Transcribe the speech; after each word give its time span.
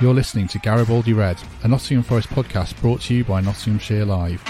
You're 0.00 0.14
listening 0.14 0.46
to 0.48 0.60
Garibaldi 0.60 1.12
Red, 1.12 1.42
a 1.64 1.68
Nottingham 1.68 2.04
Forest 2.04 2.28
podcast 2.28 2.80
brought 2.80 3.00
to 3.00 3.14
you 3.14 3.24
by 3.24 3.40
Nottinghamshire 3.40 4.04
Live. 4.04 4.40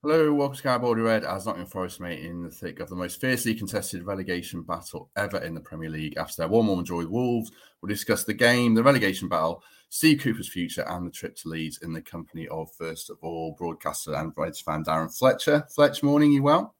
Hello, 0.00 0.32
welcome 0.32 0.56
to 0.56 0.62
Garibaldi 0.62 1.00
Red 1.00 1.24
as 1.24 1.46
Nottingham 1.46 1.68
Forest 1.68 1.98
mate 1.98 2.24
in 2.24 2.44
the 2.44 2.50
thick 2.52 2.78
of 2.78 2.88
the 2.88 2.94
most 2.94 3.20
fiercely 3.20 3.52
contested 3.56 4.06
relegation 4.06 4.62
battle 4.62 5.10
ever 5.16 5.38
in 5.38 5.56
the 5.56 5.60
Premier 5.60 5.90
League. 5.90 6.16
After 6.16 6.42
their 6.42 6.48
1 6.48 6.64
1 6.64 6.84
draw 6.84 6.98
with 6.98 7.08
Wolves, 7.08 7.50
we'll 7.80 7.88
discuss 7.88 8.22
the 8.22 8.34
game, 8.34 8.74
the 8.74 8.84
relegation 8.84 9.28
battle, 9.28 9.64
Steve 9.88 10.20
Cooper's 10.20 10.48
future, 10.48 10.84
and 10.88 11.04
the 11.04 11.10
trip 11.10 11.34
to 11.38 11.48
Leeds 11.48 11.80
in 11.82 11.92
the 11.92 12.00
company 12.00 12.46
of, 12.46 12.72
first 12.78 13.10
of 13.10 13.18
all, 13.22 13.56
broadcaster 13.58 14.14
and 14.14 14.32
Reds 14.36 14.60
fan 14.60 14.84
Darren 14.84 15.12
Fletcher. 15.12 15.66
Fletch, 15.74 16.04
morning, 16.04 16.30
you 16.30 16.44
well? 16.44 16.76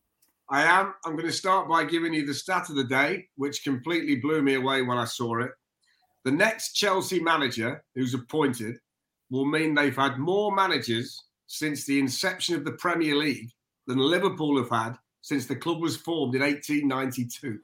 I 0.53 0.65
am. 0.65 0.93
I'm 1.07 1.17
going 1.17 1.27
to 1.27 1.33
start 1.33 1.67
by 1.67 1.85
giving 1.85 2.13
you 2.13 2.27
the 2.27 2.35
stat 2.35 2.69
of 2.69 2.77
the 2.77 2.85
day, 2.85 3.27
which 3.37 3.65
completely 3.65 4.17
blew 4.17 4.43
me 4.43 4.55
away 4.55 4.83
when 4.83 4.99
I 4.99 5.07
saw 5.07 5.41
it. 5.41 5.51
The 6.25 6.31
next 6.31 6.75
Chelsea 6.75 7.21
manager 7.21 7.83
who's 7.95 8.13
appointed 8.13 8.77
will 9.31 9.47
mean 9.47 9.75
they've 9.75 9.97
had 9.97 10.19
more 10.19 10.55
managers 10.55 11.25
since 11.47 11.87
the 11.87 11.99
inception 11.99 12.55
of 12.55 12.67
the 12.67 12.73
Premier 12.73 13.17
League 13.17 13.49
than 13.87 13.97
Liverpool 13.97 14.59
have 14.59 14.69
had 14.69 14.99
since 15.23 15.47
the 15.47 15.57
club 15.57 15.81
was 15.81 15.97
formed 15.97 16.35
in 16.35 16.43
1892. 16.43 17.59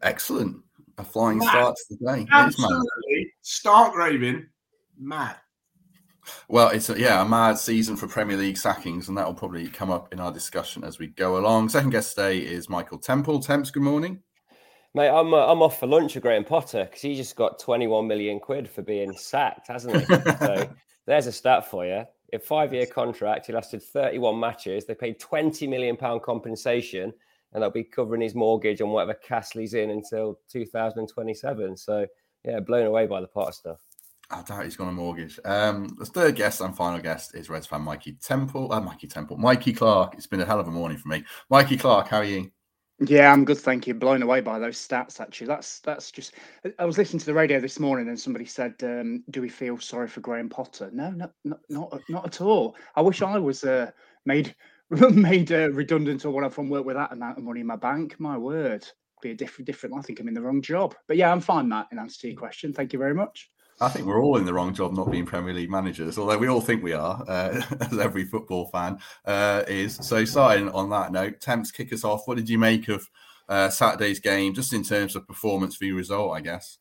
Excellent. 0.00 0.56
A 0.96 1.04
flying 1.04 1.38
mad. 1.38 1.48
start 1.48 1.76
to 1.76 1.96
the 1.96 2.12
day. 2.16 2.26
Absolutely. 2.32 3.32
Stark 3.42 3.94
raving. 3.94 4.46
Mad. 4.98 5.36
Well, 6.48 6.68
it's 6.68 6.88
a, 6.88 6.98
yeah, 6.98 7.22
a 7.22 7.28
mad 7.28 7.58
season 7.58 7.96
for 7.96 8.06
Premier 8.06 8.36
League 8.36 8.56
sackings, 8.56 9.08
and 9.08 9.16
that 9.16 9.26
will 9.26 9.34
probably 9.34 9.68
come 9.68 9.90
up 9.90 10.12
in 10.12 10.20
our 10.20 10.32
discussion 10.32 10.84
as 10.84 10.98
we 10.98 11.08
go 11.08 11.36
along. 11.36 11.68
Second 11.68 11.90
guest 11.90 12.14
today 12.14 12.38
is 12.38 12.68
Michael 12.68 12.98
Temple. 12.98 13.40
Temps, 13.40 13.70
good 13.70 13.82
morning. 13.82 14.20
Mate, 14.94 15.08
I'm 15.08 15.32
uh, 15.32 15.46
I'm 15.46 15.62
off 15.62 15.80
for 15.80 15.86
lunch 15.86 16.14
with 16.14 16.22
Graham 16.22 16.44
Potter 16.44 16.84
because 16.84 17.00
he 17.00 17.14
just 17.14 17.34
got 17.34 17.58
21 17.58 18.06
million 18.06 18.38
quid 18.38 18.68
for 18.68 18.82
being 18.82 19.12
sacked, 19.14 19.68
hasn't 19.68 19.96
he? 19.96 20.04
so 20.04 20.68
there's 21.06 21.26
a 21.26 21.32
stat 21.32 21.66
for 21.66 21.86
you. 21.86 22.04
A 22.34 22.38
five-year 22.38 22.86
contract, 22.86 23.46
he 23.46 23.52
lasted 23.52 23.82
31 23.82 24.38
matches. 24.38 24.86
They 24.86 24.94
paid 24.94 25.18
20 25.18 25.66
million 25.66 25.96
pound 25.96 26.22
compensation, 26.22 27.12
and 27.52 27.62
they'll 27.62 27.70
be 27.70 27.84
covering 27.84 28.20
his 28.20 28.34
mortgage 28.34 28.80
on 28.80 28.90
whatever 28.90 29.14
castle 29.14 29.60
he's 29.60 29.74
in 29.74 29.90
until 29.90 30.38
2027. 30.50 31.76
So 31.76 32.06
yeah, 32.44 32.60
blown 32.60 32.86
away 32.86 33.06
by 33.06 33.20
the 33.20 33.26
Potter 33.26 33.52
stuff. 33.52 33.78
I 34.32 34.42
doubt 34.42 34.64
he's 34.64 34.76
got 34.76 34.88
a 34.88 34.92
mortgage. 34.92 35.38
Um, 35.44 35.88
the 35.98 36.06
third 36.06 36.36
guest 36.36 36.60
and 36.60 36.76
final 36.76 37.00
guest 37.00 37.34
is 37.34 37.50
Reds 37.50 37.66
fan 37.66 37.82
Mikey 37.82 38.14
Temple. 38.14 38.72
Uh, 38.72 38.80
Mikey 38.80 39.06
Temple. 39.06 39.36
Mikey 39.36 39.72
Clarke. 39.72 40.14
It's 40.14 40.26
been 40.26 40.40
a 40.40 40.46
hell 40.46 40.60
of 40.60 40.68
a 40.68 40.70
morning 40.70 40.98
for 40.98 41.08
me. 41.08 41.24
Mikey 41.50 41.76
Clarke, 41.76 42.08
how 42.08 42.18
are 42.18 42.24
you? 42.24 42.50
Yeah, 43.00 43.32
I'm 43.32 43.44
good, 43.44 43.58
thank 43.58 43.86
you. 43.86 43.94
Blown 43.94 44.22
away 44.22 44.40
by 44.40 44.58
those 44.58 44.76
stats. 44.76 45.20
Actually, 45.20 45.48
that's 45.48 45.80
that's 45.80 46.10
just. 46.12 46.34
I 46.78 46.84
was 46.84 46.98
listening 46.98 47.20
to 47.20 47.26
the 47.26 47.34
radio 47.34 47.58
this 47.58 47.80
morning, 47.80 48.08
and 48.08 48.18
somebody 48.18 48.44
said, 48.44 48.74
um, 48.82 49.24
"Do 49.30 49.40
we 49.40 49.48
feel 49.48 49.78
sorry 49.78 50.08
for 50.08 50.20
Graham 50.20 50.48
Potter?" 50.48 50.88
No, 50.92 51.10
no, 51.10 51.30
not 51.44 51.60
not, 51.68 52.00
not 52.08 52.26
at 52.26 52.40
all. 52.40 52.76
I 52.94 53.00
wish 53.00 53.22
I 53.22 53.38
was 53.38 53.64
uh, 53.64 53.90
made 54.24 54.54
made 54.90 55.50
uh, 55.52 55.70
redundant 55.72 56.24
or 56.24 56.30
whatever 56.30 56.54
from 56.54 56.68
work 56.68 56.84
with 56.84 56.96
that 56.96 57.12
amount 57.12 57.38
of 57.38 57.44
money 57.44 57.60
in 57.60 57.66
my 57.66 57.76
bank. 57.76 58.20
My 58.20 58.38
word, 58.38 58.86
be 59.20 59.32
a 59.32 59.34
different 59.34 59.66
different. 59.66 59.96
I 59.98 60.02
think 60.02 60.20
I'm 60.20 60.28
in 60.28 60.34
the 60.34 60.42
wrong 60.42 60.62
job, 60.62 60.94
but 61.08 61.16
yeah, 61.16 61.32
I'm 61.32 61.40
fine, 61.40 61.68
Matt. 61.68 61.88
In 61.90 61.98
answer 61.98 62.20
to 62.20 62.28
your 62.28 62.38
question, 62.38 62.72
thank 62.72 62.92
you 62.92 62.98
very 62.98 63.14
much. 63.14 63.50
I 63.82 63.88
think 63.88 64.06
we're 64.06 64.22
all 64.22 64.36
in 64.36 64.44
the 64.44 64.54
wrong 64.54 64.72
job 64.72 64.92
not 64.92 65.10
being 65.10 65.26
Premier 65.26 65.52
League 65.52 65.70
managers, 65.70 66.16
although 66.16 66.38
we 66.38 66.46
all 66.46 66.60
think 66.60 66.84
we 66.84 66.92
are, 66.92 67.24
uh, 67.26 67.60
as 67.80 67.98
every 67.98 68.24
football 68.24 68.66
fan 68.66 69.00
uh, 69.26 69.64
is. 69.66 69.96
So, 69.96 70.24
starting 70.24 70.68
on 70.68 70.88
that 70.90 71.10
note, 71.10 71.40
Temps, 71.40 71.72
kick 71.72 71.92
us 71.92 72.04
off. 72.04 72.28
What 72.28 72.36
did 72.36 72.48
you 72.48 72.58
make 72.58 72.86
of 72.88 73.10
uh, 73.48 73.70
Saturday's 73.70 74.20
game, 74.20 74.54
just 74.54 74.72
in 74.72 74.84
terms 74.84 75.16
of 75.16 75.26
performance 75.26 75.76
view 75.76 75.96
result, 75.96 76.36
I 76.36 76.40
guess? 76.40 76.78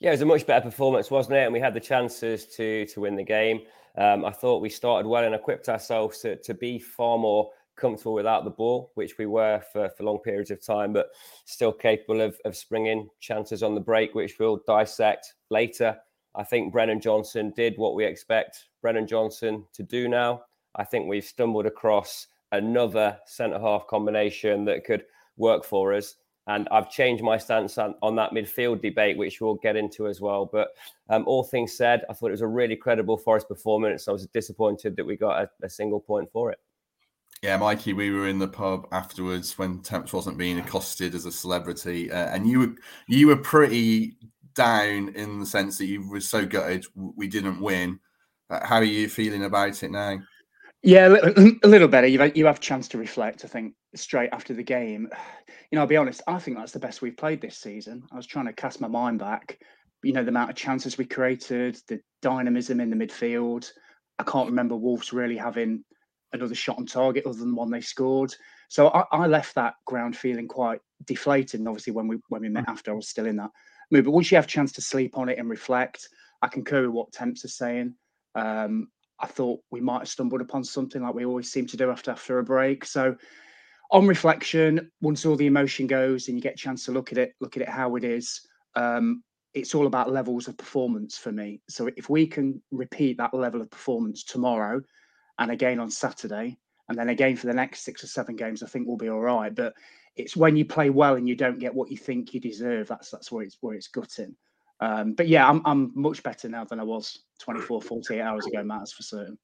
Yeah, 0.00 0.10
it 0.10 0.14
was 0.14 0.22
a 0.22 0.26
much 0.26 0.44
better 0.44 0.64
performance, 0.64 1.08
wasn't 1.08 1.36
it? 1.36 1.44
And 1.44 1.52
we 1.52 1.60
had 1.60 1.72
the 1.72 1.80
chances 1.80 2.46
to 2.56 2.84
to 2.86 3.00
win 3.00 3.14
the 3.14 3.22
game. 3.22 3.60
Um, 3.96 4.24
I 4.24 4.32
thought 4.32 4.60
we 4.60 4.70
started 4.70 5.08
well 5.08 5.24
and 5.24 5.36
equipped 5.36 5.68
ourselves 5.68 6.18
to, 6.20 6.34
to 6.36 6.52
be 6.52 6.80
far 6.80 7.16
more 7.16 7.50
comfortable 7.76 8.14
without 8.14 8.42
the 8.42 8.50
ball, 8.50 8.90
which 8.94 9.18
we 9.18 9.26
were 9.26 9.62
for, 9.72 9.88
for 9.90 10.02
long 10.02 10.18
periods 10.18 10.50
of 10.50 10.64
time, 10.64 10.92
but 10.92 11.10
still 11.44 11.72
capable 11.72 12.20
of, 12.20 12.36
of 12.44 12.56
springing 12.56 13.08
chances 13.20 13.62
on 13.62 13.76
the 13.76 13.80
break, 13.80 14.16
which 14.16 14.38
we'll 14.40 14.60
dissect 14.66 15.34
later. 15.48 15.96
I 16.34 16.44
think 16.44 16.72
Brennan 16.72 17.00
Johnson 17.00 17.52
did 17.56 17.76
what 17.76 17.94
we 17.94 18.04
expect 18.04 18.66
Brennan 18.82 19.06
Johnson 19.06 19.64
to 19.72 19.82
do 19.82 20.08
now. 20.08 20.42
I 20.76 20.84
think 20.84 21.08
we've 21.08 21.24
stumbled 21.24 21.66
across 21.66 22.28
another 22.52 23.18
centre 23.26 23.58
half 23.58 23.86
combination 23.86 24.64
that 24.66 24.84
could 24.84 25.04
work 25.36 25.64
for 25.64 25.94
us. 25.94 26.16
And 26.46 26.66
I've 26.70 26.90
changed 26.90 27.22
my 27.22 27.36
stance 27.36 27.76
on, 27.76 27.94
on 28.00 28.16
that 28.16 28.30
midfield 28.30 28.80
debate, 28.80 29.18
which 29.18 29.40
we'll 29.40 29.56
get 29.56 29.76
into 29.76 30.06
as 30.06 30.20
well. 30.20 30.48
But 30.50 30.68
um, 31.10 31.24
all 31.26 31.44
things 31.44 31.76
said, 31.76 32.04
I 32.08 32.14
thought 32.14 32.28
it 32.28 32.32
was 32.32 32.40
a 32.40 32.46
really 32.46 32.76
credible 32.76 33.18
Forest 33.18 33.48
performance. 33.48 34.08
I 34.08 34.12
was 34.12 34.26
disappointed 34.28 34.96
that 34.96 35.04
we 35.04 35.16
got 35.16 35.42
a, 35.42 35.50
a 35.62 35.68
single 35.68 36.00
point 36.00 36.30
for 36.32 36.50
it. 36.50 36.58
Yeah, 37.42 37.56
Mikey, 37.56 37.92
we 37.92 38.10
were 38.10 38.26
in 38.26 38.38
the 38.38 38.48
pub 38.48 38.88
afterwards 38.90 39.58
when 39.58 39.80
Temps 39.80 40.12
wasn't 40.12 40.38
being 40.38 40.58
accosted 40.58 41.14
as 41.14 41.24
a 41.24 41.30
celebrity, 41.30 42.10
uh, 42.10 42.34
and 42.34 42.48
you 42.48 42.58
were 42.58 42.74
you 43.06 43.28
were 43.28 43.36
pretty 43.36 44.16
down 44.58 45.10
in 45.10 45.38
the 45.38 45.46
sense 45.46 45.78
that 45.78 45.86
you 45.86 46.06
were 46.06 46.20
so 46.20 46.44
gutted 46.44 46.84
we 46.94 47.28
didn't 47.28 47.60
win. 47.60 48.00
Uh, 48.50 48.66
how 48.66 48.76
are 48.76 48.84
you 48.84 49.08
feeling 49.08 49.44
about 49.44 49.82
it 49.82 49.90
now? 49.90 50.18
Yeah, 50.82 51.08
a 51.08 51.68
little 51.68 51.88
better. 51.88 52.08
You've 52.08 52.36
you 52.36 52.46
have 52.46 52.56
a 52.56 52.60
chance 52.60 52.88
to 52.88 52.98
reflect. 52.98 53.44
I 53.44 53.48
think 53.48 53.74
straight 53.94 54.30
after 54.32 54.52
the 54.52 54.62
game. 54.62 55.08
You 55.70 55.76
know, 55.76 55.82
I'll 55.82 55.86
be 55.86 55.98
honest. 55.98 56.22
I 56.26 56.38
think 56.38 56.56
that's 56.56 56.72
the 56.72 56.78
best 56.78 57.02
we've 57.02 57.18
played 57.18 57.42
this 57.42 57.58
season. 57.58 58.02
I 58.10 58.16
was 58.16 58.26
trying 58.26 58.46
to 58.46 58.54
cast 58.54 58.80
my 58.80 58.88
mind 58.88 59.18
back. 59.18 59.58
You 60.02 60.14
know, 60.14 60.22
the 60.22 60.30
amount 60.30 60.48
of 60.48 60.56
chances 60.56 60.96
we 60.96 61.04
created, 61.04 61.78
the 61.88 62.00
dynamism 62.22 62.80
in 62.80 62.88
the 62.88 62.96
midfield. 62.96 63.70
I 64.18 64.22
can't 64.22 64.48
remember 64.48 64.76
Wolves 64.76 65.12
really 65.12 65.36
having 65.36 65.84
another 66.32 66.54
shot 66.54 66.78
on 66.78 66.86
target 66.86 67.26
other 67.26 67.36
than 67.36 67.50
the 67.50 67.54
one 67.54 67.70
they 67.70 67.82
scored. 67.82 68.34
So 68.70 68.88
I, 68.88 69.04
I 69.12 69.26
left 69.26 69.56
that 69.56 69.74
ground 69.84 70.16
feeling 70.16 70.48
quite 70.48 70.80
deflated. 71.04 71.60
And 71.60 71.68
obviously, 71.68 71.92
when 71.92 72.08
we 72.08 72.16
when 72.30 72.40
we 72.40 72.48
met 72.48 72.64
mm. 72.64 72.72
after, 72.72 72.92
I 72.92 72.94
was 72.94 73.10
still 73.10 73.26
in 73.26 73.36
that 73.36 73.50
mood. 73.90 74.04
But 74.04 74.12
once 74.12 74.30
you 74.30 74.36
have 74.36 74.44
a 74.44 74.48
chance 74.48 74.72
to 74.72 74.80
sleep 74.80 75.16
on 75.16 75.28
it 75.28 75.38
and 75.38 75.48
reflect, 75.48 76.08
I 76.42 76.48
concur 76.48 76.82
with 76.82 76.90
what 76.90 77.12
Temps 77.12 77.44
are 77.44 77.48
saying. 77.48 77.94
Um, 78.34 78.88
I 79.20 79.26
thought 79.26 79.60
we 79.70 79.80
might 79.80 80.00
have 80.00 80.08
stumbled 80.08 80.40
upon 80.40 80.62
something 80.62 81.02
like 81.02 81.14
we 81.14 81.24
always 81.24 81.50
seem 81.50 81.66
to 81.66 81.76
do 81.76 81.90
after 81.90 82.10
after 82.10 82.38
a 82.38 82.44
break. 82.44 82.84
So 82.84 83.16
on 83.90 84.06
reflection, 84.06 84.90
once 85.00 85.24
all 85.24 85.36
the 85.36 85.46
emotion 85.46 85.86
goes 85.86 86.28
and 86.28 86.36
you 86.36 86.42
get 86.42 86.54
a 86.54 86.58
chance 86.58 86.84
to 86.84 86.92
look 86.92 87.10
at 87.10 87.18
it, 87.18 87.34
look 87.40 87.56
at 87.56 87.62
it 87.62 87.68
how 87.68 87.96
it 87.96 88.04
is, 88.04 88.40
um, 88.76 89.22
it's 89.54 89.74
all 89.74 89.86
about 89.86 90.12
levels 90.12 90.46
of 90.46 90.56
performance 90.56 91.16
for 91.16 91.32
me. 91.32 91.60
So 91.68 91.88
if 91.96 92.08
we 92.08 92.26
can 92.26 92.62
repeat 92.70 93.16
that 93.16 93.34
level 93.34 93.60
of 93.60 93.70
performance 93.70 94.22
tomorrow 94.22 94.80
and 95.38 95.50
again 95.50 95.80
on 95.80 95.90
Saturday, 95.90 96.58
and 96.88 96.98
then 96.98 97.08
again 97.10 97.36
for 97.36 97.46
the 97.46 97.54
next 97.54 97.80
six 97.84 98.02
or 98.02 98.06
seven 98.06 98.36
games, 98.36 98.62
I 98.62 98.66
think 98.66 98.86
we'll 98.86 98.96
be 98.96 99.10
all 99.10 99.20
right. 99.20 99.54
But 99.54 99.74
it's 100.18 100.36
when 100.36 100.56
you 100.56 100.64
play 100.64 100.90
well 100.90 101.14
and 101.14 101.28
you 101.28 101.36
don't 101.36 101.58
get 101.58 101.74
what 101.74 101.90
you 101.90 101.96
think 101.96 102.34
you 102.34 102.40
deserve. 102.40 102.88
That's 102.88 103.10
that's 103.10 103.32
where 103.32 103.44
it's 103.44 103.56
where 103.60 103.74
it's 103.74 103.88
gutting. 103.88 104.34
Um, 104.80 105.14
but 105.14 105.28
yeah, 105.28 105.48
I'm 105.48 105.62
I'm 105.64 105.92
much 105.94 106.22
better 106.22 106.48
now 106.48 106.64
than 106.64 106.80
I 106.80 106.84
was 106.84 107.20
24, 107.40 107.82
48 107.82 108.20
hours 108.20 108.46
ago, 108.46 108.62
Matters 108.62 108.92
for 108.92 109.02
certain. 109.02 109.38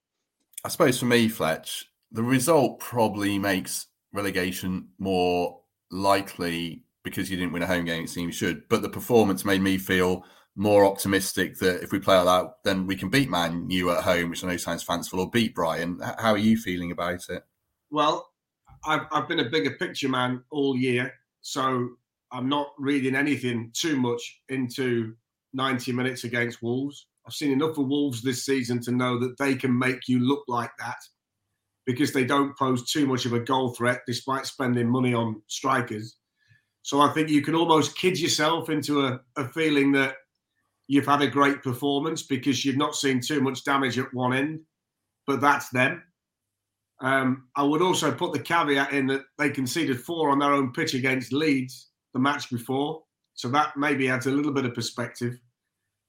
I 0.63 0.69
suppose 0.69 0.99
for 0.99 1.05
me, 1.05 1.27
Fletch, 1.27 1.89
the 2.11 2.23
result 2.23 2.79
probably 2.79 3.39
makes 3.39 3.87
relegation 4.13 4.89
more 4.99 5.61
likely 5.91 6.83
because 7.03 7.29
you 7.29 7.37
didn't 7.37 7.53
win 7.53 7.61
a 7.61 7.67
home 7.67 7.85
game. 7.85 8.03
It 8.03 8.09
seems 8.09 8.35
should, 8.35 8.67
but 8.69 8.81
the 8.81 8.89
performance 8.89 9.45
made 9.45 9.61
me 9.61 9.77
feel 9.77 10.25
more 10.55 10.85
optimistic 10.85 11.57
that 11.59 11.83
if 11.83 11.91
we 11.91 11.99
play 11.99 12.17
like 12.17 12.25
that, 12.25 12.53
then 12.63 12.87
we 12.87 12.95
can 12.95 13.09
beat 13.09 13.29
Man 13.29 13.69
U 13.69 13.91
at 13.91 14.03
home, 14.03 14.29
which 14.29 14.43
I 14.43 14.47
know 14.47 14.57
sounds 14.57 14.83
fanciful, 14.83 15.19
or 15.19 15.29
beat 15.29 15.53
Brighton. 15.53 15.99
How 16.17 16.31
are 16.31 16.37
you 16.37 16.57
feeling 16.57 16.91
about 16.91 17.29
it? 17.29 17.43
Well, 17.91 18.29
I've, 18.85 19.07
I've 19.11 19.27
been 19.27 19.39
a 19.39 19.49
bigger 19.49 19.71
picture 19.71 20.09
man 20.09 20.43
all 20.51 20.75
year, 20.75 21.13
so 21.41 21.89
I'm 22.31 22.49
not 22.49 22.73
reading 22.77 23.15
anything 23.15 23.71
too 23.73 23.97
much 23.97 24.41
into 24.49 25.15
90 25.53 25.91
minutes 25.91 26.23
against 26.23 26.61
Wolves. 26.61 27.07
I've 27.25 27.33
seen 27.33 27.51
enough 27.51 27.77
of 27.77 27.87
Wolves 27.87 28.21
this 28.21 28.45
season 28.45 28.81
to 28.81 28.91
know 28.91 29.19
that 29.19 29.37
they 29.37 29.55
can 29.55 29.77
make 29.77 30.07
you 30.07 30.19
look 30.19 30.43
like 30.47 30.71
that 30.79 30.97
because 31.85 32.13
they 32.13 32.25
don't 32.25 32.57
pose 32.57 32.91
too 32.91 33.05
much 33.07 33.25
of 33.25 33.33
a 33.33 33.39
goal 33.39 33.69
threat 33.69 34.01
despite 34.05 34.45
spending 34.45 34.89
money 34.89 35.13
on 35.13 35.41
strikers. 35.47 36.17
So 36.81 37.01
I 37.01 37.11
think 37.13 37.29
you 37.29 37.41
can 37.41 37.55
almost 37.55 37.97
kid 37.97 38.19
yourself 38.19 38.69
into 38.69 39.05
a, 39.05 39.19
a 39.37 39.47
feeling 39.49 39.91
that 39.93 40.15
you've 40.87 41.07
had 41.07 41.21
a 41.21 41.27
great 41.27 41.63
performance 41.63 42.23
because 42.23 42.63
you've 42.63 42.77
not 42.77 42.95
seen 42.95 43.19
too 43.21 43.41
much 43.41 43.63
damage 43.63 43.97
at 43.97 44.13
one 44.13 44.33
end, 44.33 44.61
but 45.25 45.41
that's 45.41 45.69
them. 45.69 46.03
Um, 47.01 47.47
I 47.55 47.63
would 47.63 47.81
also 47.81 48.11
put 48.11 48.31
the 48.31 48.39
caveat 48.39 48.93
in 48.93 49.07
that 49.07 49.23
they 49.37 49.49
conceded 49.49 49.99
four 49.99 50.29
on 50.29 50.39
their 50.39 50.53
own 50.53 50.71
pitch 50.71 50.93
against 50.93 51.33
Leeds 51.33 51.89
the 52.13 52.19
match 52.19 52.49
before. 52.49 53.03
So 53.33 53.49
that 53.49 53.75
maybe 53.75 54.09
adds 54.09 54.27
a 54.27 54.31
little 54.31 54.53
bit 54.53 54.65
of 54.65 54.73
perspective. 54.73 55.37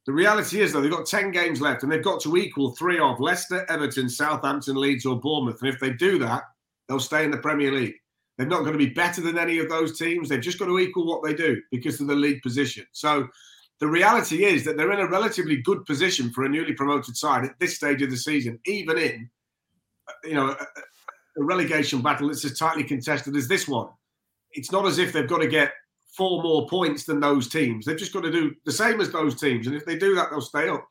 The 0.06 0.12
reality 0.12 0.60
is, 0.60 0.72
though, 0.72 0.80
they've 0.80 0.90
got 0.90 1.06
10 1.06 1.32
games 1.32 1.60
left 1.60 1.82
and 1.82 1.90
they've 1.90 2.02
got 2.02 2.20
to 2.22 2.36
equal 2.36 2.70
three 2.76 3.00
of 3.00 3.18
Leicester, 3.18 3.66
Everton, 3.68 4.08
Southampton, 4.08 4.76
Leeds, 4.76 5.04
or 5.04 5.20
Bournemouth. 5.20 5.60
And 5.60 5.68
if 5.68 5.80
they 5.80 5.90
do 5.90 6.20
that, 6.20 6.44
they'll 6.88 7.00
stay 7.00 7.24
in 7.24 7.32
the 7.32 7.38
Premier 7.38 7.72
League. 7.72 7.96
They're 8.38 8.46
not 8.46 8.60
going 8.60 8.72
to 8.72 8.78
be 8.78 8.90
better 8.90 9.20
than 9.20 9.36
any 9.36 9.58
of 9.58 9.68
those 9.68 9.98
teams. 9.98 10.28
They've 10.28 10.40
just 10.40 10.60
got 10.60 10.66
to 10.66 10.78
equal 10.78 11.06
what 11.06 11.24
they 11.24 11.34
do 11.34 11.60
because 11.72 12.00
of 12.00 12.06
the 12.06 12.14
league 12.14 12.42
position. 12.42 12.86
So 12.92 13.26
the 13.80 13.88
reality 13.88 14.44
is 14.44 14.64
that 14.64 14.76
they're 14.76 14.92
in 14.92 15.00
a 15.00 15.08
relatively 15.08 15.56
good 15.56 15.84
position 15.86 16.30
for 16.30 16.44
a 16.44 16.48
newly 16.48 16.74
promoted 16.74 17.16
side 17.16 17.44
at 17.44 17.58
this 17.58 17.74
stage 17.74 18.02
of 18.02 18.10
the 18.10 18.16
season, 18.16 18.60
even 18.64 18.98
in 18.98 19.28
you 20.24 20.34
know 20.34 20.50
a, 20.50 21.42
relegation 21.42 22.00
battle 22.00 22.28
that's 22.28 22.44
as 22.46 22.58
tightly 22.58 22.82
contested 22.82 23.36
as 23.36 23.46
this 23.46 23.68
one. 23.68 23.88
It's 24.52 24.72
not 24.72 24.86
as 24.86 24.98
if 24.98 25.12
they've 25.12 25.28
got 25.28 25.40
to 25.42 25.46
get 25.46 25.72
four 26.16 26.42
more 26.42 26.66
points 26.66 27.04
than 27.04 27.20
those 27.20 27.48
teams. 27.48 27.84
They've 27.84 27.98
just 27.98 28.14
got 28.14 28.22
to 28.22 28.32
do 28.32 28.54
the 28.64 28.72
same 28.72 29.00
as 29.00 29.10
those 29.10 29.38
teams, 29.38 29.66
and 29.66 29.76
if 29.76 29.84
they 29.84 29.98
do 29.98 30.14
that, 30.14 30.30
they'll 30.30 30.40
stay 30.40 30.68
up. 30.68 30.86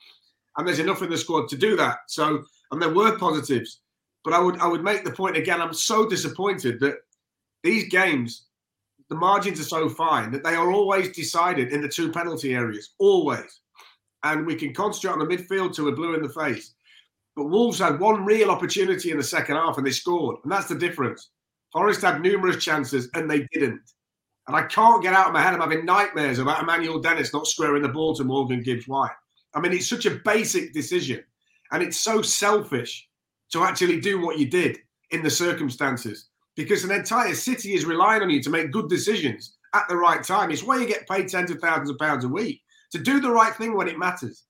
And 0.58 0.68
there's 0.68 0.80
enough 0.80 1.02
in 1.02 1.10
the 1.10 1.18
squad 1.18 1.50
to 1.50 1.58
do 1.58 1.76
that. 1.78 1.98
So, 2.08 2.44
and 2.72 2.82
there 2.82 2.94
were 2.94 3.18
positives, 3.18 3.82
but 4.24 4.34
I 4.34 4.40
would 4.40 4.60
I 4.60 4.68
would 4.68 4.84
make 4.84 5.04
the 5.04 5.12
point 5.12 5.38
again. 5.38 5.62
I'm 5.62 5.74
so 5.74 6.08
disappointed 6.08 6.80
that 6.82 6.98
these 7.64 7.90
games 7.90 8.46
the 9.10 9.16
margins 9.16 9.60
are 9.60 9.64
so 9.64 9.90
fine 9.90 10.32
that 10.32 10.44
they 10.44 10.56
are 10.56 10.72
always 10.72 11.16
decided 11.16 11.72
in 11.72 11.82
the 11.82 11.88
two 11.88 12.12
penalty 12.12 12.54
areas, 12.54 12.92
always. 12.98 13.62
And 14.24 14.46
we 14.46 14.56
can 14.56 14.74
concentrate 14.74 15.14
on 15.14 15.20
the 15.20 15.26
midfield 15.26 15.76
to 15.76 15.90
a 15.90 15.92
blue 15.92 16.16
in 16.16 16.24
the 16.24 16.30
face. 16.30 16.74
But 17.36 17.50
Wolves 17.50 17.80
had 17.80 18.00
one 18.00 18.26
real 18.26 18.50
opportunity 18.50 19.12
in 19.12 19.18
the 19.18 19.24
second 19.24 19.56
half 19.56 19.78
and 19.78 19.86
they 19.86 19.92
scored. 19.92 20.38
And 20.44 20.52
that's 20.52 20.68
the 20.68 20.76
difference. 20.76 21.30
Forest 21.74 22.02
had 22.02 22.22
numerous 22.22 22.64
chances 22.64 23.10
and 23.14 23.30
they 23.30 23.48
didn't. 23.52 23.82
And 24.48 24.56
I 24.56 24.64
can't 24.64 25.04
get 25.04 25.14
out 25.14 25.28
of 25.28 25.34
my 25.34 25.42
head. 25.42 25.54
I'm 25.54 25.60
having 25.60 25.86
nightmares 25.86 26.40
about 26.40 26.62
Emmanuel 26.62 27.00
Dennis 27.00 27.34
not 27.34 27.48
squaring 27.48 27.82
the 27.82 27.90
ball 27.90 28.16
to 28.16 28.24
Morgan 28.24 28.62
Gibbs 28.62 28.88
White. 28.88 29.12
I 29.54 29.60
mean, 29.60 29.74
it's 29.74 29.90
such 29.90 30.06
a 30.06 30.20
basic 30.24 30.74
decision. 30.74 31.24
And 31.72 31.82
it's 31.82 31.98
so 31.98 32.22
selfish 32.22 33.08
to 33.52 33.64
actually 33.64 34.00
do 34.00 34.22
what 34.22 34.38
you 34.38 34.48
did 34.48 34.78
in 35.12 35.24
the 35.24 35.30
circumstances 35.30 36.30
because 36.56 36.84
an 36.84 36.92
entire 36.92 37.34
city 37.34 37.74
is 37.74 37.86
relying 37.86 38.22
on 38.22 38.30
you 38.30 38.42
to 38.44 38.50
make 38.50 38.72
good 38.72 38.90
decisions 38.90 39.56
at 39.74 39.88
the 39.90 39.98
right 39.98 40.24
time. 40.24 40.52
It's 40.52 40.64
why 40.64 40.80
you 40.80 40.88
get 40.88 41.08
paid 41.08 41.28
tens 41.28 41.52
of 41.52 41.60
thousands 41.60 41.90
of 41.90 41.98
pounds 41.98 42.24
a 42.24 42.30
week 42.30 42.62
to 42.92 43.00
do 43.00 43.20
the 43.20 43.32
right 43.32 43.54
thing 43.56 43.76
when 43.76 43.88
it 43.88 44.00
matters. 44.00 44.44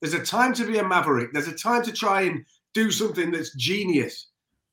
There's 0.00 0.14
a 0.14 0.24
time 0.24 0.52
to 0.54 0.66
be 0.66 0.78
a 0.78 0.86
maverick. 0.86 1.32
There's 1.32 1.48
a 1.48 1.54
time 1.54 1.82
to 1.84 1.92
try 1.92 2.22
and 2.22 2.44
do 2.74 2.90
something 2.90 3.30
that's 3.30 3.54
genius. 3.54 4.28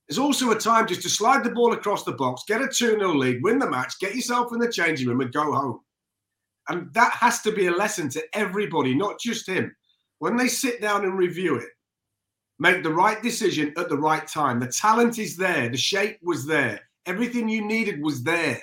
There's 0.07 0.19
also 0.19 0.51
a 0.51 0.59
time 0.59 0.87
just 0.87 1.01
to 1.03 1.09
slide 1.09 1.43
the 1.43 1.51
ball 1.51 1.73
across 1.73 2.03
the 2.03 2.11
box, 2.11 2.43
get 2.47 2.61
a 2.61 2.67
2 2.67 2.71
0 2.71 3.13
lead, 3.15 3.41
win 3.41 3.59
the 3.59 3.69
match, 3.69 3.99
get 3.99 4.15
yourself 4.15 4.51
in 4.51 4.59
the 4.59 4.71
changing 4.71 5.07
room, 5.07 5.21
and 5.21 5.31
go 5.31 5.53
home. 5.53 5.79
And 6.67 6.93
that 6.93 7.13
has 7.13 7.41
to 7.41 7.51
be 7.51 7.67
a 7.67 7.71
lesson 7.71 8.09
to 8.09 8.23
everybody, 8.33 8.93
not 8.93 9.19
just 9.19 9.47
him. 9.47 9.73
When 10.19 10.35
they 10.37 10.47
sit 10.47 10.81
down 10.81 11.03
and 11.03 11.17
review 11.17 11.55
it, 11.55 11.69
make 12.59 12.83
the 12.83 12.93
right 12.93 13.21
decision 13.21 13.73
at 13.77 13.89
the 13.89 13.97
right 13.97 14.27
time. 14.27 14.59
The 14.59 14.67
talent 14.67 15.19
is 15.19 15.35
there, 15.37 15.69
the 15.69 15.77
shape 15.77 16.19
was 16.21 16.45
there, 16.45 16.81
everything 17.05 17.47
you 17.47 17.65
needed 17.65 18.01
was 18.01 18.23
there. 18.23 18.61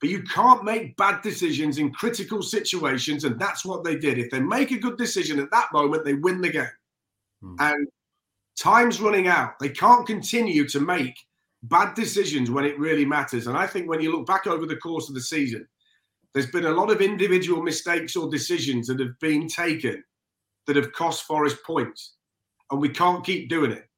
But 0.00 0.10
you 0.10 0.22
can't 0.22 0.64
make 0.64 0.96
bad 0.96 1.22
decisions 1.22 1.78
in 1.78 1.92
critical 1.92 2.42
situations, 2.42 3.24
and 3.24 3.38
that's 3.38 3.64
what 3.64 3.84
they 3.84 3.96
did. 3.96 4.18
If 4.18 4.30
they 4.30 4.40
make 4.40 4.70
a 4.70 4.78
good 4.78 4.98
decision 4.98 5.38
at 5.38 5.50
that 5.50 5.72
moment, 5.72 6.04
they 6.04 6.14
win 6.14 6.40
the 6.40 6.50
game. 6.50 6.68
Hmm. 7.42 7.54
And 7.58 7.88
time's 8.58 9.00
running 9.00 9.28
out. 9.28 9.58
They 9.58 9.70
can't 9.70 10.06
continue 10.06 10.68
to 10.68 10.80
make 10.80 11.14
bad 11.64 11.94
decisions 11.94 12.50
when 12.50 12.64
it 12.64 12.78
really 12.78 13.04
matters. 13.04 13.46
And 13.46 13.56
I 13.56 13.66
think 13.66 13.88
when 13.88 14.00
you 14.00 14.12
look 14.12 14.26
back 14.26 14.46
over 14.46 14.66
the 14.66 14.76
course 14.76 15.08
of 15.08 15.14
the 15.14 15.20
season, 15.20 15.66
there's 16.32 16.50
been 16.50 16.66
a 16.66 16.72
lot 16.72 16.90
of 16.90 17.00
individual 17.00 17.62
mistakes 17.62 18.16
or 18.16 18.28
decisions 18.28 18.88
that 18.88 19.00
have 19.00 19.18
been 19.20 19.48
taken 19.48 20.02
that 20.66 20.76
have 20.76 20.92
cost 20.92 21.24
Forest 21.24 21.58
points 21.64 22.14
and 22.70 22.80
we 22.80 22.88
can't 22.88 23.24
keep 23.24 23.48
doing 23.48 23.70
it. 23.70 23.88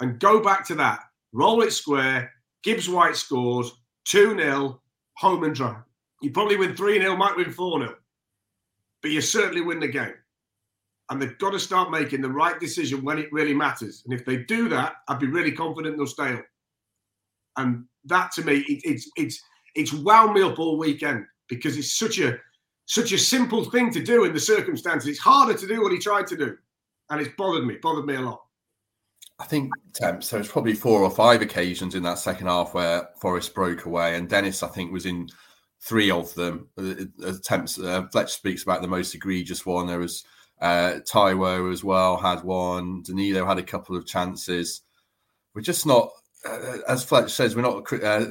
And 0.00 0.20
go 0.20 0.40
back 0.40 0.66
to 0.66 0.74
that. 0.76 1.00
Roll 1.32 1.62
it 1.62 1.72
square. 1.72 2.32
Gibbs 2.62 2.88
White 2.88 3.16
scores 3.16 3.72
2 4.06 4.36
0, 4.36 4.80
home 5.16 5.44
and 5.44 5.54
dry. 5.54 5.76
You 6.22 6.30
probably 6.30 6.56
win 6.56 6.74
3 6.74 7.00
0, 7.00 7.16
might 7.16 7.36
win 7.36 7.52
4 7.52 7.80
0, 7.80 7.94
but 9.02 9.10
you 9.10 9.20
certainly 9.20 9.60
win 9.60 9.80
the 9.80 9.88
game. 9.88 10.14
And 11.10 11.22
they've 11.22 11.38
got 11.38 11.50
to 11.50 11.60
start 11.60 11.90
making 11.90 12.20
the 12.20 12.30
right 12.30 12.58
decision 12.58 13.04
when 13.04 13.18
it 13.18 13.32
really 13.32 13.54
matters. 13.54 14.02
And 14.04 14.12
if 14.12 14.24
they 14.24 14.38
do 14.38 14.68
that, 14.70 14.94
I'd 15.08 15.20
be 15.20 15.28
really 15.28 15.52
confident 15.52 15.96
they'll 15.96 16.06
stay 16.06 16.32
up. 16.32 16.44
And 17.56 17.84
that 18.06 18.32
to 18.32 18.42
me, 18.42 18.64
it, 18.68 18.82
it's 18.84 19.10
it's 19.16 19.40
it's 19.74 19.92
wound 19.92 20.34
me 20.34 20.42
up 20.42 20.58
all 20.58 20.78
weekend 20.78 21.26
because 21.48 21.76
it's 21.76 21.96
such 21.96 22.18
a 22.18 22.38
such 22.86 23.12
a 23.12 23.18
simple 23.18 23.64
thing 23.64 23.90
to 23.92 24.02
do 24.02 24.24
in 24.24 24.32
the 24.32 24.40
circumstances. 24.40 25.08
It's 25.08 25.18
harder 25.18 25.54
to 25.54 25.66
do 25.66 25.82
what 25.82 25.92
he 25.92 25.98
tried 25.98 26.26
to 26.28 26.36
do 26.36 26.56
and 27.10 27.20
it's 27.20 27.34
bothered 27.36 27.66
me, 27.66 27.76
bothered 27.82 28.06
me 28.06 28.16
a 28.16 28.20
lot. 28.20 28.42
I 29.38 29.44
think 29.44 29.70
um, 30.02 30.22
so. 30.22 30.38
It's 30.38 30.50
probably 30.50 30.74
four 30.74 31.02
or 31.02 31.10
five 31.10 31.42
occasions 31.42 31.94
in 31.94 32.02
that 32.04 32.18
second 32.18 32.46
half 32.46 32.72
where 32.72 33.10
Forest 33.20 33.54
broke 33.54 33.84
away, 33.84 34.16
and 34.16 34.28
Dennis, 34.28 34.62
I 34.62 34.68
think, 34.68 34.92
was 34.92 35.04
in 35.04 35.28
three 35.80 36.10
of 36.10 36.32
them. 36.34 36.68
Uh, 36.78 37.04
uh, 37.22 37.34
attempts. 37.34 37.78
Uh, 37.78 38.06
Fletch 38.10 38.32
speaks 38.32 38.62
about 38.62 38.80
the 38.80 38.88
most 38.88 39.14
egregious 39.14 39.66
one. 39.66 39.86
There 39.86 39.98
was 39.98 40.24
uh, 40.60 41.00
Taiwo 41.10 41.70
as 41.70 41.84
well 41.84 42.16
had 42.16 42.44
one. 42.44 43.02
Danilo 43.02 43.44
had 43.44 43.58
a 43.58 43.62
couple 43.62 43.96
of 43.96 44.06
chances. 44.06 44.82
We're 45.54 45.60
just 45.60 45.84
not, 45.84 46.10
uh, 46.46 46.78
as 46.88 47.04
Fletch 47.04 47.30
says, 47.30 47.54
we're 47.54 47.62
not 47.62 47.92
uh, 47.92 48.26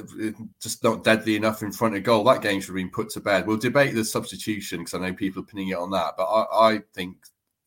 just 0.60 0.84
not 0.84 1.04
deadly 1.04 1.36
enough 1.36 1.62
in 1.62 1.72
front 1.72 1.96
of 1.96 2.04
goal. 2.04 2.24
That 2.24 2.42
game 2.42 2.62
should 2.62 2.70
have 2.70 2.76
been 2.76 2.90
put 2.90 3.10
to 3.12 3.20
bed. 3.20 3.46
We'll 3.46 3.58
debate 3.58 3.94
the 3.94 4.06
substitution 4.06 4.80
because 4.80 4.96
I 4.96 5.00
know 5.00 5.14
people 5.14 5.44
are 5.44 5.46
pinning 5.46 5.70
it 5.70 5.78
on 5.78 5.92
that, 5.92 6.16
but 6.18 6.26
I, 6.26 6.70
I 6.70 6.80
think 6.96 7.18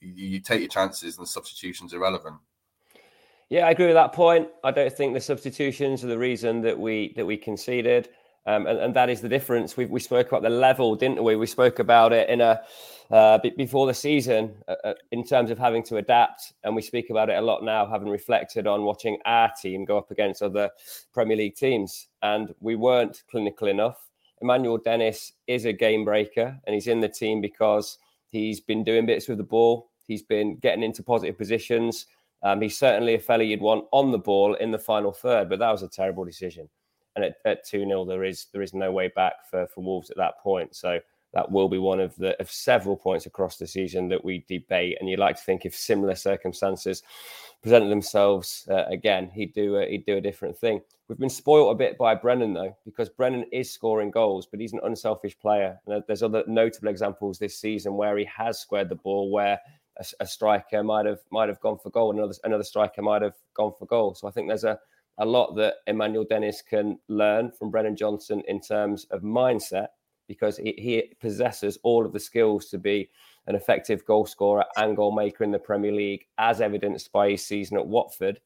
you 0.01 0.41
take 0.41 0.61
your 0.61 0.69
chances 0.69 1.17
and 1.17 1.25
the 1.25 1.31
substitutions 1.31 1.95
are 1.95 1.99
relevant. 2.01 2.37
Yeah, 3.51 3.67
I 3.67 3.71
agree 3.71 3.87
with 3.87 3.95
that 3.95 4.13
point. 4.13 4.49
I 4.63 4.71
don't 4.71 4.93
think 4.93 5.15
the 5.15 5.21
substitutions 5.21 6.05
are 6.05 6.09
the 6.09 6.19
reason 6.19 6.61
that 6.63 6.79
we 6.79 7.15
that 7.17 7.25
we 7.25 7.39
conceded, 7.39 8.11
um, 8.47 8.67
and, 8.67 8.79
and 8.79 8.95
that 8.95 9.09
is 9.09 9.23
the 9.23 9.29
difference. 9.29 9.77
We 9.77 9.87
we 9.87 10.01
spoke 10.01 10.29
about 10.29 10.43
the 10.43 10.51
level, 10.51 10.95
didn't 10.95 11.25
we? 11.25 11.35
We 11.37 11.47
spoke 11.47 11.79
about 11.79 12.13
it 12.13 12.29
in 12.29 12.43
a 12.43 12.61
uh, 13.11 13.39
before 13.57 13.87
the 13.87 13.95
season 13.95 14.55
uh, 14.69 14.75
uh, 14.85 14.95
in 15.13 15.25
terms 15.25 15.51
of 15.51 15.59
having 15.59 15.83
to 15.85 15.97
adapt, 15.97 16.53
and 16.63 16.77
we 16.77 16.83
speak 16.83 17.09
about 17.09 17.31
it 17.31 17.39
a 17.39 17.41
lot 17.41 17.65
now, 17.65 17.87
having 17.87 18.11
reflected 18.11 18.67
on 18.67 18.83
watching 18.85 19.19
our 19.25 19.51
team 19.61 19.87
go 19.87 19.97
up 19.97 20.11
against 20.11 20.43
other 20.43 20.69
Premier 21.15 21.37
League 21.37 21.57
teams, 21.57 22.09
and 22.23 22.55
we 22.61 22.77
weren't 22.77 23.23
clinical 23.31 23.67
enough. 23.69 24.11
Emmanuel 24.43 24.77
Dennis 24.77 25.33
is 25.47 25.65
a 25.65 25.73
game 25.73 26.05
breaker, 26.05 26.59
and 26.67 26.75
he's 26.75 26.87
in 26.87 27.01
the 27.01 27.09
team 27.09 27.41
because 27.41 27.99
He's 28.29 28.61
been 28.61 28.85
doing 28.85 29.07
bits 29.07 29.29
with 29.29 29.39
the 29.39 29.45
ball. 29.45 29.91
He's 30.07 30.23
been 30.23 30.57
getting 30.57 30.83
into 30.83 31.03
positive 31.03 31.37
positions. 31.37 32.07
Um, 32.43 32.61
he's 32.61 32.79
certainly 32.79 33.15
a 33.15 33.19
fella 33.19 33.45
you'd 33.45 33.61
want 33.61 33.87
on 33.91 34.13
the 34.13 34.19
ball 34.19 34.55
in 34.55 34.71
the 34.71 34.79
final 34.79 35.13
third, 35.13 35.49
but 35.49 35.59
that 35.59 35.71
was 35.71 35.83
a 35.83 35.89
terrible 35.89 36.25
decision. 36.25 36.69
And 37.17 37.25
at, 37.25 37.37
at 37.45 37.67
2 37.67 37.85
0, 37.85 38.05
there 38.05 38.25
is 38.25 38.47
there 38.53 38.63
is 38.63 38.75
no 38.75 38.93
way 38.93 39.11
back 39.15 39.47
for, 39.51 39.67
for 39.67 39.83
Wolves 39.83 40.11
at 40.11 40.17
that 40.19 40.39
point. 40.39 40.77
So 40.77 41.01
that 41.35 41.51
will 41.51 41.69
be 41.69 41.79
one 41.79 42.01
of 42.01 42.15
the 42.17 42.41
of 42.41 42.51
several 42.51 42.97
points 42.97 43.27
across 43.27 43.57
the 43.57 43.67
season 43.67 44.09
that 44.09 44.25
we 44.25 44.45
debate. 44.49 44.97
And 45.01 45.09
you'd 45.09 45.19
like 45.19 45.37
to 45.37 45.43
think 45.43 45.67
if 45.67 45.75
similar 45.75 46.15
circumstances 46.15 47.03
presented 47.61 47.91
themselves 47.91 48.67
uh, 48.71 48.85
again, 48.87 49.31
he'd 49.35 49.53
do 49.53 49.77
a, 49.77 49.87
he'd 49.89 50.07
do 50.07 50.17
a 50.17 50.21
different 50.21 50.57
thing. 50.57 50.81
We've 51.09 51.19
been 51.19 51.29
spoiled 51.31 51.75
a 51.75 51.79
bit 51.79 51.99
by 51.99 52.15
Brennan 52.15 52.53
though, 52.53 52.77
because 52.85 53.09
Brennan 53.09 53.47
is 53.51 53.71
scoring 53.71 54.11
goals, 54.11 54.47
but 54.47 54.61
he's 54.61 54.75
an 54.75 54.81
unselfish 54.85 55.39
player. 55.39 55.79
And 55.87 56.03
there's 56.07 56.23
other 56.23 56.45
notable 56.47 56.89
examples 56.89 57.39
this 57.39 57.59
season 57.59 57.97
where 57.97 58.17
he 58.17 58.27
has 58.27 58.61
squared 58.61 58.89
the 58.89 58.95
ball, 58.95 59.31
where 59.31 59.59
a, 59.99 60.05
a 60.21 60.27
striker 60.27 60.83
might 60.83 61.07
have 61.07 61.21
might 61.31 61.49
have 61.49 61.61
gone 61.61 61.79
for 61.79 61.91
goal, 61.91 62.13
another 62.13 62.35
another 62.45 62.65
striker 62.65 63.03
might 63.03 63.23
have 63.23 63.35
gone 63.55 63.73
for 63.79 63.87
goal. 63.87 64.15
So 64.15 64.29
I 64.29 64.31
think 64.31 64.49
there's 64.49 64.65
a 64.65 64.79
a 65.19 65.27
lot 65.27 65.57
that 65.57 65.77
Emmanuel 65.87 66.25
Dennis 66.25 66.63
can 66.63 66.99
learn 67.09 67.51
from 67.51 67.71
Brennan 67.71 67.97
Johnson 67.97 68.43
in 68.47 68.61
terms 68.61 69.05
of 69.11 69.23
mindset 69.23 69.89
because 70.29 70.57
he, 70.57 70.75
he 70.79 71.15
possesses 71.21 71.79
all 71.83 72.07
of 72.07 72.13
the 72.13 72.21
skills 72.21 72.67
to 72.67 72.79
be 72.79 73.11
an 73.47 73.57
effective 73.57 74.05
goal 74.05 74.27
scorer 74.27 74.65
and 74.77 74.95
goal 74.95 75.11
maker 75.11 75.43
in 75.43 75.51
the 75.51 75.59
Premier 75.59 75.91
League, 75.91 76.27
as 76.37 76.61
evidenced 76.61 77.11
by 77.11 77.31
his 77.31 77.45
season 77.45 77.79
at 77.79 77.87
Watford. 77.87 78.41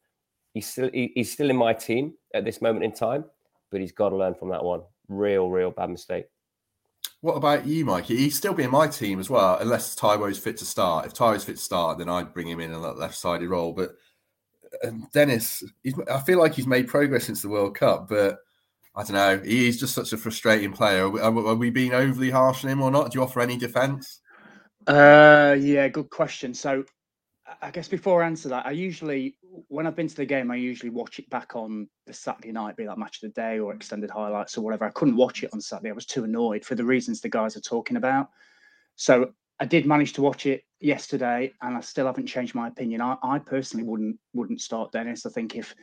He's 0.53 0.67
still 0.67 0.89
he, 0.93 1.11
he's 1.13 1.31
still 1.31 1.49
in 1.49 1.57
my 1.57 1.73
team 1.73 2.13
at 2.33 2.45
this 2.45 2.61
moment 2.61 2.85
in 2.85 2.93
time, 2.93 3.25
but 3.69 3.81
he's 3.81 3.91
got 3.91 4.09
to 4.09 4.15
learn 4.15 4.33
from 4.33 4.49
that 4.49 4.63
one. 4.63 4.81
Real, 5.09 5.49
real 5.49 5.71
bad 5.71 5.89
mistake. 5.89 6.25
What 7.23 7.37
about 7.37 7.65
you, 7.65 7.85
Mike? 7.85 8.03
He's 8.03 8.35
still 8.35 8.53
be 8.53 8.63
in 8.63 8.71
my 8.71 8.85
team 8.85 9.17
as 9.17 9.29
well, 9.29 9.57
unless 9.61 9.95
Taiwo's 9.95 10.37
fit 10.37 10.57
to 10.57 10.65
start. 10.65 11.05
If 11.05 11.13
Taiwo's 11.13 11.45
fit 11.45 11.55
to 11.55 11.61
start, 11.61 11.97
then 11.97 12.09
I'd 12.09 12.33
bring 12.33 12.49
him 12.49 12.59
in 12.59 12.73
in 12.73 12.81
that 12.81 12.97
left-sided 12.97 13.47
role. 13.47 13.71
But 13.71 13.91
um, 14.83 15.07
Dennis, 15.13 15.63
I 16.11 16.19
feel 16.19 16.37
like 16.37 16.53
he's 16.53 16.67
made 16.67 16.89
progress 16.89 17.23
since 17.23 17.41
the 17.41 17.47
World 17.47 17.75
Cup, 17.77 18.09
but 18.09 18.39
I 18.93 19.03
don't 19.03 19.13
know. 19.13 19.41
He's 19.41 19.79
just 19.79 19.95
such 19.95 20.11
a 20.11 20.17
frustrating 20.17 20.73
player. 20.73 21.03
Are 21.03 21.09
we, 21.09 21.21
are 21.21 21.55
we 21.55 21.69
being 21.69 21.93
overly 21.93 22.29
harsh 22.29 22.65
on 22.65 22.71
him 22.71 22.81
or 22.81 22.91
not? 22.91 23.11
Do 23.11 23.19
you 23.19 23.23
offer 23.23 23.39
any 23.39 23.55
defence? 23.55 24.19
Uh, 24.85 25.55
yeah, 25.57 25.87
good 25.87 26.09
question. 26.09 26.53
So, 26.53 26.83
I 27.61 27.71
guess 27.71 27.87
before 27.87 28.23
I 28.23 28.27
answer 28.27 28.49
that, 28.49 28.65
I 28.65 28.71
usually, 28.71 29.35
when 29.67 29.87
I've 29.87 29.95
been 29.95 30.07
to 30.07 30.15
the 30.15 30.25
game, 30.25 30.51
I 30.51 30.55
usually 30.55 30.89
watch 30.89 31.19
it 31.19 31.29
back 31.29 31.55
on 31.55 31.87
the 32.05 32.13
Saturday 32.13 32.51
night, 32.51 32.77
be 32.77 32.85
that 32.85 32.97
match 32.97 33.21
of 33.21 33.33
the 33.33 33.41
day 33.41 33.59
or 33.59 33.73
extended 33.73 34.09
highlights 34.09 34.57
or 34.57 34.61
whatever. 34.61 34.85
I 34.85 34.91
couldn't 34.91 35.15
watch 35.15 35.43
it 35.43 35.49
on 35.53 35.61
Saturday. 35.61 35.89
I 35.89 35.93
was 35.93 36.05
too 36.05 36.23
annoyed 36.23 36.65
for 36.65 36.75
the 36.75 36.85
reasons 36.85 37.21
the 37.21 37.29
guys 37.29 37.55
are 37.55 37.61
talking 37.61 37.97
about. 37.97 38.29
So 38.95 39.33
I 39.59 39.65
did 39.65 39.85
manage 39.85 40.13
to 40.13 40.21
watch 40.21 40.45
it 40.45 40.63
yesterday, 40.79 41.53
and 41.61 41.75
I 41.75 41.81
still 41.81 42.05
haven't 42.05 42.27
changed 42.27 42.55
my 42.55 42.67
opinion. 42.67 43.01
I, 43.01 43.17
I 43.23 43.39
personally 43.39 43.85
wouldn't 43.85 44.19
wouldn't 44.33 44.61
start 44.61 44.91
Dennis. 44.91 45.25
I 45.25 45.29
think 45.29 45.55
if 45.55 45.75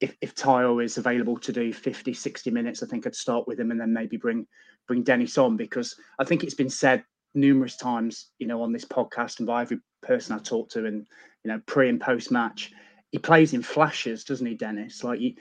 if, 0.00 0.16
if 0.20 0.34
Taiwo 0.34 0.82
is 0.84 0.96
available 0.96 1.36
to 1.38 1.52
do 1.52 1.72
50, 1.72 2.14
60 2.14 2.50
minutes, 2.52 2.82
I 2.82 2.86
think 2.86 3.04
I'd 3.06 3.16
start 3.16 3.48
with 3.48 3.58
him 3.58 3.72
and 3.72 3.80
then 3.80 3.92
maybe 3.92 4.16
bring 4.16 4.46
bring 4.86 5.02
Dennis 5.02 5.36
on 5.38 5.56
because 5.56 5.96
I 6.18 6.24
think 6.24 6.42
it's 6.42 6.54
been 6.54 6.70
said 6.70 7.04
numerous 7.34 7.76
times, 7.76 8.28
you 8.38 8.46
know, 8.46 8.62
on 8.62 8.72
this 8.72 8.84
podcast 8.84 9.38
and 9.38 9.46
by 9.46 9.62
every 9.62 9.78
person 10.02 10.34
I 10.34 10.38
talked 10.38 10.72
to 10.72 10.86
and, 10.86 11.06
you 11.44 11.50
know, 11.50 11.60
pre 11.66 11.88
and 11.88 12.00
post 12.00 12.30
match, 12.30 12.72
he 13.10 13.18
plays 13.18 13.54
in 13.54 13.62
flashes, 13.62 14.24
doesn't 14.24 14.46
he, 14.46 14.54
Dennis? 14.54 15.04
Like 15.04 15.20
you 15.20 15.34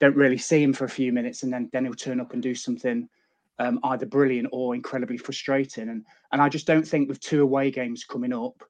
don't 0.00 0.16
really 0.16 0.38
see 0.38 0.62
him 0.62 0.72
for 0.72 0.84
a 0.84 0.90
few 0.90 1.12
minutes 1.12 1.42
and 1.42 1.52
then, 1.52 1.70
then 1.72 1.84
he'll 1.84 1.94
turn 1.94 2.20
up 2.20 2.32
and 2.32 2.42
do 2.42 2.54
something 2.54 3.08
um, 3.58 3.80
either 3.84 4.06
brilliant 4.06 4.48
or 4.52 4.74
incredibly 4.74 5.16
frustrating. 5.16 5.88
And 5.88 6.04
and 6.32 6.42
I 6.42 6.48
just 6.48 6.66
don't 6.66 6.86
think 6.86 7.08
with 7.08 7.20
two 7.20 7.42
away 7.42 7.70
games 7.70 8.04
coming 8.04 8.32
up, 8.32 8.62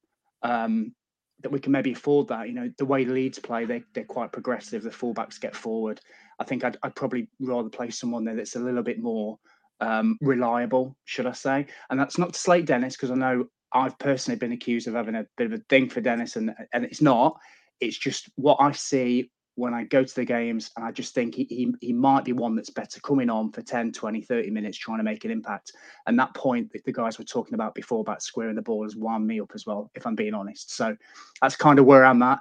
um, 0.43 0.95
that 1.41 1.53
we 1.53 1.61
can 1.61 1.73
maybe 1.73 1.93
afford 1.93 2.29
that. 2.29 2.49
You 2.49 2.55
know, 2.55 2.71
the 2.79 2.85
way 2.85 3.05
Leeds 3.05 3.39
play, 3.39 3.65
they 3.65 3.83
they're 3.95 4.05
quite 4.05 4.33
progressive. 4.33 4.83
The 4.83 4.91
fullbacks 4.91 5.41
get 5.41 5.57
forward. 5.57 6.01
I 6.39 6.45
think 6.45 6.65
I'd, 6.65 6.77
I'd 6.83 6.97
probably 6.97 7.29
rather 7.41 7.69
play 7.69 7.91
someone 7.91 8.25
there 8.25 8.37
that's 8.37 8.57
a 8.57 8.61
little 8.61 8.83
bit 8.83 8.99
more 9.01 9.39
um, 9.81 10.19
reliable, 10.21 10.97
should 11.05 11.27
I 11.27 11.33
say? 11.33 11.67
And 11.91 11.99
that's 11.99 12.19
not 12.19 12.33
to 12.33 12.39
slate 12.39 12.67
Dennis 12.67 12.97
because 12.97 13.11
I 13.11 13.15
know 13.15 13.47
I've 13.73 13.99
personally 13.99 14.39
been 14.39 14.53
accused 14.53 14.87
of 14.87 14.95
having 14.95 15.17
a 15.17 15.27
bit 15.37 15.47
of 15.47 15.53
a 15.53 15.63
thing 15.69 15.89
for 15.89 16.01
Dennis, 16.01 16.37
and 16.37 16.55
and 16.73 16.85
it's 16.85 17.03
not. 17.03 17.39
It's 17.81 17.99
just 17.99 18.31
what 18.37 18.59
I 18.61 18.73
see 18.73 19.31
when 19.57 19.75
I 19.75 19.85
go 19.85 20.03
to 20.03 20.15
the 20.15 20.25
games, 20.25 20.71
and 20.77 20.85
I 20.85 20.91
just 20.91 21.15
think 21.15 21.35
he, 21.35 21.45
he, 21.45 21.73
he 21.81 21.93
might 21.93 22.25
be 22.25 22.33
one 22.33 22.57
that's 22.57 22.71
better 22.71 23.01
coming 23.01 23.31
on 23.31 23.53
for 23.53 23.63
10, 23.63 23.93
20, 23.93 24.21
30 24.23 24.51
minutes 24.51 24.77
trying 24.77 24.99
to 24.99 25.05
make 25.05 25.25
an 25.25 25.31
impact. 25.31 25.73
And 26.07 26.19
that 26.19 26.35
point 26.35 26.73
that 26.73 26.85
the 26.85 26.93
guys 26.93 27.19
were 27.19 27.25
talking 27.25 27.55
about 27.55 27.75
before 27.75 28.01
about 28.01 28.23
squaring 28.23 28.57
the 28.57 28.63
ball 28.63 28.83
has 28.83 28.97
wound 28.97 29.27
me 29.27 29.41
up 29.41 29.53
as 29.55 29.65
well, 29.65 29.91
if 29.95 30.07
I'm 30.07 30.17
being 30.17 30.35
honest. 30.35 30.75
So 30.75 30.97
that's 31.41 31.57
kind 31.57 31.79
of 31.79 31.85
where 31.85 32.05
I'm 32.05 32.23
at. 32.23 32.41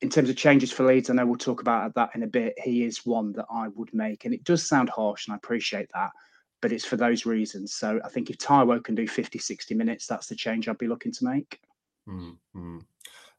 In 0.00 0.08
terms 0.08 0.30
of 0.30 0.36
changes 0.36 0.72
for 0.72 0.84
Leeds, 0.84 1.10
I 1.10 1.14
know 1.14 1.26
we'll 1.26 1.36
talk 1.36 1.60
about 1.60 1.94
that 1.94 2.10
in 2.14 2.22
a 2.22 2.26
bit. 2.26 2.54
He 2.62 2.84
is 2.84 3.06
one 3.06 3.32
that 3.32 3.46
I 3.50 3.68
would 3.68 3.92
make. 3.92 4.24
And 4.24 4.34
it 4.34 4.44
does 4.44 4.66
sound 4.66 4.88
harsh, 4.88 5.26
and 5.26 5.34
I 5.34 5.36
appreciate 5.36 5.88
that, 5.94 6.10
but 6.60 6.72
it's 6.72 6.84
for 6.84 6.96
those 6.96 7.26
reasons. 7.26 7.74
So 7.74 8.00
I 8.04 8.08
think 8.08 8.30
if 8.30 8.38
Taiwo 8.38 8.82
can 8.82 8.94
do 8.94 9.06
50, 9.06 9.38
60 9.38 9.74
minutes, 9.74 10.06
that's 10.06 10.26
the 10.26 10.34
change 10.34 10.68
I'd 10.68 10.78
be 10.78 10.88
looking 10.88 11.12
to 11.12 11.24
make. 11.24 11.60
Mm-hmm. 12.08 12.78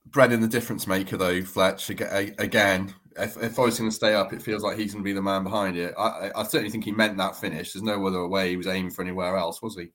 Brennan, 0.06 0.42
the 0.42 0.48
difference 0.48 0.88
maker, 0.88 1.18
though, 1.18 1.42
Fletch, 1.44 1.90
again, 1.90 2.94
if, 3.18 3.38
if 3.42 3.54
Forest's 3.54 3.80
going 3.80 3.92
to 3.92 3.96
stay 3.96 4.16
up, 4.16 4.34
it 4.34 4.42
feels 4.42 4.64
like 4.64 4.78
he's 4.78 4.94
going 4.94 5.04
to 5.04 5.08
be 5.08 5.14
the 5.14 5.22
man 5.22 5.44
behind 5.44 5.78
it. 5.78 5.94
I, 5.98 6.32
I, 6.36 6.44
certainly 6.44 6.70
think 6.70 6.86
he 6.86 6.92
meant 6.92 7.18
that 7.18 7.36
finish. 7.36 7.74
There's 7.74 7.84
no 7.84 8.06
other 8.08 8.28
way 8.28 8.50
he 8.50 8.58
was 8.58 8.68
aiming 8.68 8.92
for 8.92 9.02
anywhere 9.02 9.38
else, 9.38 9.62
was 9.62 9.76
he? 9.76 9.90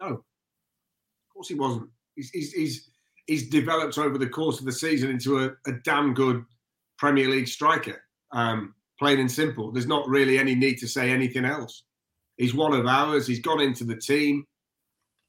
No, 0.00 0.06
of 0.08 0.22
course 1.34 1.48
he 1.48 1.54
wasn't. 1.54 1.90
He's, 2.14 2.30
he's, 2.30 2.52
he's, 2.52 2.90
he's 3.26 3.50
developed 3.50 3.98
over 3.98 4.18
the 4.18 4.28
course 4.28 4.60
of 4.60 4.66
the 4.66 4.72
season 4.72 5.10
into 5.10 5.44
a, 5.44 5.50
a 5.66 5.72
damn 5.84 6.14
good 6.14 6.44
Premier 6.96 7.28
League 7.28 7.48
striker. 7.48 8.02
Um, 8.32 8.74
plain 8.98 9.20
and 9.20 9.30
simple. 9.30 9.72
There's 9.72 9.86
not 9.86 10.08
really 10.08 10.38
any 10.38 10.54
need 10.54 10.78
to 10.78 10.88
say 10.88 11.10
anything 11.10 11.44
else. 11.44 11.84
He's 12.38 12.54
one 12.54 12.72
of 12.72 12.86
ours. 12.86 13.26
He's 13.26 13.40
gone 13.40 13.60
into 13.60 13.84
the 13.84 13.96
team. 13.96 14.44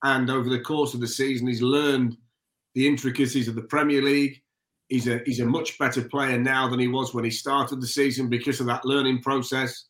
And 0.04 0.30
over 0.30 0.50
the 0.50 0.62
course 0.62 0.94
of 0.94 1.02
the 1.02 1.08
season, 1.08 1.48
he's 1.48 1.62
learned– 1.62 2.16
the 2.76 2.88
intricacies 2.88 3.48
of 3.48 3.56
the 3.56 3.64
Premier 3.64 4.02
League. 4.02 4.42
He's 4.88 5.08
a 5.08 5.22
he's 5.26 5.40
a 5.40 5.46
much 5.46 5.78
better 5.78 6.02
player 6.02 6.40
now 6.40 6.68
than 6.68 6.80
he 6.80 6.88
was 6.88 7.14
when 7.14 7.24
he 7.24 7.30
started 7.30 7.82
the 7.82 7.88
season 7.88 8.30
because 8.30 8.60
of 8.60 8.68
that 8.68 8.86
learning 8.86 9.22
process. 9.22 9.86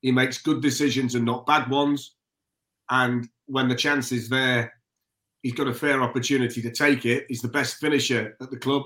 He 0.00 0.10
makes 0.10 0.38
good 0.38 0.62
decisions 0.62 1.14
and 1.14 1.24
not 1.24 1.46
bad 1.46 1.68
ones. 1.70 2.16
And 2.90 3.28
when 3.46 3.68
the 3.68 3.74
chance 3.74 4.10
is 4.10 4.28
there, 4.28 4.72
he's 5.42 5.52
got 5.52 5.68
a 5.68 5.74
fair 5.74 6.02
opportunity 6.02 6.62
to 6.62 6.70
take 6.70 7.04
it. 7.04 7.26
He's 7.28 7.42
the 7.42 7.48
best 7.48 7.76
finisher 7.76 8.36
at 8.40 8.50
the 8.50 8.56
club. 8.56 8.82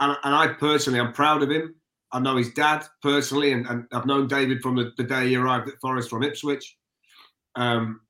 And, 0.00 0.16
and 0.22 0.34
I 0.34 0.48
personally, 0.48 1.00
I'm 1.00 1.12
proud 1.12 1.42
of 1.42 1.50
him. 1.50 1.74
I 2.14 2.20
know 2.20 2.36
his 2.36 2.52
dad 2.52 2.86
personally, 3.02 3.52
and, 3.52 3.66
and 3.66 3.86
I've 3.92 4.06
known 4.06 4.28
David 4.28 4.62
from 4.62 4.76
the, 4.76 4.92
the, 4.96 5.02
day 5.02 5.28
he 5.28 5.36
arrived 5.36 5.68
at 5.68 5.80
Forest 5.80 6.08
from 6.08 6.22
Ipswich. 6.22 6.76
Um, 7.56 8.00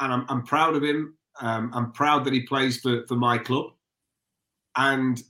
and 0.00 0.12
I'm, 0.12 0.26
I'm 0.28 0.42
proud 0.42 0.74
of 0.74 0.82
him. 0.82 1.16
Um, 1.40 1.70
I'm 1.72 1.92
proud 1.92 2.24
that 2.24 2.32
he 2.32 2.42
plays 2.42 2.80
for, 2.80 3.06
for 3.06 3.14
my 3.14 3.38
club. 3.38 3.66
And 4.76 5.22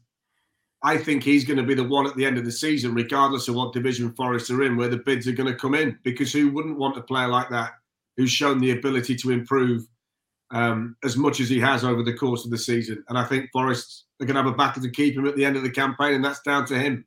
I 0.82 0.96
think 0.96 1.22
he's 1.22 1.44
going 1.44 1.58
to 1.58 1.62
be 1.62 1.74
the 1.74 1.84
one 1.84 2.06
at 2.06 2.16
the 2.16 2.24
end 2.24 2.38
of 2.38 2.46
the 2.46 2.52
season, 2.52 2.94
regardless 2.94 3.48
of 3.48 3.54
what 3.54 3.74
division 3.74 4.14
Forest 4.14 4.50
are 4.50 4.62
in, 4.62 4.76
where 4.76 4.88
the 4.88 4.96
bids 4.96 5.28
are 5.28 5.32
going 5.32 5.52
to 5.52 5.58
come 5.58 5.74
in. 5.74 5.98
Because 6.02 6.32
who 6.32 6.50
wouldn't 6.50 6.78
want 6.78 6.96
a 6.96 7.02
player 7.02 7.28
like 7.28 7.50
that 7.50 7.72
who's 8.16 8.30
shown 8.30 8.58
the 8.58 8.70
ability 8.70 9.14
to 9.16 9.30
improve 9.30 9.86
um, 10.52 10.96
as 11.04 11.18
much 11.18 11.38
as 11.40 11.50
he 11.50 11.60
has 11.60 11.84
over 11.84 12.02
the 12.02 12.16
course 12.16 12.46
of 12.46 12.50
the 12.50 12.56
season? 12.56 13.04
And 13.10 13.18
I 13.18 13.24
think 13.24 13.50
Forest 13.52 14.06
are 14.22 14.24
going 14.24 14.36
to 14.36 14.42
have 14.42 14.52
a 14.52 14.56
battle 14.56 14.82
to 14.82 14.90
keep 14.90 15.16
him 15.16 15.26
at 15.26 15.36
the 15.36 15.44
end 15.44 15.56
of 15.56 15.64
the 15.64 15.70
campaign, 15.70 16.14
and 16.14 16.24
that's 16.24 16.40
down 16.40 16.64
to 16.66 16.78
him. 16.78 17.04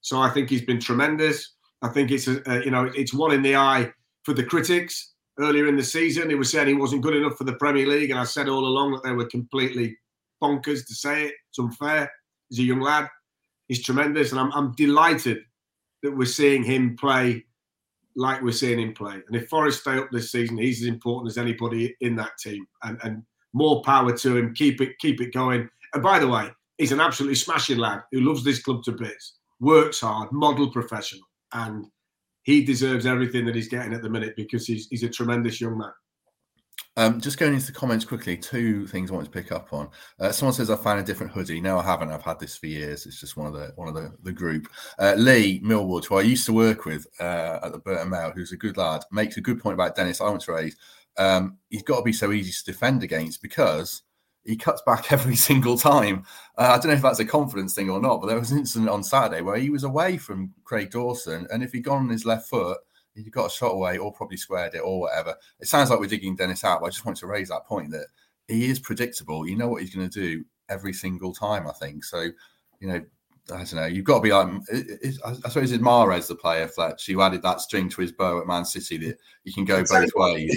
So 0.00 0.20
I 0.20 0.30
think 0.30 0.50
he's 0.50 0.64
been 0.64 0.80
tremendous. 0.80 1.54
I 1.82 1.88
think 1.88 2.10
it's 2.10 2.28
a, 2.28 2.42
a 2.46 2.64
you 2.64 2.70
know 2.70 2.90
it's 2.94 3.14
one 3.14 3.32
in 3.32 3.42
the 3.42 3.56
eye 3.56 3.92
for 4.24 4.34
the 4.34 4.44
critics. 4.44 5.14
Earlier 5.38 5.68
in 5.68 5.76
the 5.76 5.84
season, 5.84 6.28
he 6.28 6.34
was 6.34 6.50
saying 6.50 6.66
he 6.66 6.74
wasn't 6.74 7.02
good 7.02 7.14
enough 7.14 7.38
for 7.38 7.44
the 7.44 7.54
Premier 7.54 7.86
League, 7.86 8.10
and 8.10 8.18
I 8.18 8.24
said 8.24 8.48
all 8.48 8.66
along 8.66 8.92
that 8.92 9.04
they 9.04 9.12
were 9.12 9.26
completely 9.26 9.96
bonkers 10.42 10.84
to 10.86 10.94
say 10.94 11.26
it. 11.26 11.34
It's 11.50 11.60
unfair. 11.60 12.10
He's 12.48 12.58
a 12.58 12.62
young 12.62 12.80
lad. 12.80 13.08
He's 13.68 13.84
tremendous, 13.84 14.32
and 14.32 14.40
I'm, 14.40 14.50
I'm 14.52 14.72
delighted 14.72 15.38
that 16.02 16.16
we're 16.16 16.24
seeing 16.24 16.64
him 16.64 16.96
play 16.96 17.44
like 18.16 18.42
we're 18.42 18.50
seeing 18.50 18.80
him 18.80 18.94
play. 18.94 19.14
And 19.28 19.36
if 19.36 19.48
Forest 19.48 19.82
stay 19.82 19.96
up 19.96 20.08
this 20.10 20.32
season, 20.32 20.58
he's 20.58 20.82
as 20.82 20.88
important 20.88 21.30
as 21.30 21.38
anybody 21.38 21.94
in 22.00 22.16
that 22.16 22.36
team. 22.38 22.66
And, 22.82 22.98
and 23.04 23.22
more 23.52 23.82
power 23.82 24.16
to 24.16 24.36
him. 24.36 24.54
Keep 24.54 24.80
it 24.80 24.98
keep 24.98 25.20
it 25.20 25.32
going. 25.32 25.68
And 25.94 26.02
by 26.02 26.18
the 26.18 26.28
way, 26.28 26.50
he's 26.78 26.92
an 26.92 27.00
absolutely 27.00 27.36
smashing 27.36 27.78
lad 27.78 28.02
who 28.12 28.20
loves 28.20 28.44
this 28.44 28.62
club 28.62 28.82
to 28.84 28.92
bits, 28.92 29.37
works 29.60 30.00
hard, 30.00 30.30
model 30.32 30.70
professional, 30.70 31.22
and 31.52 31.86
he 32.42 32.64
deserves 32.64 33.06
everything 33.06 33.44
that 33.46 33.54
he's 33.54 33.68
getting 33.68 33.92
at 33.92 34.02
the 34.02 34.08
minute 34.08 34.34
because 34.36 34.66
he's 34.66 34.88
he's 34.88 35.02
a 35.02 35.08
tremendous 35.08 35.60
young 35.60 35.78
man. 35.78 35.92
Um, 36.96 37.20
just 37.20 37.38
going 37.38 37.54
into 37.54 37.66
the 37.66 37.78
comments 37.78 38.04
quickly, 38.04 38.36
two 38.36 38.84
things 38.88 39.10
I 39.10 39.14
want 39.14 39.26
to 39.26 39.30
pick 39.30 39.52
up 39.52 39.72
on. 39.72 39.88
Uh, 40.18 40.32
someone 40.32 40.52
says 40.52 40.68
I 40.68 40.74
found 40.74 40.98
a 40.98 41.04
different 41.04 41.30
hoodie. 41.30 41.60
No, 41.60 41.78
I 41.78 41.84
haven't. 41.84 42.10
I've 42.10 42.22
had 42.22 42.40
this 42.40 42.56
for 42.56 42.66
years. 42.66 43.06
It's 43.06 43.20
just 43.20 43.36
one 43.36 43.46
of 43.46 43.52
the 43.52 43.72
one 43.76 43.86
of 43.86 43.94
the, 43.94 44.12
the 44.24 44.32
group. 44.32 44.66
Uh, 44.98 45.14
Lee 45.16 45.60
Millwood, 45.62 46.06
who 46.06 46.16
I 46.16 46.22
used 46.22 46.44
to 46.46 46.52
work 46.52 46.86
with 46.86 47.06
uh, 47.20 47.60
at 47.62 47.70
the 47.70 47.78
Burton 47.78 48.10
Mail, 48.10 48.32
who's 48.34 48.50
a 48.50 48.56
good 48.56 48.76
lad, 48.76 49.04
makes 49.12 49.36
a 49.36 49.40
good 49.40 49.60
point 49.60 49.74
about 49.74 49.94
Dennis. 49.94 50.20
I 50.20 50.28
want 50.28 50.42
to 50.42 50.52
raise. 50.52 50.76
Um, 51.16 51.58
he's 51.68 51.84
got 51.84 51.98
to 51.98 52.02
be 52.02 52.12
so 52.12 52.32
easy 52.32 52.50
to 52.50 52.72
defend 52.72 53.04
against 53.04 53.42
because 53.42 54.02
he 54.48 54.56
cuts 54.56 54.82
back 54.86 55.12
every 55.12 55.36
single 55.36 55.78
time. 55.78 56.24
Uh, 56.56 56.72
I 56.72 56.78
don't 56.78 56.86
know 56.86 56.92
if 56.92 57.02
that's 57.02 57.20
a 57.20 57.24
confidence 57.24 57.74
thing 57.74 57.90
or 57.90 58.00
not, 58.00 58.20
but 58.20 58.26
there 58.28 58.38
was 58.38 58.50
an 58.50 58.58
incident 58.58 58.90
on 58.90 59.04
Saturday 59.04 59.42
where 59.42 59.58
he 59.58 59.70
was 59.70 59.84
away 59.84 60.16
from 60.16 60.54
Craig 60.64 60.90
Dawson, 60.90 61.46
and 61.50 61.62
if 61.62 61.72
he'd 61.72 61.84
gone 61.84 62.02
on 62.02 62.08
his 62.08 62.24
left 62.24 62.48
foot 62.48 62.78
he'd 63.24 63.32
got 63.32 63.46
a 63.46 63.50
shot 63.50 63.72
away 63.72 63.98
or 63.98 64.12
probably 64.12 64.36
squared 64.36 64.74
it 64.74 64.78
or 64.78 65.00
whatever. 65.00 65.34
It 65.60 65.68
sounds 65.68 65.90
like 65.90 66.00
we're 66.00 66.06
digging 66.06 66.36
Dennis 66.36 66.64
out, 66.64 66.80
but 66.80 66.86
I 66.86 66.90
just 66.90 67.04
want 67.04 67.18
to 67.18 67.26
raise 67.26 67.48
that 67.48 67.66
point 67.66 67.90
that 67.90 68.06
he 68.46 68.70
is 68.70 68.78
predictable. 68.78 69.46
You 69.48 69.56
know 69.56 69.68
what 69.68 69.82
he's 69.82 69.94
going 69.94 70.08
to 70.08 70.20
do 70.20 70.44
every 70.68 70.92
single 70.92 71.32
time, 71.34 71.66
I 71.66 71.72
think. 71.72 72.04
So, 72.04 72.28
you 72.80 72.88
know, 72.88 73.04
I 73.52 73.56
don't 73.56 73.74
know. 73.74 73.86
You've 73.86 74.04
got 74.04 74.16
to 74.16 74.22
be 74.22 74.32
like, 74.32 74.48
I 75.24 75.32
suppose 75.48 75.72
it's 75.72 75.82
Mahrez, 75.82 76.28
the 76.28 76.34
player, 76.34 76.68
Fletch, 76.68 77.08
You 77.08 77.22
added 77.22 77.42
that 77.42 77.60
string 77.60 77.88
to 77.90 78.00
his 78.00 78.12
bow 78.12 78.40
at 78.40 78.46
Man 78.46 78.64
City 78.64 78.98
that 78.98 79.18
you 79.44 79.52
can 79.52 79.64
go 79.64 79.82
both 79.84 80.10
ways. 80.14 80.56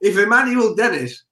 If 0.00 0.18
Emmanuel 0.18 0.74
Dennis 0.74 1.24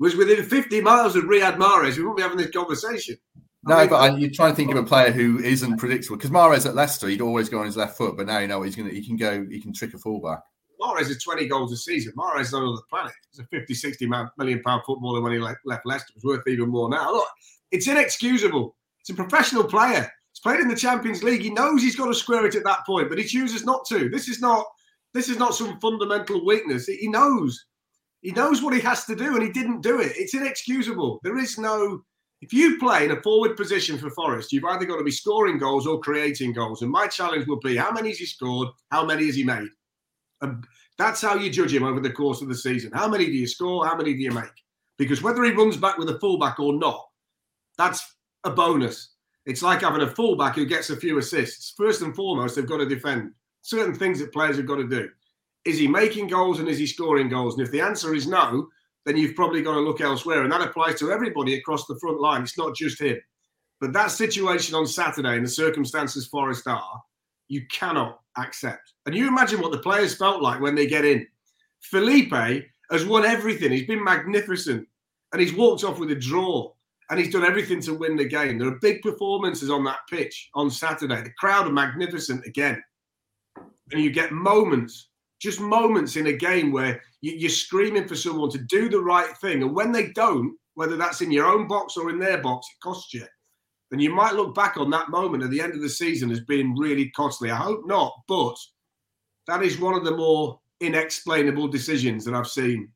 was 0.00 0.16
within 0.16 0.42
50 0.42 0.80
miles 0.80 1.14
of 1.14 1.24
Riyad 1.24 1.56
Mahrez, 1.56 1.96
we 1.96 2.02
wouldn't 2.02 2.16
be 2.16 2.22
having 2.22 2.38
this 2.38 2.50
conversation. 2.50 3.16
No, 3.64 3.86
but 3.86 4.18
you're 4.18 4.30
trying 4.30 4.52
to 4.52 4.56
think 4.56 4.70
of 4.70 4.78
a 4.78 4.82
player 4.82 5.12
who 5.12 5.38
isn't 5.38 5.76
predictable 5.76 6.16
because 6.16 6.30
Mahrez 6.30 6.66
at 6.66 6.74
Leicester, 6.74 7.08
he'd 7.08 7.20
always 7.20 7.50
go 7.50 7.58
on 7.58 7.66
his 7.66 7.76
left 7.76 7.98
foot, 7.98 8.16
but 8.16 8.26
now 8.26 8.38
you 8.38 8.48
know 8.48 8.62
he's 8.62 8.74
going 8.74 8.88
to, 8.88 8.94
he 8.94 9.06
can 9.06 9.16
go, 9.16 9.46
he 9.50 9.60
can 9.60 9.74
trick 9.74 9.92
a 9.92 9.98
fullback. 9.98 10.40
Mahrez 10.80 11.10
is 11.10 11.22
20 11.22 11.46
goals 11.46 11.70
a 11.72 11.76
season. 11.76 12.14
Mahrez 12.16 12.40
is 12.40 12.54
on 12.54 12.74
the 12.74 12.82
planet. 12.88 13.12
He's 13.30 13.40
a 13.40 13.44
50, 13.48 13.74
60 13.74 14.10
million 14.38 14.62
pound 14.62 14.82
footballer 14.86 15.20
when 15.20 15.32
he 15.32 15.38
left, 15.38 15.60
left 15.66 15.84
Leicester. 15.84 16.14
It's 16.16 16.24
worth 16.24 16.48
even 16.48 16.70
more 16.70 16.88
now. 16.88 17.12
Look, 17.12 17.28
it's 17.70 17.86
inexcusable. 17.86 18.74
It's 19.00 19.10
a 19.10 19.14
professional 19.14 19.64
player. 19.64 20.10
He's 20.32 20.40
played 20.42 20.60
in 20.60 20.68
the 20.68 20.76
Champions 20.76 21.22
League. 21.22 21.42
He 21.42 21.50
knows 21.50 21.82
he's 21.82 21.96
got 21.96 22.06
to 22.06 22.14
square 22.14 22.46
it 22.46 22.54
at 22.54 22.64
that 22.64 22.86
point, 22.86 23.10
but 23.10 23.18
he 23.18 23.24
chooses 23.24 23.66
not 23.66 23.84
to. 23.88 24.08
This 24.08 24.28
is 24.28 24.40
not, 24.40 24.64
this 25.12 25.28
is 25.28 25.36
not 25.36 25.54
some 25.54 25.78
fundamental 25.80 26.46
weakness. 26.46 26.86
He 26.86 27.08
knows. 27.08 27.66
He 28.22 28.32
knows 28.32 28.62
what 28.62 28.74
he 28.74 28.80
has 28.80 29.04
to 29.06 29.16
do, 29.16 29.34
and 29.34 29.42
he 29.42 29.50
didn't 29.50 29.80
do 29.80 30.00
it. 30.00 30.12
It's 30.16 30.34
inexcusable. 30.34 31.20
There 31.22 31.38
is 31.38 31.58
no 31.58 32.02
if 32.40 32.54
you 32.54 32.78
play 32.78 33.04
in 33.04 33.10
a 33.10 33.20
forward 33.20 33.56
position 33.56 33.98
for 33.98 34.10
Forest, 34.10 34.52
you've 34.52 34.64
either 34.64 34.86
got 34.86 34.96
to 34.96 35.04
be 35.04 35.10
scoring 35.10 35.58
goals 35.58 35.86
or 35.86 36.00
creating 36.00 36.54
goals. 36.54 36.80
And 36.80 36.90
my 36.90 37.06
challenge 37.06 37.46
would 37.46 37.60
be 37.60 37.76
how 37.76 37.92
many 37.92 38.08
has 38.08 38.18
he 38.18 38.26
scored? 38.26 38.68
How 38.90 39.04
many 39.04 39.26
has 39.26 39.34
he 39.34 39.44
made? 39.44 39.68
And 40.40 40.64
that's 40.96 41.20
how 41.20 41.34
you 41.34 41.50
judge 41.50 41.74
him 41.74 41.82
over 41.82 42.00
the 42.00 42.12
course 42.12 42.40
of 42.40 42.48
the 42.48 42.54
season. 42.54 42.92
How 42.94 43.08
many 43.08 43.26
do 43.26 43.32
you 43.32 43.46
score? 43.46 43.86
How 43.86 43.94
many 43.94 44.14
do 44.14 44.20
you 44.20 44.30
make? 44.30 44.44
Because 44.96 45.22
whether 45.22 45.44
he 45.44 45.50
runs 45.50 45.76
back 45.76 45.98
with 45.98 46.08
a 46.08 46.18
fullback 46.18 46.58
or 46.58 46.72
not, 46.74 47.06
that's 47.76 48.16
a 48.44 48.50
bonus. 48.50 49.14
It's 49.44 49.62
like 49.62 49.82
having 49.82 50.02
a 50.02 50.10
fullback 50.10 50.54
who 50.54 50.64
gets 50.64 50.88
a 50.90 50.96
few 50.96 51.18
assists. 51.18 51.74
First 51.76 52.00
and 52.02 52.14
foremost, 52.14 52.56
they've 52.56 52.66
got 52.66 52.78
to 52.78 52.86
defend. 52.86 53.32
Certain 53.62 53.94
things 53.94 54.18
that 54.18 54.32
players 54.32 54.56
have 54.56 54.66
got 54.66 54.76
to 54.76 54.88
do. 54.88 55.10
Is 55.64 55.78
he 55.78 55.86
making 55.86 56.28
goals 56.28 56.58
and 56.58 56.68
is 56.68 56.78
he 56.78 56.86
scoring 56.86 57.28
goals? 57.28 57.58
And 57.58 57.66
if 57.66 57.72
the 57.72 57.80
answer 57.80 58.14
is 58.14 58.26
no, 58.26 58.68
then 59.04 59.16
you've 59.16 59.36
probably 59.36 59.62
got 59.62 59.74
to 59.74 59.80
look 59.80 60.00
elsewhere. 60.00 60.42
And 60.42 60.52
that 60.52 60.62
applies 60.62 60.98
to 61.00 61.12
everybody 61.12 61.54
across 61.54 61.86
the 61.86 61.98
front 62.00 62.20
line. 62.20 62.42
It's 62.42 62.58
not 62.58 62.74
just 62.74 63.00
him. 63.00 63.18
But 63.80 63.92
that 63.94 64.10
situation 64.10 64.74
on 64.74 64.86
Saturday 64.86 65.36
and 65.36 65.44
the 65.44 65.50
circumstances 65.50 66.26
Forest 66.26 66.66
are, 66.66 67.02
you 67.48 67.62
cannot 67.70 68.20
accept. 68.36 68.92
And 69.06 69.14
you 69.14 69.26
imagine 69.26 69.60
what 69.60 69.72
the 69.72 69.78
players 69.78 70.14
felt 70.14 70.42
like 70.42 70.60
when 70.60 70.74
they 70.74 70.86
get 70.86 71.04
in. 71.04 71.26
Felipe 71.80 72.32
has 72.90 73.04
won 73.04 73.24
everything. 73.24 73.72
He's 73.72 73.86
been 73.86 74.04
magnificent, 74.04 74.86
and 75.32 75.40
he's 75.40 75.54
walked 75.54 75.82
off 75.82 75.98
with 75.98 76.10
a 76.10 76.14
draw, 76.14 76.72
and 77.08 77.18
he's 77.18 77.32
done 77.32 77.44
everything 77.44 77.80
to 77.82 77.94
win 77.94 78.16
the 78.16 78.24
game. 78.24 78.58
There 78.58 78.68
are 78.68 78.78
big 78.80 79.02
performances 79.02 79.70
on 79.70 79.82
that 79.84 80.00
pitch 80.08 80.50
on 80.54 80.70
Saturday. 80.70 81.22
The 81.22 81.32
crowd 81.38 81.66
are 81.66 81.72
magnificent 81.72 82.44
again, 82.46 82.82
and 83.56 84.02
you 84.02 84.10
get 84.10 84.32
moments, 84.32 85.08
just 85.40 85.60
moments 85.60 86.16
in 86.16 86.28
a 86.28 86.32
game 86.32 86.70
where 86.70 87.02
you're 87.22 87.50
screaming 87.50 88.06
for 88.06 88.14
someone 88.14 88.50
to 88.50 88.58
do 88.58 88.88
the 88.88 89.00
right 89.00 89.36
thing, 89.38 89.62
and 89.62 89.74
when 89.74 89.92
they 89.92 90.08
don't, 90.08 90.56
whether 90.74 90.96
that's 90.96 91.20
in 91.20 91.32
your 91.32 91.46
own 91.46 91.66
box 91.66 91.96
or 91.96 92.10
in 92.10 92.18
their 92.18 92.38
box, 92.38 92.66
it 92.70 92.82
costs 92.82 93.12
you. 93.12 93.24
And 93.90 94.00
you 94.00 94.14
might 94.14 94.34
look 94.34 94.54
back 94.54 94.76
on 94.76 94.90
that 94.90 95.10
moment 95.10 95.42
at 95.42 95.50
the 95.50 95.60
end 95.60 95.74
of 95.74 95.80
the 95.80 95.88
season 95.88 96.30
as 96.30 96.40
being 96.40 96.76
really 96.76 97.10
costly. 97.10 97.50
I 97.50 97.56
hope 97.56 97.82
not, 97.86 98.12
but 98.28 98.54
that 99.48 99.62
is 99.62 99.80
one 99.80 99.94
of 99.94 100.04
the 100.04 100.16
more 100.16 100.60
inexplainable 100.80 101.68
decisions 101.68 102.24
that 102.24 102.34
I've 102.34 102.46
seen 102.46 102.88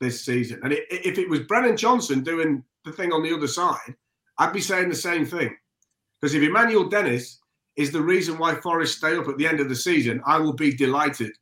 this 0.00 0.24
season. 0.24 0.60
And 0.64 0.72
it, 0.72 0.84
if 0.90 1.18
it 1.18 1.28
was 1.28 1.40
Brennan 1.40 1.76
Johnson 1.76 2.22
doing 2.22 2.64
the 2.84 2.92
thing 2.92 3.12
on 3.12 3.22
the 3.22 3.34
other 3.34 3.46
side, 3.46 3.94
I'd 4.38 4.52
be 4.52 4.60
saying 4.60 4.88
the 4.88 4.94
same 4.94 5.26
thing. 5.26 5.54
Because 6.20 6.34
if 6.34 6.42
Emmanuel 6.42 6.88
Dennis 6.88 7.38
is 7.76 7.92
the 7.92 8.00
reason 8.00 8.38
why 8.38 8.54
Forest 8.54 8.98
stay 8.98 9.16
up 9.16 9.28
at 9.28 9.36
the 9.36 9.46
end 9.46 9.60
of 9.60 9.68
the 9.68 9.76
season, 9.76 10.22
I 10.26 10.38
will 10.38 10.54
be 10.54 10.74
delighted. 10.74 11.32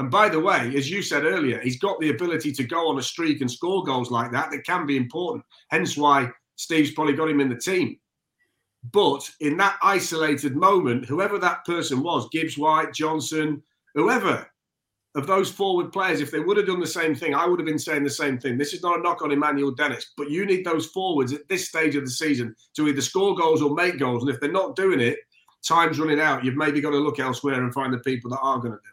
And 0.00 0.10
by 0.10 0.30
the 0.30 0.40
way, 0.40 0.72
as 0.78 0.90
you 0.90 1.02
said 1.02 1.24
earlier, 1.24 1.60
he's 1.60 1.78
got 1.78 2.00
the 2.00 2.08
ability 2.08 2.52
to 2.52 2.64
go 2.64 2.88
on 2.88 2.98
a 2.98 3.02
streak 3.02 3.42
and 3.42 3.50
score 3.50 3.84
goals 3.84 4.10
like 4.10 4.32
that 4.32 4.50
that 4.50 4.64
can 4.64 4.86
be 4.86 4.96
important. 4.96 5.44
Hence 5.68 5.94
why 5.94 6.30
Steve's 6.56 6.92
probably 6.92 7.12
got 7.12 7.28
him 7.28 7.38
in 7.38 7.50
the 7.50 7.58
team. 7.58 7.98
But 8.94 9.30
in 9.40 9.58
that 9.58 9.76
isolated 9.82 10.56
moment, 10.56 11.04
whoever 11.04 11.38
that 11.40 11.66
person 11.66 12.02
was, 12.02 12.30
Gibbs 12.32 12.56
White, 12.56 12.94
Johnson, 12.94 13.62
whoever, 13.94 14.50
of 15.16 15.26
those 15.26 15.50
forward 15.50 15.92
players, 15.92 16.22
if 16.22 16.30
they 16.30 16.40
would 16.40 16.56
have 16.56 16.66
done 16.66 16.80
the 16.80 16.86
same 16.86 17.14
thing, 17.14 17.34
I 17.34 17.46
would 17.46 17.58
have 17.58 17.66
been 17.66 17.78
saying 17.78 18.02
the 18.02 18.08
same 18.08 18.38
thing. 18.38 18.56
This 18.56 18.72
is 18.72 18.82
not 18.82 18.98
a 18.98 19.02
knock 19.02 19.20
on 19.20 19.32
Emmanuel 19.32 19.72
Dennis, 19.72 20.12
but 20.16 20.30
you 20.30 20.46
need 20.46 20.64
those 20.64 20.86
forwards 20.86 21.34
at 21.34 21.46
this 21.50 21.68
stage 21.68 21.94
of 21.94 22.06
the 22.06 22.10
season 22.10 22.56
to 22.74 22.88
either 22.88 23.02
score 23.02 23.34
goals 23.36 23.60
or 23.60 23.74
make 23.74 23.98
goals. 23.98 24.22
And 24.22 24.32
if 24.32 24.40
they're 24.40 24.50
not 24.50 24.76
doing 24.76 25.00
it, 25.00 25.18
time's 25.62 26.00
running 26.00 26.20
out. 26.20 26.42
You've 26.42 26.56
maybe 26.56 26.80
got 26.80 26.92
to 26.92 26.96
look 26.96 27.18
elsewhere 27.18 27.62
and 27.62 27.74
find 27.74 27.92
the 27.92 27.98
people 27.98 28.30
that 28.30 28.40
are 28.40 28.60
going 28.60 28.72
to 28.72 28.78
do. 28.82 28.89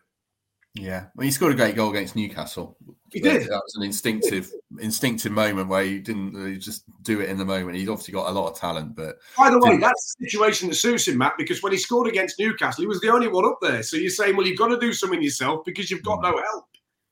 Yeah, 0.79 1.05
well, 1.15 1.25
he 1.25 1.31
scored 1.31 1.53
a 1.53 1.55
great 1.55 1.75
goal 1.75 1.89
against 1.89 2.15
Newcastle. 2.15 2.77
He 3.11 3.19
did. 3.19 3.43
That 3.43 3.61
was 3.63 3.75
an 3.75 3.83
instinctive, 3.83 4.51
instinctive 4.79 5.31
moment 5.31 5.69
where 5.69 5.83
he 5.83 5.99
didn't 5.99 6.59
just 6.59 6.83
do 7.03 7.21
it 7.21 7.29
in 7.29 7.37
the 7.37 7.45
moment. 7.45 7.77
He's 7.77 7.89
obviously 7.89 8.13
got 8.13 8.29
a 8.29 8.31
lot 8.31 8.51
of 8.51 8.59
talent, 8.59 8.95
but 8.95 9.15
by 9.37 9.49
the 9.49 9.59
way, 9.59 9.77
that's 9.77 10.15
the 10.19 10.29
situation 10.29 10.69
that 10.69 10.75
suits 10.75 11.07
him, 11.07 11.17
Matt. 11.17 11.37
Because 11.37 11.63
when 11.63 11.71
he 11.71 11.77
scored 11.77 12.07
against 12.07 12.39
Newcastle, 12.39 12.81
he 12.81 12.87
was 12.87 12.99
the 12.99 13.09
only 13.09 13.27
one 13.27 13.45
up 13.45 13.59
there. 13.61 13.81
So 13.81 13.97
you're 13.97 14.09
saying, 14.09 14.35
well, 14.35 14.45
you've 14.45 14.57
got 14.57 14.67
to 14.67 14.79
do 14.79 14.93
something 14.93 15.21
yourself 15.21 15.63
because 15.65 15.89
you've 15.89 16.03
got 16.03 16.21
no 16.21 16.33
mm. 16.33 16.43
help. 16.43 16.65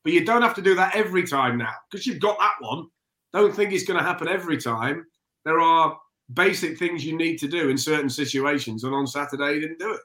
But 0.03 0.13
you 0.13 0.23
don't 0.23 0.41
have 0.43 0.55
to 0.55 0.61
do 0.61 0.75
that 0.75 0.95
every 0.95 1.25
time 1.25 1.57
now 1.57 1.73
because 1.89 2.05
you've 2.05 2.19
got 2.19 2.37
that 2.39 2.55
one. 2.59 2.87
Don't 3.33 3.55
think 3.55 3.71
it's 3.71 3.85
going 3.85 3.99
to 3.99 4.05
happen 4.05 4.27
every 4.27 4.57
time. 4.57 5.05
There 5.45 5.59
are 5.59 5.97
basic 6.33 6.77
things 6.77 7.05
you 7.05 7.17
need 7.17 7.37
to 7.37 7.47
do 7.47 7.69
in 7.69 7.77
certain 7.77 8.09
situations, 8.09 8.83
and 8.83 8.93
on 8.93 9.07
Saturday 9.07 9.55
he 9.55 9.59
didn't 9.61 9.79
do 9.79 9.93
it. 9.93 10.01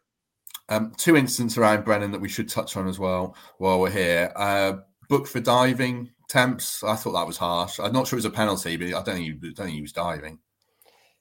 Um, 0.70 0.92
two 0.96 1.16
incidents 1.16 1.58
around 1.58 1.84
Brennan 1.84 2.12
that 2.12 2.20
we 2.20 2.28
should 2.28 2.48
touch 2.48 2.76
on 2.76 2.88
as 2.88 2.98
well 2.98 3.36
while 3.58 3.80
we're 3.80 3.90
here. 3.90 4.32
Uh, 4.36 4.74
book 5.08 5.26
for 5.26 5.40
diving 5.40 6.10
temps. 6.28 6.82
I 6.84 6.94
thought 6.94 7.12
that 7.12 7.26
was 7.26 7.36
harsh. 7.36 7.78
I'm 7.80 7.92
not 7.92 8.06
sure 8.06 8.16
it 8.16 8.24
was 8.24 8.24
a 8.24 8.30
penalty, 8.30 8.76
but 8.76 8.86
I 8.86 9.02
don't 9.02 9.04
think 9.04 9.24
he, 9.24 9.32
don't 9.32 9.66
think 9.66 9.70
he 9.70 9.82
was 9.82 9.92
diving. 9.92 10.38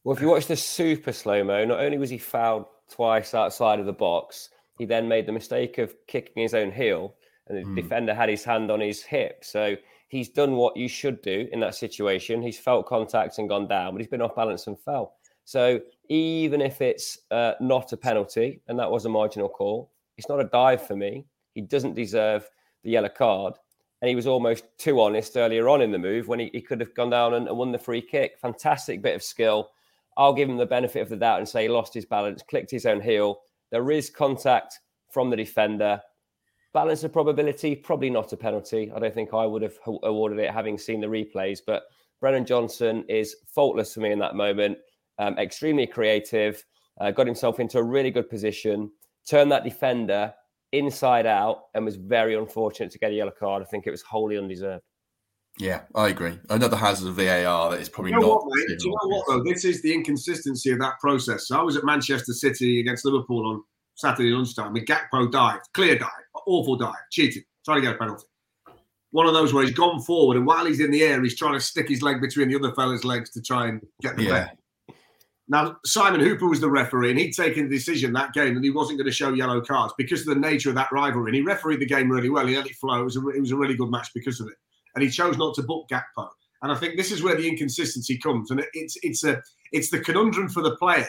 Well, 0.03 0.15
if 0.15 0.22
you 0.22 0.29
watch 0.29 0.46
the 0.46 0.56
super 0.56 1.12
slow 1.12 1.44
mo, 1.44 1.65
not 1.65 1.79
only 1.79 1.98
was 1.98 2.10
he 2.10 2.18
fouled 2.18 2.65
twice 2.89 3.34
outside 3.34 3.79
of 3.79 3.86
the 3.86 3.94
box, 3.94 4.50
he 4.77 4.86
then 4.86 5.08
made 5.08 5.25
the 5.25 5.32
mistake 5.32 5.77
of 5.77 5.94
kicking 6.08 6.44
his 6.44 6.53
own 6.53 6.72
heel, 6.72 7.15
and 7.48 7.58
the 7.58 7.63
mm. 7.63 7.75
defender 7.75 8.13
had 8.13 8.29
his 8.29 8.44
hand 8.44 8.72
on 8.72 8.79
his 8.79 9.01
hip. 9.01 9.44
So 9.44 9.75
he's 10.08 10.29
done 10.29 10.56
what 10.56 10.77
you 10.77 10.88
should 10.88 11.22
do 11.22 11.50
in 11.51 11.59
that 11.62 11.75
situation. 11.75 12.42
He's 12.42 12.59
felt 12.59 12.85
contact 12.85 13.40
and 13.40 13.50
gone 13.50 13.68
down, 13.68 13.94
but 13.94 14.01
he's 14.01 14.09
been 14.09 14.22
off 14.22 14.35
balance 14.35 14.68
and 14.68 14.79
fell. 14.79 15.16
So 15.44 15.79
even 16.09 16.59
if 16.59 16.81
it's 16.81 17.19
uh, 17.29 17.53
not 17.61 17.93
a 17.93 17.98
penalty, 17.98 18.61
and 18.67 18.77
that 18.79 18.89
was 18.89 19.05
a 19.05 19.09
marginal 19.09 19.48
call, 19.48 19.91
it's 20.17 20.27
not 20.27 20.41
a 20.41 20.45
dive 20.45 20.85
for 20.85 20.95
me. 20.95 21.25
He 21.53 21.61
doesn't 21.61 21.93
deserve 21.93 22.50
the 22.83 22.91
yellow 22.91 23.09
card. 23.09 23.53
And 24.01 24.09
he 24.09 24.15
was 24.15 24.27
almost 24.27 24.65
too 24.77 25.00
honest 25.01 25.37
earlier 25.37 25.69
on 25.69 25.81
in 25.81 25.91
the 25.91 26.00
move 26.00 26.27
when 26.27 26.39
he, 26.39 26.50
he 26.53 26.61
could 26.61 26.79
have 26.79 26.95
gone 26.95 27.09
down 27.09 27.35
and, 27.35 27.48
and 27.48 27.57
won 27.57 27.72
the 27.72 27.77
free 27.77 28.01
kick. 28.01 28.37
Fantastic 28.41 29.01
bit 29.01 29.15
of 29.15 29.22
skill. 29.22 29.69
I'll 30.17 30.33
give 30.33 30.50
him 30.50 30.57
the 30.57 30.65
benefit 30.65 31.01
of 31.01 31.09
the 31.09 31.15
doubt 31.15 31.39
and 31.39 31.48
say 31.48 31.63
he 31.63 31.69
lost 31.69 31.93
his 31.93 32.05
balance, 32.05 32.41
clicked 32.41 32.72
his 32.72 32.85
own 32.85 33.01
heel. 33.01 33.41
There 33.72 33.91
is 33.91 34.09
contact 34.09 34.79
from 35.09 35.29
the 35.29 35.35
defender. 35.35 36.01
Balance 36.74 37.03
of 37.03 37.13
probability, 37.13 37.75
probably 37.75 38.09
not 38.09 38.33
a 38.33 38.37
penalty. 38.37 38.91
I 38.95 39.00
don't 39.00 39.13
think 39.13 39.33
I 39.33 39.45
would 39.45 39.61
have 39.61 39.77
awarded 40.03 40.39
it 40.39 40.51
having 40.51 40.77
seen 40.77 41.01
the 41.01 41.07
replays, 41.07 41.59
but 41.65 41.83
Brennan 42.19 42.45
Johnson 42.45 43.05
is 43.09 43.35
faultless 43.48 43.93
for 43.93 44.01
me 44.01 44.11
in 44.11 44.19
that 44.19 44.35
moment 44.35 44.77
um, 45.20 45.38
extremely 45.38 45.86
creative, 45.86 46.64
uh, 47.00 47.12
got 47.12 47.27
himself 47.27 47.60
into 47.60 47.77
a 47.77 47.84
really 47.84 48.10
good 48.10 48.29
position, 48.29 48.92
turned 49.29 49.51
that 49.51 49.64
defender 49.64 50.34
inside 50.72 51.25
out, 51.25 51.66
and 51.74 51.86
was 51.86 51.98
very 51.98 52.36
unfortunate 52.36 52.92
to 52.92 53.00
get 53.00 53.12
a 53.12 53.16
yellow 53.16 53.32
card. 53.38 53.62
I 53.62 53.66
think 53.66 53.86
it 53.86 53.92
was 53.92 54.01
wholly 54.01 54.38
undeserved. 54.38 54.84
Yeah, 55.58 55.82
I 55.94 56.08
agree. 56.08 56.40
Another 56.50 56.77
hazard 56.77 57.10
of 57.10 57.16
VAR 57.16 57.72
that 57.72 57.82
is 57.82 57.90
probably 57.90 58.12
you 58.12 58.20
know 58.20 58.27
not. 58.27 58.46
What, 58.46 58.68
Do 58.68 58.75
you 58.79 58.92
know 58.92 59.10
what 59.10 59.25
though? 59.27 59.44
This 59.44 59.66
is 59.66 59.82
the 59.82 59.94
inconsistency 59.94 60.72
of 60.72 60.79
that 60.79 61.00
process. 61.00 61.48
So 61.48 61.60
I 61.60 61.64
was 61.64 61.75
at 61.75 61.84
Manchester 61.84 62.34
City 62.34 62.79
against 62.79 63.03
Liverpool 63.03 63.46
on 63.46 63.64
Saturday 63.96 64.29
lunchtime. 64.29 64.74
The 64.74 64.86
Gakpo 64.86 65.29
dive, 65.29 65.60
clear 65.74 65.98
dive, 65.98 66.10
awful 66.48 66.77
dive, 66.77 66.94
cheated, 67.12 67.44
trying 67.66 67.82
to 67.82 67.88
get 67.88 67.96
a 67.96 67.98
penalty. 67.98 68.25
One 69.12 69.25
of 69.25 69.34
those 69.34 69.53
where 69.53 69.66
he's 69.66 69.74
gone 69.74 70.00
forward, 70.01 70.38
and 70.38 70.46
while 70.46 70.66
he's 70.66 70.79
in 70.79 70.92
the 70.92 71.03
air, 71.03 71.22
he's 71.22 71.36
trying 71.36 71.55
to 71.55 71.60
stick 71.60 71.90
his 71.90 72.01
leg 72.01 72.22
between 72.22 72.48
the 72.48 72.55
other 72.55 72.74
fella's 72.75 73.03
legs 73.03 73.32
to 73.32 73.42
try 73.42 73.68
and 73.68 73.82
get 74.01 74.16
the 74.16 74.24
yeah. 74.24 74.50
Now, 75.51 75.77
Simon 75.83 76.22
Hooper 76.22 76.48
was 76.48 76.62
the 76.62 76.70
referee, 76.70 77.09
and 77.09 77.20
he'd 77.20 77.31
taken 77.31 77.68
the 77.68 77.75
decision 77.75 78.14
that 78.14 78.33
game 78.33 78.53
that 78.53 78.64
he 78.64 78.70
wasn't 78.70 79.00
going 79.00 79.07
to 79.07 79.12
show 79.12 79.33
yellow 79.33 79.59
cards 79.59 79.96
because 79.98 80.22
of 80.22 80.27
the 80.27 80.40
nature 80.40 80.70
of 80.70 80.75
that 80.75 80.92
rivalry. 80.92 81.29
And 81.29 81.35
he 81.35 81.42
refereed 81.42 81.79
the 81.79 81.88
game 81.88 82.09
really 82.09 82.29
well. 82.29 82.46
He 82.46 82.55
let 82.55 82.68
it 82.68 82.75
flow. 82.75 83.01
It 83.01 83.05
was, 83.05 83.18
a, 83.18 83.27
it 83.29 83.40
was 83.40 83.51
a 83.51 83.57
really 83.57 83.75
good 83.75 83.90
match 83.90 84.09
because 84.14 84.40
of 84.40 84.48
it. 84.48 84.53
And 84.94 85.03
he 85.03 85.09
chose 85.09 85.38
not 85.38 85.55
to 85.55 85.64
book 85.64 85.88
Gakpo. 85.92 86.29
And 86.62 86.72
I 86.72 86.75
think 86.75 86.98
this 86.98 87.12
is 87.12 87.24
where 87.24 87.35
the 87.35 87.48
inconsistency 87.48 88.18
comes. 88.18 88.51
And 88.51 88.64
it's 88.74 88.98
it's 89.01 89.24
a 89.24 89.42
it's 89.72 89.90
the 89.90 90.00
conundrum 90.00 90.50
for 90.50 90.62
the 90.62 90.75
player 90.75 91.07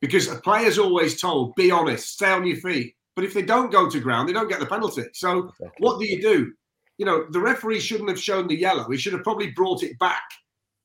because 0.00 0.28
a 0.28 0.36
player's 0.36 0.78
always 0.78 1.20
told, 1.20 1.54
be 1.56 1.70
honest, 1.70 2.08
stay 2.08 2.30
on 2.30 2.46
your 2.46 2.58
feet. 2.58 2.94
But 3.16 3.24
if 3.24 3.34
they 3.34 3.42
don't 3.42 3.72
go 3.72 3.90
to 3.90 4.00
ground, 4.00 4.28
they 4.28 4.32
don't 4.32 4.48
get 4.48 4.60
the 4.60 4.66
penalty. 4.66 5.04
So 5.14 5.48
exactly. 5.48 5.70
what 5.78 5.98
do 5.98 6.06
you 6.06 6.22
do? 6.22 6.52
You 6.96 7.06
know, 7.06 7.26
the 7.30 7.40
referee 7.40 7.80
shouldn't 7.80 8.08
have 8.08 8.20
shown 8.20 8.46
the 8.46 8.56
yellow. 8.56 8.88
He 8.88 8.96
should 8.96 9.12
have 9.12 9.24
probably 9.24 9.50
brought 9.50 9.82
it 9.82 9.98
back 9.98 10.22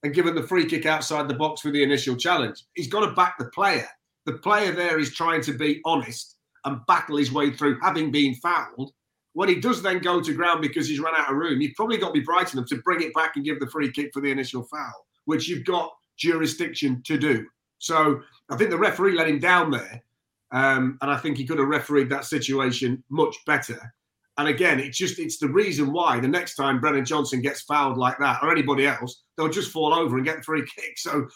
and 0.03 0.13
given 0.13 0.35
the 0.35 0.43
free 0.43 0.65
kick 0.65 0.85
outside 0.85 1.27
the 1.27 1.33
box 1.33 1.61
for 1.61 1.71
the 1.71 1.81
initial 1.81 2.15
challenge. 2.15 2.63
He's 2.75 2.87
got 2.87 3.05
to 3.05 3.13
back 3.13 3.37
the 3.37 3.45
player. 3.45 3.87
The 4.25 4.33
player 4.33 4.71
there 4.71 4.99
is 4.99 5.13
trying 5.13 5.41
to 5.43 5.53
be 5.53 5.81
honest 5.85 6.37
and 6.65 6.85
battle 6.87 7.17
his 7.17 7.31
way 7.31 7.51
through 7.51 7.79
having 7.81 8.11
been 8.11 8.35
fouled. 8.35 8.91
When 9.33 9.49
he 9.49 9.55
does 9.55 9.81
then 9.81 9.99
go 9.99 10.21
to 10.21 10.33
ground 10.33 10.61
because 10.61 10.87
he's 10.87 10.99
run 10.99 11.15
out 11.15 11.31
of 11.31 11.37
room, 11.37 11.59
you've 11.59 11.75
probably 11.75 11.97
got 11.97 12.07
to 12.07 12.13
be 12.13 12.19
bright 12.21 12.53
enough 12.53 12.67
to 12.67 12.81
bring 12.83 13.01
it 13.01 13.13
back 13.13 13.35
and 13.35 13.43
give 13.43 13.59
the 13.59 13.67
free 13.67 13.91
kick 13.91 14.11
for 14.13 14.21
the 14.21 14.31
initial 14.31 14.63
foul, 14.63 15.07
which 15.25 15.47
you've 15.47 15.65
got 15.65 15.91
jurisdiction 16.17 17.01
to 17.05 17.17
do. 17.17 17.45
So 17.79 18.21
I 18.49 18.55
think 18.55 18.69
the 18.69 18.77
referee 18.77 19.17
let 19.17 19.27
him 19.27 19.39
down 19.39 19.71
there. 19.71 20.03
Um, 20.51 20.99
and 21.01 21.09
I 21.09 21.17
think 21.17 21.37
he 21.37 21.47
could 21.47 21.57
have 21.57 21.67
refereed 21.67 22.09
that 22.09 22.25
situation 22.25 23.03
much 23.09 23.35
better. 23.47 23.93
And 24.37 24.47
again, 24.47 24.79
it's 24.79 24.97
just 24.97 25.19
it's 25.19 25.37
the 25.37 25.47
reason 25.47 25.91
why 25.91 26.19
the 26.19 26.27
next 26.27 26.55
time 26.55 26.81
Brennan 26.81 27.05
Johnson 27.05 27.41
gets 27.41 27.61
fouled 27.61 27.97
like 27.97 28.17
that 28.19 28.41
or 28.41 28.51
anybody 28.51 28.87
else, 28.87 29.23
they'll 29.37 29.49
just 29.49 29.71
fall 29.71 29.93
over 29.93 30.17
and 30.17 30.25
get 30.25 30.43
free 30.43 30.65
kick. 30.75 30.97
So 30.97 31.27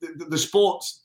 the, 0.00 0.26
the, 0.28 0.38
sports 0.38 1.00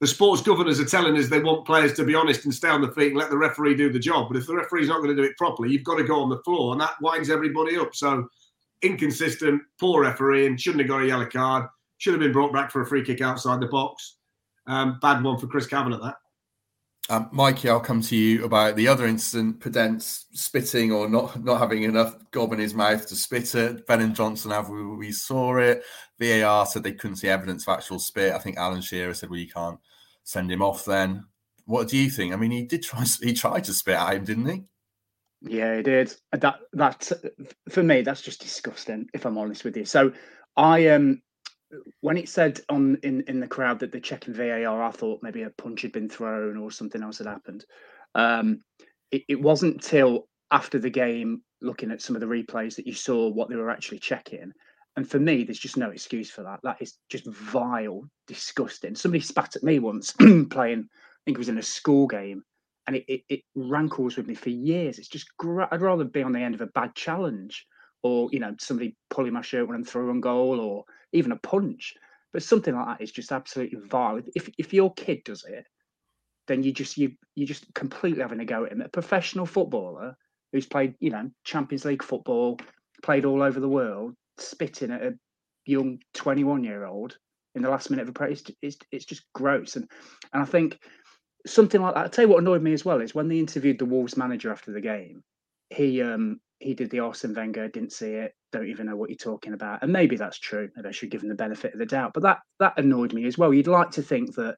the 0.00 0.06
sports 0.06 0.40
governors 0.40 0.80
are 0.80 0.86
telling 0.86 1.16
us 1.16 1.28
they 1.28 1.42
want 1.42 1.66
players 1.66 1.92
to 1.94 2.04
be 2.04 2.14
honest 2.14 2.46
and 2.46 2.54
stay 2.54 2.68
on 2.68 2.80
the 2.80 2.92
feet 2.92 3.08
and 3.08 3.18
let 3.18 3.28
the 3.28 3.36
referee 3.36 3.76
do 3.76 3.92
the 3.92 3.98
job. 3.98 4.28
But 4.28 4.38
if 4.38 4.46
the 4.46 4.56
referee's 4.56 4.88
not 4.88 5.02
going 5.02 5.14
to 5.14 5.22
do 5.22 5.28
it 5.28 5.36
properly, 5.36 5.70
you've 5.70 5.84
got 5.84 5.96
to 5.96 6.04
go 6.04 6.22
on 6.22 6.30
the 6.30 6.42
floor, 6.42 6.72
and 6.72 6.80
that 6.80 6.94
winds 7.02 7.28
everybody 7.28 7.76
up. 7.76 7.94
So 7.94 8.26
inconsistent, 8.80 9.60
poor 9.78 10.02
refereeing, 10.02 10.56
shouldn't 10.56 10.80
have 10.80 10.88
got 10.88 11.02
a 11.02 11.06
yellow 11.06 11.26
card, 11.26 11.68
should 11.98 12.14
have 12.14 12.20
been 12.20 12.32
brought 12.32 12.52
back 12.52 12.70
for 12.70 12.80
a 12.80 12.86
free 12.86 13.04
kick 13.04 13.20
outside 13.20 13.60
the 13.60 13.66
box. 13.66 14.16
Um, 14.66 14.98
bad 15.02 15.22
one 15.22 15.38
for 15.38 15.48
Chris 15.48 15.66
Kavanagh. 15.66 15.98
That. 15.98 16.16
Um, 17.10 17.28
Mikey, 17.32 17.68
I'll 17.68 17.80
come 17.80 18.00
to 18.02 18.14
you 18.14 18.44
about 18.44 18.76
the 18.76 18.86
other 18.86 19.04
incident, 19.04 19.58
Podence 19.58 20.26
spitting 20.30 20.92
or 20.92 21.08
not 21.08 21.42
not 21.42 21.58
having 21.58 21.82
enough 21.82 22.14
gob 22.30 22.52
in 22.52 22.60
his 22.60 22.72
mouth 22.72 23.04
to 23.08 23.16
spit 23.16 23.52
it. 23.56 23.84
Brennan 23.84 24.14
Johnson, 24.14 24.52
have 24.52 24.68
we, 24.68 24.86
we 24.94 25.10
saw 25.10 25.56
it. 25.56 25.82
VAR 26.20 26.64
said 26.66 26.84
they 26.84 26.92
couldn't 26.92 27.16
see 27.16 27.26
evidence 27.26 27.66
of 27.66 27.76
actual 27.76 27.98
spit. 27.98 28.32
I 28.32 28.38
think 28.38 28.58
Alan 28.58 28.80
Shearer 28.80 29.12
said, 29.12 29.28
well, 29.28 29.40
you 29.40 29.48
can't 29.48 29.80
send 30.22 30.52
him 30.52 30.62
off 30.62 30.84
then. 30.84 31.24
What 31.64 31.88
do 31.88 31.98
you 31.98 32.10
think? 32.10 32.32
I 32.32 32.36
mean, 32.36 32.52
he 32.52 32.62
did 32.62 32.84
try, 32.84 33.04
he 33.20 33.34
tried 33.34 33.64
to 33.64 33.74
spit 33.74 33.96
at 33.96 34.14
him, 34.14 34.24
didn't 34.24 34.48
he? 34.48 34.62
Yeah, 35.40 35.78
he 35.78 35.82
did. 35.82 36.14
That 36.30 36.60
that 36.74 37.10
for 37.70 37.82
me, 37.82 38.02
that's 38.02 38.22
just 38.22 38.40
disgusting. 38.40 39.08
If 39.14 39.26
I'm 39.26 39.36
honest 39.36 39.64
with 39.64 39.76
you, 39.76 39.84
so 39.84 40.12
I 40.56 40.86
um 40.88 41.22
when 42.00 42.16
it 42.16 42.28
said 42.28 42.60
on 42.68 42.98
in 43.02 43.22
in 43.22 43.40
the 43.40 43.46
crowd 43.46 43.78
that 43.80 43.92
they're 43.92 44.00
checking 44.00 44.34
VAR, 44.34 44.82
I 44.82 44.90
thought 44.90 45.22
maybe 45.22 45.42
a 45.42 45.50
punch 45.50 45.82
had 45.82 45.92
been 45.92 46.08
thrown 46.08 46.56
or 46.56 46.70
something 46.70 47.02
else 47.02 47.18
had 47.18 47.26
happened. 47.26 47.64
Um, 48.14 48.62
it, 49.10 49.22
it 49.28 49.40
wasn't 49.40 49.82
till 49.82 50.28
after 50.50 50.78
the 50.78 50.90
game, 50.90 51.42
looking 51.60 51.90
at 51.90 52.02
some 52.02 52.16
of 52.16 52.20
the 52.20 52.26
replays, 52.26 52.76
that 52.76 52.86
you 52.86 52.94
saw 52.94 53.28
what 53.28 53.48
they 53.48 53.56
were 53.56 53.70
actually 53.70 53.98
checking. 53.98 54.52
And 54.96 55.08
for 55.08 55.20
me, 55.20 55.44
there's 55.44 55.58
just 55.58 55.76
no 55.76 55.90
excuse 55.90 56.30
for 56.30 56.42
that. 56.42 56.60
That 56.64 56.78
is 56.80 56.98
just 57.08 57.26
vile, 57.26 58.02
disgusting. 58.26 58.96
Somebody 58.96 59.22
spat 59.22 59.56
at 59.56 59.62
me 59.62 59.78
once 59.78 60.12
playing, 60.50 60.88
I 60.90 61.20
think 61.24 61.36
it 61.36 61.38
was 61.38 61.48
in 61.48 61.58
a 61.58 61.62
school 61.62 62.08
game, 62.08 62.42
and 62.86 62.96
it, 62.96 63.04
it, 63.06 63.22
it 63.28 63.40
rankles 63.54 64.16
with 64.16 64.26
me 64.26 64.34
for 64.34 64.50
years. 64.50 64.98
It's 64.98 65.08
just, 65.08 65.28
gra- 65.36 65.68
I'd 65.70 65.80
rather 65.80 66.04
be 66.04 66.22
on 66.22 66.32
the 66.32 66.40
end 66.40 66.56
of 66.56 66.60
a 66.60 66.66
bad 66.66 66.96
challenge 66.96 67.66
or, 68.02 68.28
you 68.32 68.40
know, 68.40 68.54
somebody 68.58 68.96
pulling 69.10 69.32
my 69.32 69.42
shirt 69.42 69.66
when 69.66 69.76
I'm 69.76 69.84
through 69.84 70.10
on 70.10 70.20
goal 70.20 70.60
or 70.60 70.84
even 71.12 71.32
a 71.32 71.36
punch. 71.36 71.94
But 72.32 72.42
something 72.42 72.74
like 72.74 72.86
that 72.86 73.02
is 73.02 73.10
just 73.10 73.32
absolutely 73.32 73.80
vile. 73.88 74.20
If, 74.34 74.48
if 74.58 74.72
your 74.72 74.92
kid 74.94 75.24
does 75.24 75.44
it, 75.44 75.66
then 76.46 76.62
you 76.62 76.72
just 76.72 76.96
you 76.96 77.12
you 77.34 77.46
just 77.46 77.72
completely 77.74 78.22
having 78.22 78.40
a 78.40 78.44
go 78.44 78.64
at 78.64 78.72
him. 78.72 78.80
A 78.80 78.88
professional 78.88 79.46
footballer 79.46 80.16
who's 80.52 80.66
played, 80.66 80.94
you 81.00 81.10
know, 81.10 81.30
Champions 81.44 81.84
League 81.84 82.02
football, 82.02 82.58
played 83.02 83.24
all 83.24 83.42
over 83.42 83.60
the 83.60 83.68
world, 83.68 84.14
spitting 84.38 84.90
at 84.90 85.02
a 85.02 85.14
young 85.66 85.98
21 86.14 86.64
year 86.64 86.86
old 86.86 87.16
in 87.54 87.62
the 87.62 87.70
last 87.70 87.90
minute 87.90 88.02
of 88.02 88.08
a 88.08 88.12
play, 88.12 88.32
it's, 88.62 88.76
it's, 88.92 89.04
just 89.04 89.24
gross. 89.32 89.76
And 89.76 89.88
and 90.32 90.42
I 90.42 90.46
think 90.46 90.78
something 91.46 91.80
like 91.80 91.94
that. 91.94 92.04
I'll 92.04 92.10
tell 92.10 92.24
you 92.24 92.28
what 92.28 92.40
annoyed 92.40 92.62
me 92.62 92.72
as 92.72 92.84
well 92.84 93.00
is 93.00 93.14
when 93.14 93.28
they 93.28 93.38
interviewed 93.38 93.78
the 93.78 93.84
Wolves 93.84 94.16
manager 94.16 94.52
after 94.52 94.72
the 94.72 94.80
game, 94.80 95.22
he 95.70 96.02
um 96.02 96.40
he 96.60 96.74
did 96.74 96.90
the 96.90 97.00
Arsene 97.00 97.34
Wenger, 97.34 97.68
didn't 97.68 97.92
see 97.92 98.12
it, 98.12 98.34
don't 98.52 98.68
even 98.68 98.86
know 98.86 98.96
what 98.96 99.10
you're 99.10 99.16
talking 99.16 99.54
about. 99.54 99.82
And 99.82 99.92
maybe 99.92 100.16
that's 100.16 100.38
true. 100.38 100.68
Maybe 100.76 100.88
I 100.88 100.92
should 100.92 101.10
give 101.10 101.22
him 101.22 101.28
the 101.28 101.34
benefit 101.34 101.72
of 101.72 101.78
the 101.78 101.86
doubt. 101.86 102.12
But 102.14 102.22
that 102.22 102.38
that 102.58 102.78
annoyed 102.78 103.12
me 103.12 103.24
as 103.26 103.38
well. 103.38 103.52
You'd 103.52 103.66
like 103.66 103.90
to 103.92 104.02
think 104.02 104.34
that 104.36 104.56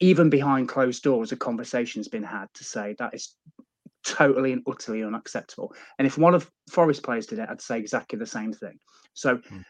even 0.00 0.30
behind 0.30 0.68
closed 0.68 1.02
doors, 1.02 1.32
a 1.32 1.36
conversation's 1.36 2.08
been 2.08 2.22
had 2.22 2.46
to 2.54 2.64
say 2.64 2.94
that 2.98 3.14
is 3.14 3.34
totally 4.04 4.52
and 4.52 4.62
utterly 4.66 5.02
unacceptable. 5.02 5.74
And 5.98 6.06
if 6.06 6.18
one 6.18 6.34
of 6.34 6.50
Forest 6.70 7.02
players 7.02 7.26
did 7.26 7.38
it, 7.38 7.48
I'd 7.50 7.60
say 7.60 7.78
exactly 7.78 8.18
the 8.18 8.26
same 8.26 8.52
thing. 8.52 8.78
So 9.14 9.36
mm. 9.36 9.64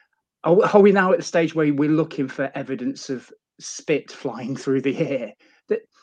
are, 0.45 0.75
are 0.75 0.81
we 0.81 0.93
now 0.93 1.13
at 1.13 1.19
the 1.19 1.25
stage 1.25 1.55
where 1.55 1.73
we're 1.73 1.91
looking 1.91 2.29
for 2.29 2.51
evidence 2.55 3.11
of 3.11 3.31
spit 3.59 4.11
flying 4.11 4.57
through 4.57 4.83
the 4.83 4.99
air? 4.99 5.33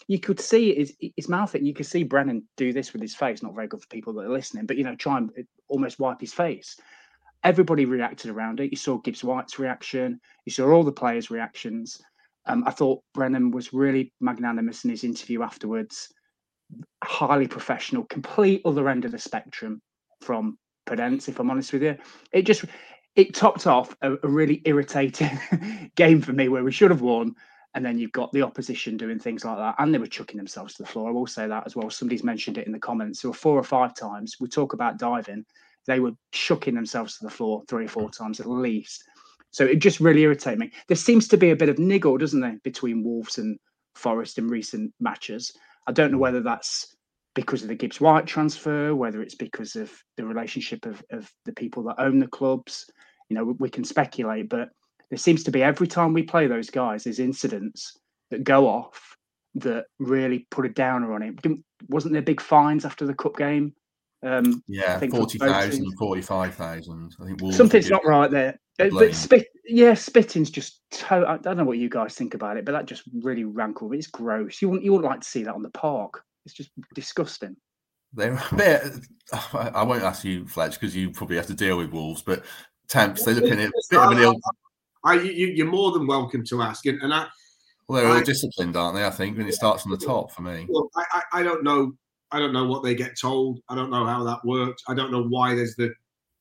You 0.08 0.20
could 0.20 0.40
see 0.40 0.74
his, 0.74 0.96
his 1.16 1.28
mouth, 1.28 1.54
and 1.54 1.68
you 1.68 1.74
could 1.74 1.86
see 1.86 2.04
Brennan 2.04 2.44
do 2.56 2.72
this 2.72 2.94
with 2.94 3.02
his 3.02 3.16
face. 3.16 3.44
Not 3.44 3.56
very 3.56 3.68
good 3.68 3.82
for 3.82 3.88
people 3.88 4.14
that 4.14 4.26
are 4.26 4.30
listening, 4.30 4.66
but 4.66 4.78
you 4.78 4.84
know, 4.84 4.96
try 4.96 5.18
and 5.18 5.30
almost 5.68 6.00
wipe 6.00 6.22
his 6.22 6.34
face. 6.34 6.78
Everybody 7.44 7.86
reacted 7.86 8.32
around 8.32 8.60
it. 8.60 8.72
You 8.72 8.78
saw 8.78 8.98
Gibbs 8.98 9.24
White's 9.24 9.60
reaction. 9.60 10.20
You 10.46 10.52
saw 10.52 10.70
all 10.72 10.84
the 10.84 10.92
players' 10.92 11.30
reactions. 11.30 12.02
Um, 12.46 12.64
I 12.66 12.72
thought 12.72 13.04
Brennan 13.14 13.52
was 13.52 13.74
really 13.74 14.14
magnanimous 14.22 14.86
in 14.86 14.90
his 14.90 15.04
interview 15.04 15.44
afterwards, 15.44 16.08
highly 17.04 17.48
professional, 17.48 18.06
complete 18.06 18.62
other 18.64 18.88
end 18.90 19.06
of 19.06 19.12
the 19.12 19.20
spectrum 19.20 19.82
from 20.22 20.58
Podence, 20.88 21.28
if 21.28 21.40
I'm 21.40 21.52
honest 21.52 21.74
with 21.74 21.84
you. 21.84 21.98
It 22.32 22.44
just 22.44 22.64
it 23.16 23.34
topped 23.34 23.68
off 23.68 23.96
a, 24.02 24.14
a 24.24 24.28
really 24.28 24.62
irritating 24.66 25.38
game 25.96 26.22
for 26.22 26.34
me 26.34 26.48
where 26.48 26.64
we 26.64 26.72
should 26.72 26.92
have 26.92 27.02
won. 27.02 27.36
And 27.78 27.86
then 27.86 28.00
you've 28.00 28.12
got 28.12 28.32
the 28.32 28.42
opposition 28.42 28.98
doing 28.98 29.20
things 29.20 29.46
like 29.46 29.58
that. 29.58 29.76
And 29.78 29.94
they 29.94 30.00
were 30.00 30.08
chucking 30.08 30.38
themselves 30.38 30.74
to 30.74 30.82
the 30.82 30.90
floor. 30.90 31.10
I 31.10 31.12
will 31.12 31.28
say 31.28 31.46
that 31.46 31.68
as 31.68 31.76
well. 31.76 31.92
Somebody's 31.92 32.24
mentioned 32.24 32.58
it 32.58 32.66
in 32.66 32.74
the 32.74 32.80
comments. 32.80 33.22
There 33.22 33.30
were 33.30 33.38
four 33.38 33.56
or 33.56 33.64
five 33.64 33.94
times. 33.94 34.38
We 34.40 34.48
talk 34.48 34.74
about 34.74 34.98
diving. 34.98 35.46
They 35.86 36.00
were 36.00 36.14
chucking 36.32 36.74
themselves 36.74 37.20
to 37.20 37.26
the 37.26 37.30
floor 37.30 37.62
three 37.70 37.86
or 37.86 37.90
four 37.90 38.10
times 38.10 38.40
at 38.40 38.50
least. 38.50 39.04
So 39.52 39.64
it 39.64 39.76
just 39.78 40.00
really 40.00 40.24
irritated 40.24 40.58
me. 40.58 40.72
There 40.88 40.98
seems 40.98 41.28
to 41.28 41.38
be 41.38 41.52
a 41.52 41.56
bit 41.56 41.70
of 41.70 41.78
niggle, 41.78 42.18
doesn't 42.18 42.42
there, 42.42 42.58
between 42.64 43.04
Wolves 43.04 43.38
and 43.38 43.60
Forest 43.94 44.40
in 44.40 44.48
recent 44.48 44.92
matches. 45.00 45.54
I 45.86 45.92
don't 45.92 46.12
know 46.12 46.18
whether 46.18 46.42
that's 46.42 46.96
because 47.36 47.62
of 47.62 47.68
the 47.68 47.76
Gibbs 47.76 48.02
White 48.02 48.26
transfer, 48.26 48.96
whether 48.96 49.22
it's 49.22 49.36
because 49.36 49.76
of 49.76 49.92
the 50.16 50.26
relationship 50.26 50.88
of, 50.88 51.04
of 51.12 51.32
the 51.46 51.54
people 51.54 51.84
that 51.84 52.00
own 52.00 52.18
the 52.18 52.28
clubs. 52.28 52.90
You 53.30 53.36
know, 53.36 53.44
we, 53.44 53.54
we 53.60 53.70
can 53.70 53.84
speculate, 53.84 54.50
but 54.50 54.70
there 55.10 55.18
seems 55.18 55.44
to 55.46 55.52
be 55.52 55.64
every 55.64 55.88
time 55.88 56.14
we 56.14 56.24
play 56.24 56.48
those 56.48 56.70
guys, 56.70 57.04
there's 57.04 57.20
incidents 57.20 57.98
that 58.32 58.44
go 58.44 58.68
off 58.68 59.16
that 59.56 59.86
really 60.00 60.48
put 60.52 60.66
a 60.66 60.70
downer 60.70 61.14
on 61.14 61.22
it. 61.22 61.42
Didn't, 61.42 61.64
wasn't 61.90 62.14
there 62.14 62.22
big 62.22 62.42
fines 62.42 62.86
after 62.86 63.06
the 63.06 63.14
cup 63.14 63.38
game? 63.38 63.74
Um, 64.24 64.64
yeah, 64.68 65.00
40,000, 65.00 65.96
45,000. 65.98 67.16
I 67.22 67.26
think 67.26 67.54
something's 67.54 67.90
not 67.90 68.06
right 68.06 68.32
there. 68.32 68.60
But 68.78 69.16
spit, 69.16 69.48
yeah, 69.66 69.94
spitting's 69.94 70.50
just. 70.50 70.82
To- 70.92 71.26
I 71.28 71.38
don't 71.38 71.58
know 71.58 71.64
what 71.64 71.78
you 71.78 71.90
guys 71.90 72.16
think 72.16 72.34
about 72.34 72.58
it, 72.58 72.66
but 72.66 72.74
that 72.74 72.86
just 72.86 73.04
really 73.22 73.44
rankled. 73.44 73.94
It's 73.94 74.08
gross. 74.08 74.62
You 74.62 74.70
wouldn't, 74.70 74.86
you 74.86 74.92
wouldn't 74.92 75.10
like 75.10 75.22
to 75.22 75.28
see 75.28 75.44
that 75.44 75.54
on 75.54 75.64
the 75.64 75.70
park. 75.72 76.24
It's 76.46 76.54
just 76.54 76.72
disgusting. 76.94 77.56
They're 78.14 78.34
a 78.34 78.56
bit. 78.56 78.84
I 79.54 79.84
won't 79.84 80.04
ask 80.04 80.24
you, 80.24 80.48
Fletch, 80.48 80.80
because 80.80 80.96
you 80.96 81.12
probably 81.12 81.36
have 81.38 81.48
to 81.48 81.54
deal 81.54 81.78
with 81.78 81.92
wolves. 81.92 82.22
But 82.22 82.44
temps, 82.88 83.24
they 83.24 83.34
look 83.34 83.52
in 83.52 83.60
it 83.60 83.70
a 83.70 83.74
bit 83.90 84.00
of 84.00 84.12
an 84.12 84.20
ill. 84.20 84.40
I, 85.04 85.20
you, 85.20 85.64
are 85.64 85.70
more 85.70 85.92
than 85.92 86.08
welcome 86.08 86.44
to 86.46 86.62
ask, 86.62 86.86
and, 86.86 87.02
and 87.02 87.14
I. 87.14 87.28
Well, 87.88 88.02
they're 88.02 88.12
all 88.12 88.22
disciplined, 88.22 88.76
aren't 88.76 88.96
they? 88.96 89.06
I 89.06 89.10
think 89.10 89.38
when 89.38 89.48
it 89.48 89.54
starts 89.54 89.84
from 89.84 89.92
the 89.92 89.98
top 89.98 90.32
for 90.32 90.42
me. 90.42 90.66
Well, 90.68 90.90
I, 90.96 91.04
I, 91.12 91.40
I 91.40 91.44
don't 91.44 91.64
know. 91.64 91.94
I 92.32 92.40
don't 92.40 92.52
know 92.52 92.66
what 92.66 92.84
they 92.84 92.94
get 92.94 93.18
told. 93.18 93.62
I 93.70 93.76
don't 93.76 93.90
know 93.90 94.06
how 94.06 94.24
that 94.26 94.44
works. 94.44 94.84
I 94.90 94.94
don't 94.94 95.12
know 95.12 95.24
why 95.24 95.56
there's 95.56 95.76
the 95.76 95.94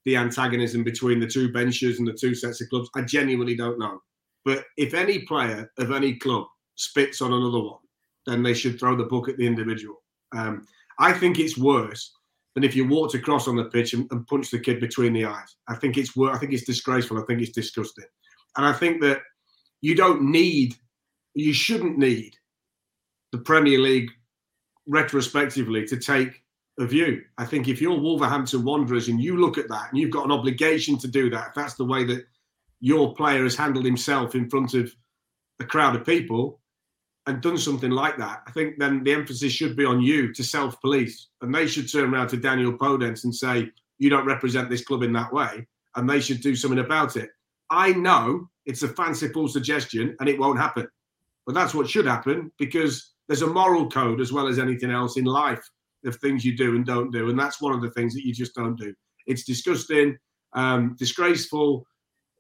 the 0.05 0.17
antagonism 0.17 0.85
between 0.85 1.19
the 1.21 1.27
two 1.27 1.53
benches 1.53 1.99
and 1.99 2.07
the 2.07 2.13
two 2.13 2.35
sets 2.35 2.61
of 2.61 2.69
clubs. 2.71 2.89
I 2.95 3.03
genuinely 3.03 3.57
don't 3.57 3.79
know. 3.79 4.01
But 4.45 4.65
if 4.77 4.95
any 4.95 5.21
player 5.21 5.71
of 5.79 5.91
any 5.91 6.15
club 6.15 6.47
spits 6.77 7.21
on 7.21 7.33
another 7.33 7.61
one, 7.61 7.81
then 8.25 8.43
they 8.43 8.55
should 8.55 8.79
throw 8.79 8.97
the 8.97 9.05
book 9.05 9.29
at 9.29 9.37
the 9.37 9.47
individual. 9.47 10.03
Um, 10.35 10.67
I 11.01 11.13
think 11.13 11.39
it's 11.39 11.59
worse 11.59 12.13
than 12.55 12.65
if 12.65 12.77
you 12.77 12.87
walked 12.87 13.15
across 13.15 13.49
on 13.49 13.57
the 13.57 13.65
pitch 13.65 13.95
and, 13.95 14.07
and 14.13 14.27
punched 14.29 14.53
the 14.53 14.61
kid 14.61 14.81
between 14.81 15.13
the 15.13 15.25
eyes. 15.25 15.57
I 15.69 15.75
think 15.75 15.99
it's 15.99 16.17
worse. 16.17 16.37
I 16.37 16.39
think 16.39 16.53
it's 16.53 16.65
disgraceful. 16.65 17.19
I 17.19 17.25
think 17.27 17.43
it's 17.43 17.51
disgusting. 17.51 18.07
And 18.57 18.67
I 18.67 18.73
think 18.73 19.03
that 19.03 19.21
you 19.81 19.95
don't 19.95 20.31
need, 20.31 20.77
you 21.35 21.53
shouldn't 21.53 21.99
need 21.99 22.37
the 23.33 23.39
Premier 23.39 23.79
League 23.79 24.11
retrospectively 24.89 25.87
to 25.87 25.97
take 25.97 26.43
a 26.79 26.87
view. 26.87 27.23
I 27.39 27.45
think 27.45 27.69
if 27.69 27.81
you're 27.81 27.99
Wolverhampton 27.99 28.65
Wanderers 28.65 29.09
and 29.09 29.21
you 29.21 29.39
look 29.39 29.59
at 29.59 29.69
that 29.69 29.91
and 29.91 29.99
you've 29.99 30.11
got 30.11 30.25
an 30.25 30.33
obligation 30.33 30.99
to 30.99 31.09
do 31.09 31.31
that, 31.31 31.49
if 31.49 31.55
that's 31.55 31.75
the 31.75 31.85
way 31.85 32.05
that 32.05 32.27
your 32.81 33.15
player 33.15 33.43
has 33.43 33.57
handled 33.57 33.85
himself 33.85 34.35
in 34.35 34.49
front 34.49 34.75
of 34.75 34.95
a 35.61 35.65
crowd 35.65 35.97
of 35.97 36.05
people 36.05 36.61
and 37.27 37.41
done 37.41 37.59
something 37.59 37.91
like 37.91 38.17
that, 38.19 38.43
I 38.47 38.51
think 38.53 38.79
then 38.79 39.03
the 39.03 39.13
emphasis 39.13 39.53
should 39.53 39.77
be 39.77 39.85
on 39.85 40.01
you 40.01 40.33
to 40.35 40.45
self 40.45 40.81
police. 40.81 41.29
And 41.41 41.55
they 41.55 41.67
should 41.67 41.91
turn 41.91 42.13
around 42.13 42.29
to 42.29 42.37
Daniel 42.37 42.73
Podence 42.73 43.25
and 43.25 43.35
say, 43.35 43.71
You 43.99 44.11
don't 44.11 44.27
represent 44.27 44.71
this 44.71 44.85
club 44.85 45.03
in 45.03 45.13
that 45.15 45.33
way. 45.33 45.67
And 45.97 46.09
they 46.09 46.21
should 46.21 46.43
do 46.43 46.55
something 46.55 46.79
about 46.79 47.17
it. 47.17 47.31
I 47.71 47.93
know 47.93 48.49
it's 48.65 48.83
a 48.83 48.89
fanciful 48.89 49.49
suggestion 49.49 50.17
and 50.21 50.29
it 50.29 50.39
won't 50.39 50.59
happen. 50.59 50.89
But 51.47 51.55
that's 51.55 51.75
what 51.75 51.89
should 51.89 52.07
happen 52.07 52.51
because 52.59 53.15
there's 53.29 53.43
a 53.43 53.47
moral 53.47 53.89
code 53.89 54.21
as 54.21 54.33
well 54.33 54.49
as 54.49 54.59
anything 54.59 54.91
else 54.91 55.17
in 55.17 55.25
life 55.25 55.65
of 56.05 56.17
things 56.17 56.45
you 56.45 56.57
do 56.57 56.75
and 56.77 56.85
don't 56.85 57.11
do. 57.11 57.31
And 57.31 57.39
that's 57.39 57.61
one 57.61 57.75
of 57.75 57.81
the 57.81 57.91
things 57.91 58.15
that 58.15 58.25
you 58.25 58.35
just 58.35 58.55
don't 58.55 58.79
do. 58.79 58.95
It's 59.27 59.45
disgusting, 59.45 60.17
um, 60.53 60.97
disgraceful. 60.99 61.87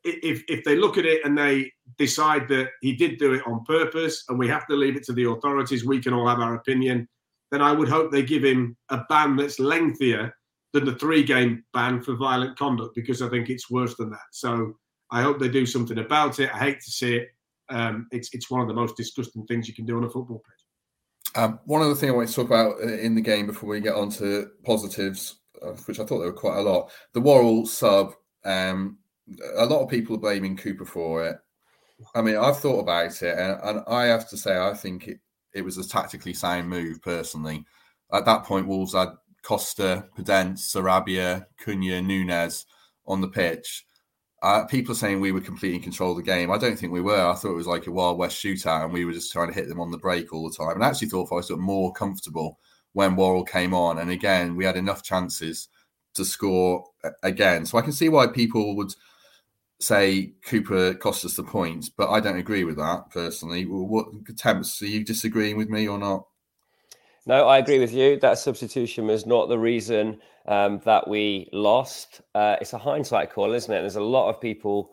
If, 0.05 0.43
if 0.49 0.65
they 0.65 0.77
look 0.77 0.99
at 0.99 1.05
it 1.05 1.25
and 1.25 1.37
they 1.37 1.73
decide 1.99 2.47
that 2.49 2.69
he 2.81 2.95
did 2.95 3.19
do 3.19 3.35
it 3.35 3.43
on 3.47 3.65
purpose 3.65 4.25
and 4.29 4.39
we 4.39 4.47
have 4.49 4.67
to 4.69 4.77
leave 4.77 4.97
it 4.97 5.03
to 5.05 5.13
the 5.13 5.29
authorities, 5.29 5.85
we 5.85 6.01
can 6.01 6.13
all 6.13 6.29
have 6.29 6.39
our 6.39 6.55
opinion, 6.55 7.09
then 7.51 7.63
I 7.63 7.73
would 7.73 7.89
hope 7.89 8.11
they 8.11 8.23
give 8.23 8.45
him 8.45 8.77
a 8.91 9.03
ban 9.09 9.37
that's 9.37 9.59
lengthier 9.59 10.33
than 10.73 10.85
the 10.85 10.95
three 10.95 11.23
game 11.23 11.65
ban 11.73 12.03
for 12.03 12.15
violent 12.15 12.59
conduct 12.59 12.95
because 12.95 13.23
I 13.23 13.29
think 13.29 13.51
it's 13.51 13.71
worse 13.71 13.97
than 13.97 14.11
that. 14.11 14.29
So 14.33 14.75
I 15.11 15.23
hope 15.23 15.39
they 15.39 15.49
do 15.49 15.67
something 15.67 15.99
about 15.99 16.41
it. 16.41 16.51
I 16.53 16.59
hate 16.59 16.81
to 16.81 16.91
see 16.91 17.17
it. 17.17 17.29
Um, 17.69 18.07
it's, 18.13 18.31
it's 18.33 18.51
one 18.51 18.61
of 18.61 18.69
the 18.69 18.75
most 18.75 18.97
disgusting 18.97 19.45
things 19.47 19.69
you 19.69 19.75
can 19.75 19.87
do 19.87 19.97
on 19.97 20.05
a 20.05 20.11
football 20.11 20.39
pitch. 20.39 21.35
Um, 21.37 21.61
one 21.65 21.83
other 21.83 21.95
thing 21.95 22.11
I 22.11 22.13
want 22.13 22.29
to 22.29 22.35
talk 22.35 22.47
about 22.47 22.77
uh, 22.81 22.87
in 22.87 23.15
the 23.15 23.21
game 23.21 23.47
before 23.47 23.69
we 23.69 23.81
get 23.81 23.95
on 23.95 24.11
to 24.13 24.51
positives, 24.65 25.41
uh, 25.63 25.73
which 25.87 26.01
I 26.01 26.05
thought 26.05 26.19
there 26.19 26.29
were 26.29 26.33
quite 26.33 26.59
a 26.59 26.63
lot. 26.63 26.91
The 27.13 27.21
Worrall 27.21 27.67
sub, 27.67 28.15
um, 28.45 28.99
a 29.57 29.67
lot 29.67 29.83
of 29.83 29.91
people 29.91 30.17
are 30.17 30.21
blaming 30.21 30.57
Cooper 30.57 30.85
for 30.87 31.27
it. 31.27 31.37
I 32.15 32.23
mean, 32.23 32.37
I've 32.37 32.59
thought 32.59 32.81
about 32.81 33.23
it, 33.23 33.39
and, 33.39 33.59
and 33.63 33.85
I 33.89 34.05
have 34.05 34.29
to 34.31 34.37
say, 34.37 34.59
I 34.59 34.75
think 34.75 35.09
it, 35.09 35.19
it 35.55 35.63
was 35.63 35.79
a 35.79 35.89
tactically 35.89 36.35
sound 36.35 36.69
move, 36.69 37.01
personally. 37.03 37.65
At 38.13 38.25
that 38.27 38.45
point, 38.45 38.69
Wolves 38.69 38.95
had 38.95 39.09
Costa, 39.43 40.07
Podence, 40.17 40.61
Sarabia, 40.61 41.47
Cunha, 41.63 42.05
Nunes 42.05 42.67
on 43.07 43.21
the 43.21 43.29
pitch. 43.29 43.86
Uh, 44.47 44.65
people 44.65 44.93
are 44.93 44.95
saying 44.95 45.19
we 45.19 45.33
were 45.33 45.41
completely 45.41 45.75
in 45.75 45.83
control 45.83 46.13
of 46.13 46.19
the 46.19 46.23
game. 46.23 46.53
I 46.53 46.57
don't 46.57 46.79
think 46.79 46.93
we 46.93 47.01
were. 47.01 47.21
I 47.21 47.35
thought 47.35 47.51
it 47.51 47.57
was 47.57 47.67
like 47.67 47.89
a 47.89 47.91
Wild 47.91 48.17
West 48.17 48.41
shootout 48.41 48.85
and 48.85 48.93
we 48.93 49.05
were 49.05 49.13
just 49.13 49.33
trying 49.33 49.49
to 49.49 49.53
hit 49.53 49.69
them 49.69 49.81
on 49.81 49.91
the 49.91 49.99
break 49.99 50.33
all 50.33 50.49
the 50.49 50.55
time. 50.57 50.77
And 50.77 50.85
I 50.85 50.89
actually 50.89 51.09
thought 51.09 51.29
Forest 51.29 51.51
looked 51.51 51.63
more 51.63 51.93
comfortable 51.93 52.61
when 52.93 53.17
Worrall 53.17 53.43
came 53.43 53.75
on. 53.75 53.99
And 53.99 54.09
again, 54.09 54.55
we 54.55 54.65
had 54.65 54.77
enough 54.77 55.03
chances 55.03 55.67
to 56.15 56.25
score 56.25 56.85
again. 57.25 57.67
So 57.67 57.77
I 57.77 57.83
can 57.83 57.91
see 57.91 58.09
why 58.09 58.29
people 58.29 58.77
would 58.77 58.95
say 59.81 60.35
Cooper 60.45 60.95
cost 60.95 61.25
us 61.25 61.35
the 61.35 61.43
points, 61.43 61.89
but 61.89 62.11
I 62.11 62.21
don't 62.21 62.39
agree 62.39 62.63
with 62.63 62.77
that 62.77 63.11
personally. 63.11 63.65
What 63.65 64.07
attempts 64.29 64.81
are 64.81 64.87
you 64.87 65.05
disagreeing 65.05 65.57
with 65.57 65.71
me 65.71 65.89
or 65.89 65.99
not? 65.99 66.25
No, 67.29 67.49
I 67.49 67.59
agree 67.59 67.81
with 67.81 67.93
you. 67.93 68.21
That 68.21 68.39
substitution 68.39 69.09
was 69.09 69.27
not 69.27 69.49
the 69.49 69.59
reason 69.59 70.21
um, 70.47 70.81
that 70.85 71.09
we 71.09 71.49
lost. 71.53 72.21
Uh, 72.37 72.55
it's 72.61 72.73
a 72.73 72.79
hindsight 72.79 73.33
call, 73.33 73.53
isn't 73.53 73.73
it? 73.73 73.81
There's 73.81 73.97
a 73.97 74.01
lot 74.01 74.29
of 74.29 74.41
people 74.41 74.93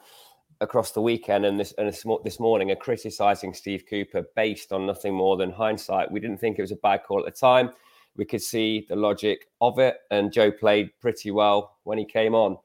across 0.60 0.92
the 0.94 1.02
weekend 1.02 1.46
and 1.46 1.60
this 1.60 1.74
and 1.78 1.88
this 2.24 2.40
morning 2.40 2.72
are 2.72 2.76
criticising 2.76 3.54
Steve 3.54 3.84
Cooper 3.88 4.24
based 4.36 4.74
on 4.74 4.88
nothing 4.88 5.14
more 5.14 5.38
than 5.38 5.52
hindsight. 5.52 6.12
We 6.12 6.20
didn't 6.20 6.40
think 6.40 6.58
it 6.58 6.64
was 6.64 6.72
a 6.72 6.78
bad 6.78 7.04
call 7.04 7.20
at 7.20 7.26
the 7.26 7.40
time. 7.40 7.70
We 8.16 8.26
could 8.26 8.42
see 8.42 8.88
the 8.90 8.96
logic 8.96 9.46
of 9.62 9.78
it, 9.78 9.98
and 10.10 10.34
Joe 10.34 10.52
played 10.52 10.90
pretty 11.00 11.30
well 11.30 11.78
when 11.84 12.00
he 12.00 12.06
came 12.06 12.34
on. 12.34 12.58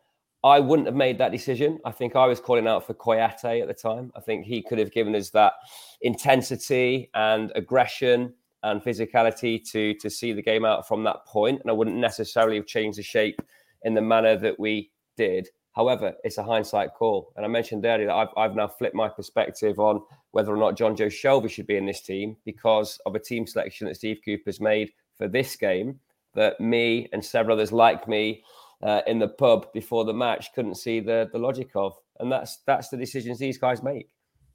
I 0.45 0.61
wouldn't 0.61 0.87
have 0.87 0.95
made 0.95 1.19
that 1.19 1.33
decision. 1.33 1.79
I 1.85 1.91
think 1.91 2.17
I 2.17 2.27
was 2.27 2.41
calling 2.41 2.67
out 2.67 2.87
for 2.87 2.95
Kouyaté 2.95 3.61
at 3.61 3.69
the 3.69 3.75
time. 3.75 4.13
I 4.17 4.21
think 4.21 4.47
he 4.47 4.63
could 4.63 4.79
have 4.79 4.93
given 4.93 5.15
us 5.15 5.29
that 5.31 5.55
intensity 6.01 7.11
and 7.15 7.53
aggression 7.55 8.33
and 8.63 8.83
physicality 8.83 9.63
to 9.71 9.95
to 9.95 10.11
see 10.11 10.33
the 10.33 10.43
game 10.43 10.65
out 10.65 10.87
from 10.87 11.05
that 11.05 11.25
point. 11.27 11.61
And 11.61 11.71
I 11.71 11.75
wouldn't 11.75 11.97
necessarily 11.97 12.57
have 12.57 12.67
changed 12.67 12.99
the 12.99 13.03
shape 13.03 13.41
in 13.83 13.95
the 13.95 14.01
manner 14.01 14.37
that 14.37 14.59
we 14.59 14.91
did. 15.17 15.49
However, 15.73 16.15
it's 16.25 16.39
a 16.39 16.43
hindsight 16.43 16.95
call. 16.95 17.33
And 17.37 17.45
I 17.45 17.49
mentioned 17.49 17.87
earlier 17.87 18.07
that 18.09 18.15
I've, 18.15 18.29
I've 18.37 18.57
now 18.57 18.67
flipped 18.67 18.97
my 18.97 19.09
perspective 19.09 19.79
on 19.79 20.03
whether 20.33 20.53
or 20.53 20.57
not 20.57 20.77
Jonjo 20.77 21.07
Shelvey 21.07 21.49
should 21.49 21.69
be 21.69 21.77
in 21.77 21.87
this 21.87 22.01
team 22.01 22.37
because 22.45 22.99
of 23.07 23.15
a 23.15 23.21
team 23.21 23.47
selection 23.47 23.87
that 23.87 23.95
Steve 23.95 24.19
Cooper's 24.25 24.61
made 24.61 24.91
for 25.17 25.29
this 25.29 25.55
game 25.55 26.01
that 26.35 26.61
me 26.61 27.09
and 27.13 27.25
several 27.25 27.57
others 27.57 27.71
like 27.73 28.09
me 28.09 28.43
uh, 28.83 29.03
in 29.07 29.19
the 29.19 29.29
pub 29.29 29.73
before 29.73 30.05
the 30.05 30.13
match 30.13 30.53
couldn't 30.53 30.77
see 30.77 31.01
the, 31.01 31.29
the 31.33 31.39
logic 31.39 31.71
of. 31.75 31.97
And 32.19 32.31
that's 32.31 32.59
that's 32.67 32.89
the 32.89 32.97
decisions 32.97 33.39
these 33.39 33.59
guys 33.59 33.83
make. 33.83 34.09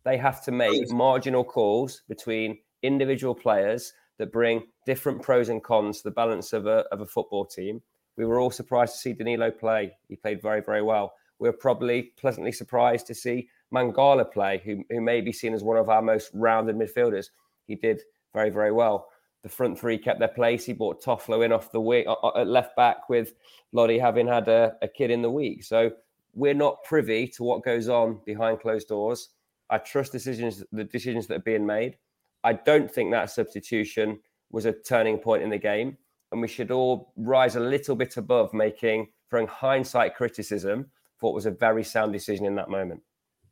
They 0.04 0.18
have 0.18 0.44
to 0.44 0.52
make 0.52 0.92
marginal 0.92 1.46
calls 1.46 2.02
between 2.10 2.58
individual 2.84 3.34
players 3.34 3.94
that 4.20 4.32
bring 4.32 4.64
different 4.86 5.22
pros 5.22 5.50
and 5.50 5.64
cons 5.64 5.98
to 5.98 6.04
the 6.04 6.12
balance 6.12 6.54
of 6.54 6.68
a, 6.68 6.86
of 6.92 7.02
a 7.02 7.06
football 7.06 7.46
team. 7.46 7.82
We 8.16 8.26
were 8.26 8.40
all 8.40 8.52
surprised 8.52 8.94
to 8.94 9.00
see 9.00 9.14
Danilo 9.14 9.50
play. 9.50 9.94
He 10.08 10.16
played 10.16 10.42
very, 10.42 10.62
very 10.62 10.84
well. 10.84 11.14
We 11.40 11.50
were 11.50 11.54
probably 11.54 12.14
pleasantly 12.18 12.52
surprised 12.52 13.08
to 13.08 13.16
see 13.16 13.50
Mangala 13.74 14.32
play, 14.32 14.62
who, 14.64 14.84
who 14.90 15.02
may 15.02 15.22
be 15.22 15.34
seen 15.34 15.54
as 15.54 15.64
one 15.64 15.78
of 15.78 15.90
our 15.90 16.02
most 16.02 16.30
rounded 16.34 16.76
midfielders. 16.76 17.30
He 17.66 17.76
did 17.76 18.02
very, 18.34 18.52
very 18.52 18.72
well. 18.72 19.08
The 19.42 19.50
front 19.50 19.80
three 19.80 19.98
kept 19.98 20.20
their 20.20 20.28
place. 20.28 20.66
He 20.66 20.74
brought 20.74 21.04
Toffolo 21.04 21.44
in 21.44 21.52
off 21.52 21.72
the 21.72 21.82
wing, 21.82 22.06
at 22.36 22.48
left 22.48 22.76
back 22.76 23.10
with 23.10 23.34
Lodi 23.72 23.98
having 23.98 24.28
had 24.28 24.48
a, 24.48 24.76
a 24.82 24.88
kid 24.88 25.12
in 25.12 25.22
the 25.22 25.32
week. 25.32 25.64
So 25.64 25.92
we're 26.34 26.54
not 26.54 26.84
privy 26.84 27.28
to 27.30 27.44
what 27.44 27.64
goes 27.64 27.90
on 27.90 28.20
behind 28.26 28.62
closed 28.62 28.88
doors. 28.88 29.30
I 29.70 29.80
trust 29.80 30.12
decisions, 30.12 30.64
the 30.72 30.84
decisions 30.84 31.28
that 31.28 31.38
are 31.38 31.40
being 31.40 31.66
made. 31.66 31.98
I 32.44 32.54
don't 32.54 32.92
think 32.92 33.12
that 33.12 33.30
substitution 33.30 34.20
was 34.52 34.66
a 34.66 34.74
turning 34.74 35.18
point 35.18 35.44
in 35.44 35.50
the 35.50 35.58
game. 35.58 35.98
And 36.32 36.42
we 36.42 36.48
should 36.48 36.72
all 36.72 37.14
rise 37.16 37.56
a 37.56 37.60
little 37.60 37.96
bit 37.96 38.18
above 38.18 38.54
making, 38.54 39.10
throwing 39.30 39.48
hindsight 39.48 40.16
criticism 40.16 40.90
for 41.18 41.28
what 41.28 41.36
was 41.36 41.46
a 41.46 41.52
very 41.52 41.84
sound 41.84 42.12
decision 42.12 42.46
in 42.46 42.56
that 42.56 42.70
moment. 42.70 43.02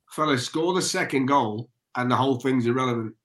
Fellas, 0.10 0.45
score 0.45 0.73
the 0.73 0.82
second 0.82 1.27
goal 1.27 1.69
and 1.95 2.10
the 2.10 2.15
whole 2.15 2.39
thing's 2.39 2.65
irrelevant. 2.65 3.15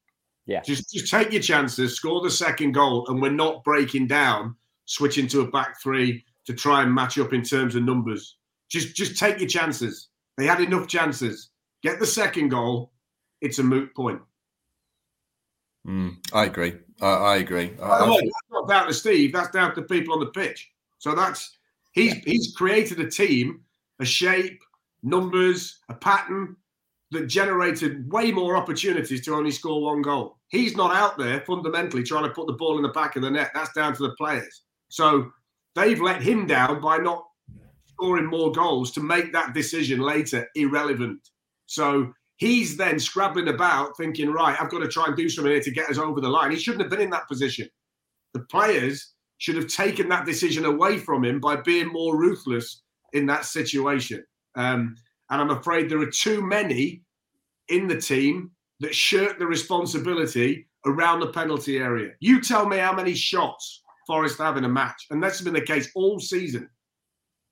Yeah. 0.46 0.61
Just 0.62 0.90
just 0.92 1.11
take 1.11 1.33
your 1.33 1.42
chances, 1.42 1.96
score 1.96 2.22
the 2.22 2.31
second 2.31 2.72
goal, 2.72 3.07
and 3.09 3.20
we're 3.20 3.31
not 3.31 3.64
breaking 3.64 4.07
down, 4.07 4.55
switching 4.85 5.26
to 5.29 5.40
a 5.40 5.50
back 5.50 5.81
three 5.83 6.24
to 6.46 6.55
try 6.55 6.83
and 6.83 6.94
match 6.94 7.18
up 7.18 7.33
in 7.33 7.42
terms 7.42 7.74
of 7.74 7.83
numbers. 7.83 8.37
Just 8.68 8.94
just 8.94 9.18
take 9.18 9.40
your 9.40 9.48
chances. 9.48 10.09
They 10.37 10.46
had 10.46 10.61
enough 10.61 10.87
chances. 10.87 11.50
Get 11.83 11.98
the 11.98 12.07
second 12.07 12.50
goal. 12.50 12.92
It's 13.40 13.59
a 13.59 13.64
moot 13.64 13.94
point. 13.94 14.20
Mm, 15.87 16.16
I 16.33 16.44
agree. 16.46 16.75
I, 17.01 17.07
I 17.07 17.37
agree. 17.37 17.68
The 17.68 17.83
way, 17.83 18.20
that's 18.20 18.51
not 18.51 18.68
down 18.68 18.87
to 18.87 18.94
Steve. 18.94 19.33
That's 19.33 19.51
down 19.51 19.75
to 19.75 19.83
people 19.83 20.14
on 20.14 20.20
the 20.20 20.27
pitch. 20.27 20.70
So 20.99 21.14
that's 21.14 21.59
he's 21.92 22.14
yeah. 22.14 22.22
he's 22.25 22.55
created 22.57 23.01
a 23.01 23.11
team, 23.11 23.61
a 24.01 24.05
shape, 24.05 24.61
numbers, 25.03 25.79
a 25.88 25.94
pattern 25.94 26.57
that 27.12 27.29
generated 27.29 28.11
way 28.11 28.33
more 28.33 28.57
opportunities 28.57 29.25
to 29.25 29.35
only 29.35 29.53
score 29.53 29.81
one 29.81 30.03
goal. 30.03 30.38
He's 30.49 30.77
not 30.77 30.94
out 30.94 31.16
there 31.18 31.40
fundamentally 31.46 32.03
trying 32.03 32.25
to 32.25 32.31
put 32.31 32.46
the 32.46 32.53
ball 32.55 32.77
in 32.77 32.83
the 32.83 32.88
back 32.88 33.16
of 33.16 33.22
the 33.22 33.31
net. 33.31 33.53
That's 33.55 33.72
down 33.72 33.94
to 33.94 34.03
the 34.03 34.14
players. 34.16 34.62
So 34.88 35.31
they've 35.75 36.01
let 36.01 36.20
him 36.20 36.46
down 36.46 36.81
by 36.81 36.99
not 36.99 37.25
scoring 37.87 38.27
more 38.27 38.51
goals 38.53 38.90
to 38.92 39.01
make 39.01 39.33
that 39.33 39.55
decision 39.55 40.01
later 40.01 40.49
irrelevant. 40.57 41.31
So 41.66 42.12
He's 42.37 42.77
then 42.77 42.99
scrabbling 42.99 43.49
about 43.49 43.96
thinking, 43.96 44.31
right, 44.31 44.57
I've 44.61 44.70
got 44.70 44.81
to 44.81 44.88
try 44.88 45.07
and 45.07 45.16
do 45.16 45.29
something 45.29 45.53
here 45.53 45.62
to 45.62 45.70
get 45.70 45.88
us 45.88 45.99
over 45.99 46.20
the 46.20 46.29
line. 46.29 46.51
He 46.51 46.59
shouldn't 46.59 46.83
have 46.83 46.90
been 46.90 47.01
in 47.01 47.11
that 47.11 47.29
position. 47.29 47.68
The 48.35 48.40
players 48.40 49.14
should 49.38 49.57
have 49.57 49.68
taken 49.68 50.09
that 50.11 50.27
decision 50.27 50.64
away 50.66 50.99
from 50.99 51.25
him 51.25 51.40
by 51.40 51.57
being 51.57 51.88
more 51.88 52.16
ruthless 52.18 52.83
in 53.12 53.27
that 53.27 53.44
situation. 53.44 54.25
Um, 54.55 54.96
and 55.31 55.40
I'm 55.40 55.51
afraid 55.51 55.88
there 55.88 56.01
are 56.01 56.11
too 56.11 56.42
many 56.42 57.03
in 57.68 57.87
the 57.87 58.01
team 58.01 58.51
that 58.81 58.94
shirk 58.94 59.38
the 59.38 59.46
responsibility 59.46 60.68
around 60.85 61.20
the 61.20 61.29
penalty 61.29 61.79
area. 61.79 62.12
You 62.20 62.40
tell 62.40 62.66
me 62.66 62.77
how 62.77 62.92
many 62.92 63.14
shots 63.14 63.83
Forest 64.07 64.38
have 64.38 64.57
in 64.57 64.64
a 64.64 64.68
match, 64.68 65.07
and 65.11 65.20
that's 65.20 65.40
been 65.40 65.55
the 65.55 65.61
case 65.61 65.90
all 65.96 66.20
season. 66.20 66.68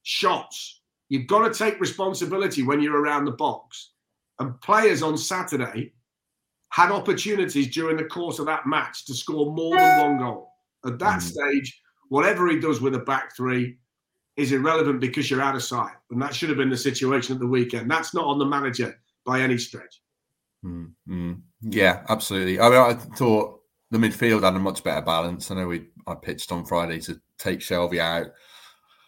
Shots. 0.05 0.83
You've 1.09 1.27
got 1.27 1.53
to 1.53 1.59
take 1.59 1.81
responsibility 1.81 2.63
when 2.63 2.81
you're 2.81 3.01
around 3.01 3.25
the 3.25 3.33
box. 3.33 3.91
And 4.39 4.61
players 4.61 5.03
on 5.03 5.17
Saturday 5.17 5.93
had 6.71 6.91
opportunities 6.91 7.73
during 7.73 7.97
the 7.97 8.05
course 8.05 8.39
of 8.39 8.47
that 8.47 8.67
match 8.67 9.07
to 9.07 9.15
score 9.15 9.53
more 9.53 9.77
than 9.77 10.01
one 10.01 10.19
goal. 10.19 10.51
At 10.85 10.99
that 10.99 11.21
mm. 11.21 11.23
stage, 11.23 11.81
whatever 12.09 12.49
he 12.49 12.59
does 12.59 12.81
with 12.81 12.95
a 12.95 13.01
back 13.01 13.35
three 13.37 13.79
is 14.37 14.53
irrelevant 14.53 15.01
because 15.01 15.31
you're 15.31 15.41
out 15.41 15.55
of 15.55 15.63
sight. 15.63 15.95
And 16.11 16.21
that 16.21 16.35
should 16.35 16.49
have 16.49 16.59
been 16.59 16.71
the 16.71 16.77
situation 16.77 17.35
at 17.35 17.41
the 17.41 17.47
weekend. 17.47 17.91
That's 17.91 18.15
not 18.15 18.25
on 18.25 18.39
the 18.39 18.45
manager 18.45 18.99
by 19.25 19.41
any 19.41 19.57
stretch. 19.59 20.01
Mm, 20.65 20.93
Yeah, 21.61 22.03
absolutely. 22.09 22.59
I 22.59 22.69
mean, 22.69 22.79
I 22.79 22.95
thought 22.95 23.61
the 23.91 23.99
midfield 23.99 24.43
had 24.43 24.57
a 24.57 24.59
much 24.59 24.83
better 24.83 25.05
balance. 25.05 25.51
I 25.51 25.55
know 25.55 25.69
we 25.69 25.87
I 26.07 26.15
pitched 26.15 26.51
on 26.53 26.65
Friday 26.65 27.01
to 27.03 27.21
take 27.39 27.63
Shelby 27.63 28.01
out. 28.01 28.27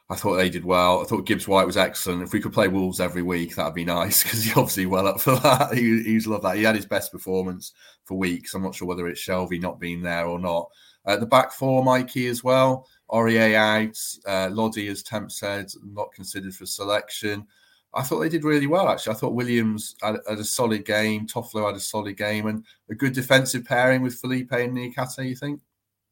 I 0.08 0.14
thought 0.14 0.36
they 0.36 0.50
did 0.50 0.64
well. 0.64 1.02
I 1.02 1.04
thought 1.04 1.26
Gibbs 1.26 1.48
White 1.48 1.66
was 1.66 1.76
excellent. 1.76 2.22
If 2.22 2.32
we 2.32 2.40
could 2.40 2.52
play 2.52 2.68
Wolves 2.68 3.00
every 3.00 3.22
week, 3.22 3.56
that'd 3.56 3.74
be 3.74 3.84
nice 3.84 4.22
because 4.24 4.44
he's 4.44 4.56
obviously 4.56 4.86
well 4.86 5.08
up 5.08 5.20
for 5.20 5.36
that. 5.36 5.74
He, 5.74 6.02
he's 6.02 6.26
loved 6.26 6.44
that. 6.44 6.56
He 6.56 6.62
had 6.62 6.76
his 6.76 6.86
best 6.86 7.10
performance 7.10 7.72
for 8.04 8.16
weeks. 8.16 8.54
I'm 8.54 8.62
not 8.62 8.74
sure 8.74 8.86
whether 8.86 9.08
it's 9.08 9.20
Shelvey 9.20 9.60
not 9.60 9.80
being 9.80 10.02
there 10.02 10.26
or 10.26 10.38
not. 10.38 10.68
Uh, 11.04 11.16
the 11.16 11.26
back 11.26 11.52
four, 11.52 11.84
Mikey 11.84 12.26
as 12.28 12.44
well. 12.44 12.86
Aurier 13.10 13.54
out. 13.54 13.98
Uh, 14.26 14.48
Lodi, 14.52 14.88
as 14.88 15.02
Temp 15.02 15.30
said, 15.30 15.66
not 15.84 16.12
considered 16.12 16.54
for 16.54 16.66
selection. 16.66 17.46
I 17.94 18.02
thought 18.02 18.20
they 18.20 18.28
did 18.28 18.44
really 18.44 18.66
well, 18.66 18.88
actually. 18.88 19.14
I 19.14 19.16
thought 19.16 19.34
Williams 19.34 19.96
had, 20.02 20.16
had 20.28 20.38
a 20.38 20.44
solid 20.44 20.84
game. 20.84 21.26
Toffolo 21.26 21.66
had 21.66 21.76
a 21.76 21.80
solid 21.80 22.16
game 22.16 22.46
and 22.46 22.64
a 22.90 22.94
good 22.94 23.12
defensive 23.12 23.64
pairing 23.64 24.02
with 24.02 24.16
Felipe 24.16 24.52
and 24.52 24.76
Niakhaté, 24.76 25.28
you 25.28 25.36
think? 25.36 25.60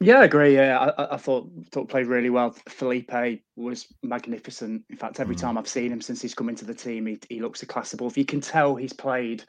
Yeah, 0.04 0.20
I 0.20 0.24
agree. 0.24 0.54
Yeah, 0.54 0.92
I, 0.98 1.14
I, 1.14 1.16
thought 1.16 1.50
thought 1.72 1.88
played 1.88 2.08
really 2.08 2.28
well. 2.28 2.54
Felipe 2.68 3.40
was 3.56 3.86
magnificent. 4.02 4.84
In 4.90 4.96
fact, 4.98 5.18
every 5.18 5.34
mm. 5.34 5.40
time 5.40 5.56
I've 5.56 5.66
seen 5.66 5.90
him 5.90 6.02
since 6.02 6.20
he's 6.20 6.34
come 6.34 6.50
into 6.50 6.66
the 6.66 6.74
team, 6.74 7.06
he, 7.06 7.18
he 7.30 7.40
looks 7.40 7.62
a 7.62 7.66
class 7.66 7.94
above. 7.94 8.18
You 8.18 8.26
can 8.26 8.42
tell 8.42 8.76
he's 8.76 8.92
played 8.92 9.44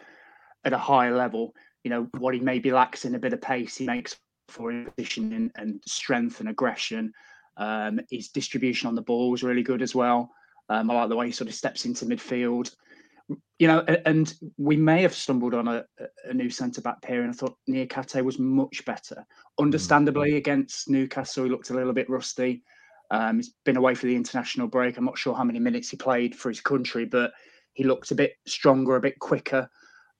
at 0.63 0.71
a 0.71 0.77
high 0.77 1.11
level. 1.11 1.53
You 1.83 1.89
know 1.89 2.07
what 2.17 2.33
he 2.33 2.39
maybe 2.39 2.71
lacks 2.71 3.03
in 3.03 3.15
a 3.15 3.19
bit 3.19 3.33
of 3.33 3.41
pace, 3.41 3.75
he 3.75 3.85
makes 3.85 4.15
for 4.47 4.71
in 4.71 4.89
position 4.95 5.33
and, 5.33 5.51
and 5.55 5.81
strength 5.85 6.39
and 6.39 6.47
aggression. 6.47 7.11
Um, 7.57 7.99
his 8.09 8.29
distribution 8.29 8.87
on 8.87 8.95
the 8.95 9.01
ball 9.01 9.31
was 9.31 9.43
really 9.43 9.63
good 9.63 9.81
as 9.81 9.93
well. 9.93 10.31
Um, 10.69 10.89
I 10.89 10.93
like 10.93 11.09
the 11.09 11.17
way 11.17 11.25
he 11.25 11.31
sort 11.33 11.49
of 11.49 11.55
steps 11.55 11.83
into 11.83 12.05
midfield 12.05 12.73
you 13.57 13.67
know, 13.67 13.79
and 14.05 14.33
we 14.57 14.75
may 14.75 15.01
have 15.01 15.13
stumbled 15.13 15.53
on 15.53 15.67
a, 15.67 15.85
a 16.25 16.33
new 16.33 16.49
centre 16.49 16.81
back 16.81 17.01
pair, 17.01 17.21
and 17.21 17.31
I 17.31 17.33
thought 17.33 17.57
Niakhaté 17.69 18.23
was 18.23 18.37
much 18.37 18.83
better. 18.85 19.25
Understandably, 19.59 20.31
mm. 20.31 20.37
against 20.37 20.89
Newcastle, 20.89 21.45
he 21.45 21.49
looked 21.49 21.69
a 21.69 21.73
little 21.73 21.93
bit 21.93 22.09
rusty. 22.09 22.63
Um, 23.11 23.37
he's 23.37 23.53
been 23.63 23.77
away 23.77 23.95
for 23.95 24.07
the 24.07 24.15
international 24.15 24.67
break. 24.67 24.97
I'm 24.97 25.05
not 25.05 25.17
sure 25.17 25.35
how 25.35 25.43
many 25.43 25.59
minutes 25.59 25.89
he 25.89 25.97
played 25.97 26.35
for 26.35 26.49
his 26.49 26.59
country, 26.61 27.05
but 27.05 27.31
he 27.73 27.83
looked 27.83 28.11
a 28.11 28.15
bit 28.15 28.33
stronger, 28.45 28.95
a 28.95 29.01
bit 29.01 29.19
quicker. 29.19 29.69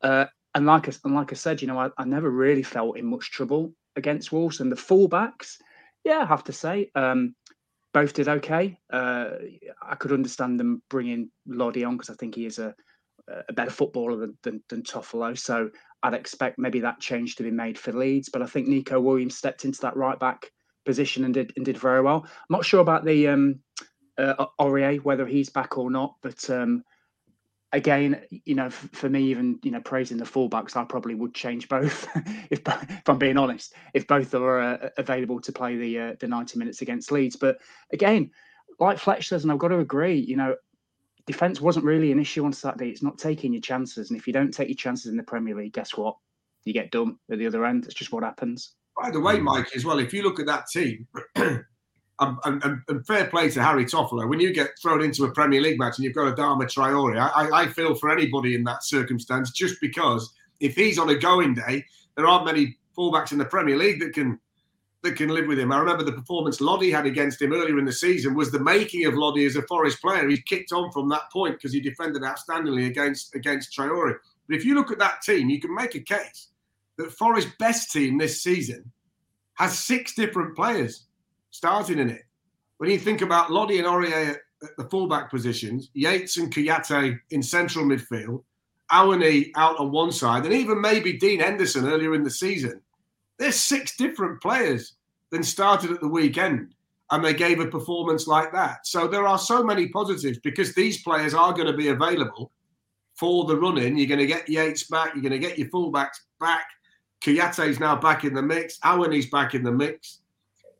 Uh, 0.02 0.26
and 0.54 0.65
like 0.65 0.88
I, 0.88 0.94
and 1.04 1.15
like 1.15 1.32
I 1.32 1.36
said, 1.36 1.62
you 1.62 1.68
know, 1.68 1.80
I, 1.80 1.89
I, 1.98 2.06
never 2.06 2.30
really 2.30 2.63
felt 2.63 2.98
in 2.98 3.06
much 3.06 3.32
trouble 3.32 3.74
against 3.96 4.32
Wolves. 4.32 4.60
And 4.60 4.72
the 4.72 4.76
fullbacks, 4.76 5.58
yeah, 6.04 6.20
I 6.20 6.26
have 6.26 6.44
to 6.46 6.54
say, 6.54 6.91
um, 6.96 7.36
both 7.94 8.13
did 8.13 8.28
okay. 8.28 8.78
Uh, 8.91 9.32
I 9.82 9.96
could 9.96 10.12
understand 10.12 10.60
them 10.60 10.82
bringing 10.89 11.32
Lodi 11.48 11.84
on 11.84 11.98
because 11.98 12.10
I 12.10 12.15
think 12.15 12.36
he 12.36 12.46
is 12.46 12.60
a 12.60 12.76
a 13.27 13.53
better 13.53 13.71
footballer 13.71 14.15
than, 14.17 14.38
than, 14.43 14.63
than 14.69 14.83
Toffolo. 14.83 15.38
So 15.38 15.69
I'd 16.03 16.13
expect 16.13 16.59
maybe 16.59 16.79
that 16.81 16.99
change 16.99 17.35
to 17.35 17.43
be 17.43 17.51
made 17.51 17.77
for 17.77 17.91
Leeds. 17.91 18.29
But 18.29 18.41
I 18.41 18.45
think 18.45 18.67
Neco 18.67 18.99
Williams 18.99 19.38
stepped 19.38 19.65
into 19.65 19.81
that 19.81 19.97
right 19.97 20.19
back 20.19 20.51
position 20.85 21.25
and 21.25 21.33
did 21.33 21.51
and 21.55 21.65
did 21.65 21.77
very 21.77 22.01
well. 22.01 22.23
I'm 22.25 22.31
not 22.49 22.65
sure 22.65 22.81
about 22.81 23.05
the 23.05 23.27
um, 23.27 23.59
uh, 24.17 24.45
Aurier 24.59 25.03
whether 25.03 25.25
he's 25.25 25.49
back 25.49 25.77
or 25.77 25.89
not, 25.89 26.15
but 26.21 26.47
um, 26.49 26.83
again, 27.71 28.21
you 28.29 28.55
know, 28.55 28.69
for 28.69 29.09
me, 29.09 29.23
even 29.23 29.59
you 29.63 29.71
know, 29.71 29.81
praising 29.81 30.17
the 30.17 30.25
fullbacks, 30.25 30.75
I 30.75 30.83
probably 30.83 31.15
would 31.15 31.33
change 31.33 31.67
both 31.67 32.07
if, 32.51 32.61
if 32.65 33.09
I'm 33.09 33.17
being 33.17 33.38
honest. 33.38 33.73
If 33.93 34.07
both 34.07 34.33
are 34.35 34.59
uh, 34.59 34.89
available 34.97 35.41
to 35.41 35.51
play 35.51 35.75
the 35.75 35.99
uh, 35.99 36.13
the 36.19 36.27
90 36.27 36.59
minutes 36.59 36.81
against 36.81 37.11
Leeds, 37.11 37.35
but 37.35 37.57
again, 37.91 38.29
like 38.79 38.99
Fletch 38.99 39.29
says, 39.29 39.43
and 39.43 39.51
I've 39.51 39.59
got 39.59 39.69
to 39.69 39.79
agree, 39.79 40.19
you 40.19 40.35
know, 40.35 40.55
defense 41.27 41.61
wasn't 41.61 41.85
really 41.85 42.11
an 42.11 42.19
issue 42.19 42.45
on 42.45 42.53
Saturday. 42.53 42.89
It's 42.89 43.03
not 43.03 43.17
taking 43.17 43.53
your 43.53 43.61
chances, 43.61 44.09
and 44.09 44.19
if 44.19 44.27
you 44.27 44.33
don't 44.33 44.53
take 44.53 44.67
your 44.67 44.75
chances 44.75 45.07
in 45.07 45.17
the 45.17 45.23
Premier 45.23 45.55
League, 45.55 45.73
guess 45.73 45.95
what? 45.95 46.17
You 46.65 46.73
get 46.73 46.91
done 46.91 47.17
at 47.31 47.38
the 47.38 47.47
other 47.47 47.65
end. 47.65 47.85
It's 47.85 47.93
just 47.93 48.11
what 48.11 48.23
happens. 48.23 48.73
By 48.99 49.11
the 49.11 49.19
way, 49.19 49.39
Mike, 49.39 49.75
as 49.75 49.85
well, 49.85 49.99
if 49.99 50.13
you 50.13 50.23
look 50.23 50.39
at 50.39 50.45
that 50.45 50.67
team, 50.67 51.07
and, 51.35 52.38
and, 52.45 52.81
and, 52.88 53.05
fair 53.05 53.25
play 53.25 53.49
to 53.49 53.61
Harry 53.61 53.85
Toffolo, 53.85 54.27
when 54.27 54.39
you 54.39 54.53
get 54.53 54.71
thrown 54.81 55.03
into 55.03 55.25
a 55.25 55.31
Premier 55.31 55.61
League 55.61 55.77
match 55.77 55.97
and 55.97 56.05
you've 56.05 56.15
got 56.15 56.27
a 56.27 56.31
Adama 56.31 56.63
Traore, 56.63 57.19
I, 57.19 57.63
I 57.63 57.67
feel 57.67 57.93
for 57.95 58.09
anybody 58.09 58.55
in 58.55 58.63
that 58.63 58.83
circumstance 58.83 59.51
just 59.51 59.81
because 59.81 60.33
if 60.59 60.75
he's 60.75 60.97
on 60.97 61.09
a 61.09 61.15
going 61.15 61.53
day, 61.53 61.85
there 62.15 62.25
aren't 62.25 62.45
many 62.45 62.77
fullbacks 62.97 63.33
in 63.33 63.38
the 63.38 63.45
Premier 63.45 63.77
League 63.77 63.99
that 63.99 64.13
can 64.13 64.39
that 65.06 65.15
can 65.15 65.30
live 65.30 65.48
with 65.48 65.60
him. 65.60 65.72
I 65.72 65.78
remember 65.78 66.04
the 66.04 66.12
performance 66.12 66.60
Lodi 66.60 66.91
had 66.91 67.06
against 67.06 67.41
him 67.41 67.54
earlier 67.54 67.80
in 67.80 67.86
the 67.86 67.94
season 67.94 68.36
was 68.36 68.52
the 68.52 68.60
making 68.60 69.06
of 69.06 69.13
Lodi 69.13 69.46
as 69.46 69.56
a 69.56 69.62
Forest 69.63 70.02
player. 70.02 70.28
He 70.28 70.41
kicked 70.41 70.72
on 70.72 70.91
from 70.91 71.08
that 71.10 71.32
point 71.32 71.56
because 71.56 71.72
he 71.72 71.80
defended 71.80 72.24
outstandingly 72.24 72.88
against 72.88 73.34
against 73.36 73.78
Traore. 73.78 74.18
But 74.48 74.58
if 74.58 74.65
you 74.65 74.76
look 74.76 74.91
at 74.91 75.00
that 75.00 75.22
team, 75.22 75.50
you 75.50 75.60
can 75.60 75.74
make 75.74 75.96
a 75.96 76.00
case 76.02 76.50
that 76.98 77.12
Forest's 77.12 77.52
best 77.60 77.91
team 77.91 78.18
this 78.18 78.44
season 78.44 78.91
has 79.56 79.78
six 79.78 80.13
different 80.13 80.56
players 80.56 81.06
starting 81.52 82.00
in 82.00 82.10
it. 82.10 82.24
When 82.78 82.89
you 82.89 83.00
think 83.00 83.22
about 83.22 83.52
Lodi 83.52 83.78
and 83.78 83.88
Aurier 83.88 84.32
at, 84.32 84.39
the 84.78 84.89
fullback 84.89 85.30
positions, 85.30 85.91
Yates 85.94 86.38
and 86.38 86.52
Kouyaté 86.52 87.20
in 87.30 87.44
central 87.44 87.86
midfield, 87.86 88.44
Awoniyi 88.91 89.52
out 89.56 89.78
on 89.80 89.91
one 89.91 90.12
side, 90.12 90.46
and 90.46 90.54
even 90.54 90.82
maybe 90.82 91.13
Dean 91.13 91.39
Henderson 91.39 91.88
earlier 91.88 92.15
in 92.15 92.24
the 92.24 92.32
season, 92.32 92.82
there's 93.38 93.56
six 93.56 93.96
different 93.96 94.41
players 94.41 94.94
than 95.36 95.43
started 95.43 95.91
at 95.91 96.02
the 96.02 96.08
weekend 96.08 96.74
and 97.12 97.24
they 97.24 97.34
gave 97.34 97.60
a 97.60 97.67
performance 97.67 98.26
like 98.26 98.52
that. 98.54 98.88
So 98.88 99.08
there 99.08 99.28
are 99.28 99.38
so 99.38 99.63
many 99.63 99.89
positives 99.89 100.39
because 100.39 100.74
these 100.74 101.04
players 101.04 101.34
are 101.34 101.54
going 101.54 101.67
to 101.67 101.78
be 101.78 101.89
available 101.89 102.52
for 103.13 103.45
the 103.45 103.58
run 103.58 103.78
in. 103.78 103.98
You're 103.98 104.08
going 104.08 104.19
to 104.19 104.26
get 104.26 104.50
Yates 104.50 104.84
back, 104.84 105.13
you're 105.13 105.21
going 105.21 105.39
to 105.39 105.48
get 105.48 105.60
your 105.60 105.69
fullbacks 105.69 106.21
back. 106.39 106.65
Kouyaté's 107.21 107.80
now 107.80 107.95
back 107.95 108.24
in 108.24 108.34
the 108.34 108.41
mix, 108.41 108.80
Awoniyi's 108.80 109.30
back 109.30 109.54
in 109.54 109.63
the 109.63 109.71
mix 109.71 110.19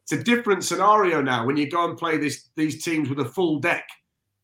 it's 0.06 0.12
a 0.12 0.24
different 0.24 0.64
scenario 0.64 1.20
now 1.20 1.48
when 1.48 1.58
you 1.58 1.68
go 1.68 1.90
and 1.90 1.98
play 1.98 2.18
this 2.18 2.50
these 2.56 2.84
teams 2.84 3.10
with 3.10 3.20
a 3.22 3.26
full 3.26 3.58
deck. 3.58 3.90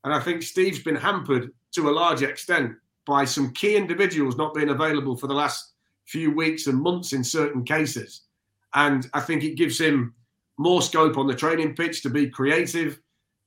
And 0.04 0.12
I 0.12 0.20
think 0.20 0.42
Steve's 0.42 0.80
been 0.80 0.96
hampered 0.96 1.52
to 1.74 1.90
a 1.90 1.92
large 1.92 2.24
extent 2.24 2.74
by 3.06 3.26
some 3.26 3.54
key 3.54 3.76
individuals 3.76 4.38
not 4.38 4.56
being 4.56 4.70
available 4.70 5.16
for 5.16 5.28
the 5.28 5.36
last 5.36 5.74
few 6.06 6.32
weeks 6.32 6.66
and 6.66 6.82
months 6.82 7.14
in 7.14 7.24
certain 7.24 7.64
cases. 7.64 8.24
And 8.74 9.10
I 9.14 9.20
think 9.22 9.44
it 9.44 9.56
gives 9.56 9.80
him 9.80 10.14
more 10.58 10.82
scope 10.82 11.18
on 11.18 11.28
the 11.28 11.36
training 11.36 11.76
pitch 11.76 12.04
to 12.04 12.10
be 12.10 12.30
creative. 12.30 13.00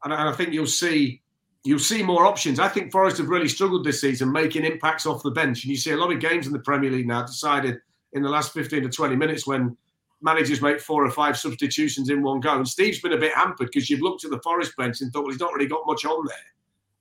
And 0.04 0.12
I 0.12 0.32
think 0.32 0.52
you'll 0.52 0.66
see 0.66 1.22
you'll 1.64 1.78
see 1.78 2.02
more 2.02 2.26
options. 2.26 2.60
I 2.60 2.68
think 2.68 2.92
Forest 2.92 3.18
have 3.18 3.28
really 3.28 3.48
struggled 3.48 3.84
this 3.84 4.00
season 4.00 4.30
making 4.30 4.64
impacts 4.64 5.06
off 5.06 5.22
the 5.22 5.30
bench. 5.30 5.64
And 5.64 5.70
you 5.70 5.78
see 5.78 5.92
a 5.92 5.96
lot 5.96 6.12
of 6.12 6.20
games 6.20 6.46
in 6.46 6.52
the 6.52 6.58
Premier 6.58 6.90
League 6.90 7.08
now 7.08 7.22
decided 7.22 7.78
in 8.12 8.22
the 8.22 8.28
last 8.28 8.52
15 8.52 8.82
to 8.82 8.88
20 8.90 9.16
minutes 9.16 9.46
when 9.46 9.76
managers 10.20 10.60
make 10.60 10.80
four 10.80 11.04
or 11.04 11.10
five 11.10 11.38
substitutions 11.38 12.10
in 12.10 12.22
one 12.22 12.40
go. 12.40 12.56
And 12.56 12.68
Steve's 12.68 13.00
been 13.00 13.14
a 13.14 13.18
bit 13.18 13.34
hampered 13.34 13.70
because 13.72 13.88
you've 13.88 14.02
looked 14.02 14.24
at 14.24 14.30
the 14.30 14.40
Forest 14.40 14.76
bench 14.76 15.00
and 15.00 15.12
thought, 15.12 15.22
well, 15.22 15.32
he's 15.32 15.40
not 15.40 15.52
really 15.52 15.66
got 15.66 15.86
much 15.86 16.04
on 16.04 16.26
there, 16.26 16.36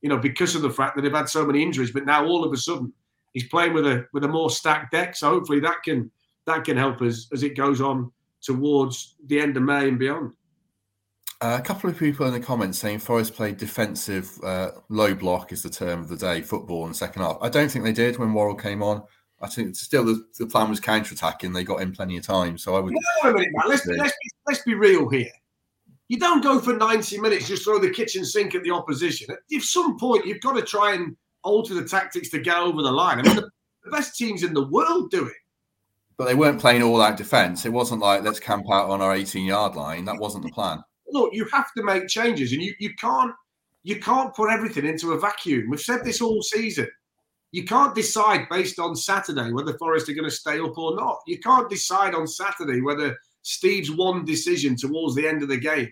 you 0.01 0.09
know, 0.09 0.17
because 0.17 0.55
of 0.55 0.61
the 0.61 0.69
fact 0.69 0.95
that 0.95 1.01
they've 1.01 1.11
had 1.11 1.29
so 1.29 1.45
many 1.45 1.61
injuries. 1.61 1.91
But 1.91 2.05
now 2.05 2.25
all 2.25 2.43
of 2.43 2.53
a 2.53 2.57
sudden 2.57 2.93
he's 3.33 3.47
playing 3.47 3.73
with 3.73 3.85
a 3.85 4.05
with 4.13 4.23
a 4.23 4.29
more 4.29 4.49
stacked 4.49 4.91
deck. 4.91 5.15
So 5.15 5.29
hopefully 5.29 5.59
that 5.59 5.83
can 5.83 6.09
that 6.45 6.63
can 6.63 6.77
help 6.77 7.01
us 7.01 7.27
as 7.31 7.43
it 7.43 7.55
goes 7.55 7.81
on 7.81 8.11
towards 8.41 9.15
the 9.27 9.39
end 9.39 9.57
of 9.57 9.63
May 9.63 9.87
and 9.87 9.99
beyond. 9.99 10.33
Uh, 11.41 11.57
a 11.59 11.61
couple 11.61 11.89
of 11.89 11.97
people 11.97 12.25
in 12.25 12.33
the 12.33 12.39
comments 12.39 12.77
saying 12.77 12.99
Forest 12.99 13.35
played 13.35 13.57
defensive 13.57 14.31
uh, 14.43 14.71
low 14.89 15.13
block 15.13 15.51
is 15.51 15.61
the 15.61 15.69
term 15.69 15.99
of 15.99 16.07
the 16.07 16.15
day 16.15 16.41
football 16.41 16.83
in 16.83 16.89
the 16.89 16.95
second 16.95 17.21
half. 17.21 17.37
I 17.41 17.49
don't 17.49 17.69
think 17.69 17.83
they 17.83 17.91
did 17.91 18.17
when 18.17 18.33
Worrall 18.33 18.55
came 18.55 18.81
on. 18.81 19.03
I 19.41 19.47
think 19.47 19.75
still 19.75 20.05
the, 20.05 20.25
the 20.39 20.47
plan 20.47 20.69
was 20.69 20.79
counter 20.79 21.13
attacking. 21.13 21.51
They 21.51 21.65
got 21.65 21.81
in 21.81 21.91
plenty 21.91 22.15
of 22.15 22.25
time, 22.25 22.57
so 22.57 22.75
I 22.75 22.79
would. 22.79 22.93
Wait 22.93 23.29
a 23.29 23.33
minute, 23.33 23.49
man. 23.51 23.67
Let's, 23.67 23.85
let's, 23.85 24.13
be, 24.13 24.29
let's 24.47 24.63
be 24.63 24.73
real 24.73 25.09
here. 25.09 25.31
You 26.07 26.17
don't 26.17 26.41
go 26.41 26.59
for 26.59 26.77
90 26.77 27.19
minutes, 27.19 27.49
just 27.49 27.63
throw 27.63 27.77
the 27.77 27.89
kitchen 27.89 28.23
sink 28.23 28.55
at 28.55 28.63
the 28.63 28.71
opposition. 28.71 29.27
At 29.31 29.61
some 29.61 29.99
point, 29.99 30.25
you've 30.25 30.39
got 30.39 30.53
to 30.53 30.61
try 30.61 30.93
and 30.93 31.17
alter 31.43 31.73
the 31.73 31.83
tactics 31.83 32.29
to 32.29 32.39
get 32.39 32.57
over 32.57 32.81
the 32.81 32.91
line. 32.91 33.19
I 33.19 33.23
mean, 33.23 33.35
the, 33.35 33.49
the 33.83 33.91
best 33.91 34.15
teams 34.15 34.43
in 34.43 34.53
the 34.53 34.67
world 34.67 35.11
do 35.11 35.25
it. 35.25 35.35
But 36.23 36.29
they 36.29 36.35
weren't 36.35 36.61
playing 36.61 36.83
all 36.83 37.01
out 37.01 37.17
defence. 37.17 37.65
It 37.65 37.73
wasn't 37.73 37.99
like 37.99 38.23
let's 38.23 38.39
camp 38.39 38.71
out 38.71 38.89
on 38.89 39.01
our 39.01 39.13
18 39.13 39.45
yard 39.45 39.75
line. 39.75 40.05
That 40.05 40.21
wasn't 40.21 40.45
the 40.45 40.51
plan. 40.51 40.81
Look, 41.09 41.33
you 41.33 41.45
have 41.51 41.73
to 41.75 41.83
make 41.83 42.07
changes, 42.07 42.53
and 42.53 42.61
you, 42.61 42.73
you 42.79 42.95
can't 42.95 43.33
you 43.83 43.99
can't 43.99 44.33
put 44.33 44.49
everything 44.49 44.85
into 44.85 45.11
a 45.11 45.19
vacuum. 45.19 45.69
We've 45.69 45.81
said 45.81 46.05
this 46.05 46.21
all 46.21 46.41
season. 46.41 46.87
You 47.51 47.65
can't 47.65 47.93
decide 47.93 48.47
based 48.49 48.79
on 48.79 48.95
Saturday 48.95 49.51
whether 49.51 49.77
Forest 49.77 50.07
are 50.07 50.13
going 50.13 50.23
to 50.23 50.33
stay 50.33 50.61
up 50.61 50.77
or 50.77 50.95
not. 50.95 51.19
You 51.27 51.39
can't 51.39 51.69
decide 51.69 52.15
on 52.15 52.25
Saturday 52.25 52.79
whether 52.79 53.17
Steve's 53.41 53.91
one 53.91 54.23
decision 54.23 54.77
towards 54.77 55.15
the 55.15 55.27
end 55.27 55.43
of 55.43 55.49
the 55.49 55.57
game 55.57 55.91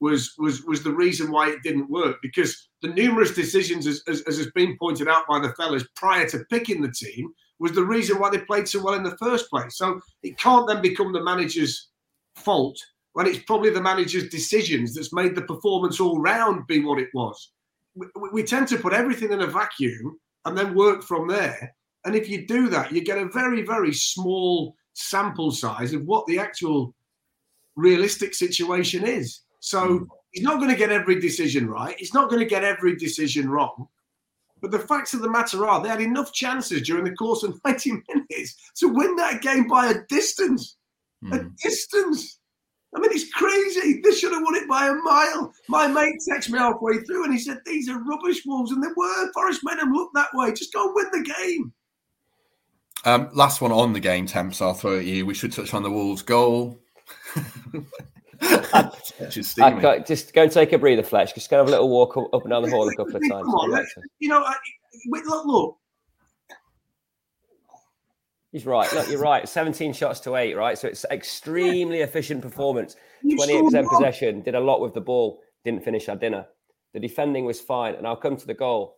was 0.00 0.32
was 0.38 0.62
was 0.62 0.84
the 0.84 0.94
reason 0.94 1.30
why 1.30 1.50
it 1.50 1.62
didn't 1.62 1.90
work 1.90 2.16
because 2.22 2.70
the 2.80 2.88
numerous 2.88 3.34
decisions, 3.34 3.86
as, 3.86 4.02
as, 4.08 4.22
as 4.22 4.38
has 4.38 4.50
been 4.52 4.74
pointed 4.78 5.06
out 5.06 5.26
by 5.28 5.38
the 5.38 5.52
fellas 5.52 5.84
prior 5.96 6.26
to 6.30 6.46
picking 6.48 6.80
the 6.80 6.90
team, 6.92 7.30
was 7.58 7.72
the 7.72 7.84
reason 7.84 8.18
why 8.18 8.30
they 8.30 8.38
played 8.38 8.68
so 8.68 8.82
well 8.82 8.94
in 8.94 9.02
the 9.02 9.16
first 9.16 9.48
place. 9.50 9.78
So 9.78 10.00
it 10.22 10.38
can't 10.38 10.66
then 10.66 10.82
become 10.82 11.12
the 11.12 11.22
manager's 11.22 11.88
fault 12.34 12.78
when 13.14 13.26
it's 13.26 13.42
probably 13.44 13.70
the 13.70 13.80
manager's 13.80 14.28
decisions 14.28 14.94
that's 14.94 15.12
made 15.12 15.34
the 15.34 15.42
performance 15.42 16.00
all 16.00 16.20
round 16.20 16.66
be 16.66 16.84
what 16.84 17.00
it 17.00 17.08
was. 17.14 17.52
We, 17.94 18.06
we 18.30 18.42
tend 18.42 18.68
to 18.68 18.78
put 18.78 18.92
everything 18.92 19.32
in 19.32 19.40
a 19.40 19.46
vacuum 19.46 20.18
and 20.44 20.56
then 20.56 20.74
work 20.74 21.02
from 21.02 21.26
there. 21.26 21.74
And 22.04 22.14
if 22.14 22.28
you 22.28 22.46
do 22.46 22.68
that, 22.68 22.92
you 22.92 23.00
get 23.00 23.18
a 23.18 23.28
very, 23.28 23.62
very 23.62 23.92
small 23.92 24.76
sample 24.92 25.50
size 25.50 25.92
of 25.92 26.04
what 26.04 26.26
the 26.26 26.38
actual 26.38 26.94
realistic 27.74 28.34
situation 28.34 29.06
is. 29.06 29.40
So 29.60 29.98
hmm. 29.98 30.04
he's 30.32 30.44
not 30.44 30.58
going 30.58 30.70
to 30.70 30.76
get 30.76 30.92
every 30.92 31.18
decision 31.18 31.68
right. 31.68 31.96
He's 31.98 32.14
not 32.14 32.28
going 32.28 32.40
to 32.40 32.48
get 32.48 32.64
every 32.64 32.96
decision 32.96 33.48
wrong. 33.48 33.88
But 34.60 34.70
the 34.70 34.78
facts 34.78 35.14
of 35.14 35.20
the 35.20 35.30
matter 35.30 35.66
are, 35.66 35.82
they 35.82 35.88
had 35.88 36.00
enough 36.00 36.32
chances 36.32 36.82
during 36.82 37.04
the 37.04 37.14
course 37.14 37.42
of 37.42 37.60
90 37.64 38.02
minutes 38.08 38.72
to 38.76 38.88
win 38.88 39.16
that 39.16 39.42
game 39.42 39.68
by 39.68 39.90
a 39.90 40.04
distance. 40.08 40.76
Mm. 41.24 41.34
A 41.34 41.42
hmm. 41.42 41.48
distance. 41.62 42.38
I 42.94 43.00
mean, 43.00 43.10
it's 43.12 43.30
crazy. 43.32 44.00
They 44.02 44.12
should 44.12 44.32
have 44.32 44.42
won 44.42 44.54
it 44.54 44.68
by 44.68 44.86
a 44.86 44.94
mile. 44.94 45.52
My 45.68 45.86
mate 45.86 46.18
texted 46.28 46.50
me 46.50 46.58
halfway 46.58 46.98
through 47.00 47.24
and 47.24 47.32
he 47.32 47.38
said, 47.38 47.58
These 47.66 47.90
are 47.90 48.02
rubbish 48.02 48.42
Wolves. 48.46 48.70
And 48.70 48.82
they 48.82 48.88
were. 48.96 49.32
Forest 49.32 49.60
made 49.64 49.78
them 49.78 49.92
look 49.92 50.10
that 50.14 50.28
way. 50.32 50.52
Just 50.52 50.72
go 50.72 50.86
and 50.86 50.94
win 50.94 51.06
the 51.12 51.34
game. 51.38 51.72
Um, 53.04 53.28
last 53.34 53.60
one 53.60 53.72
on 53.72 53.92
the 53.92 54.00
game, 54.00 54.26
Temps, 54.26 54.60
I'll 54.60 54.74
throw 54.74 54.98
at 54.98 55.04
you. 55.04 55.26
We 55.26 55.34
should 55.34 55.52
touch 55.52 55.74
on 55.74 55.82
the 55.82 55.90
Wolves 55.90 56.22
goal. 56.22 56.78
just, 59.30 59.56
just 60.06 60.32
go 60.34 60.42
and 60.42 60.52
take 60.52 60.72
a 60.72 60.78
breather, 60.78 61.02
Fletch. 61.02 61.34
Just 61.34 61.50
go 61.50 61.58
have 61.58 61.68
a 61.68 61.70
little 61.70 61.88
walk 61.88 62.16
up 62.16 62.42
and 62.42 62.50
down 62.50 62.62
the 62.62 62.70
hall 62.70 62.88
a 62.88 62.94
couple 62.94 63.16
of 63.16 63.22
times. 63.22 63.46
On, 63.46 63.86
you 64.18 64.28
know, 64.28 64.44
look, 65.10 65.44
look, 65.46 65.78
He's 68.56 68.64
right. 68.64 68.90
Look, 68.94 69.10
you're 69.10 69.20
right. 69.20 69.46
17 69.46 69.92
shots 69.92 70.18
to 70.20 70.36
eight, 70.36 70.54
right? 70.54 70.78
So 70.78 70.88
it's 70.88 71.04
extremely 71.10 72.00
efficient 72.00 72.40
performance. 72.40 72.96
28% 73.22 73.86
possession, 73.86 74.40
did 74.40 74.54
a 74.54 74.60
lot 74.60 74.80
with 74.80 74.94
the 74.94 75.00
ball, 75.02 75.42
didn't 75.62 75.84
finish 75.84 76.08
our 76.08 76.16
dinner. 76.16 76.46
The 76.94 77.00
defending 77.00 77.44
was 77.44 77.60
fine. 77.60 77.96
And 77.96 78.06
I'll 78.06 78.16
come 78.16 78.34
to 78.34 78.46
the 78.46 78.54
goal. 78.54 78.96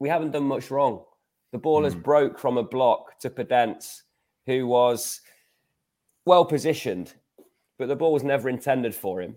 We 0.00 0.08
haven't 0.08 0.32
done 0.32 0.42
much 0.42 0.70
wrong. 0.72 1.04
The 1.52 1.58
ball 1.58 1.84
has 1.84 1.94
hmm. 1.94 2.00
broke 2.00 2.38
from 2.40 2.58
a 2.58 2.62
block 2.64 3.20
to 3.20 3.30
Podence, 3.30 4.02
who 4.46 4.66
was 4.66 5.20
well 6.24 6.44
positioned, 6.44 7.14
but 7.78 7.88
the 7.88 7.96
ball 7.96 8.12
was 8.12 8.24
never 8.24 8.48
intended 8.48 8.94
for 8.94 9.20
him. 9.20 9.36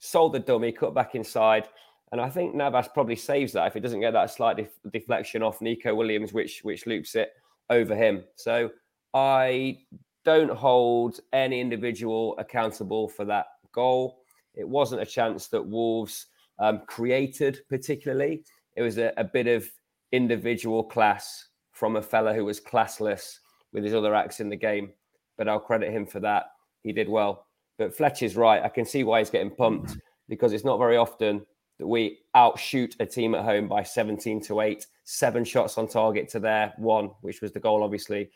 Sold 0.00 0.32
the 0.32 0.38
dummy, 0.38 0.72
cut 0.72 0.94
back 0.94 1.14
inside. 1.14 1.68
And 2.12 2.20
I 2.20 2.30
think 2.30 2.54
Navas 2.54 2.88
probably 2.92 3.16
saves 3.16 3.52
that 3.52 3.66
if 3.66 3.74
he 3.74 3.80
doesn't 3.80 4.00
get 4.00 4.12
that 4.12 4.30
slight 4.30 4.56
def- 4.56 4.78
deflection 4.92 5.42
off 5.42 5.60
Neco 5.60 5.94
Williams, 5.94 6.32
which 6.32 6.60
which 6.62 6.86
loops 6.86 7.14
it 7.14 7.32
over 7.68 7.94
him. 7.94 8.24
So 8.36 8.70
I 9.12 9.80
don't 10.24 10.50
hold 10.50 11.20
any 11.32 11.60
individual 11.60 12.34
accountable 12.38 13.08
for 13.08 13.24
that 13.26 13.46
goal. 13.72 14.22
It 14.54 14.68
wasn't 14.68 15.02
a 15.02 15.06
chance 15.06 15.48
that 15.48 15.64
Wolves 15.64 16.26
um, 16.58 16.82
created, 16.86 17.60
particularly. 17.68 18.44
It 18.76 18.82
was 18.82 18.98
a, 18.98 19.12
a, 19.16 19.24
bit 19.24 19.46
of 19.46 19.68
individual 20.12 20.84
class 20.84 21.48
from 21.72 21.96
a 21.96 22.02
fella 22.02 22.34
who 22.34 22.44
was 22.44 22.60
classless 22.60 23.38
with 23.72 23.84
his 23.84 23.94
other 23.94 24.14
acts 24.14 24.40
in 24.40 24.48
the 24.48 24.56
game. 24.56 24.90
But 25.36 25.48
I'll 25.48 25.60
credit 25.60 25.92
him 25.92 26.06
for 26.06 26.20
that. 26.20 26.46
He 26.82 26.92
did 26.92 27.08
well. 27.08 27.46
But 27.78 27.96
Fletcher's 27.96 28.36
right. 28.36 28.62
I 28.62 28.68
can 28.68 28.84
see 28.84 29.04
why 29.04 29.20
he's 29.20 29.30
getting 29.30 29.50
pumped 29.50 29.96
because 30.28 30.52
it's 30.52 30.64
not 30.64 30.78
very 30.78 30.96
often 30.96 31.46
that 31.78 31.86
we 31.86 32.18
outshoot 32.34 32.96
a 33.00 33.06
team 33.06 33.34
at 33.34 33.44
home 33.44 33.68
by 33.68 33.84
17 33.84 34.42
to 34.42 34.60
8, 34.60 34.84
seven 35.04 35.44
shots 35.44 35.78
on 35.78 35.86
target 35.86 36.28
to 36.30 36.40
their 36.40 36.74
one, 36.76 37.10
which 37.20 37.40
was 37.40 37.52
the 37.52 37.60
goal, 37.60 37.84
obviously. 37.84 38.30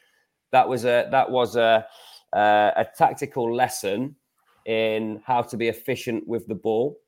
That 0.53 0.69
was 0.69 0.85
a 0.85 1.09
that 1.11 1.31
was 1.31 1.57
a 1.57 1.87
a 2.33 2.87
tactical 2.97 3.55
lesson 3.55 4.17
in 4.65 5.21
how 5.27 5.43
to 5.43 5.57
be 5.57 5.69
efficient 5.69 6.27
with 6.27 6.47
the 6.47 6.55
ball. 6.55 6.99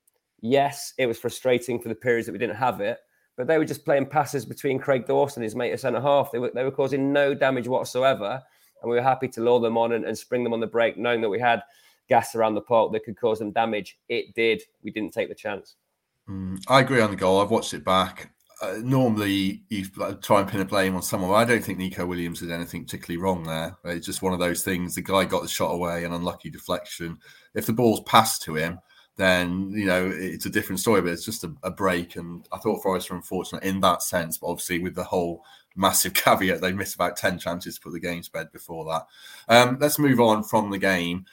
Yes, 0.41 0.93
it 0.99 1.07
was 1.07 1.19
frustrating 1.19 1.81
for 1.81 1.89
the 1.89 1.95
periods 1.95 2.27
that 2.27 2.33
we 2.33 2.39
didn't 2.39 2.57
have 2.57 2.81
it, 2.81 2.99
but 3.37 3.47
they 3.47 3.59
were 3.59 3.65
just 3.65 3.85
playing 3.85 4.07
passes 4.07 4.45
between 4.45 4.79
Craig 4.79 5.07
Dawson 5.07 5.43
and 5.43 5.45
his 5.45 5.55
mate 5.55 5.73
at 5.73 5.81
centre 5.81 6.01
half. 6.01 6.31
They 6.33 6.39
were, 6.39 6.51
they 6.55 6.65
were 6.65 6.71
causing 6.71 7.13
no 7.13 7.33
damage 7.33 7.69
whatsoever. 7.69 8.43
And 8.83 8.91
we 8.91 8.97
were 8.97 9.03
happy 9.03 9.29
to 9.29 9.43
lure 9.43 9.61
them 9.61 9.79
on 9.79 9.93
and, 9.93 10.05
and 10.05 10.19
spring 10.19 10.45
them 10.45 10.53
on 10.53 10.61
the 10.61 10.67
break, 10.67 10.99
knowing 10.99 11.23
that 11.23 11.31
we 11.31 11.41
had 11.41 11.63
gas 12.09 12.35
around 12.35 12.55
the 12.55 12.61
park 12.61 12.93
that 12.93 13.05
could 13.05 13.19
cause 13.19 13.39
them 13.39 13.51
damage. 13.51 13.99
It 14.09 14.35
did. 14.35 14.63
We 14.83 14.91
didn't 14.91 15.13
take 15.13 15.29
the 15.29 15.35
chance. 15.35 15.77
Mm, 16.29 16.63
I 16.69 16.81
agree 16.81 17.01
on 17.01 17.11
the 17.11 17.17
goal. 17.17 17.41
I've 17.41 17.51
watched 17.51 17.75
it 17.75 17.85
back. 17.85 18.31
Uh, 18.63 18.79
normally, 18.83 19.63
you 19.69 19.85
try 20.23 20.41
and 20.41 20.49
pin 20.49 20.61
a 20.61 20.65
blame 20.65 20.95
on 20.95 21.03
someone. 21.03 21.31
I 21.35 21.45
don't 21.45 21.63
think 21.63 21.79
Neco 21.79 22.07
Williams 22.07 22.41
did 22.41 22.51
anything 22.51 22.85
particularly 22.85 23.23
wrong 23.23 23.43
there. 23.45 23.77
It's 23.85 24.07
just 24.07 24.23
one 24.23 24.33
of 24.33 24.39
those 24.39 24.63
things. 24.63 24.95
The 24.95 25.03
guy 25.03 25.25
got 25.25 25.43
the 25.43 25.49
shot 25.49 25.73
away, 25.73 26.05
an 26.05 26.13
unlucky 26.13 26.51
deflection. 26.51 27.19
If 27.55 27.67
the 27.67 27.73
ball's 27.73 28.01
passed 28.03 28.43
to 28.43 28.55
him, 28.55 28.79
then 29.17 29.71
you 29.71 29.87
know 29.87 30.11
it's 30.13 30.47
a 30.47 30.51
different 30.51 30.81
story. 30.81 31.03
But 31.03 31.13
it's 31.13 31.25
just 31.25 31.45
a, 31.45 31.53
a, 31.63 31.71
break, 31.71 32.17
and 32.17 32.47
I 32.53 32.59
thought 32.59 32.83
Forest 32.83 33.11
were 33.11 33.17
unfortunate 33.17 33.65
in 33.65 33.81
that 33.81 34.03
sense. 34.03 34.39
But 34.39 34.49
obviously, 34.49 34.79
with 34.79 34.95
the 34.95 35.05
whole 35.05 35.45
massive 35.77 36.15
caveat, 36.15 36.61
they 36.61 36.73
missed 36.73 36.95
about 36.95 37.17
ten 37.17 37.39
chances 37.39 37.75
to 37.75 37.81
put 37.81 37.93
the 37.93 38.01
game 38.01 38.23
to 38.23 38.31
bed 38.31 38.53
before 38.53 38.85
that. 38.87 39.07
Um, 39.49 39.79
let's 39.81 39.99
move 39.99 40.21
on 40.21 40.45
from 40.45 40.71
the 40.71 40.79
game. 40.79 41.27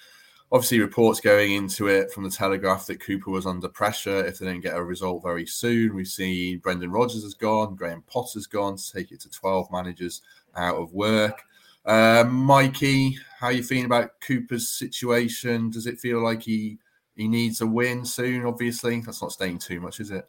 Obviously, 0.51 0.79
reports 0.79 1.21
going 1.21 1.53
into 1.53 1.87
it 1.87 2.11
from 2.11 2.23
the 2.23 2.29
Telegraph 2.29 2.85
that 2.85 2.99
Cooper 2.99 3.31
was 3.31 3.45
under 3.45 3.69
pressure 3.69 4.25
if 4.25 4.37
they 4.37 4.47
didn't 4.47 4.61
get 4.63 4.75
a 4.75 4.83
result 4.83 5.23
very 5.23 5.45
soon. 5.45 5.95
We've 5.95 6.07
seen 6.07 6.59
Brendan 6.59 6.91
Rodgers 6.91 7.23
has 7.23 7.33
gone, 7.33 7.75
Graham 7.75 8.03
Potter's 8.07 8.47
gone 8.47 8.75
to 8.75 8.91
take 8.91 9.11
it 9.11 9.21
to 9.21 9.29
twelve 9.29 9.71
managers 9.71 10.21
out 10.55 10.75
of 10.75 10.93
work. 10.93 11.41
Um, 11.85 12.33
Mikey, 12.33 13.17
how 13.39 13.47
are 13.47 13.53
you 13.53 13.63
feeling 13.63 13.85
about 13.85 14.19
Cooper's 14.19 14.69
situation? 14.69 15.69
Does 15.69 15.87
it 15.87 15.99
feel 15.99 16.21
like 16.21 16.43
he 16.43 16.77
he 17.15 17.27
needs 17.27 17.61
a 17.61 17.67
win 17.67 18.05
soon. 18.05 18.45
Obviously, 18.45 18.99
that's 19.01 19.21
not 19.21 19.31
staying 19.31 19.59
too 19.59 19.79
much, 19.79 19.99
is 19.99 20.11
it? 20.11 20.25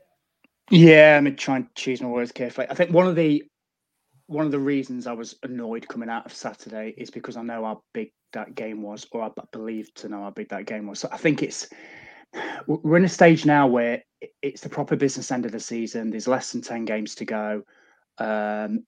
Yeah, 0.71 1.17
I'm 1.17 1.37
trying 1.37 1.65
to 1.65 1.71
choose 1.75 2.01
my 2.01 2.09
words 2.09 2.33
carefully. 2.33 2.67
I 2.71 2.75
think 2.75 2.91
one 2.91 3.07
of 3.07 3.17
the 3.17 3.45
one 4.27 4.47
of 4.47 4.53
the 4.53 4.59
reasons 4.59 5.07
I 5.07 5.13
was 5.13 5.37
annoyed 5.43 5.89
coming 5.89 6.09
out 6.09 6.27
of 6.27 6.33
Saturday 6.33 6.95
is 6.97 7.11
because 7.11 7.37
I 7.37 7.43
know 7.43 7.65
how 7.65 7.83
big 7.93 8.11
that 8.33 8.55
game 8.55 8.83
was, 8.83 9.07
or 9.13 9.23
I 9.23 9.31
believe 9.53 9.93
to 9.95 10.09
know 10.09 10.23
how 10.23 10.31
big 10.31 10.49
that 10.51 10.67
game 10.67 10.87
was. 10.87 11.01
So 11.01 11.09
I 11.13 11.17
think 11.17 11.43
it's 11.43 11.69
we're 12.67 12.97
in 12.97 13.05
a 13.05 13.09
stage 13.09 13.45
now 13.45 13.67
where 13.67 14.03
it's 14.41 14.63
the 14.63 14.69
proper 14.69 14.97
business 14.97 15.31
end 15.31 15.45
of 15.45 15.53
the 15.53 15.61
season. 15.61 16.11
There's 16.11 16.29
less 16.29 16.53
than 16.53 16.63
ten 16.63 16.85
games 16.85 17.15
to 17.17 17.25
go. 17.25 17.63
Um, 18.19 18.85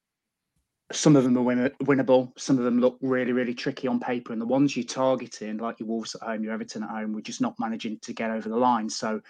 some 0.92 1.16
of 1.16 1.24
them 1.24 1.36
are 1.38 1.42
win- 1.42 1.72
winnable. 1.82 2.32
Some 2.38 2.58
of 2.58 2.64
them 2.64 2.80
look 2.80 2.98
really, 3.00 3.32
really 3.32 3.54
tricky 3.54 3.88
on 3.88 4.00
paper. 4.00 4.32
And 4.32 4.40
the 4.40 4.46
ones 4.46 4.76
you're 4.76 4.84
targeting, 4.84 5.56
like 5.56 5.80
your 5.80 5.88
Wolves 5.88 6.14
at 6.14 6.22
home, 6.22 6.44
your 6.44 6.52
Everton 6.52 6.82
at 6.82 6.90
home, 6.90 7.12
we're 7.12 7.20
just 7.20 7.40
not 7.40 7.58
managing 7.58 7.98
to 8.00 8.12
get 8.12 8.30
over 8.30 8.48
the 8.48 8.56
line. 8.56 8.88
So 8.88 9.20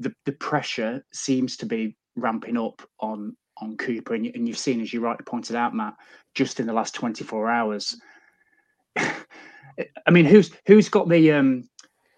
the 0.00 0.12
the 0.24 0.32
pressure 0.32 1.04
seems 1.12 1.56
to 1.58 1.66
be 1.66 1.96
ramping 2.16 2.56
up 2.56 2.82
on 3.00 3.36
on 3.60 3.76
Cooper. 3.76 4.14
And, 4.14 4.26
and 4.26 4.46
you've 4.46 4.58
seen, 4.58 4.80
as 4.80 4.92
you 4.92 5.00
rightly 5.00 5.24
pointed 5.24 5.56
out, 5.56 5.74
Matt, 5.74 5.94
just 6.34 6.60
in 6.60 6.66
the 6.66 6.72
last 6.72 6.94
24 6.94 7.50
hours. 7.50 7.96
I 10.06 10.10
mean, 10.10 10.24
who's 10.24 10.50
who's 10.66 10.88
got 10.88 11.08
the 11.08 11.32
um 11.32 11.68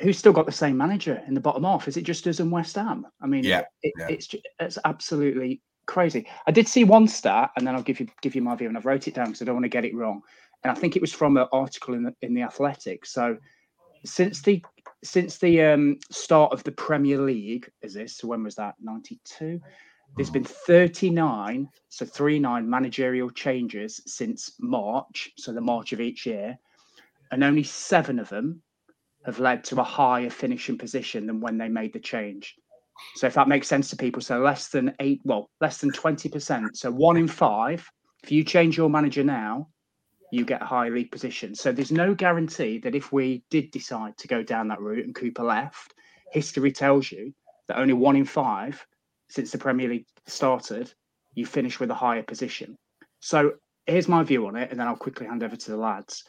who's 0.00 0.18
still 0.18 0.32
got 0.32 0.46
the 0.46 0.52
same 0.52 0.76
manager 0.76 1.22
in 1.26 1.34
the 1.34 1.40
bottom 1.40 1.64
half? 1.64 1.88
Is 1.88 1.96
it 1.96 2.02
just 2.02 2.26
us 2.26 2.40
and 2.40 2.50
West 2.50 2.76
Ham? 2.76 3.06
I 3.20 3.26
mean, 3.26 3.44
yeah, 3.44 3.64
it, 3.82 3.92
yeah. 3.98 4.08
it's 4.08 4.34
it's 4.58 4.78
absolutely 4.84 5.60
crazy. 5.86 6.26
I 6.46 6.50
did 6.50 6.68
see 6.68 6.84
one 6.84 7.06
stat, 7.08 7.50
and 7.56 7.66
then 7.66 7.74
I'll 7.74 7.82
give 7.82 8.00
you 8.00 8.08
give 8.22 8.34
you 8.34 8.42
my 8.42 8.54
view, 8.56 8.68
and 8.68 8.76
I've 8.76 8.86
wrote 8.86 9.08
it 9.08 9.14
down 9.14 9.26
because 9.26 9.42
I 9.42 9.44
don't 9.44 9.56
want 9.56 9.64
to 9.64 9.70
get 9.70 9.84
it 9.84 9.94
wrong. 9.94 10.22
And 10.62 10.70
I 10.70 10.74
think 10.74 10.96
it 10.96 11.02
was 11.02 11.12
from 11.12 11.36
an 11.36 11.46
article 11.52 11.94
in 11.94 12.02
the 12.02 12.14
in 12.22 12.34
the 12.34 12.42
Athletic. 12.42 13.06
So 13.06 13.36
since 14.04 14.42
the 14.42 14.64
since 15.02 15.38
the 15.38 15.62
um, 15.62 15.98
start 16.10 16.52
of 16.52 16.62
the 16.64 16.72
Premier 16.72 17.18
League, 17.18 17.70
is 17.82 17.94
this? 17.94 18.16
So 18.16 18.28
when 18.28 18.42
was 18.42 18.54
that? 18.56 18.74
Ninety 18.80 19.20
two. 19.24 19.60
There's 20.16 20.30
been 20.30 20.42
39, 20.42 21.68
so 21.88 22.04
three 22.04 22.40
nine 22.40 22.68
managerial 22.68 23.30
changes 23.30 24.00
since 24.06 24.56
March, 24.58 25.30
so 25.36 25.52
the 25.52 25.60
March 25.60 25.92
of 25.92 26.00
each 26.00 26.26
year, 26.26 26.58
and 27.30 27.44
only 27.44 27.62
seven 27.62 28.18
of 28.18 28.28
them 28.28 28.62
have 29.24 29.38
led 29.38 29.64
to 29.64 29.80
a 29.80 29.84
higher 29.84 30.30
finishing 30.30 30.78
position 30.78 31.26
than 31.26 31.40
when 31.40 31.58
they 31.58 31.68
made 31.68 31.92
the 31.92 32.00
change. 32.00 32.54
So 33.16 33.26
if 33.26 33.34
that 33.34 33.48
makes 33.48 33.68
sense 33.68 33.90
to 33.90 33.96
people, 33.96 34.22
so 34.22 34.40
less 34.40 34.68
than 34.68 34.94
eight, 35.00 35.20
well, 35.24 35.50
less 35.60 35.78
than 35.78 35.90
20%. 35.90 36.68
So 36.74 36.90
one 36.90 37.16
in 37.16 37.28
five, 37.28 37.86
if 38.22 38.30
you 38.32 38.44
change 38.44 38.76
your 38.76 38.90
manager 38.90 39.24
now, 39.24 39.68
you 40.32 40.44
get 40.44 40.62
a 40.62 40.66
high 40.66 40.88
league 40.88 41.10
position. 41.10 41.54
So 41.54 41.72
there's 41.72 41.92
no 41.92 42.14
guarantee 42.14 42.78
that 42.78 42.94
if 42.94 43.12
we 43.12 43.42
did 43.50 43.70
decide 43.70 44.16
to 44.18 44.28
go 44.28 44.42
down 44.42 44.68
that 44.68 44.80
route 44.80 45.04
and 45.04 45.14
Cooper 45.14 45.42
left, 45.42 45.94
history 46.32 46.72
tells 46.72 47.10
you 47.10 47.34
that 47.68 47.78
only 47.78 47.94
one 47.94 48.16
in 48.16 48.24
five 48.24 48.84
since 49.28 49.50
the 49.50 49.58
Premier 49.58 49.88
League 49.88 50.06
started, 50.26 50.92
you 51.34 51.46
finish 51.46 51.80
with 51.80 51.90
a 51.90 51.94
higher 51.94 52.22
position. 52.22 52.76
So 53.20 53.52
here's 53.86 54.08
my 54.08 54.22
view 54.22 54.46
on 54.46 54.56
it, 54.56 54.70
and 54.70 54.78
then 54.78 54.86
I'll 54.86 54.96
quickly 54.96 55.26
hand 55.26 55.42
over 55.42 55.56
to 55.56 55.70
the 55.70 55.76
lads. 55.76 56.24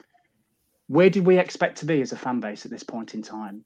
Where 0.92 1.10
did 1.10 1.26
we 1.26 1.39
expect 1.39 1.78
to 1.78 1.86
be 1.86 2.02
as 2.02 2.12
a 2.12 2.18
fan 2.18 2.42
base 2.42 2.66
at 2.66 2.72
this 2.72 2.84
point 2.84 3.14
in 3.14 3.22
time? 3.22 3.64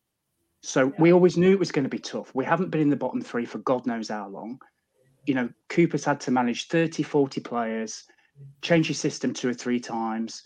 So 0.61 0.93
we 0.99 1.11
always 1.11 1.37
knew 1.37 1.53
it 1.53 1.57
was 1.57 1.71
going 1.71 1.81
to 1.85 1.89
be 1.89 1.97
tough. 1.97 2.29
We 2.35 2.45
haven't 2.45 2.69
been 2.69 2.81
in 2.81 2.91
the 2.91 2.95
bottom 2.95 3.19
three 3.19 3.45
for 3.45 3.57
God 3.57 3.87
knows 3.87 4.09
how 4.09 4.27
long. 4.27 4.59
You 5.25 5.33
know, 5.33 5.49
Cooper's 5.69 6.05
had 6.05 6.19
to 6.19 6.29
manage 6.29 6.67
30, 6.67 7.01
40 7.01 7.41
players, 7.41 8.03
change 8.61 8.89
his 8.89 8.99
system 8.99 9.33
two 9.33 9.49
or 9.49 9.55
three 9.55 9.79
times. 9.79 10.43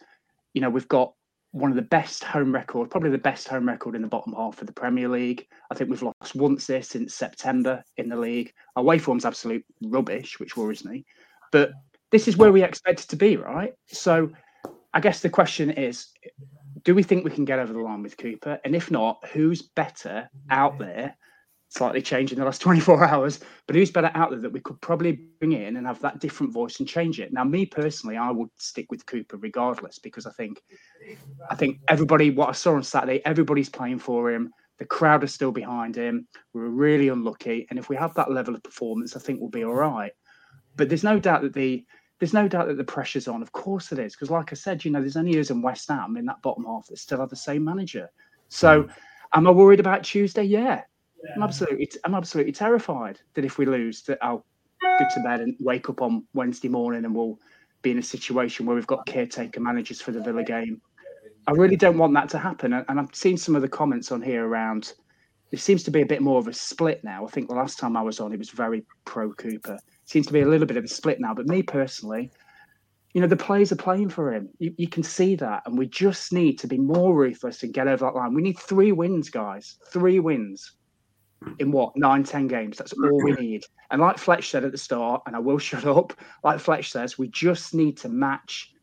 You 0.53 0.61
know, 0.61 0.69
we've 0.69 0.87
got 0.87 1.11
one 1.51 1.69
of 1.69 1.75
the 1.75 1.81
best 1.81 2.23
home 2.23 2.53
record, 2.53 2.89
probably 2.89 3.09
the 3.09 3.17
best 3.17 3.49
home 3.49 3.67
record 3.67 3.93
in 3.93 4.01
the 4.01 4.07
bottom 4.07 4.31
half 4.31 4.61
of 4.61 4.67
the 4.67 4.71
Premier 4.71 5.09
League. 5.09 5.47
I 5.69 5.75
think 5.75 5.89
we've 5.89 6.01
lost 6.01 6.33
once 6.33 6.65
there 6.65 6.81
since 6.81 7.13
September 7.13 7.83
in 7.97 8.07
the 8.07 8.15
league. 8.15 8.53
Our 8.77 8.83
way 8.83 8.99
form's 8.99 9.25
absolute 9.25 9.65
rubbish, 9.83 10.39
which 10.39 10.55
worries 10.55 10.85
me. 10.85 11.05
But 11.51 11.71
this 12.09 12.29
is 12.29 12.37
where 12.37 12.53
we 12.53 12.63
expect 12.63 13.01
it 13.01 13.09
to 13.09 13.17
be, 13.17 13.35
right? 13.35 13.73
So 13.87 14.31
I 14.93 15.01
guess 15.01 15.19
the 15.19 15.29
question 15.29 15.71
is 15.71 16.07
do 16.83 16.95
we 16.95 17.03
think 17.03 17.23
we 17.23 17.31
can 17.31 17.45
get 17.45 17.59
over 17.59 17.73
the 17.73 17.79
line 17.79 18.03
with 18.03 18.17
Cooper? 18.17 18.59
And 18.63 18.75
if 18.75 18.91
not, 18.91 19.25
who's 19.31 19.61
better 19.61 20.29
out 20.49 20.77
there? 20.77 21.15
Slightly 21.69 22.01
changed 22.01 22.33
in 22.33 22.39
the 22.39 22.45
last 22.45 22.61
24 22.61 23.03
hours, 23.05 23.39
but 23.67 23.75
who's 23.75 23.91
better 23.91 24.11
out 24.15 24.31
there 24.31 24.39
that 24.39 24.51
we 24.51 24.59
could 24.59 24.81
probably 24.81 25.19
bring 25.39 25.53
in 25.53 25.77
and 25.77 25.85
have 25.85 26.01
that 26.01 26.19
different 26.19 26.53
voice 26.53 26.79
and 26.79 26.87
change 26.87 27.19
it? 27.19 27.31
Now, 27.31 27.43
me 27.43 27.65
personally, 27.65 28.17
I 28.17 28.31
would 28.31 28.49
stick 28.57 28.87
with 28.89 29.05
Cooper 29.05 29.37
regardless 29.37 29.99
because 29.99 30.25
I 30.25 30.31
think, 30.31 30.61
I 31.49 31.55
think 31.55 31.79
everybody, 31.87 32.31
what 32.31 32.49
I 32.49 32.53
saw 32.53 32.73
on 32.73 32.83
Saturday, 32.83 33.21
everybody's 33.25 33.69
playing 33.69 33.99
for 33.99 34.31
him. 34.31 34.51
The 34.79 34.85
crowd 34.85 35.23
are 35.23 35.27
still 35.27 35.51
behind 35.51 35.95
him. 35.95 36.27
We 36.53 36.61
are 36.61 36.69
really 36.69 37.09
unlucky, 37.09 37.67
and 37.69 37.77
if 37.77 37.89
we 37.89 37.97
have 37.97 38.13
that 38.15 38.31
level 38.31 38.55
of 38.55 38.63
performance, 38.63 39.15
I 39.15 39.19
think 39.19 39.41
we'll 39.41 39.49
be 39.49 39.65
all 39.65 39.73
right. 39.73 40.13
But 40.77 40.87
there's 40.87 41.03
no 41.03 41.19
doubt 41.19 41.41
that 41.41 41.53
the 41.53 41.85
there's 42.19 42.33
no 42.33 42.47
doubt 42.47 42.67
that 42.67 42.77
the 42.77 42.83
pressure's 42.83 43.27
on. 43.27 43.41
Of 43.41 43.51
course 43.51 43.91
it 43.91 43.99
is, 43.99 44.13
because 44.13 44.29
like 44.29 44.51
I 44.51 44.55
said, 44.55 44.83
you 44.83 44.91
know, 44.91 44.99
there's 44.99 45.17
only 45.17 45.39
us 45.39 45.49
and 45.49 45.63
West 45.63 45.87
Ham 45.87 46.17
in 46.17 46.25
that 46.25 46.41
bottom 46.41 46.65
half 46.65 46.87
that 46.87 46.99
still 46.99 47.21
have 47.21 47.29
the 47.29 47.35
same 47.35 47.63
manager. 47.63 48.09
So, 48.49 48.83
mm. 48.83 48.91
am 49.33 49.47
I 49.47 49.51
worried 49.51 49.79
about 49.79 50.03
Tuesday? 50.03 50.43
Yeah, 50.43 50.81
yeah. 51.23 51.31
I'm 51.35 51.43
absolutely, 51.43 51.89
I'm 52.03 52.15
absolutely 52.15 52.51
terrified 52.51 53.19
that 53.33 53.45
if 53.45 53.57
we 53.57 53.65
lose, 53.65 54.01
that 54.03 54.17
I'll 54.21 54.45
go 54.81 55.05
to 55.13 55.21
bed 55.21 55.39
and 55.39 55.55
wake 55.59 55.89
up 55.89 56.01
on 56.01 56.25
Wednesday 56.33 56.67
morning 56.67 57.05
and 57.05 57.15
we'll 57.15 57.39
be 57.81 57.91
in 57.91 57.97
a 57.97 58.03
situation 58.03 58.65
where 58.65 58.75
we've 58.75 58.87
got 58.87 59.05
caretaker 59.05 59.61
managers 59.61 60.01
for 60.01 60.11
the 60.11 60.21
Villa 60.21 60.43
game. 60.43 60.81
I 61.47 61.51
really 61.51 61.77
don't 61.77 61.97
want 61.97 62.13
that 62.13 62.29
to 62.29 62.37
happen, 62.37 62.73
and 62.73 62.99
I've 62.99 63.15
seen 63.15 63.37
some 63.37 63.55
of 63.55 63.61
the 63.61 63.69
comments 63.69 64.11
on 64.11 64.21
here 64.21 64.45
around. 64.45 64.93
There 65.51 65.59
seems 65.59 65.83
to 65.83 65.91
be 65.91 66.01
a 66.01 66.05
bit 66.05 66.21
more 66.21 66.37
of 66.37 66.47
a 66.47 66.53
split 66.53 67.03
now. 67.03 67.25
I 67.25 67.29
think 67.31 67.47
the 67.47 67.55
last 67.55 67.79
time 67.79 67.97
I 67.97 68.03
was 68.03 68.19
on, 68.19 68.33
it 68.33 68.37
was 68.37 68.51
very 68.51 68.85
pro 69.05 69.33
Cooper 69.33 69.79
seems 70.09 70.27
to 70.27 70.33
be 70.33 70.41
a 70.41 70.47
little 70.47 70.67
bit 70.67 70.77
of 70.77 70.83
a 70.83 70.87
split 70.87 71.19
now. 71.19 71.33
But 71.33 71.47
me 71.47 71.61
personally, 71.61 72.31
you 73.13 73.21
know, 73.21 73.27
the 73.27 73.35
players 73.35 73.71
are 73.71 73.77
playing 73.77 74.09
for 74.09 74.33
him. 74.33 74.49
You, 74.59 74.73
you, 74.77 74.87
can 74.87 75.03
see 75.03 75.35
that. 75.35 75.63
And 75.65 75.77
we 75.77 75.87
just 75.87 76.33
need 76.33 76.59
to 76.59 76.67
be 76.67 76.77
more 76.77 77.15
ruthless 77.15 77.63
and 77.63 77.73
get 77.73 77.87
over 77.87 78.05
that 78.05 78.15
line. 78.15 78.33
We 78.33 78.41
need 78.41 78.57
three 78.57 78.91
wins, 78.91 79.29
guys. 79.29 79.77
Three 79.91 80.19
wins 80.19 80.73
in 81.59 81.71
what, 81.71 81.95
nine, 81.95 82.23
ten 82.23 82.47
games. 82.47 82.77
That's 82.77 82.93
all 82.93 83.23
we 83.23 83.31
mm-hmm. 83.31 83.41
need. 83.41 83.65
And 83.91 84.01
like 84.01 84.17
Fletch 84.17 84.49
said 84.49 84.63
at 84.63 84.71
the 84.71 84.77
start, 84.77 85.23
and 85.25 85.35
I 85.35 85.39
will 85.39 85.57
shut 85.59 85.85
up, 85.85 86.13
like 86.43 86.59
Fletch 86.59 86.91
says, 86.91 87.17
we 87.17 87.27
just 87.29 87.73
need 87.73 87.97
to 87.97 88.09
match 88.09 88.73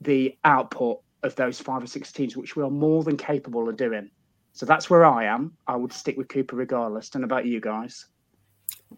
the 0.00 0.36
output 0.44 1.00
of 1.24 1.34
those 1.34 1.60
five 1.60 1.82
or 1.82 1.88
six 1.88 2.12
teams, 2.12 2.36
which 2.36 2.54
we 2.54 2.62
are 2.62 2.70
more 2.70 3.02
than 3.02 3.16
capable 3.16 3.68
of 3.68 3.76
doing. 3.76 4.10
So 4.52 4.66
that's 4.66 4.88
where 4.90 5.04
I 5.04 5.24
am. 5.24 5.52
I 5.66 5.76
would 5.76 5.92
stick 5.92 6.16
with 6.16 6.28
Cooper 6.28 6.56
regardless. 6.56 7.14
And 7.14 7.24
about 7.24 7.46
you 7.46 7.60
guys? 7.60 8.06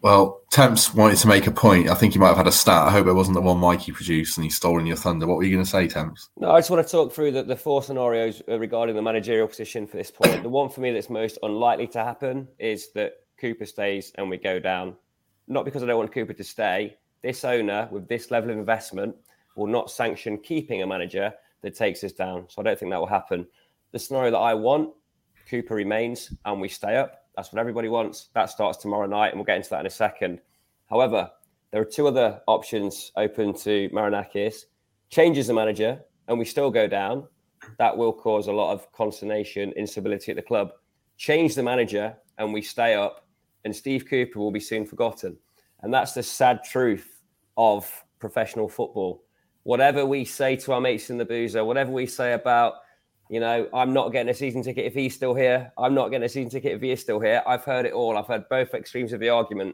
Well, 0.01 0.41
Temps 0.49 0.93
wanted 0.93 1.17
to 1.17 1.27
make 1.27 1.47
a 1.47 1.51
point. 1.51 1.89
I 1.89 1.95
think 1.95 2.13
he 2.13 2.19
might 2.19 2.29
have 2.29 2.37
had 2.37 2.47
a 2.47 2.51
stat. 2.51 2.87
I 2.87 2.91
hope 2.91 3.07
it 3.07 3.13
wasn't 3.13 3.35
the 3.35 3.41
one 3.41 3.57
Mikey 3.57 3.91
produced 3.91 4.37
and 4.37 4.43
he's 4.43 4.55
stolen 4.55 4.85
your 4.85 4.95
thunder. 4.95 5.27
What 5.27 5.37
were 5.37 5.43
you 5.43 5.51
going 5.51 5.63
to 5.63 5.69
say, 5.69 5.87
Temps? 5.87 6.29
No, 6.37 6.51
I 6.51 6.59
just 6.59 6.71
want 6.71 6.85
to 6.85 6.91
talk 6.91 7.13
through 7.13 7.31
the, 7.31 7.43
the 7.43 7.55
four 7.55 7.83
scenarios 7.83 8.41
uh, 8.49 8.57
regarding 8.57 8.95
the 8.95 9.01
managerial 9.01 9.47
position 9.47 9.85
for 9.85 9.97
this 9.97 10.09
point. 10.09 10.41
The 10.43 10.49
one 10.49 10.69
for 10.69 10.81
me 10.81 10.91
that's 10.91 11.09
most 11.09 11.37
unlikely 11.43 11.87
to 11.89 12.03
happen 12.03 12.47
is 12.57 12.91
that 12.93 13.13
Cooper 13.39 13.65
stays 13.65 14.11
and 14.17 14.29
we 14.29 14.37
go 14.37 14.59
down. 14.59 14.95
Not 15.47 15.65
because 15.65 15.83
I 15.83 15.87
don't 15.87 15.97
want 15.97 16.13
Cooper 16.13 16.33
to 16.33 16.43
stay. 16.43 16.97
This 17.21 17.43
owner, 17.43 17.87
with 17.91 18.07
this 18.07 18.31
level 18.31 18.49
of 18.49 18.57
investment, 18.57 19.15
will 19.55 19.67
not 19.67 19.91
sanction 19.91 20.37
keeping 20.37 20.81
a 20.81 20.87
manager 20.87 21.33
that 21.61 21.75
takes 21.75 22.03
us 22.03 22.13
down. 22.13 22.45
So 22.49 22.61
I 22.61 22.63
don't 22.63 22.79
think 22.79 22.91
that 22.91 22.99
will 22.99 23.07
happen. 23.07 23.45
The 23.91 23.99
scenario 23.99 24.31
that 24.31 24.37
I 24.37 24.53
want, 24.53 24.91
Cooper 25.47 25.75
remains 25.75 26.33
and 26.45 26.61
we 26.61 26.69
stay 26.69 26.97
up. 26.97 27.20
That's 27.35 27.51
what 27.51 27.59
everybody 27.59 27.87
wants. 27.87 28.29
That 28.33 28.49
starts 28.49 28.77
tomorrow 28.77 29.07
night, 29.07 29.29
and 29.29 29.37
we'll 29.37 29.45
get 29.45 29.57
into 29.57 29.69
that 29.71 29.81
in 29.81 29.85
a 29.85 29.89
second. 29.89 30.41
However, 30.89 31.31
there 31.71 31.81
are 31.81 31.85
two 31.85 32.07
other 32.07 32.41
options 32.47 33.11
open 33.15 33.53
to 33.59 33.89
Marinakis. 33.89 34.65
Changes 35.09 35.47
the 35.47 35.53
manager, 35.53 36.01
and 36.27 36.37
we 36.37 36.45
still 36.45 36.69
go 36.69 36.87
down. 36.87 37.27
That 37.77 37.95
will 37.95 38.11
cause 38.11 38.47
a 38.47 38.51
lot 38.51 38.73
of 38.73 38.91
consternation, 38.91 39.71
instability 39.73 40.31
at 40.31 40.35
the 40.35 40.41
club. 40.41 40.71
Change 41.17 41.55
the 41.55 41.63
manager, 41.63 42.15
and 42.37 42.53
we 42.53 42.61
stay 42.61 42.95
up, 42.95 43.25
and 43.63 43.75
Steve 43.75 44.05
Cooper 44.09 44.39
will 44.39 44.51
be 44.51 44.59
soon 44.59 44.85
forgotten. 44.85 45.37
And 45.81 45.93
that's 45.93 46.13
the 46.13 46.23
sad 46.23 46.63
truth 46.63 47.21
of 47.57 47.89
professional 48.19 48.67
football. 48.67 49.23
Whatever 49.63 50.05
we 50.05 50.25
say 50.25 50.55
to 50.57 50.73
our 50.73 50.81
mates 50.81 51.09
in 51.09 51.17
the 51.17 51.25
boozer, 51.25 51.63
whatever 51.63 51.91
we 51.91 52.05
say 52.05 52.33
about, 52.33 52.73
you 53.31 53.39
know, 53.39 53.69
I'm 53.73 53.93
not 53.93 54.11
getting 54.11 54.29
a 54.29 54.33
season 54.33 54.61
ticket 54.61 54.83
if 54.83 54.93
he's 54.93 55.15
still 55.15 55.33
here. 55.33 55.71
I'm 55.77 55.93
not 55.93 56.09
getting 56.09 56.25
a 56.25 56.29
season 56.29 56.49
ticket 56.49 56.73
if 56.73 56.81
he 56.81 56.91
is 56.91 56.99
still 56.99 57.21
here. 57.21 57.41
I've 57.47 57.63
heard 57.63 57.85
it 57.85 57.93
all. 57.93 58.17
I've 58.17 58.27
heard 58.27 58.43
both 58.49 58.73
extremes 58.73 59.13
of 59.13 59.21
the 59.21 59.29
argument. 59.29 59.73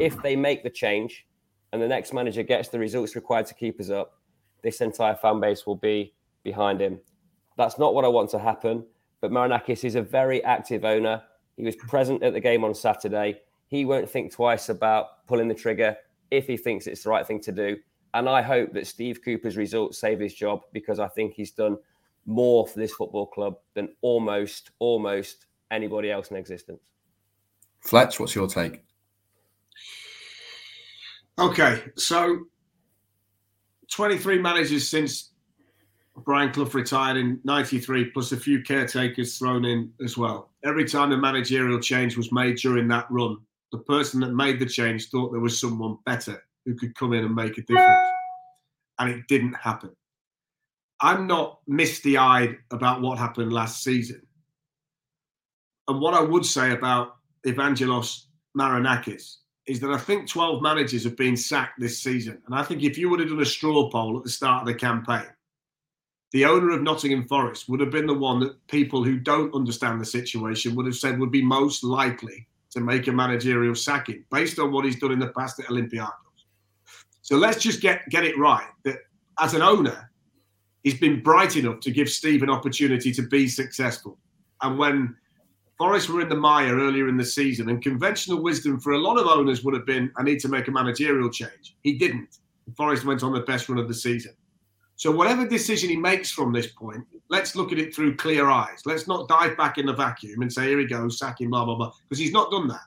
If 0.00 0.20
they 0.22 0.34
make 0.34 0.64
the 0.64 0.70
change 0.70 1.24
and 1.72 1.80
the 1.80 1.86
next 1.86 2.12
manager 2.12 2.42
gets 2.42 2.68
the 2.68 2.80
results 2.80 3.14
required 3.14 3.46
to 3.46 3.54
keep 3.54 3.78
us 3.78 3.90
up, 3.90 4.18
this 4.64 4.80
entire 4.80 5.14
fan 5.14 5.38
base 5.38 5.66
will 5.66 5.76
be 5.76 6.14
behind 6.42 6.80
him. 6.80 6.98
That's 7.56 7.78
not 7.78 7.94
what 7.94 8.04
I 8.04 8.08
want 8.08 8.28
to 8.30 8.40
happen. 8.40 8.84
But 9.20 9.30
Marinakis 9.30 9.84
is 9.84 9.94
a 9.94 10.02
very 10.02 10.42
active 10.42 10.84
owner. 10.84 11.22
He 11.56 11.62
was 11.62 11.76
present 11.76 12.24
at 12.24 12.32
the 12.32 12.40
game 12.40 12.64
on 12.64 12.74
Saturday. 12.74 13.40
He 13.68 13.84
won't 13.84 14.10
think 14.10 14.32
twice 14.32 14.68
about 14.68 15.24
pulling 15.28 15.46
the 15.46 15.54
trigger 15.54 15.96
if 16.32 16.48
he 16.48 16.56
thinks 16.56 16.88
it's 16.88 17.04
the 17.04 17.10
right 17.10 17.24
thing 17.24 17.40
to 17.42 17.52
do. 17.52 17.76
And 18.14 18.28
I 18.28 18.42
hope 18.42 18.72
that 18.72 18.88
Steve 18.88 19.20
Cooper's 19.24 19.56
results 19.56 19.96
save 19.96 20.18
his 20.18 20.34
job 20.34 20.62
because 20.72 20.98
I 20.98 21.06
think 21.06 21.34
he's 21.34 21.52
done 21.52 21.76
more 22.26 22.66
for 22.66 22.78
this 22.78 22.92
football 22.92 23.26
club 23.26 23.56
than 23.74 23.88
almost, 24.02 24.70
almost 24.78 25.46
anybody 25.70 26.10
else 26.10 26.30
in 26.30 26.36
existence. 26.36 26.82
Fletch, 27.80 28.18
what's 28.18 28.34
your 28.34 28.48
take? 28.48 28.82
Okay, 31.38 31.84
so 31.96 32.46
23 33.90 34.38
managers 34.38 34.88
since 34.88 35.30
Brian 36.24 36.50
Clough 36.50 36.70
retired 36.72 37.18
in 37.18 37.40
93, 37.44 38.06
plus 38.06 38.32
a 38.32 38.36
few 38.36 38.62
caretakers 38.62 39.38
thrown 39.38 39.64
in 39.64 39.92
as 40.02 40.16
well. 40.16 40.50
Every 40.64 40.86
time 40.86 41.12
a 41.12 41.16
managerial 41.16 41.78
change 41.78 42.16
was 42.16 42.32
made 42.32 42.56
during 42.56 42.88
that 42.88 43.06
run, 43.10 43.36
the 43.70 43.78
person 43.78 44.20
that 44.20 44.32
made 44.32 44.58
the 44.58 44.66
change 44.66 45.10
thought 45.10 45.30
there 45.30 45.40
was 45.40 45.60
someone 45.60 45.98
better 46.06 46.42
who 46.64 46.74
could 46.74 46.94
come 46.94 47.12
in 47.12 47.24
and 47.24 47.34
make 47.34 47.58
a 47.58 47.62
difference. 47.62 48.08
And 48.98 49.10
it 49.10 49.28
didn't 49.28 49.54
happen. 49.54 49.90
I'm 51.00 51.26
not 51.26 51.60
misty 51.66 52.16
eyed 52.16 52.56
about 52.70 53.02
what 53.02 53.18
happened 53.18 53.52
last 53.52 53.82
season. 53.82 54.22
And 55.88 56.00
what 56.00 56.14
I 56.14 56.22
would 56.22 56.44
say 56.44 56.72
about 56.72 57.16
Evangelos 57.46 58.24
Marinakis 58.58 59.36
is 59.66 59.80
that 59.80 59.90
I 59.90 59.98
think 59.98 60.28
12 60.28 60.62
managers 60.62 61.04
have 61.04 61.16
been 61.16 61.36
sacked 61.36 61.78
this 61.78 62.02
season. 62.02 62.40
And 62.46 62.54
I 62.54 62.62
think 62.62 62.82
if 62.82 62.96
you 62.96 63.10
would 63.10 63.20
have 63.20 63.28
done 63.28 63.40
a 63.40 63.46
straw 63.46 63.90
poll 63.90 64.16
at 64.18 64.24
the 64.24 64.30
start 64.30 64.62
of 64.62 64.66
the 64.68 64.74
campaign, 64.74 65.26
the 66.32 66.44
owner 66.44 66.70
of 66.70 66.82
Nottingham 66.82 67.26
Forest 67.26 67.68
would 67.68 67.80
have 67.80 67.90
been 67.90 68.06
the 68.06 68.14
one 68.14 68.40
that 68.40 68.66
people 68.68 69.04
who 69.04 69.18
don't 69.18 69.54
understand 69.54 70.00
the 70.00 70.04
situation 70.04 70.74
would 70.74 70.86
have 70.86 70.96
said 70.96 71.18
would 71.18 71.30
be 71.30 71.42
most 71.42 71.84
likely 71.84 72.46
to 72.70 72.80
make 72.80 73.06
a 73.06 73.12
managerial 73.12 73.74
sacking 73.74 74.24
based 74.30 74.58
on 74.58 74.72
what 74.72 74.84
he's 74.84 74.98
done 74.98 75.12
in 75.12 75.18
the 75.18 75.28
past 75.28 75.58
at 75.60 75.66
Olympiacos. 75.66 76.10
So 77.22 77.36
let's 77.36 77.62
just 77.62 77.80
get, 77.80 78.08
get 78.08 78.24
it 78.24 78.38
right 78.38 78.66
that 78.84 78.98
as 79.40 79.54
an 79.54 79.62
owner, 79.62 80.10
he's 80.86 81.00
been 81.00 81.20
bright 81.20 81.56
enough 81.56 81.80
to 81.80 81.90
give 81.90 82.08
Steve 82.08 82.44
an 82.44 82.48
opportunity 82.48 83.10
to 83.10 83.22
be 83.22 83.48
successful. 83.48 84.16
And 84.62 84.78
when 84.78 85.16
Forest 85.78 86.08
were 86.08 86.20
in 86.20 86.28
the 86.28 86.36
mire 86.36 86.78
earlier 86.78 87.08
in 87.08 87.16
the 87.16 87.24
season, 87.24 87.70
and 87.70 87.82
conventional 87.82 88.40
wisdom 88.40 88.78
for 88.78 88.92
a 88.92 88.98
lot 88.98 89.18
of 89.18 89.26
owners 89.26 89.64
would 89.64 89.74
have 89.74 89.84
been, 89.84 90.12
I 90.16 90.22
need 90.22 90.38
to 90.42 90.48
make 90.48 90.68
a 90.68 90.70
managerial 90.70 91.28
change. 91.28 91.76
He 91.82 91.98
didn't. 91.98 92.38
Forest 92.76 93.04
went 93.04 93.24
on 93.24 93.32
the 93.32 93.40
best 93.40 93.68
run 93.68 93.78
of 93.78 93.88
the 93.88 93.94
season. 93.94 94.32
So, 94.94 95.10
whatever 95.10 95.44
decision 95.44 95.90
he 95.90 95.96
makes 95.96 96.30
from 96.30 96.52
this 96.52 96.68
point, 96.68 97.02
let's 97.30 97.56
look 97.56 97.72
at 97.72 97.80
it 97.80 97.92
through 97.92 98.14
clear 98.14 98.48
eyes. 98.48 98.82
Let's 98.86 99.08
not 99.08 99.28
dive 99.28 99.56
back 99.56 99.78
in 99.78 99.86
the 99.86 99.92
vacuum 99.92 100.42
and 100.42 100.52
say, 100.52 100.68
here 100.68 100.78
he 100.78 100.86
goes, 100.86 101.18
sack 101.18 101.40
him, 101.40 101.50
blah, 101.50 101.64
blah, 101.64 101.74
blah, 101.74 101.90
because 102.08 102.20
he's 102.20 102.32
not 102.32 102.52
done 102.52 102.68
that. 102.68 102.86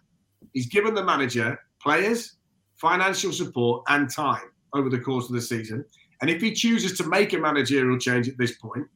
He's 0.53 0.67
given 0.67 0.93
the 0.93 1.03
manager 1.03 1.59
players, 1.81 2.35
financial 2.77 3.33
support, 3.33 3.83
and 3.89 4.09
time 4.09 4.51
over 4.73 4.89
the 4.89 4.99
course 4.99 5.25
of 5.25 5.35
the 5.35 5.41
season. 5.41 5.83
And 6.21 6.29
if 6.29 6.41
he 6.41 6.53
chooses 6.53 6.97
to 6.97 7.07
make 7.07 7.33
a 7.33 7.37
managerial 7.37 7.97
change 7.97 8.27
at 8.27 8.37
this 8.37 8.57
point, 8.57 8.87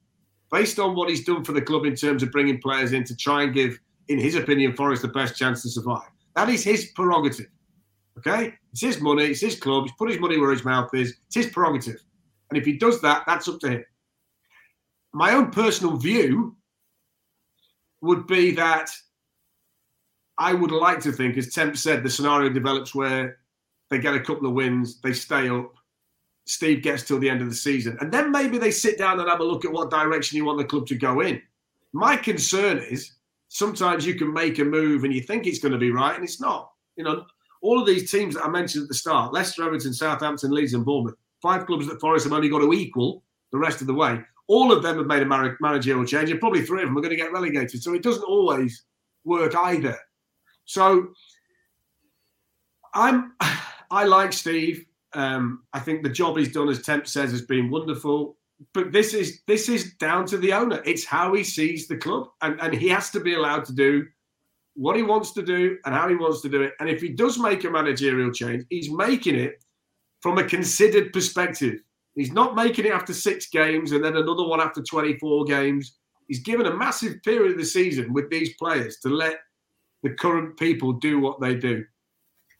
based 0.51 0.79
on 0.79 0.95
what 0.95 1.09
he's 1.09 1.23
done 1.23 1.43
for 1.43 1.53
the 1.53 1.61
club 1.61 1.85
in 1.85 1.95
terms 1.95 2.21
of 2.21 2.31
bringing 2.31 2.61
players 2.61 2.93
in 2.93 3.03
to 3.05 3.15
try 3.15 3.43
and 3.43 3.53
give, 3.53 3.79
in 4.09 4.19
his 4.19 4.35
opinion, 4.35 4.75
Forest 4.75 5.01
the 5.01 5.07
best 5.07 5.37
chance 5.37 5.61
to 5.63 5.69
survive. 5.69 6.09
That 6.35 6.49
is 6.49 6.63
his 6.63 6.91
prerogative. 6.95 7.47
Okay? 8.17 8.53
It's 8.71 8.81
his 8.81 9.01
money, 9.01 9.25
it's 9.25 9.41
his 9.41 9.59
club, 9.59 9.85
he's 9.85 9.93
put 9.93 10.09
his 10.09 10.19
money 10.19 10.37
where 10.37 10.51
his 10.51 10.65
mouth 10.65 10.93
is, 10.93 11.15
it's 11.27 11.35
his 11.35 11.47
prerogative. 11.47 12.03
And 12.49 12.57
if 12.57 12.65
he 12.65 12.73
does 12.73 13.01
that, 13.01 13.23
that's 13.25 13.47
up 13.47 13.59
to 13.61 13.69
him. 13.69 13.85
My 15.13 15.33
own 15.33 15.49
personal 15.51 15.97
view 15.97 16.55
would 18.01 18.27
be 18.27 18.51
that 18.51 18.89
I 20.37 20.53
would 20.53 20.71
like 20.71 20.99
to 21.01 21.11
think, 21.11 21.37
as 21.37 21.53
Temp 21.53 21.77
said, 21.77 22.03
the 22.03 22.09
scenario 22.09 22.49
develops 22.49 22.93
where 22.93 23.39
they 23.89 23.99
get 23.99 24.15
a 24.15 24.19
couple 24.19 24.47
of 24.47 24.53
wins, 24.53 24.99
they 25.01 25.13
stay 25.13 25.49
up, 25.49 25.73
Steve 26.45 26.81
gets 26.81 27.03
till 27.03 27.19
the 27.19 27.29
end 27.29 27.41
of 27.41 27.49
the 27.49 27.55
season. 27.55 27.97
And 28.01 28.11
then 28.11 28.31
maybe 28.31 28.57
they 28.57 28.71
sit 28.71 28.97
down 28.97 29.19
and 29.19 29.29
have 29.29 29.39
a 29.39 29.45
look 29.45 29.65
at 29.65 29.71
what 29.71 29.89
direction 29.89 30.37
you 30.37 30.45
want 30.45 30.57
the 30.57 30.65
club 30.65 30.85
to 30.87 30.95
go 30.95 31.21
in. 31.21 31.41
My 31.93 32.17
concern 32.17 32.79
is 32.79 33.13
sometimes 33.47 34.05
you 34.05 34.15
can 34.15 34.33
make 34.33 34.59
a 34.59 34.65
move 34.65 35.03
and 35.03 35.13
you 35.13 35.21
think 35.21 35.47
it's 35.47 35.59
going 35.59 35.71
to 35.71 35.77
be 35.77 35.91
right 35.91 36.15
and 36.15 36.23
it's 36.23 36.41
not. 36.41 36.71
You 36.95 37.05
know, 37.05 37.25
all 37.61 37.79
of 37.79 37.87
these 37.87 38.11
teams 38.11 38.35
that 38.35 38.45
I 38.45 38.49
mentioned 38.49 38.83
at 38.83 38.87
the 38.89 38.95
start 38.95 39.33
Leicester, 39.33 39.63
Everton, 39.63 39.93
Southampton, 39.93 40.51
Leeds, 40.51 40.73
and 40.73 40.85
Bournemouth 40.85 41.15
five 41.43 41.65
clubs 41.67 41.85
that 41.87 41.99
Forest 41.99 42.23
have 42.23 42.33
only 42.33 42.49
got 42.49 42.59
to 42.59 42.73
equal 42.73 43.21
the 43.51 43.59
rest 43.59 43.81
of 43.81 43.87
the 43.87 43.93
way. 43.93 44.19
All 44.47 44.71
of 44.71 44.81
them 44.81 44.97
have 44.97 45.05
made 45.05 45.21
a 45.21 45.55
managerial 45.59 46.05
change, 46.05 46.31
and 46.31 46.39
probably 46.39 46.63
three 46.63 46.81
of 46.81 46.87
them 46.87 46.97
are 46.97 47.01
going 47.01 47.11
to 47.11 47.17
get 47.17 47.33
relegated. 47.33 47.83
So 47.83 47.93
it 47.93 48.01
doesn't 48.01 48.23
always 48.23 48.85
work 49.25 49.53
either. 49.55 49.97
So 50.65 51.09
I'm, 52.95 53.33
I 53.91 54.05
like 54.05 54.33
Steve. 54.33 54.85
Um, 55.15 55.63
I 55.73 55.79
think 55.79 56.03
the 56.03 56.09
job 56.09 56.37
he's 56.37 56.51
done, 56.51 56.69
as 56.69 56.81
Temp 56.81 57.07
says, 57.07 57.31
has 57.31 57.43
been 57.43 57.69
wonderful. 57.69 58.37
But 58.73 58.91
this 58.91 59.13
is 59.13 59.41
this 59.47 59.67
is 59.67 59.93
down 59.95 60.25
to 60.27 60.37
the 60.37 60.53
owner. 60.53 60.81
It's 60.85 61.05
how 61.05 61.33
he 61.33 61.43
sees 61.43 61.87
the 61.87 61.97
club, 61.97 62.27
and 62.41 62.59
and 62.61 62.73
he 62.73 62.87
has 62.89 63.09
to 63.11 63.19
be 63.19 63.35
allowed 63.35 63.65
to 63.65 63.73
do 63.73 64.05
what 64.75 64.95
he 64.95 65.03
wants 65.03 65.31
to 65.33 65.43
do 65.43 65.77
and 65.85 65.93
how 65.93 66.09
he 66.09 66.15
wants 66.15 66.41
to 66.41 66.49
do 66.49 66.61
it. 66.61 66.73
And 66.79 66.89
if 66.89 67.01
he 67.01 67.09
does 67.09 67.37
make 67.37 67.63
a 67.63 67.69
managerial 67.69 68.31
change, 68.31 68.65
he's 68.69 68.91
making 68.91 69.35
it 69.35 69.63
from 70.21 70.37
a 70.37 70.43
considered 70.43 71.13
perspective. 71.13 71.79
He's 72.15 72.31
not 72.31 72.55
making 72.55 72.85
it 72.85 72.91
after 72.91 73.13
six 73.13 73.49
games 73.49 73.91
and 73.91 74.03
then 74.03 74.15
another 74.15 74.47
one 74.47 74.61
after 74.61 74.81
24 74.81 75.45
games. 75.45 75.97
He's 76.27 76.39
given 76.39 76.65
a 76.65 76.75
massive 76.75 77.21
period 77.23 77.51
of 77.51 77.57
the 77.57 77.65
season 77.65 78.13
with 78.13 78.29
these 78.29 78.55
players 78.55 78.97
to 78.99 79.09
let 79.09 79.37
the 80.01 80.11
current 80.11 80.57
people 80.57 80.93
do 80.93 81.19
what 81.19 81.39
they 81.41 81.55
do. 81.55 81.83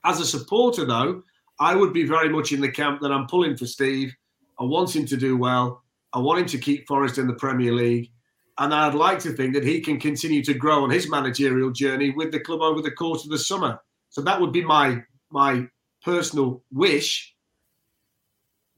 As 0.05 0.19
a 0.19 0.25
supporter, 0.25 0.85
though, 0.85 1.23
I 1.59 1.75
would 1.75 1.93
be 1.93 2.05
very 2.05 2.29
much 2.29 2.51
in 2.51 2.61
the 2.61 2.71
camp 2.71 3.01
that 3.01 3.11
I'm 3.11 3.27
pulling 3.27 3.55
for 3.55 3.65
Steve. 3.65 4.13
I 4.59 4.63
want 4.63 4.95
him 4.95 5.05
to 5.05 5.17
do 5.17 5.37
well. 5.37 5.83
I 6.13 6.19
want 6.19 6.39
him 6.41 6.47
to 6.47 6.57
keep 6.57 6.87
Forest 6.87 7.17
in 7.17 7.27
the 7.27 7.33
Premier 7.33 7.73
League. 7.73 8.11
And 8.59 8.73
I'd 8.73 8.93
like 8.93 9.19
to 9.19 9.31
think 9.31 9.53
that 9.55 9.63
he 9.63 9.81
can 9.81 9.99
continue 9.99 10.43
to 10.43 10.53
grow 10.53 10.83
on 10.83 10.91
his 10.91 11.09
managerial 11.09 11.71
journey 11.71 12.11
with 12.11 12.31
the 12.31 12.39
club 12.39 12.61
over 12.61 12.81
the 12.81 12.91
course 12.91 13.23
of 13.23 13.31
the 13.31 13.39
summer. 13.39 13.79
So 14.09 14.21
that 14.21 14.39
would 14.39 14.51
be 14.51 14.63
my 14.63 15.01
my 15.31 15.67
personal 16.03 16.63
wish. 16.71 17.35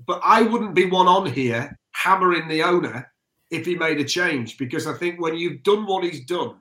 But 0.05 0.21
I 0.23 0.43
wouldn't 0.43 0.76
be 0.76 0.86
one 0.86 1.07
on 1.07 1.26
here 1.26 1.78
hammering 1.91 2.47
the 2.47 2.63
owner 2.63 3.11
if 3.51 3.65
he 3.65 3.76
made 3.76 3.99
a 3.99 4.05
change 4.05 4.57
because 4.57 4.88
I 4.88 4.93
think 4.93 5.19
when 5.19 5.36
you've 5.36 5.63
done 5.63 5.86
what 5.86 6.03
he's 6.03 6.26
done 6.26 6.55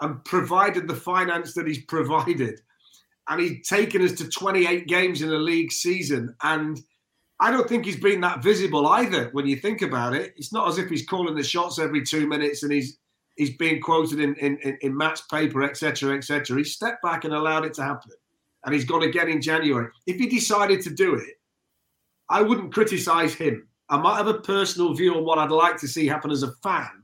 and 0.00 0.24
provided 0.24 0.88
the 0.88 0.96
finance 0.96 1.52
that 1.54 1.66
he's 1.66 1.84
provided, 1.88 2.60
and 3.30 3.40
he's 3.40 3.66
taken 3.66 4.02
us 4.02 4.12
to 4.12 4.28
28 4.28 4.88
games 4.88 5.22
in 5.22 5.32
a 5.32 5.38
league 5.38 5.70
season. 5.70 6.34
And 6.42 6.80
I 7.38 7.52
don't 7.52 7.68
think 7.68 7.86
he's 7.86 7.98
been 7.98 8.20
that 8.22 8.42
visible 8.42 8.88
either 8.88 9.30
when 9.30 9.46
you 9.46 9.56
think 9.56 9.82
about 9.82 10.14
it. 10.14 10.34
It's 10.36 10.52
not 10.52 10.68
as 10.68 10.78
if 10.78 10.90
he's 10.90 11.06
calling 11.06 11.36
the 11.36 11.44
shots 11.44 11.78
every 11.78 12.02
two 12.02 12.26
minutes 12.26 12.64
and 12.64 12.72
he's 12.72 12.98
he's 13.36 13.56
being 13.56 13.80
quoted 13.80 14.20
in, 14.20 14.34
in, 14.34 14.76
in 14.82 14.94
match 14.94 15.20
paper, 15.30 15.62
etc., 15.62 16.16
etc. 16.16 16.58
He 16.58 16.64
stepped 16.64 17.02
back 17.02 17.24
and 17.24 17.32
allowed 17.32 17.64
it 17.64 17.72
to 17.74 17.82
happen. 17.82 18.10
And 18.66 18.74
he's 18.74 18.84
gone 18.84 19.04
again 19.04 19.30
in 19.30 19.40
January. 19.40 19.88
If 20.06 20.16
he 20.16 20.26
decided 20.26 20.82
to 20.82 20.90
do 20.90 21.14
it, 21.14 21.40
I 22.28 22.42
wouldn't 22.42 22.74
criticize 22.74 23.32
him. 23.32 23.66
I 23.88 23.96
might 23.96 24.16
have 24.16 24.26
a 24.26 24.40
personal 24.40 24.92
view 24.92 25.14
on 25.14 25.24
what 25.24 25.38
I'd 25.38 25.50
like 25.50 25.78
to 25.78 25.88
see 25.88 26.06
happen 26.06 26.30
as 26.30 26.42
a 26.42 26.52
fan. 26.62 26.99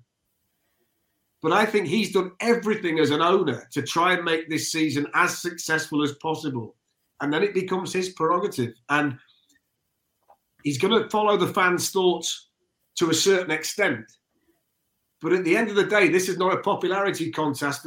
But 1.47 1.53
I 1.53 1.65
think 1.65 1.87
he's 1.87 2.11
done 2.11 2.33
everything 2.41 2.99
as 2.99 3.11
an 3.11 3.23
owner 3.23 3.69
to 3.71 3.81
try 3.81 4.15
and 4.15 4.25
make 4.25 4.51
this 4.51 4.73
season 4.73 5.07
as 5.15 5.39
successful 5.39 6.03
as 6.03 6.11
possible. 6.15 6.75
And 7.21 7.33
then 7.33 7.45
it 7.45 7.55
becomes 7.55 7.93
his 7.93 8.09
prerogative. 8.09 8.75
And 8.89 9.17
he's 10.65 10.77
going 10.77 11.01
to 11.01 11.09
follow 11.09 11.37
the 11.37 11.55
fans' 11.55 11.91
thoughts 11.91 12.49
to 12.97 13.11
a 13.11 13.15
certain 13.15 13.53
extent. 13.53 14.11
But 15.23 15.35
at 15.35 15.45
the 15.45 15.57
end 15.57 15.69
of 15.69 15.77
the 15.77 15.85
day, 15.85 16.09
this 16.09 16.29
is 16.29 16.37
not 16.37 16.53
a 16.53 16.63
popularity 16.63 17.31
contest, 17.31 17.87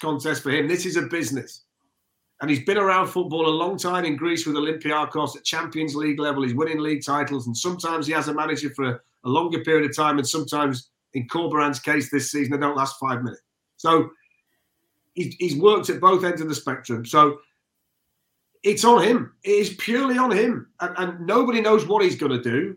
contest 0.00 0.42
for 0.42 0.52
him. 0.52 0.66
This 0.66 0.86
is 0.86 0.96
a 0.96 1.02
business. 1.02 1.64
And 2.40 2.48
he's 2.48 2.64
been 2.64 2.78
around 2.78 3.08
football 3.08 3.46
a 3.46 3.50
long 3.50 3.76
time 3.76 4.06
in 4.06 4.16
Greece 4.16 4.46
with 4.46 4.56
Olympiacos 4.56 5.36
at 5.36 5.44
Champions 5.44 5.94
League 5.94 6.20
level. 6.20 6.42
He's 6.42 6.54
winning 6.54 6.78
league 6.78 7.04
titles. 7.04 7.48
And 7.48 7.54
sometimes 7.54 8.06
he 8.06 8.14
has 8.14 8.28
a 8.28 8.34
manager 8.34 8.70
for 8.70 8.84
a, 8.84 9.00
a 9.24 9.28
longer 9.28 9.62
period 9.62 9.90
of 9.90 9.94
time. 9.94 10.16
And 10.16 10.26
sometimes, 10.26 10.88
in 11.14 11.28
Corberan's 11.28 11.80
case 11.80 12.10
this 12.10 12.30
season, 12.30 12.52
they 12.52 12.58
don't 12.58 12.76
last 12.76 12.96
five 13.00 13.22
minutes. 13.22 13.42
So 13.76 14.10
he's, 15.14 15.34
he's 15.38 15.56
worked 15.56 15.88
at 15.90 16.00
both 16.00 16.24
ends 16.24 16.40
of 16.40 16.48
the 16.48 16.54
spectrum. 16.54 17.06
So 17.06 17.38
it's 18.62 18.84
on 18.84 19.02
him. 19.02 19.34
It 19.44 19.50
is 19.50 19.74
purely 19.74 20.18
on 20.18 20.30
him. 20.30 20.68
And, 20.80 20.94
and 20.98 21.26
nobody 21.26 21.60
knows 21.60 21.86
what 21.86 22.04
he's 22.04 22.16
going 22.16 22.32
to 22.32 22.42
do. 22.42 22.76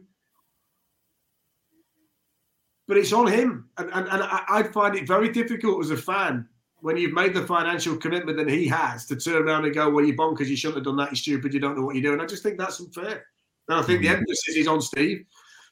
But 2.88 2.98
it's 2.98 3.12
on 3.12 3.28
him. 3.28 3.70
And, 3.78 3.90
and, 3.92 4.08
and 4.08 4.24
I 4.24 4.64
find 4.64 4.96
it 4.96 5.08
very 5.08 5.30
difficult 5.30 5.84
as 5.84 5.92
a 5.92 5.98
fan 5.98 6.48
when 6.80 6.96
you've 6.96 7.14
made 7.14 7.34
the 7.34 7.46
financial 7.46 7.98
commitment 7.98 8.38
that 8.38 8.50
he 8.50 8.68
has 8.68 9.06
to 9.08 9.16
turn 9.16 9.48
around 9.48 9.66
and 9.66 9.74
go, 9.74 9.90
well, 9.90 10.06
you're 10.06 10.16
bonkers, 10.16 10.48
you 10.48 10.56
shouldn't 10.56 10.78
have 10.78 10.86
done 10.86 10.96
that, 10.98 11.10
you're 11.10 11.16
stupid, 11.16 11.54
you 11.54 11.60
don't 11.60 11.76
know 11.76 11.84
what 11.84 11.96
you're 11.96 12.04
doing. 12.04 12.22
I 12.22 12.26
just 12.28 12.44
think 12.44 12.58
that's 12.58 12.80
unfair. 12.80 13.26
And 13.68 13.80
I 13.80 13.82
think 13.82 14.02
the 14.02 14.08
mm. 14.08 14.18
emphasis 14.18 14.56
is 14.56 14.68
on 14.68 14.82
Steve 14.82 15.26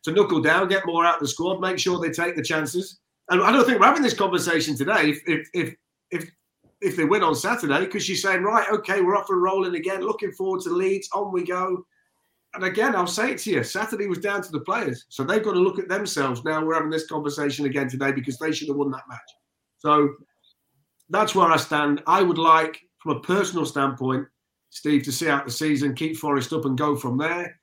to 0.05 0.11
knuckle 0.11 0.41
down, 0.41 0.67
get 0.67 0.85
more 0.85 1.05
out 1.05 1.15
of 1.15 1.21
the 1.21 1.27
squad, 1.27 1.59
make 1.59 1.77
sure 1.77 1.99
they 1.99 2.11
take 2.11 2.35
the 2.35 2.41
chances. 2.43 2.99
And 3.29 3.41
I 3.41 3.51
don't 3.51 3.65
think 3.65 3.79
we're 3.79 3.87
having 3.87 4.03
this 4.03 4.13
conversation 4.13 4.75
today. 4.75 5.09
If 5.09 5.21
if 5.27 5.47
if 5.53 5.75
if, 6.11 6.31
if 6.81 6.95
they 6.95 7.05
win 7.05 7.23
on 7.23 7.35
Saturday, 7.35 7.85
because 7.85 8.03
she's 8.03 8.21
saying, 8.21 8.43
right, 8.43 8.67
okay, 8.71 9.01
we're 9.01 9.17
off 9.17 9.29
and 9.29 9.41
rolling 9.41 9.75
again, 9.75 10.01
looking 10.01 10.31
forward 10.31 10.61
to 10.61 10.69
Leeds, 10.69 11.09
on 11.13 11.33
we 11.33 11.43
go. 11.43 11.85
And 12.53 12.63
again, 12.63 12.95
I'll 12.95 13.07
say 13.07 13.31
it 13.31 13.39
to 13.39 13.51
you, 13.51 13.63
Saturday 13.63 14.07
was 14.07 14.19
down 14.19 14.41
to 14.43 14.51
the 14.51 14.61
players. 14.61 15.05
So 15.09 15.23
they've 15.23 15.43
got 15.43 15.53
to 15.53 15.59
look 15.59 15.79
at 15.79 15.89
themselves. 15.89 16.43
Now 16.45 16.63
we're 16.63 16.75
having 16.75 16.89
this 16.89 17.07
conversation 17.07 17.65
again 17.65 17.89
today 17.89 18.13
because 18.13 18.37
they 18.39 18.53
should 18.53 18.69
have 18.69 18.77
won 18.77 18.91
that 18.91 19.09
match. 19.09 19.19
So 19.79 20.13
that's 21.09 21.35
where 21.35 21.51
I 21.51 21.57
stand. 21.57 22.01
I 22.07 22.21
would 22.21 22.37
like, 22.37 22.79
from 22.99 23.17
a 23.17 23.19
personal 23.19 23.65
standpoint, 23.65 24.27
Steve, 24.69 25.03
to 25.03 25.11
see 25.11 25.27
out 25.27 25.45
the 25.45 25.51
season, 25.51 25.95
keep 25.95 26.15
Forest 26.15 26.53
up 26.53 26.65
and 26.65 26.77
go 26.77 26.95
from 26.95 27.17
there. 27.17 27.59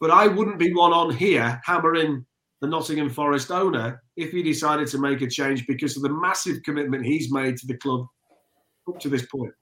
But 0.00 0.10
I 0.10 0.26
wouldn't 0.26 0.58
be 0.58 0.72
one 0.72 0.92
on 0.92 1.10
here 1.10 1.60
hammering 1.64 2.26
the 2.60 2.68
Nottingham 2.68 3.10
Forest 3.10 3.50
owner 3.50 4.02
if 4.16 4.32
he 4.32 4.42
decided 4.42 4.88
to 4.88 4.98
make 4.98 5.20
a 5.20 5.28
change 5.28 5.66
because 5.66 5.96
of 5.96 6.02
the 6.02 6.08
massive 6.08 6.62
commitment 6.62 7.04
he's 7.04 7.32
made 7.32 7.56
to 7.58 7.66
the 7.66 7.76
club 7.76 8.06
up 8.88 9.00
to 9.00 9.08
this 9.08 9.26
point. 9.26 9.52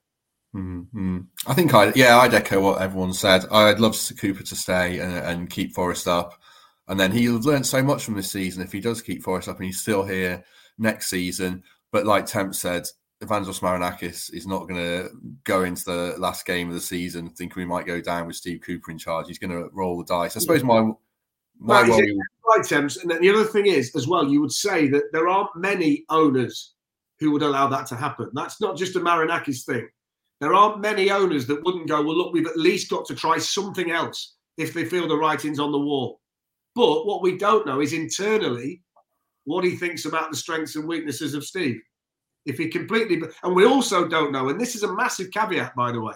Mm-hmm. 0.55 1.19
I 1.47 1.53
think 1.53 1.73
I, 1.73 1.91
yeah, 1.95 2.17
I'd 2.17 2.33
echo 2.33 2.61
what 2.61 2.81
everyone 2.81 3.13
said. 3.13 3.45
I'd 3.51 3.79
love 3.79 3.97
Cooper 4.19 4.43
to 4.43 4.55
stay 4.55 4.99
and, 4.99 5.13
and 5.13 5.49
keep 5.49 5.73
Forest 5.73 6.07
up. 6.07 6.39
And 6.87 6.99
then 6.99 7.11
he'll 7.11 7.33
have 7.33 7.45
learned 7.45 7.65
so 7.65 7.81
much 7.81 8.03
from 8.03 8.15
this 8.15 8.31
season 8.31 8.61
if 8.61 8.71
he 8.71 8.79
does 8.79 9.01
keep 9.01 9.23
Forest 9.23 9.47
up 9.47 9.57
and 9.57 9.65
he's 9.65 9.81
still 9.81 10.03
here 10.03 10.43
next 10.77 11.09
season. 11.09 11.63
But 11.91 12.05
like 12.05 12.25
Temp 12.25 12.53
said, 12.55 12.83
Evangelos 13.23 13.61
Marinakis 13.61 14.33
is 14.33 14.45
not 14.45 14.67
going 14.67 14.79
to 14.79 15.09
go 15.43 15.63
into 15.63 15.85
the 15.85 16.15
last 16.17 16.45
game 16.45 16.67
of 16.67 16.73
the 16.73 16.81
season 16.81 17.29
thinking 17.29 17.61
we 17.61 17.65
might 17.65 17.85
go 17.85 18.01
down 18.01 18.27
with 18.27 18.35
Steve 18.35 18.61
Cooper 18.61 18.91
in 18.91 18.97
charge. 18.97 19.27
He's 19.27 19.39
going 19.39 19.51
to 19.51 19.69
roll 19.73 19.97
the 19.97 20.05
dice. 20.05 20.35
I 20.35 20.39
suppose 20.39 20.63
my 20.63 20.91
my 21.59 21.81
right, 21.81 21.89
worry... 21.89 22.17
right, 22.47 22.65
Temps. 22.65 22.97
And 22.97 23.11
the 23.11 23.29
other 23.29 23.45
thing 23.45 23.67
is, 23.67 23.95
as 23.95 24.07
well, 24.07 24.27
you 24.27 24.41
would 24.41 24.51
say 24.51 24.87
that 24.89 25.11
there 25.13 25.27
aren't 25.27 25.55
many 25.55 26.03
owners 26.09 26.73
who 27.19 27.31
would 27.31 27.43
allow 27.43 27.67
that 27.67 27.87
to 27.87 27.95
happen. 27.95 28.29
That's 28.33 28.59
not 28.59 28.77
just 28.77 28.95
a 28.95 28.99
Marinakis 28.99 29.63
thing. 29.65 29.87
There 30.41 30.53
aren't 30.53 30.81
many 30.81 31.09
owners 31.09 31.47
that 31.47 31.63
wouldn't 31.63 31.87
go, 31.87 32.01
well, 32.01 32.17
look, 32.17 32.33
we've 32.33 32.47
at 32.47 32.57
least 32.57 32.89
got 32.89 33.05
to 33.05 33.15
try 33.15 33.37
something 33.37 33.91
else 33.91 34.35
if 34.57 34.73
they 34.73 34.83
feel 34.83 35.07
the 35.07 35.15
writing's 35.17 35.59
on 35.59 35.71
the 35.71 35.79
wall. 35.79 36.19
But 36.75 37.05
what 37.05 37.21
we 37.21 37.37
don't 37.37 37.65
know 37.65 37.79
is 37.79 37.93
internally 37.93 38.81
what 39.45 39.63
he 39.63 39.75
thinks 39.75 40.05
about 40.05 40.31
the 40.31 40.37
strengths 40.37 40.75
and 40.75 40.87
weaknesses 40.87 41.33
of 41.33 41.45
Steve. 41.45 41.81
If 42.45 42.57
he 42.57 42.67
completely, 42.67 43.21
and 43.43 43.55
we 43.55 43.65
also 43.65 44.07
don't 44.07 44.31
know, 44.33 44.49
and 44.49 44.59
this 44.59 44.75
is 44.75 44.83
a 44.83 44.93
massive 44.93 45.31
caveat, 45.31 45.75
by 45.75 45.91
the 45.91 46.01
way, 46.01 46.15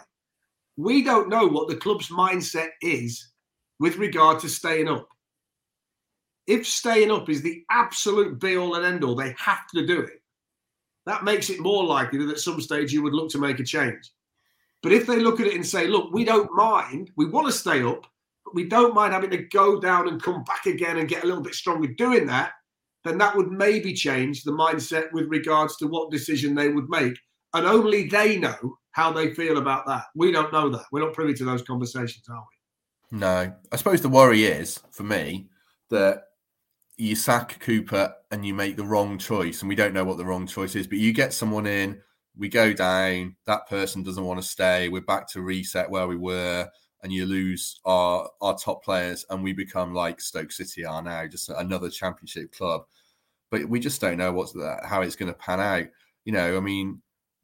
we 0.75 1.01
don't 1.03 1.29
know 1.29 1.47
what 1.47 1.67
the 1.67 1.75
club's 1.75 2.09
mindset 2.09 2.69
is 2.81 3.31
with 3.79 3.97
regard 3.97 4.39
to 4.39 4.49
staying 4.49 4.89
up. 4.89 5.07
If 6.45 6.67
staying 6.67 7.11
up 7.11 7.29
is 7.29 7.41
the 7.41 7.63
absolute 7.71 8.39
be 8.39 8.57
all 8.57 8.75
and 8.75 8.85
end 8.85 9.03
all, 9.03 9.15
they 9.15 9.35
have 9.37 9.67
to 9.73 9.85
do 9.85 10.01
it. 10.01 10.21
That 11.05 11.23
makes 11.23 11.49
it 11.49 11.61
more 11.61 11.85
likely 11.85 12.19
that 12.19 12.31
at 12.31 12.39
some 12.39 12.59
stage 12.59 12.91
you 12.91 13.01
would 13.03 13.13
look 13.13 13.29
to 13.31 13.37
make 13.37 13.59
a 13.59 13.63
change. 13.63 14.11
But 14.83 14.91
if 14.91 15.07
they 15.07 15.19
look 15.19 15.39
at 15.39 15.47
it 15.47 15.55
and 15.55 15.65
say, 15.65 15.87
look, 15.87 16.13
we 16.13 16.23
don't 16.23 16.53
mind, 16.53 17.11
we 17.15 17.25
want 17.25 17.47
to 17.47 17.53
stay 17.53 17.81
up, 17.81 18.05
but 18.45 18.53
we 18.53 18.65
don't 18.65 18.93
mind 18.93 19.13
having 19.13 19.31
to 19.31 19.37
go 19.37 19.79
down 19.79 20.07
and 20.07 20.21
come 20.21 20.43
back 20.43 20.65
again 20.65 20.97
and 20.97 21.09
get 21.09 21.23
a 21.23 21.27
little 21.27 21.41
bit 21.41 21.55
stronger 21.55 21.87
doing 21.87 22.27
that, 22.27 22.51
then 23.07 23.17
that 23.19 23.35
would 23.35 23.51
maybe 23.51 23.93
change 23.93 24.43
the 24.43 24.51
mindset 24.51 25.11
with 25.13 25.27
regards 25.29 25.77
to 25.77 25.87
what 25.87 26.11
decision 26.11 26.53
they 26.53 26.69
would 26.69 26.89
make. 26.89 27.17
And 27.53 27.65
only 27.65 28.07
they 28.07 28.37
know 28.37 28.77
how 28.91 29.11
they 29.11 29.33
feel 29.33 29.57
about 29.57 29.85
that. 29.87 30.05
We 30.15 30.31
don't 30.31 30.51
know 30.51 30.69
that. 30.69 30.85
We're 30.91 31.05
not 31.05 31.13
privy 31.13 31.33
to 31.35 31.45
those 31.45 31.61
conversations, 31.61 32.27
are 32.29 32.43
we? 33.11 33.19
No. 33.19 33.53
I 33.71 33.75
suppose 33.75 34.01
the 34.01 34.09
worry 34.09 34.45
is, 34.45 34.79
for 34.91 35.03
me, 35.03 35.47
that 35.89 36.23
you 36.97 37.15
sack 37.15 37.59
Cooper 37.59 38.13
and 38.31 38.45
you 38.45 38.53
make 38.53 38.75
the 38.75 38.83
wrong 38.83 39.17
choice, 39.17 39.61
and 39.61 39.69
we 39.69 39.75
don't 39.75 39.93
know 39.93 40.03
what 40.03 40.17
the 40.17 40.25
wrong 40.25 40.47
choice 40.47 40.75
is, 40.75 40.87
but 40.87 40.97
you 40.97 41.13
get 41.13 41.31
someone 41.31 41.67
in, 41.67 42.01
we 42.35 42.49
go 42.49 42.73
down, 42.73 43.35
that 43.45 43.67
person 43.69 44.03
doesn't 44.03 44.25
want 44.25 44.41
to 44.41 44.47
stay, 44.47 44.89
we're 44.89 45.01
back 45.01 45.27
to 45.29 45.41
reset 45.41 45.89
where 45.89 46.07
we 46.07 46.17
were 46.17 46.67
and 47.03 47.13
you 47.13 47.25
lose 47.25 47.79
our 47.85 48.27
our 48.41 48.57
top 48.57 48.83
players, 48.83 49.23
and 49.29 49.43
we 49.43 49.53
become 49.53 49.93
like 49.93 50.19
Stoke 50.19 50.51
City 50.51 50.83
are 50.83 51.01
now, 51.01 51.27
just 51.27 51.49
another 51.49 51.89
Championship 51.89 52.51
club. 52.51 52.85
But 53.49 53.65
we 53.69 53.79
just 53.79 54.01
don't 54.01 54.17
know 54.17 54.31
what's 54.31 54.51
the, 54.51 54.79
how 54.83 55.01
it's 55.01 55.15
going 55.15 55.31
to 55.31 55.37
pan 55.37 55.59
out. 55.59 55.87
You 56.25 56.33
know, 56.33 56.57
I 56.57 56.59
mean, 56.59 57.01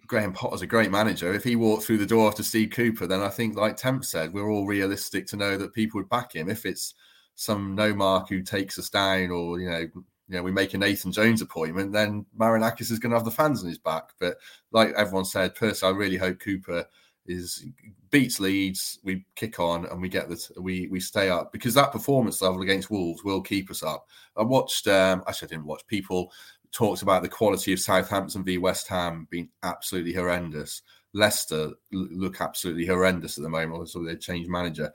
Graham 0.07 0.33
Potter's 0.33 0.61
a 0.61 0.67
great 0.67 0.91
manager. 0.91 1.33
If 1.33 1.43
he 1.43 1.55
walked 1.55 1.83
through 1.83 1.99
the 1.99 2.05
door 2.05 2.27
after 2.27 2.43
Steve 2.43 2.71
Cooper, 2.71 3.07
then 3.07 3.21
I 3.21 3.29
think, 3.29 3.55
like 3.55 3.77
Temp 3.77 4.03
said, 4.03 4.33
we're 4.33 4.49
all 4.49 4.65
realistic 4.65 5.27
to 5.27 5.37
know 5.37 5.57
that 5.57 5.73
people 5.73 5.99
would 5.99 6.09
back 6.09 6.35
him. 6.35 6.49
If 6.49 6.65
it's 6.65 6.93
some 7.35 7.75
no 7.75 7.95
mark 7.95 8.29
who 8.29 8.41
takes 8.41 8.77
us 8.77 8.89
down, 8.89 9.31
or 9.31 9.59
you 9.59 9.69
know, 9.69 9.79
you 9.79 10.35
know, 10.37 10.43
we 10.43 10.51
make 10.51 10.73
a 10.73 10.77
Nathan 10.77 11.11
Jones 11.11 11.41
appointment, 11.41 11.93
then 11.93 12.25
Marinakis 12.37 12.91
is 12.91 12.99
going 12.99 13.11
to 13.11 13.17
have 13.17 13.25
the 13.25 13.31
fans 13.31 13.61
on 13.61 13.69
his 13.69 13.77
back. 13.77 14.09
But 14.19 14.37
like 14.71 14.93
everyone 14.97 15.25
said, 15.25 15.55
personally, 15.55 15.93
I 15.93 15.97
really 15.97 16.17
hope 16.17 16.39
Cooper 16.39 16.85
is 17.25 17.65
beats 18.09 18.39
Leeds, 18.39 18.99
we 19.03 19.25
kick 19.35 19.59
on 19.59 19.85
and 19.85 20.01
we 20.01 20.09
get 20.09 20.29
this, 20.29 20.51
we 20.57 20.87
we 20.87 20.99
stay 20.99 21.29
up 21.29 21.51
because 21.51 21.73
that 21.73 21.91
performance 21.91 22.41
level 22.41 22.61
against 22.61 22.91
Wolves 22.91 23.23
will 23.23 23.41
keep 23.41 23.71
us 23.71 23.83
up. 23.83 24.07
I 24.37 24.43
watched, 24.43 24.87
um, 24.87 25.23
actually, 25.27 25.47
I 25.47 25.49
didn't 25.51 25.65
watch 25.65 25.85
people 25.87 26.31
talked 26.71 27.03
about 27.03 27.21
the 27.21 27.29
quality 27.29 27.71
of 27.71 27.79
Southampton 27.79 28.43
v 28.43 28.57
West 28.57 28.87
Ham 28.87 29.27
being 29.29 29.49
absolutely 29.63 30.13
horrendous. 30.13 30.81
Leicester 31.13 31.71
look 31.91 32.41
absolutely 32.41 32.85
horrendous 32.85 33.37
at 33.37 33.43
the 33.43 33.49
moment, 33.49 33.89
so 33.89 34.03
they 34.03 34.15
changed 34.15 34.49
manager. 34.49 34.91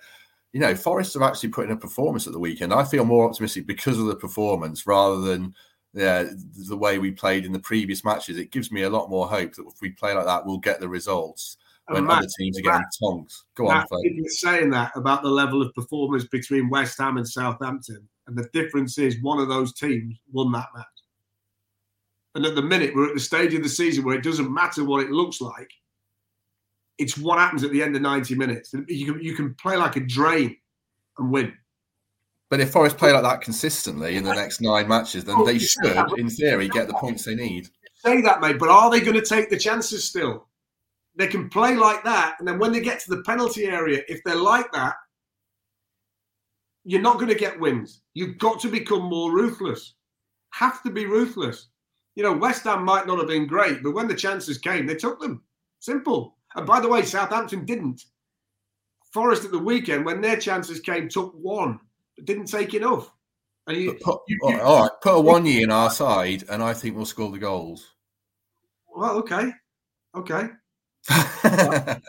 You 0.53 0.61
know, 0.61 0.75
Forest 0.75 1.15
have 1.15 1.23
actually 1.23 1.51
put 1.51 1.67
in 1.67 1.73
a 1.73 1.77
performance 1.77 2.27
at 2.27 2.33
the 2.33 2.39
weekend. 2.39 2.73
I 2.73 2.85
feel 2.85 3.05
more 3.05 3.29
optimistic 3.29 3.67
because 3.67 3.99
of 3.99 4.07
the 4.07 4.17
performance 4.17 4.87
rather 4.87 5.21
than 5.21 5.55
yeah, 5.95 6.25
the 6.69 6.77
way 6.77 6.99
we 6.99 7.13
played 7.13 7.45
in 7.45 7.53
the 7.53 7.59
previous 7.61 8.05
matches. 8.05 8.37
It 8.37 8.51
gives 8.51 8.73
me 8.73 8.83
a 8.83 8.91
lot 8.91 9.11
more 9.11 9.29
hope 9.29 9.55
that 9.55 9.67
if 9.67 9.81
we 9.81 9.91
play 9.91 10.13
like 10.13 10.27
that, 10.27 10.45
we'll 10.45 10.59
get 10.59 10.81
the 10.81 10.89
results 10.89 11.57
Oh, 11.89 11.95
when 11.95 12.07
Matt, 12.07 12.19
other 12.19 12.29
teams 12.39 12.59
are 12.59 12.63
getting 12.63 12.85
tongs. 13.01 13.45
Go 13.55 13.69
Matt, 13.69 13.87
on, 13.91 14.01
You're 14.05 14.29
saying 14.29 14.71
that 14.71 14.93
about 14.95 15.23
the 15.23 15.31
level 15.31 15.63
of 15.63 15.75
performance 15.75 16.25
between 16.27 16.69
West 16.69 16.99
Ham 16.99 17.17
and 17.17 17.27
Southampton, 17.27 18.07
and 18.27 18.37
the 18.37 18.49
difference 18.53 18.99
is 18.99 19.23
one 19.23 19.39
of 19.39 19.49
those 19.49 19.73
teams 19.73 20.17
won 20.31 20.53
that 20.53 20.69
match. 20.77 20.87
And 22.35 22.45
at 22.45 22.55
the 22.55 22.63
minute, 22.63 22.95
we're 22.95 23.09
at 23.09 23.15
the 23.15 23.21
stage 23.21 23.55
of 23.55 23.63
the 23.63 23.69
season 23.69 24.05
where 24.05 24.17
it 24.17 24.23
doesn't 24.23 24.53
matter 24.53 24.85
what 24.85 25.03
it 25.03 25.11
looks 25.11 25.41
like. 25.41 25.71
It's 26.99 27.17
what 27.17 27.39
happens 27.39 27.65
at 27.65 27.71
the 27.71 27.83
end 27.83 27.97
of 27.97 28.03
90 28.03 28.35
minutes. 28.35 28.75
You 28.87 29.13
can, 29.13 29.23
you 29.23 29.35
can 29.35 29.55
play 29.55 29.77
like 29.77 29.97
a 29.97 30.01
drain 30.01 30.57
and 31.19 31.31
win. 31.31 31.55
But 32.51 32.61
if 32.61 32.71
Forest 32.71 32.97
play 32.97 33.13
like 33.13 33.23
that 33.23 33.41
consistently 33.41 34.17
in 34.17 34.25
the 34.25 34.35
next 34.35 34.61
nine 34.61 34.89
matches, 34.89 35.25
then 35.25 35.37
oh, 35.39 35.45
they 35.45 35.59
should, 35.59 36.19
in 36.19 36.31
theory, 36.31 36.69
get 36.69 36.87
the 36.87 36.95
points 36.95 37.25
they 37.25 37.35
need. 37.35 37.69
Say 37.95 38.21
that, 38.23 38.41
mate. 38.41 38.59
But 38.59 38.69
are 38.69 38.91
they 38.91 39.01
going 39.01 39.21
to 39.21 39.25
take 39.25 39.51
the 39.51 39.59
chances 39.59 40.05
still? 40.05 40.47
They 41.19 41.27
can 41.27 41.51
play 41.51 41.75
like 41.75 42.05
that, 42.05 42.37
and 42.39 42.47
then 42.47 42.61
when 42.61 42.71
they 42.71 42.81
get 42.81 43.01
to 43.01 43.11
the 43.11 43.25
penalty 43.25 43.67
area, 43.67 44.03
if 44.09 44.23
they're 44.25 44.37
like 44.37 44.71
that, 44.73 44.95
you're 46.85 47.03
not 47.03 47.17
going 47.17 47.29
to 47.29 47.35
get 47.35 47.59
wins. 47.59 48.03
You've 48.15 48.39
got 48.39 48.61
to 48.61 48.69
become 48.69 49.03
more 49.03 49.33
ruthless. 49.33 49.95
Have 50.51 50.81
to 50.85 50.91
be 50.91 51.07
ruthless. 51.07 51.69
You 52.15 52.23
know, 52.23 52.33
West 52.33 52.63
Ham 52.65 52.85
might 52.85 53.09
not 53.09 53.19
have 53.19 53.27
been 53.27 53.49
great, 53.49 53.83
but 53.83 53.95
when 53.95 54.07
the 54.07 54.15
chances 54.15 54.59
came, 54.59 54.87
they 54.87 54.95
took 54.95 55.21
them. 55.21 55.43
Simple. 55.81 56.37
And 56.55 56.65
by 56.65 56.79
the 56.79 56.89
way, 56.89 57.03
Southampton 57.03 57.65
didn't. 57.65 58.05
Forest 59.13 59.45
at 59.45 59.51
the 59.51 59.59
weekend, 59.59 60.07
when 60.07 60.21
their 60.21 60.37
chances 60.37 60.79
came, 60.79 61.09
took 61.09 61.35
one, 61.35 61.81
but 62.17 62.27
didn't 62.27 62.47
take 62.47 62.75
enough. 62.75 63.11
And 63.67 63.77
you, 63.77 63.95
put, 64.01 64.21
you, 64.29 64.39
you, 64.45 64.61
all 64.61 64.83
right, 64.83 64.91
put 65.03 65.15
Awoniyi 65.15 65.63
in 65.63 65.73
our 65.73 65.91
side, 65.91 66.45
and 66.49 66.63
I 66.63 66.75
think 66.75 66.95
we'll 66.97 67.07
score 67.07 67.33
the 67.33 67.39
goals. 67.39 67.87
well, 68.95 69.17
okay, 69.17 69.53
okay. 70.15 70.49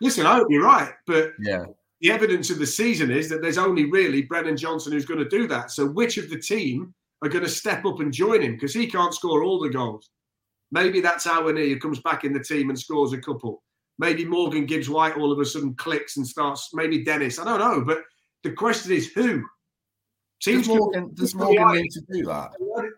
Listen, 0.00 0.26
I 0.26 0.36
hope 0.36 0.48
you're 0.50 0.64
right, 0.64 0.92
but 1.06 1.32
yeah, 1.38 1.64
the 2.00 2.10
evidence 2.10 2.50
of 2.50 2.58
the 2.58 2.66
season 2.66 3.10
is 3.10 3.28
that 3.28 3.40
there's 3.40 3.58
only 3.58 3.90
really 3.90 4.22
Brennan 4.22 4.56
Johnson 4.56 4.92
who's 4.92 5.06
going 5.06 5.20
to 5.20 5.28
do 5.28 5.46
that. 5.48 5.70
So, 5.70 5.86
which 5.86 6.18
of 6.18 6.28
the 6.28 6.38
team 6.38 6.94
are 7.22 7.28
going 7.28 7.44
to 7.44 7.50
step 7.50 7.84
up 7.84 8.00
and 8.00 8.12
join 8.12 8.42
him 8.42 8.52
because 8.52 8.74
he 8.74 8.86
can't 8.86 9.14
score 9.14 9.42
all 9.42 9.58
the 9.58 9.70
goals? 9.70 10.10
Maybe 10.70 11.00
that's 11.00 11.26
Awoniyi 11.26 11.70
who 11.70 11.78
comes 11.78 12.00
back 12.00 12.24
in 12.24 12.32
the 12.32 12.42
team 12.42 12.68
and 12.68 12.78
scores 12.78 13.12
a 13.12 13.18
couple. 13.18 13.62
Maybe 13.98 14.24
Morgan 14.24 14.66
Gibbs 14.66 14.90
White 14.90 15.16
all 15.16 15.32
of 15.32 15.38
a 15.38 15.44
sudden 15.44 15.74
clicks 15.74 16.18
and 16.18 16.26
starts. 16.26 16.70
Maybe 16.74 17.02
Dennis. 17.02 17.38
I 17.38 17.44
don't 17.44 17.60
know, 17.60 17.82
but 17.82 18.02
the 18.42 18.52
question 18.52 18.92
is 18.92 19.12
who. 19.12 19.42
Does 20.42 20.68
Morgan, 20.68 21.14
does 21.14 21.34
Morgan 21.34 21.72
need 21.72 21.90
to 21.92 22.02
do 22.12 22.26
that? 22.26 22.50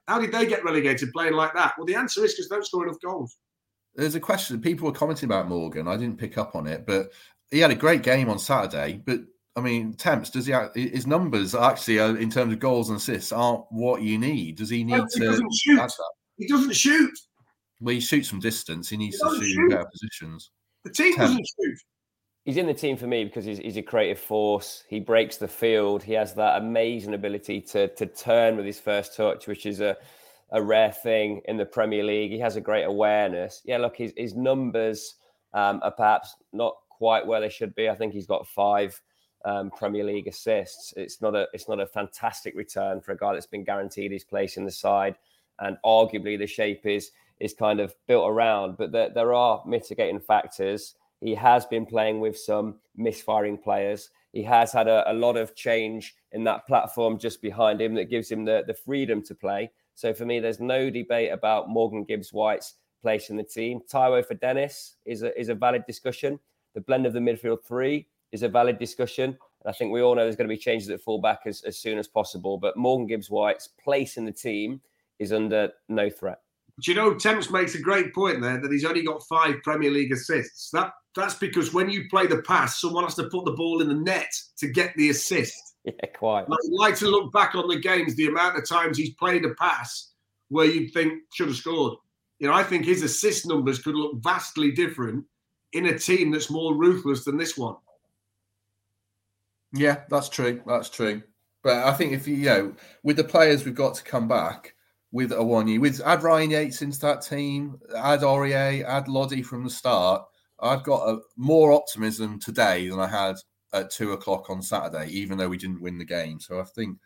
How 0.08 0.18
did 0.18 0.32
they 0.32 0.44
get 0.44 0.64
relegated 0.64 1.12
playing 1.12 1.34
like 1.34 1.54
that? 1.54 1.74
Well, 1.78 1.86
the 1.86 1.94
answer 1.94 2.24
is 2.24 2.34
because 2.34 2.48
they 2.48 2.56
don't 2.56 2.66
score 2.66 2.84
enough 2.84 3.00
goals. 3.00 3.36
There's 3.98 4.14
a 4.14 4.20
question. 4.20 4.60
People 4.60 4.86
were 4.86 4.94
commenting 4.94 5.26
about 5.26 5.48
Morgan. 5.48 5.88
I 5.88 5.96
didn't 5.96 6.18
pick 6.18 6.38
up 6.38 6.54
on 6.54 6.68
it, 6.68 6.86
but 6.86 7.10
he 7.50 7.58
had 7.58 7.72
a 7.72 7.74
great 7.74 8.02
game 8.02 8.30
on 8.30 8.38
Saturday. 8.38 9.02
But 9.04 9.22
I 9.56 9.60
mean, 9.60 9.92
temps 9.94 10.30
does 10.30 10.46
he? 10.46 10.52
Have, 10.52 10.72
his 10.74 11.06
numbers 11.06 11.54
actually, 11.54 11.98
uh, 11.98 12.14
in 12.14 12.30
terms 12.30 12.52
of 12.52 12.60
goals 12.60 12.90
and 12.90 12.98
assists, 12.98 13.32
aren't 13.32 13.64
what 13.70 14.02
you 14.02 14.16
need. 14.16 14.56
Does 14.56 14.70
he 14.70 14.84
need 14.84 14.98
no, 14.98 15.06
he 15.12 15.20
to? 15.20 15.26
Doesn't 15.26 15.52
shoot. 15.52 15.92
He 16.36 16.46
doesn't 16.46 16.76
shoot. 16.76 17.10
Well, 17.80 17.94
he 17.94 18.00
shoots 18.00 18.28
from 18.28 18.38
distance. 18.38 18.88
He 18.88 18.96
needs 18.96 19.20
he 19.20 19.28
to 19.28 19.34
shoot, 19.34 19.46
shoot 19.46 19.62
in 19.62 19.68
better 19.68 19.90
positions. 19.90 20.52
The 20.84 20.90
team 20.90 21.16
temps. 21.16 21.30
doesn't 21.30 21.46
shoot 21.60 21.78
he's 22.48 22.56
in 22.56 22.66
the 22.66 22.72
team 22.72 22.96
for 22.96 23.06
me 23.06 23.24
because 23.24 23.44
he's, 23.44 23.58
he's, 23.58 23.76
a 23.76 23.82
creative 23.82 24.18
force. 24.18 24.82
He 24.88 25.00
breaks 25.00 25.36
the 25.36 25.46
field. 25.46 26.02
He 26.02 26.14
has 26.14 26.32
that 26.34 26.56
amazing 26.56 27.12
ability 27.12 27.60
to 27.72 27.88
to 27.88 28.06
turn 28.06 28.56
with 28.56 28.64
his 28.64 28.80
first 28.80 29.14
touch, 29.14 29.46
which 29.46 29.66
is 29.66 29.80
a 29.80 29.98
a 30.50 30.62
rare 30.62 30.92
thing 30.92 31.42
in 31.46 31.56
the 31.56 31.66
Premier 31.66 32.04
League. 32.04 32.30
He 32.30 32.38
has 32.38 32.56
a 32.56 32.60
great 32.60 32.84
awareness. 32.84 33.62
Yeah, 33.64 33.78
look, 33.78 33.96
his 33.96 34.12
his 34.16 34.34
numbers 34.34 35.16
um, 35.52 35.80
are 35.82 35.90
perhaps 35.90 36.36
not 36.52 36.76
quite 36.90 37.26
where 37.26 37.40
they 37.40 37.48
should 37.48 37.74
be. 37.74 37.88
I 37.88 37.94
think 37.94 38.12
he's 38.12 38.26
got 38.26 38.46
five 38.46 39.00
um, 39.44 39.70
Premier 39.70 40.04
League 40.04 40.26
assists. 40.26 40.92
It's 40.96 41.20
not 41.20 41.34
a 41.34 41.46
it's 41.52 41.68
not 41.68 41.80
a 41.80 41.86
fantastic 41.86 42.56
return 42.56 43.00
for 43.00 43.12
a 43.12 43.16
guy 43.16 43.34
that's 43.34 43.46
been 43.46 43.64
guaranteed 43.64 44.12
his 44.12 44.24
place 44.24 44.56
in 44.56 44.64
the 44.64 44.70
side, 44.70 45.16
and 45.60 45.76
arguably 45.84 46.38
the 46.38 46.46
shape 46.46 46.86
is 46.86 47.10
is 47.40 47.54
kind 47.54 47.80
of 47.80 47.94
built 48.06 48.28
around. 48.28 48.76
But 48.76 48.92
there, 48.92 49.10
there 49.10 49.34
are 49.34 49.62
mitigating 49.66 50.20
factors. 50.20 50.94
He 51.20 51.34
has 51.34 51.66
been 51.66 51.86
playing 51.86 52.20
with 52.20 52.38
some 52.38 52.76
misfiring 52.96 53.58
players. 53.58 54.10
He 54.32 54.42
has 54.44 54.72
had 54.72 54.88
a, 54.88 55.10
a, 55.10 55.14
lot 55.14 55.36
of 55.36 55.54
change 55.54 56.14
in 56.32 56.44
that 56.44 56.66
platform 56.66 57.18
just 57.18 57.40
behind 57.40 57.80
him 57.80 57.94
that 57.94 58.10
gives 58.10 58.30
him 58.30 58.44
the, 58.44 58.62
the 58.66 58.74
freedom 58.74 59.22
to 59.22 59.34
play. 59.34 59.70
So 59.98 60.14
for 60.14 60.24
me, 60.24 60.38
there's 60.38 60.60
no 60.60 60.90
debate 60.90 61.32
about 61.32 61.68
Morgan 61.68 62.04
Gibbs 62.04 62.32
White's 62.32 62.74
place 63.02 63.30
in 63.30 63.36
the 63.36 63.42
team. 63.42 63.80
Taiwo 63.92 64.24
for 64.24 64.34
Dennis 64.34 64.94
is 65.04 65.24
a, 65.24 65.36
is 65.36 65.48
a 65.48 65.56
valid 65.56 65.86
discussion. 65.88 66.38
The 66.76 66.80
blend 66.82 67.04
of 67.04 67.14
the 67.14 67.18
midfield 67.18 67.64
three 67.64 68.06
is 68.30 68.44
a 68.44 68.48
valid 68.48 68.78
discussion. 68.78 69.30
And 69.30 69.66
I 69.66 69.72
think 69.72 69.90
we 69.90 70.00
all 70.00 70.14
know 70.14 70.22
there's 70.22 70.36
going 70.36 70.48
to 70.48 70.54
be 70.54 70.56
changes 70.56 70.88
at 70.90 71.00
fullback 71.00 71.40
as, 71.46 71.62
as 71.62 71.80
soon 71.80 71.98
as 71.98 72.06
possible. 72.06 72.58
But 72.58 72.76
Morgan 72.76 73.08
Gibbs 73.08 73.28
White's 73.28 73.70
place 73.82 74.16
in 74.16 74.24
the 74.24 74.30
team 74.30 74.80
is 75.18 75.32
under 75.32 75.70
no 75.88 76.08
threat. 76.08 76.42
But 76.76 76.86
you 76.86 76.94
know, 76.94 77.14
Temps 77.14 77.50
makes 77.50 77.74
a 77.74 77.82
great 77.82 78.14
point 78.14 78.40
there 78.40 78.60
that 78.60 78.70
he's 78.70 78.84
only 78.84 79.02
got 79.02 79.26
five 79.28 79.56
Premier 79.64 79.90
League 79.90 80.12
assists. 80.12 80.70
That 80.70 80.92
that's 81.16 81.34
because 81.34 81.74
when 81.74 81.90
you 81.90 82.04
play 82.08 82.28
the 82.28 82.42
pass, 82.42 82.80
someone 82.80 83.02
has 83.02 83.16
to 83.16 83.28
put 83.30 83.44
the 83.46 83.50
ball 83.50 83.80
in 83.80 83.88
the 83.88 83.94
net 83.94 84.30
to 84.58 84.68
get 84.68 84.94
the 84.94 85.10
assist. 85.10 85.67
Yeah, 85.84 86.06
quite. 86.18 86.42
I'd 86.42 86.70
like 86.70 86.96
to 86.96 87.08
look 87.08 87.32
back 87.32 87.54
on 87.54 87.66
the 87.68 87.78
games, 87.78 88.14
the 88.14 88.26
amount 88.26 88.58
of 88.58 88.68
times 88.68 88.98
he's 88.98 89.14
played 89.14 89.44
a 89.44 89.54
pass 89.54 90.12
where 90.48 90.66
you'd 90.66 90.92
think 90.92 91.22
should 91.32 91.48
have 91.48 91.56
scored. 91.56 91.94
You 92.40 92.48
know, 92.48 92.52
I 92.52 92.62
think 92.62 92.84
his 92.84 93.02
assist 93.02 93.46
numbers 93.46 93.78
could 93.78 93.94
look 93.94 94.22
vastly 94.22 94.72
different 94.72 95.24
in 95.72 95.86
a 95.86 95.98
team 95.98 96.30
that's 96.30 96.50
more 96.50 96.74
ruthless 96.74 97.24
than 97.24 97.38
this 97.38 97.56
one. 97.56 97.76
Yeah, 99.72 100.02
that's 100.10 100.28
true. 100.28 100.60
That's 100.66 100.90
true. 100.90 101.22
But 101.62 101.86
I 101.86 101.94
think 101.94 102.12
if 102.12 102.28
you, 102.28 102.34
you 102.34 102.46
know, 102.46 102.74
with 103.02 103.16
the 103.16 103.24
players 103.24 103.64
we've 103.64 103.74
got 103.74 103.94
to 103.94 104.04
come 104.04 104.28
back, 104.28 104.74
with 105.10 105.30
Awoniyi, 105.30 105.80
with 105.80 106.00
add 106.04 106.22
Ryan 106.22 106.50
Yates 106.50 106.82
into 106.82 106.98
that 107.00 107.22
team, 107.22 107.78
add 107.96 108.20
Aurier, 108.20 108.84
add 108.84 109.08
Lodi 109.08 109.42
from 109.42 109.64
the 109.64 109.70
start. 109.70 110.22
I've 110.60 110.82
got 110.82 111.08
a, 111.08 111.20
more 111.36 111.72
optimism 111.72 112.38
today 112.38 112.88
than 112.88 113.00
I 113.00 113.06
had 113.06 113.36
at 113.72 113.90
two 113.90 114.12
o'clock 114.12 114.50
on 114.50 114.62
Saturday, 114.62 115.10
even 115.10 115.38
though 115.38 115.48
we 115.48 115.58
didn't 115.58 115.80
win 115.80 115.98
the 115.98 116.04
game. 116.04 116.40
So 116.40 116.60
I 116.60 116.64
think 116.64 116.98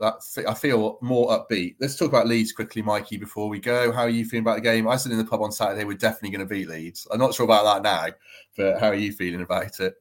that 0.00 0.14
I 0.46 0.54
feel 0.54 0.98
more 1.00 1.28
upbeat. 1.30 1.76
Let's 1.80 1.96
talk 1.96 2.08
about 2.08 2.26
Leeds 2.26 2.52
quickly, 2.52 2.82
Mikey, 2.82 3.16
before 3.16 3.48
we 3.48 3.58
go. 3.58 3.92
How 3.92 4.02
are 4.02 4.08
you 4.08 4.24
feeling 4.24 4.44
about 4.44 4.56
the 4.56 4.62
game? 4.62 4.86
I 4.88 4.96
said 4.96 5.12
in 5.12 5.18
the 5.18 5.24
pub 5.24 5.42
on 5.42 5.52
Saturday 5.52 5.84
we're 5.84 5.96
definitely 5.96 6.36
going 6.36 6.46
to 6.46 6.54
beat 6.54 6.68
Leeds. 6.68 7.06
I'm 7.10 7.18
not 7.18 7.34
sure 7.34 7.44
about 7.44 7.64
that 7.64 7.82
now, 7.82 8.14
but 8.56 8.80
how 8.80 8.88
are 8.88 8.94
you 8.94 9.12
feeling 9.12 9.42
about 9.42 9.80
it? 9.80 9.94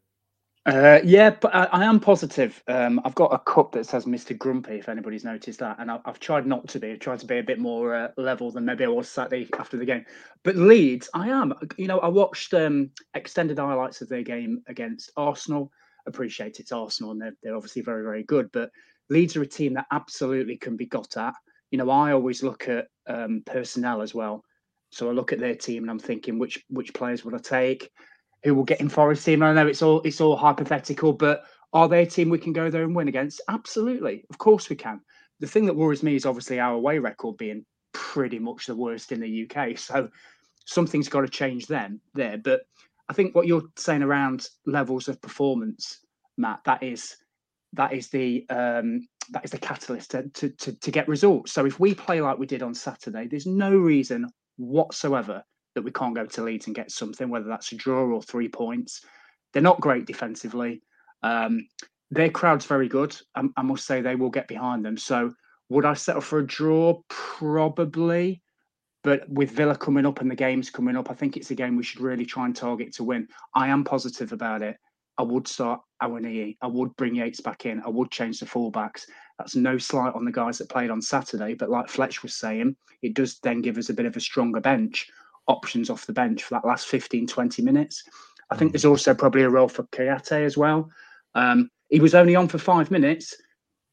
Uh, 0.65 0.99
yeah, 1.03 1.29
but 1.29 1.53
I, 1.53 1.65
I 1.65 1.85
am 1.85 1.99
positive. 1.99 2.61
Um, 2.67 2.99
I've 3.05 3.13
got 3.13 3.31
a 3.33 3.37
cup 3.37 3.71
that 3.73 3.85
says 3.85 4.05
Mr. 4.05 4.35
Grumpy, 4.35 4.79
if 4.79 4.89
anybody's 4.89 5.23
noticed 5.23 5.59
that, 5.59 5.77
and 5.79 5.91
I, 5.91 5.99
have 6.05 6.19
tried 6.19 6.47
not 6.47 6.67
to 6.69 6.79
be. 6.79 6.93
I've 6.93 6.99
tried 6.99 7.19
to 7.19 7.27
be 7.27 7.37
a 7.37 7.43
bit 7.43 7.59
more 7.59 7.95
uh, 7.95 8.07
level 8.17 8.49
than 8.49 8.65
maybe 8.65 8.83
I 8.83 8.87
was 8.87 9.07
Saturday 9.07 9.47
after 9.59 9.77
the 9.77 9.85
game. 9.85 10.03
But 10.43 10.55
Leeds, 10.55 11.07
I 11.13 11.29
am. 11.29 11.53
You 11.77 11.85
know, 11.87 11.99
I 11.99 12.07
watched 12.07 12.55
um, 12.55 12.89
extended 13.13 13.59
highlights 13.59 14.01
of 14.01 14.09
their 14.09 14.23
game 14.23 14.63
against 14.67 15.11
Arsenal. 15.15 15.71
Appreciate 16.07 16.59
it's 16.59 16.71
Arsenal, 16.71 17.11
and 17.11 17.21
they're, 17.21 17.35
they're 17.41 17.55
obviously 17.55 17.81
very, 17.81 18.03
very 18.03 18.23
good. 18.23 18.49
But 18.51 18.71
Leeds 19.09 19.35
are 19.35 19.41
a 19.41 19.47
team 19.47 19.73
that 19.75 19.87
absolutely 19.91 20.57
can 20.57 20.75
be 20.75 20.85
got 20.85 21.17
at. 21.17 21.33
You 21.71 21.77
know, 21.77 21.89
I 21.89 22.13
always 22.13 22.43
look 22.43 22.67
at 22.67 22.87
um, 23.07 23.43
personnel 23.45 24.01
as 24.01 24.13
well. 24.13 24.43
So 24.91 25.09
I 25.09 25.13
look 25.13 25.33
at 25.33 25.39
their 25.39 25.55
team 25.55 25.83
and 25.83 25.91
I'm 25.91 25.99
thinking, 25.99 26.39
which 26.39 26.63
which 26.69 26.93
players 26.93 27.25
would 27.25 27.33
I 27.33 27.39
take? 27.39 27.91
who 28.45 28.53
will 28.53 28.63
get 28.63 28.79
in 28.79 28.87
Forest 28.87 29.25
team. 29.25 29.43
I 29.43 29.53
know 29.53 29.67
it's 29.67 29.81
all 29.81 30.01
it's 30.01 30.21
all 30.21 30.37
hypothetical, 30.37 31.11
but 31.11 31.43
are 31.73 31.89
they 31.89 32.03
a 32.03 32.05
team 32.05 32.29
we 32.29 32.37
can 32.37 32.53
go 32.53 32.69
there 32.69 32.83
and 32.83 32.95
win 32.95 33.07
against? 33.07 33.41
Absolutely, 33.49 34.23
of 34.29 34.37
course 34.37 34.69
we 34.69 34.75
can. 34.75 35.01
The 35.39 35.47
thing 35.47 35.65
that 35.65 35.75
worries 35.75 36.03
me 36.03 36.15
is 36.15 36.27
obviously 36.27 36.59
our 36.59 36.75
away 36.75 36.99
record 36.99 37.37
being 37.37 37.65
pretty 37.91 38.37
much 38.37 38.67
the 38.67 38.75
worst 38.75 39.11
in 39.11 39.19
the 39.19 39.49
UK. 39.49 39.77
So 39.77 40.09
something's 40.67 41.09
got 41.09 41.21
to 41.21 41.27
change 41.27 41.67
then 41.67 41.99
there. 42.13 42.37
But 42.37 42.61
I 43.09 43.13
think 43.13 43.35
what 43.35 43.47
you're 43.47 43.63
saying 43.77 44.01
around 44.01 44.47
levels 44.65 45.07
of 45.07 45.21
performance, 45.21 45.99
Matt, 46.37 46.61
that 46.65 46.83
is 46.83 47.15
that 47.73 47.93
is 47.93 48.09
the 48.09 48.45
um, 48.49 49.07
that 49.31 49.43
is 49.43 49.51
the 49.51 49.57
catalyst 49.57 50.11
to, 50.11 50.29
to, 50.29 50.49
to, 50.49 50.79
to 50.79 50.91
get 50.91 51.07
results. 51.07 51.51
So 51.51 51.65
if 51.65 51.79
we 51.79 51.93
play 51.93 52.21
like 52.21 52.37
we 52.37 52.45
did 52.45 52.63
on 52.63 52.73
Saturday, 52.73 53.27
there's 53.27 53.47
no 53.47 53.75
reason 53.75 54.27
whatsoever 54.57 55.43
that 55.73 55.83
we 55.83 55.91
can't 55.91 56.15
go 56.15 56.25
to 56.25 56.43
Leeds 56.43 56.67
and 56.67 56.75
get 56.75 56.91
something, 56.91 57.29
whether 57.29 57.47
that's 57.47 57.71
a 57.71 57.75
draw 57.75 58.03
or 58.03 58.21
three 58.21 58.47
points. 58.47 59.01
They're 59.51 59.61
not 59.61 59.81
great 59.81 60.05
defensively. 60.05 60.81
Um, 61.23 61.67
their 62.11 62.29
crowd's 62.29 62.65
very 62.65 62.87
good. 62.87 63.15
I, 63.35 63.43
I 63.57 63.61
must 63.63 63.85
say 63.85 64.01
they 64.01 64.15
will 64.15 64.29
get 64.29 64.47
behind 64.47 64.85
them. 64.85 64.97
So 64.97 65.33
would 65.69 65.85
I 65.85 65.95
settle 65.95 66.21
for 66.21 66.39
a 66.39 66.47
draw? 66.47 67.01
Probably. 67.09 68.41
But 69.05 69.29
with 69.29 69.51
Villa 69.51 69.77
coming 69.77 70.03
up 70.03 70.19
and 70.19 70.31
the 70.31 70.35
games 70.35 70.71
coming 70.71 70.95
up, 70.95 71.11
I 71.11 71.13
think 71.13 71.37
it's 71.37 71.51
a 71.51 71.55
game 71.55 71.75
we 71.75 71.83
should 71.83 72.01
really 72.01 72.25
try 72.25 72.45
and 72.45 72.55
target 72.55 72.91
to 72.93 73.03
win. 73.03 73.27
I 73.53 73.67
am 73.67 73.83
positive 73.83 74.33
about 74.33 74.63
it. 74.63 74.77
I 75.19 75.21
would 75.21 75.47
start 75.47 75.79
Awoniyi. 76.01 76.57
I 76.59 76.65
would 76.65 76.95
bring 76.95 77.13
Yates 77.13 77.39
back 77.39 77.67
in. 77.67 77.83
I 77.85 77.89
would 77.89 78.09
change 78.09 78.39
the 78.39 78.47
fullbacks. 78.47 79.05
That's 79.37 79.55
no 79.55 79.77
slight 79.77 80.15
on 80.15 80.25
the 80.25 80.31
guys 80.31 80.57
that 80.57 80.69
played 80.69 80.89
on 80.89 81.03
Saturday. 81.03 81.53
But 81.53 81.69
like 81.69 81.87
Fletch 81.87 82.23
was 82.23 82.33
saying, 82.33 82.75
it 83.03 83.13
does 83.13 83.37
then 83.43 83.61
give 83.61 83.77
us 83.77 83.89
a 83.89 83.93
bit 83.93 84.07
of 84.07 84.17
a 84.17 84.19
stronger 84.19 84.59
bench 84.59 85.07
options 85.47 85.91
off 85.91 86.07
the 86.07 86.11
bench 86.11 86.41
for 86.41 86.55
that 86.55 86.65
last 86.65 86.87
15, 86.87 87.27
20 87.27 87.61
minutes. 87.61 88.05
I 88.49 88.55
think 88.55 88.69
mm. 88.69 88.73
there's 88.73 88.85
also 88.85 89.13
probably 89.13 89.43
a 89.43 89.49
role 89.51 89.67
for 89.67 89.83
Kouyaté 89.83 90.43
as 90.43 90.57
well. 90.57 90.89
Um, 91.35 91.69
he 91.89 91.99
was 91.99 92.15
only 92.15 92.35
on 92.35 92.47
for 92.47 92.57
five 92.57 92.89
minutes, 92.89 93.35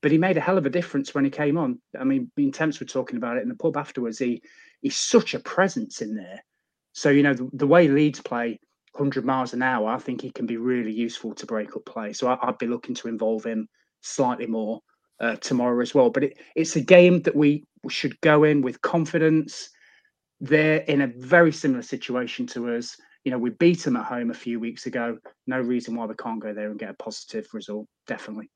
but 0.03 0.11
he 0.11 0.19
made 0.19 0.37
a 0.37 0.41
hell 0.41 0.59
of 0.59 0.67
a 0.67 0.71
difference 0.71 1.15
when 1.15 1.25
he 1.25 1.31
came 1.31 1.57
on. 1.57 1.81
I 1.99 2.05
mean, 2.05 2.31
me 2.37 2.45
and 2.45 2.55
Temps 2.55 2.81
were 2.81 2.87
talking 2.87 3.17
about 3.17 3.37
it 3.37 3.43
in 3.43 3.49
the 3.49 3.55
pub 3.55 3.77
afterwards. 3.77 4.19
He 4.19 4.43
he's 4.81 4.97
such 4.97 5.35
a 5.35 5.41
presence 5.41 6.03
in 6.03 6.15
there. 6.15 6.43
So 6.93 7.11
you 7.11 7.23
know 7.23 7.35
the, 7.35 7.49
the 7.53 7.67
way 7.67 7.89
Leeds 7.89 8.21
play 8.21 8.59
100 8.93 9.25
miles 9.25 9.55
an 9.55 9.63
hour, 9.63 9.89
I 9.89 9.99
think 9.99 10.21
he 10.21 10.31
can 10.31 10.47
be 10.47 10.59
really 10.59 10.93
useful 10.93 11.35
to 11.35 11.47
break 11.47 11.75
up 11.77 11.85
play. 11.87 12.13
So 12.13 12.29
I, 12.29 12.47
would 12.47 12.59
be 12.59 12.67
looking 12.67 12.95
to 12.97 13.09
involve 13.09 13.45
him 13.45 13.67
slightly 14.03 14.47
more 14.47 14.81
uh, 15.21 15.37
tomorrow 15.37 15.81
as 15.81 15.95
well. 15.95 16.11
But 16.11 16.25
it, 16.25 16.39
it's 16.55 16.77
a 16.77 16.81
game 16.81 17.23
that 17.23 17.35
we 17.35 17.65
should 17.89 18.21
go 18.21 18.45
in 18.45 18.61
with 18.61 18.83
confidence 18.83 19.71
they're 20.43 20.79
in 20.79 21.03
a 21.03 21.07
very 21.07 21.53
similar 21.53 21.83
situation 21.83 22.47
to 22.49 22.75
us. 22.75 22.97
You 23.25 23.31
know, 23.31 23.39
we 23.39 23.51
beat 23.51 23.85
them 23.85 23.97
at 23.97 24.05
home 24.05 24.31
a 24.31 24.35
few 24.35 24.59
weeks 24.59 24.87
ago. 24.87 25.17
No 25.47 25.61
reason 25.61 25.95
why 25.95 26.05
we 26.05 26.17
can't 26.17 26.43
go 26.43 26.53
there 26.53 26.69
and 26.69 26.79
get 26.79 26.91
a 26.91 26.95
positive 26.95 27.47
result. 27.55 27.87
Definitely. 28.09 28.51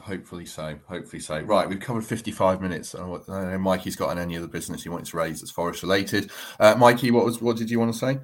Hopefully 0.00 0.46
so. 0.46 0.78
Hopefully 0.88 1.20
so. 1.20 1.40
Right, 1.40 1.68
we've 1.68 1.80
covered 1.80 2.04
55 2.04 2.62
minutes. 2.62 2.94
I 2.94 3.06
know 3.28 3.58
Mikey's 3.58 3.96
got 3.96 4.16
any 4.16 4.36
other 4.36 4.46
business 4.46 4.82
he 4.82 4.88
wants 4.88 5.10
to 5.10 5.16
raise 5.16 5.40
that's 5.40 5.50
Forest 5.50 5.82
related. 5.82 6.30
Uh, 6.60 6.74
Mikey, 6.76 7.10
what 7.10 7.24
was 7.24 7.42
what 7.42 7.56
did 7.56 7.70
you 7.70 7.78
want 7.78 7.92
to 7.92 7.98
say? 7.98 8.18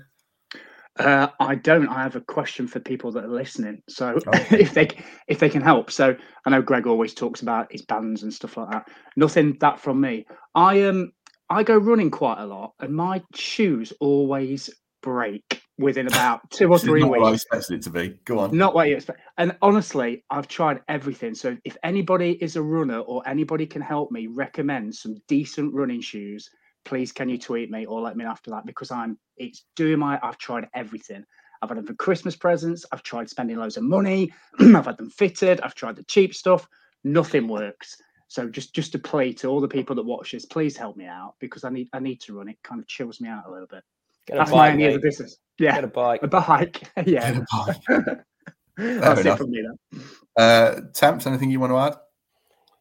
Uh, 0.99 1.27
I 1.41 1.57
don't. 1.57 1.89
I 1.89 2.03
have 2.03 2.15
a 2.15 2.21
question 2.21 2.69
for 2.69 2.79
people 2.79 3.11
that 3.13 3.25
are 3.25 3.29
listening. 3.29 3.83
So 3.89 4.11
okay. 4.29 4.61
if 4.61 4.73
they 4.73 4.89
if 5.27 5.41
they 5.41 5.51
can 5.51 5.63
help. 5.63 5.91
So 5.91 6.17
I 6.47 6.51
know 6.51 6.63
Greg 6.63 6.87
always 6.87 7.15
talks 7.15 7.43
about 7.43 7.73
his 7.73 7.83
bands 7.83 8.23
and 8.23 8.33
stuff 8.33 8.57
like 8.57 8.71
that. 8.71 8.89
Nothing 9.17 9.57
that 9.61 9.81
from 9.81 10.01
me. 10.01 10.27
I 10.55 10.83
um 10.83 11.13
I 11.51 11.65
go 11.65 11.77
running 11.77 12.11
quite 12.11 12.41
a 12.41 12.47
lot, 12.47 12.75
and 12.81 12.95
my 12.95 13.23
shoes 13.35 13.93
always 14.01 14.71
break 15.05 15.63
within 15.77 16.07
about 16.07 16.41
two 16.51 16.71
or 16.73 16.79
three 16.79 17.01
not 17.01 17.11
weeks. 17.11 17.21
what 17.21 17.31
I 17.31 17.35
expected 17.35 17.75
it 17.75 17.83
to 17.83 17.91
be. 17.91 18.19
Go 18.25 18.39
on. 18.39 18.57
Not 18.57 18.75
what 18.75 18.89
you 18.89 18.97
expect. 18.97 19.21
And 19.37 19.55
honestly, 19.61 20.25
I've 20.31 20.49
tried 20.49 20.81
everything. 20.89 21.35
So 21.35 21.57
if 21.65 21.77
anybody 21.85 22.33
is 22.43 22.57
a 22.57 22.63
runner 22.63 23.01
or 23.01 23.23
anybody 23.29 23.67
can 23.67 23.83
help 23.83 24.11
me 24.11 24.27
recommend 24.27 24.95
some 24.95 25.17
decent 25.29 25.75
running 25.75 26.01
shoes, 26.01 26.49
please 26.87 27.13
can 27.13 27.29
you 27.29 27.39
tweet 27.39 27.71
me 27.71 27.85
or 27.85 28.01
let 28.01 28.17
me 28.17 28.25
know 28.25 28.31
after 28.31 28.51
that 28.51 28.67
because 28.67 28.91
I'm 28.91 29.19
it's 29.37 29.65
doing 29.77 29.99
my 29.99 30.19
I've 30.23 30.39
tried 30.39 30.69
everything. 30.75 31.25
I've 31.63 31.69
had 31.69 31.79
them 31.79 31.87
for 31.87 31.95
Christmas 31.95 32.37
presents. 32.37 32.85
I've 32.91 33.03
tried 33.03 33.29
spending 33.29 33.57
loads 33.57 33.77
of 33.77 33.85
money. 33.85 34.33
I've 34.61 34.87
had 34.87 34.97
them 34.97 35.11
fitted. 35.11 35.61
I've 35.61 35.75
tried 35.75 35.97
the 35.97 36.05
cheap 36.05 36.35
stuff. 36.35 36.67
Nothing 37.05 37.47
works. 37.47 37.97
So 38.29 38.49
just 38.49 38.75
just 38.75 38.93
to 38.93 38.99
play 38.99 39.33
to 39.35 39.49
all 39.49 39.61
the 39.61 39.69
people 39.69 39.95
that 39.97 40.05
watch 40.05 40.33
this, 40.33 40.47
please 40.47 40.77
help 40.77 40.97
me 40.97 41.05
out 41.07 41.35
because 41.41 41.63
I 41.65 41.71
need 41.71 41.89
I 41.93 42.01
need 42.01 42.21
to 42.23 42.39
run. 42.39 42.49
It 42.49 42.59
kind 42.65 42.81
of 42.81 42.87
chills 42.87 43.21
me 43.21 43.29
out 43.29 43.47
a 43.47 43.51
little 43.51 43.67
bit. 43.67 43.83
Get 44.27 44.37
a 44.37 44.39
That's 44.39 44.51
my 44.51 44.57
bike, 44.57 44.73
only 44.73 44.87
other 44.89 45.01
business. 45.01 45.37
Yeah, 45.59 45.75
Get 45.77 45.85
a 45.85 45.89
bike. 45.89 46.23
a 46.23 46.29
bike. 46.29 46.83
yeah, 47.07 47.33
Get 47.33 47.37
a 47.43 47.47
bike. 47.53 47.77
that's 48.77 49.21
it 49.21 49.27
enough. 49.27 49.39
from 49.39 49.51
me 49.51 49.63
then. 49.63 50.03
Uh, 50.37 50.81
Temps, 50.93 51.27
anything 51.27 51.51
you 51.51 51.61
want 51.61 51.73
to 51.73 51.79
add? 51.79 51.97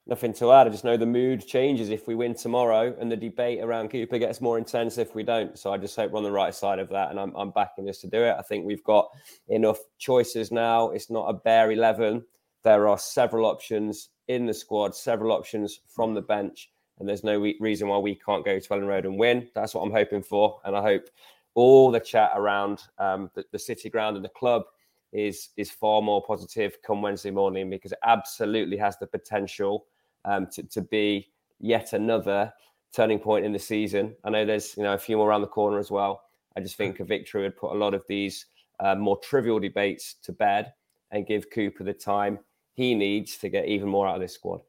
Nothing 0.05 0.33
to 0.33 0.51
add. 0.51 0.67
I 0.67 0.69
just 0.69 0.83
know 0.83 0.97
the 0.97 1.05
mood 1.05 1.45
changes 1.47 1.89
if 1.89 2.07
we 2.07 2.15
win 2.15 2.35
tomorrow, 2.35 2.93
and 2.99 3.09
the 3.11 3.15
debate 3.15 3.61
around 3.61 3.89
Cooper 3.89 4.17
gets 4.17 4.41
more 4.41 4.57
intense 4.57 4.97
if 4.97 5.15
we 5.15 5.23
don't. 5.23 5.57
So 5.57 5.71
I 5.71 5.77
just 5.77 5.95
hope 5.95 6.11
we're 6.11 6.17
on 6.17 6.23
the 6.23 6.31
right 6.31 6.53
side 6.53 6.79
of 6.79 6.89
that, 6.89 7.09
and 7.11 7.19
I'm, 7.19 7.33
I'm 7.35 7.51
backing 7.51 7.87
us 7.87 7.99
to 7.99 8.07
do 8.07 8.21
it. 8.23 8.35
I 8.37 8.41
think 8.41 8.65
we've 8.65 8.83
got 8.83 9.07
enough 9.47 9.77
choices 9.99 10.51
now. 10.51 10.89
It's 10.89 11.09
not 11.09 11.29
a 11.29 11.33
bare 11.33 11.71
eleven. 11.71 12.25
There 12.63 12.87
are 12.89 12.97
several 12.97 13.45
options 13.45 14.09
in 14.27 14.45
the 14.45 14.53
squad, 14.53 14.95
several 14.95 15.31
options 15.31 15.79
from 15.87 16.13
the 16.13 16.21
bench, 16.21 16.69
and 16.99 17.07
there's 17.07 17.23
no 17.23 17.39
we- 17.39 17.57
reason 17.59 17.87
why 17.87 17.97
we 17.97 18.15
can't 18.15 18.45
go 18.45 18.59
to 18.59 18.69
Elland 18.69 18.87
Road 18.87 19.05
and 19.05 19.17
win. 19.17 19.49
That's 19.55 19.73
what 19.73 19.81
I'm 19.81 19.91
hoping 19.91 20.23
for, 20.23 20.59
and 20.65 20.75
I 20.75 20.81
hope 20.81 21.09
all 21.55 21.91
the 21.91 21.99
chat 21.99 22.31
around 22.35 22.81
um, 22.97 23.29
the, 23.35 23.45
the 23.51 23.59
city 23.59 23.89
ground 23.89 24.15
and 24.15 24.25
the 24.25 24.29
club 24.29 24.63
is 25.11 25.49
is 25.57 25.69
far 25.69 26.01
more 26.01 26.23
positive 26.23 26.77
come 26.81 27.01
Wednesday 27.01 27.31
morning 27.31 27.69
because 27.69 27.91
it 27.91 27.99
absolutely 28.03 28.77
has 28.77 28.97
the 28.97 29.05
potential 29.05 29.85
um, 30.25 30.47
to, 30.47 30.63
to 30.63 30.81
be 30.81 31.29
yet 31.59 31.93
another 31.93 32.51
turning 32.91 33.19
point 33.19 33.45
in 33.45 33.53
the 33.53 33.59
season. 33.59 34.15
I 34.23 34.29
know 34.29 34.45
there's 34.45 34.75
you 34.77 34.83
know 34.83 34.93
a 34.93 34.97
few 34.97 35.17
more 35.17 35.29
around 35.29 35.41
the 35.41 35.47
corner 35.47 35.79
as 35.79 35.91
well. 35.91 36.23
I 36.55 36.61
just 36.61 36.75
think 36.75 36.99
a 36.99 37.03
victory 37.03 37.43
would 37.43 37.57
put 37.57 37.73
a 37.73 37.77
lot 37.77 37.93
of 37.93 38.03
these 38.07 38.45
uh, 38.79 38.95
more 38.95 39.17
trivial 39.19 39.59
debates 39.59 40.15
to 40.23 40.31
bed 40.31 40.73
and 41.11 41.27
give 41.27 41.49
Cooper 41.49 41.83
the 41.83 41.93
time 41.93 42.39
he 42.73 42.95
needs 42.95 43.37
to 43.37 43.49
get 43.49 43.67
even 43.67 43.87
more 43.87 44.07
out 44.07 44.15
of 44.15 44.21
this 44.21 44.33
squad. 44.33 44.61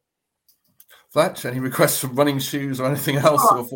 Fletch, 1.14 1.44
any 1.44 1.60
requests 1.60 2.00
for 2.00 2.08
running 2.08 2.40
shoes 2.40 2.80
or 2.80 2.88
anything 2.88 3.14
else? 3.18 3.40
Oh, 3.44 3.68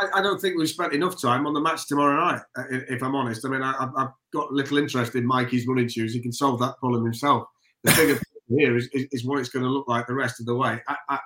I, 0.00 0.20
I, 0.20 0.22
don't 0.22 0.40
think 0.40 0.56
we've 0.56 0.70
spent 0.70 0.94
enough 0.94 1.20
time 1.20 1.46
on 1.46 1.52
the 1.52 1.60
match 1.60 1.86
tomorrow 1.86 2.18
night. 2.18 2.40
uh, 2.56 2.62
If 2.70 3.02
I'm 3.02 3.14
honest, 3.14 3.44
I 3.44 3.50
mean, 3.50 3.60
I, 3.60 3.74
I've- 3.78 3.92
I've 3.94 4.08
got 4.32 4.52
little 4.52 4.78
interest 4.78 5.14
in 5.14 5.26
Mikey's 5.26 5.66
running 5.66 5.86
shoes. 5.86 6.14
He 6.14 6.20
can 6.20 6.32
solve 6.32 6.58
that 6.60 6.78
problem 6.78 7.04
himself. 7.04 7.46
The 7.84 7.92
bigger 7.92 8.14
thing 8.48 8.58
here 8.58 8.74
is, 8.74 8.88
is, 8.94 9.06
is 9.12 9.26
what 9.26 9.38
it's 9.38 9.50
going 9.50 9.66
to 9.66 9.70
look 9.70 9.86
like 9.86 10.06
the 10.06 10.14
rest 10.14 10.40
of 10.40 10.46
the 10.46 10.54
way. 10.54 10.80
I, 10.88 10.96
I, 11.10 11.18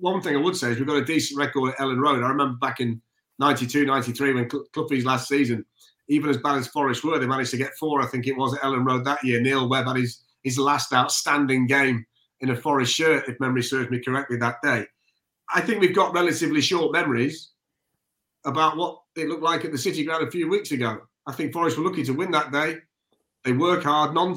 one 0.00 0.22
thing 0.22 0.36
I 0.36 0.40
would 0.40 0.56
say 0.56 0.70
is 0.70 0.78
we've 0.78 0.86
got 0.88 0.96
a 0.96 1.04
decent 1.04 1.38
record 1.38 1.74
at 1.74 1.78
Elland 1.80 2.00
Road. 2.00 2.24
I 2.24 2.28
remember 2.28 2.56
back 2.56 2.80
in 2.80 2.98
92, 3.40 3.84
93 3.84 4.32
when 4.32 4.48
Cl- 4.48 4.64
Cloughie's 4.72 5.04
last 5.04 5.28
season, 5.28 5.66
even 6.08 6.30
as 6.30 6.38
bad 6.38 6.56
as 6.56 6.68
Forest 6.68 7.04
were, 7.04 7.18
they 7.18 7.26
managed 7.26 7.50
to 7.50 7.58
get 7.58 7.76
four, 7.78 8.00
I 8.00 8.06
think 8.06 8.26
it 8.26 8.38
was, 8.38 8.54
at 8.54 8.62
Elland 8.62 8.86
Road 8.86 9.04
that 9.04 9.22
year. 9.22 9.42
Neil 9.42 9.68
Webb 9.68 9.86
had 9.86 9.96
his, 9.96 10.22
his 10.44 10.56
last 10.58 10.94
outstanding 10.94 11.66
game 11.66 12.06
in 12.40 12.48
a 12.48 12.56
Forest 12.56 12.94
shirt, 12.94 13.28
if 13.28 13.38
memory 13.38 13.62
serves 13.62 13.90
me 13.90 14.00
correctly, 14.02 14.38
that 14.38 14.56
day. 14.62 14.86
I 15.52 15.60
think 15.60 15.80
we've 15.80 15.94
got 15.94 16.14
relatively 16.14 16.60
short 16.60 16.92
memories 16.92 17.50
about 18.44 18.76
what 18.76 19.00
it 19.16 19.28
looked 19.28 19.42
like 19.42 19.64
at 19.64 19.72
the 19.72 19.78
City 19.78 20.04
Ground 20.04 20.26
a 20.26 20.30
few 20.30 20.48
weeks 20.48 20.72
ago. 20.72 21.00
I 21.26 21.32
think 21.32 21.52
Forest 21.52 21.78
were 21.78 21.84
lucky 21.84 22.04
to 22.04 22.12
win 22.12 22.30
that 22.32 22.52
day. 22.52 22.78
They 23.44 23.52
work 23.52 23.84
hard. 23.84 24.14
Non, 24.14 24.36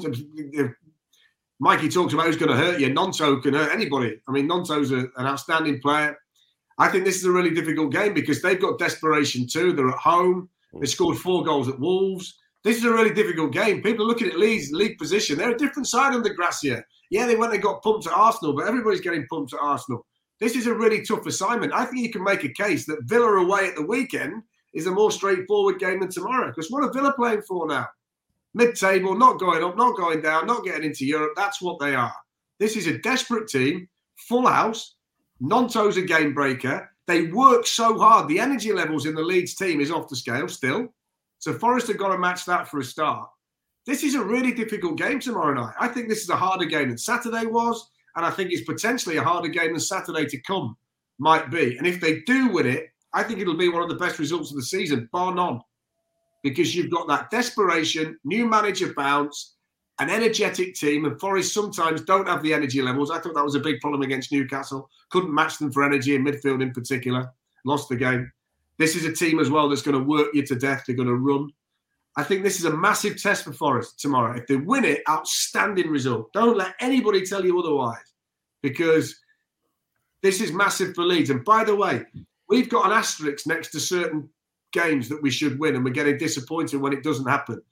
Mikey 1.60 1.88
talks 1.88 2.14
about 2.14 2.26
who's 2.26 2.36
going 2.36 2.50
to 2.50 2.56
hurt 2.56 2.80
you. 2.80 2.88
Gnonto 2.88 3.42
can 3.42 3.54
hurt 3.54 3.72
anybody. 3.72 4.20
I 4.28 4.32
mean, 4.32 4.48
Gnonto's 4.48 4.92
a, 4.92 4.98
an 5.16 5.26
outstanding 5.26 5.80
player. 5.80 6.16
I 6.78 6.88
think 6.88 7.04
this 7.04 7.16
is 7.16 7.24
a 7.24 7.32
really 7.32 7.50
difficult 7.50 7.90
game 7.90 8.14
because 8.14 8.40
they've 8.40 8.60
got 8.60 8.78
desperation 8.78 9.46
too. 9.46 9.72
They're 9.72 9.88
at 9.88 9.98
home. 9.98 10.48
They 10.80 10.86
scored 10.86 11.18
four 11.18 11.42
goals 11.42 11.68
at 11.68 11.80
Wolves. 11.80 12.38
This 12.62 12.76
is 12.76 12.84
a 12.84 12.92
really 12.92 13.12
difficult 13.12 13.52
game. 13.52 13.82
People 13.82 14.04
are 14.04 14.08
looking 14.08 14.28
at 14.28 14.38
Leeds 14.38 14.70
league 14.72 14.98
position. 14.98 15.38
They're 15.38 15.50
a 15.50 15.58
different 15.58 15.88
side 15.88 16.14
under 16.14 16.32
Gracia. 16.32 16.84
Yeah, 17.10 17.26
they 17.26 17.36
went 17.36 17.54
and 17.54 17.62
got 17.62 17.82
pumped 17.82 18.06
at 18.06 18.12
Arsenal, 18.12 18.52
but 18.52 18.66
everybody's 18.66 19.00
getting 19.00 19.26
pumped 19.26 19.54
at 19.54 19.60
Arsenal. 19.60 20.06
This 20.40 20.54
is 20.54 20.66
a 20.66 20.74
really 20.74 21.02
tough 21.02 21.26
assignment. 21.26 21.72
I 21.72 21.84
think 21.84 21.98
you 21.98 22.12
can 22.12 22.22
make 22.22 22.44
a 22.44 22.52
case 22.52 22.86
that 22.86 23.04
Villa 23.04 23.38
away 23.38 23.68
at 23.68 23.76
the 23.76 23.86
weekend 23.86 24.42
is 24.74 24.86
a 24.86 24.90
more 24.90 25.10
straightforward 25.10 25.78
game 25.78 26.00
than 26.00 26.10
tomorrow. 26.10 26.48
Because 26.48 26.70
what 26.70 26.84
are 26.84 26.92
Villa 26.92 27.12
playing 27.12 27.42
for 27.42 27.66
now? 27.66 27.86
Mid-table, 28.54 29.16
not 29.16 29.38
going 29.38 29.64
up, 29.64 29.76
not 29.76 29.96
going 29.96 30.22
down, 30.22 30.46
not 30.46 30.64
getting 30.64 30.84
into 30.84 31.04
Europe. 31.04 31.32
That's 31.36 31.60
what 31.60 31.78
they 31.78 31.94
are. 31.94 32.14
This 32.58 32.76
is 32.76 32.86
a 32.86 32.98
desperate 32.98 33.48
team, 33.48 33.88
full 34.16 34.46
house. 34.46 34.96
Gnonto's 35.42 35.96
a 35.96 36.02
game 36.02 36.34
breaker. 36.34 36.90
They 37.06 37.26
work 37.26 37.66
so 37.66 37.98
hard. 37.98 38.28
The 38.28 38.40
energy 38.40 38.72
levels 38.72 39.06
in 39.06 39.14
the 39.14 39.22
Leeds 39.22 39.54
team 39.54 39.80
is 39.80 39.90
off 39.90 40.08
the 40.08 40.16
scale 40.16 40.48
still. 40.48 40.88
So 41.38 41.52
Forest 41.52 41.88
have 41.88 41.98
got 41.98 42.08
to 42.08 42.18
match 42.18 42.44
that 42.46 42.68
for 42.68 42.80
a 42.80 42.84
start. 42.84 43.28
This 43.86 44.02
is 44.02 44.14
a 44.14 44.22
really 44.22 44.52
difficult 44.52 44.98
game 44.98 45.20
tomorrow 45.20 45.54
night. 45.54 45.74
I 45.80 45.88
think 45.88 46.08
this 46.08 46.22
is 46.22 46.28
a 46.28 46.36
harder 46.36 46.66
game 46.66 46.88
than 46.88 46.98
Saturday 46.98 47.46
was, 47.46 47.90
and 48.18 48.26
I 48.26 48.30
think 48.30 48.50
it's 48.50 48.64
potentially 48.64 49.16
a 49.16 49.22
harder 49.22 49.46
game 49.46 49.74
than 49.74 49.80
Saturday 49.80 50.26
to 50.26 50.40
come 50.40 50.76
might 51.20 51.52
be. 51.52 51.76
And 51.76 51.86
if 51.86 52.00
they 52.00 52.20
do 52.22 52.48
win 52.48 52.66
it, 52.66 52.88
I 53.12 53.22
think 53.22 53.38
it'll 53.38 53.56
be 53.56 53.68
one 53.68 53.84
of 53.84 53.88
the 53.88 53.94
best 53.94 54.18
results 54.18 54.50
of 54.50 54.56
the 54.56 54.62
season, 54.64 55.08
bar 55.12 55.32
none, 55.32 55.60
because 56.42 56.74
you've 56.74 56.90
got 56.90 57.06
that 57.06 57.30
desperation, 57.30 58.18
new 58.24 58.48
manager 58.48 58.92
bounce, 58.92 59.54
an 60.00 60.10
energetic 60.10 60.74
team, 60.74 61.04
and 61.04 61.20
Forest 61.20 61.54
sometimes 61.54 62.00
don't 62.00 62.26
have 62.26 62.42
the 62.42 62.52
energy 62.52 62.82
levels. 62.82 63.12
I 63.12 63.20
thought 63.20 63.36
that 63.36 63.44
was 63.44 63.54
a 63.54 63.60
big 63.60 63.80
problem 63.80 64.02
against 64.02 64.32
Newcastle. 64.32 64.90
Couldn't 65.10 65.32
match 65.32 65.58
them 65.58 65.70
for 65.70 65.84
energy 65.84 66.16
in 66.16 66.24
midfield 66.24 66.60
in 66.60 66.72
particular. 66.72 67.30
Lost 67.64 67.88
the 67.88 67.94
game. 67.94 68.32
This 68.78 68.96
is 68.96 69.04
a 69.04 69.12
team 69.12 69.38
as 69.38 69.48
well 69.48 69.68
that's 69.68 69.82
going 69.82 69.96
to 69.96 70.04
work 70.04 70.28
you 70.34 70.44
to 70.44 70.56
death. 70.56 70.82
They're 70.86 70.96
going 70.96 71.06
to 71.06 71.14
run. 71.14 71.50
I 72.16 72.24
think 72.24 72.42
this 72.42 72.58
is 72.58 72.64
a 72.64 72.76
massive 72.76 73.22
test 73.22 73.44
for 73.44 73.52
Forest 73.52 74.00
tomorrow. 74.00 74.36
If 74.36 74.48
they 74.48 74.56
win 74.56 74.84
it, 74.84 75.02
outstanding 75.08 75.88
result. 75.88 76.32
Don't 76.32 76.56
let 76.56 76.74
anybody 76.80 77.24
tell 77.24 77.44
you 77.44 77.56
otherwise, 77.60 78.07
because 78.62 79.18
this 80.22 80.40
is 80.40 80.52
massive 80.52 80.94
for 80.94 81.04
Leeds. 81.04 81.30
And 81.30 81.44
by 81.44 81.64
the 81.64 81.76
way, 81.76 82.04
we've 82.48 82.68
got 82.68 82.86
an 82.86 82.92
asterisk 82.92 83.46
next 83.46 83.70
to 83.70 83.80
certain 83.80 84.28
games 84.72 85.08
that 85.08 85.22
we 85.22 85.30
should 85.30 85.58
win, 85.58 85.76
and 85.76 85.84
we're 85.84 85.90
getting 85.90 86.18
disappointed 86.18 86.80
when 86.80 86.92
it 86.92 87.02
doesn't 87.02 87.28
happen. 87.28 87.62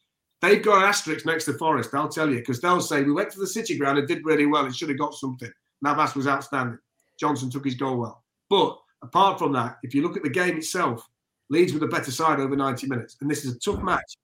They've 0.43 0.63
got 0.63 0.83
an 0.83 0.89
asterisk 0.89 1.25
next 1.25 1.47
to 1.47 1.55
Forest, 1.55 1.95
I'll 1.95 2.09
tell 2.09 2.31
you, 2.31 2.37
because 2.37 2.61
they'll 2.61 2.81
say 2.81 3.03
we 3.03 3.13
went 3.13 3.31
to 3.31 3.41
the 3.41 3.47
City 3.47 3.79
Ground 3.79 3.99
and 3.99 4.07
did 4.07 4.25
really 4.25 4.47
well 4.47 4.65
and 4.65 4.75
should 4.75 4.91
have 4.91 4.99
got 4.99 5.15
something. 5.15 5.51
Navas 5.83 6.15
was 6.15 6.27
outstanding. 6.27 6.79
Johnson 7.19 7.51
took 7.51 7.65
his 7.65 7.75
goal 7.75 7.99
well. 7.99 8.23
But 8.51 8.79
apart 9.03 9.39
from 9.39 9.53
that, 9.53 9.79
if 9.83 9.95
you 9.95 10.03
look 10.03 10.17
at 10.17 10.23
the 10.23 10.31
game 10.31 10.57
itself, 10.57 11.09
Leeds 11.49 11.73
with 11.73 11.83
a 11.83 11.89
better 11.89 12.11
side 12.11 12.41
over 12.41 12.57
90 12.57 12.87
minutes. 12.87 13.17
And 13.21 13.31
this 13.31 13.45
is 13.45 13.55
a 13.55 13.59
tough 13.59 13.83
match 13.83 14.17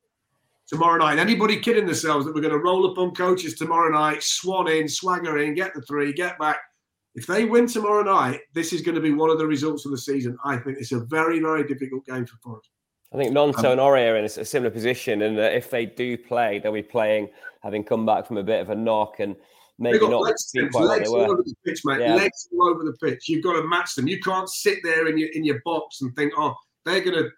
tomorrow 0.72 0.96
night. 0.96 1.18
Anybody 1.18 1.58
kidding 1.58 1.84
themselves 1.84 2.24
that 2.24 2.34
we're 2.34 2.40
going 2.40 2.54
to 2.54 2.58
roll 2.58 2.90
up 2.90 2.96
on 2.96 3.14
coaches 3.14 3.54
tomorrow 3.54 3.90
night, 3.90 4.22
swan 4.22 4.68
in, 4.68 4.88
swagger 4.88 5.38
in, 5.38 5.54
get 5.54 5.74
the 5.74 5.82
three, 5.82 6.12
get 6.14 6.38
back. 6.38 6.56
If 7.14 7.26
they 7.26 7.44
win 7.44 7.66
tomorrow 7.66 8.02
night, 8.02 8.40
this 8.54 8.72
is 8.72 8.80
going 8.80 8.94
to 8.94 9.00
be 9.00 9.12
one 9.12 9.28
of 9.28 9.38
the 9.38 9.46
results 9.46 9.84
of 9.84 9.90
the 9.90 9.98
season. 9.98 10.36
I 10.46 10.56
think 10.56 10.78
it's 10.78 10.92
a 10.92 11.00
very, 11.00 11.40
very 11.40 11.64
difficult 11.64 12.06
game 12.06 12.24
for 12.24 12.38
Forest. 12.42 12.70
I 13.12 13.18
think 13.18 13.34
Gnonto 13.34 13.70
and 13.70 13.78
um, 13.78 13.86
Ori 13.86 14.08
are 14.08 14.16
in 14.16 14.24
a, 14.24 14.28
similar 14.28 14.70
position, 14.70 15.20
and 15.20 15.36
that 15.36 15.52
if 15.52 15.68
they 15.68 15.84
do 15.84 16.16
play, 16.16 16.58
they'll 16.58 16.72
be 16.72 16.82
playing 16.82 17.28
having 17.62 17.84
come 17.84 18.06
back 18.06 18.26
from 18.26 18.38
a 18.38 18.42
bit 18.42 18.62
of 18.62 18.70
a 18.70 18.74
knock 18.74 19.20
and 19.20 19.36
maybe 19.78 19.98
not 19.98 20.22
legs, 20.22 20.50
be 20.52 20.60
Tim's, 20.60 20.72
quite 20.72 20.80
what 20.84 20.98
legs 20.98 21.10
all 21.10 21.30
over 21.30 21.42
the 21.42 21.54
pitch, 21.66 21.82
mate. 21.84 22.00
Yeah. 22.00 22.14
Legs 22.14 22.48
all 22.50 22.70
over 22.70 22.82
the 22.82 22.94
pitch. 22.94 23.28
You've 23.28 23.44
got 23.44 23.60
to 23.60 23.68
match 23.68 23.94
them. 23.94 24.08
You 24.08 24.18
can't 24.20 24.48
sit 24.48 24.78
there 24.82 25.08
in 25.08 25.18
your 25.18 25.28
in 25.34 25.44
your 25.44 25.60
box 25.66 26.00
and 26.00 26.16
think, 26.16 26.32
oh, 26.38 26.54
they're 26.86 27.02
gonna 27.02 27.28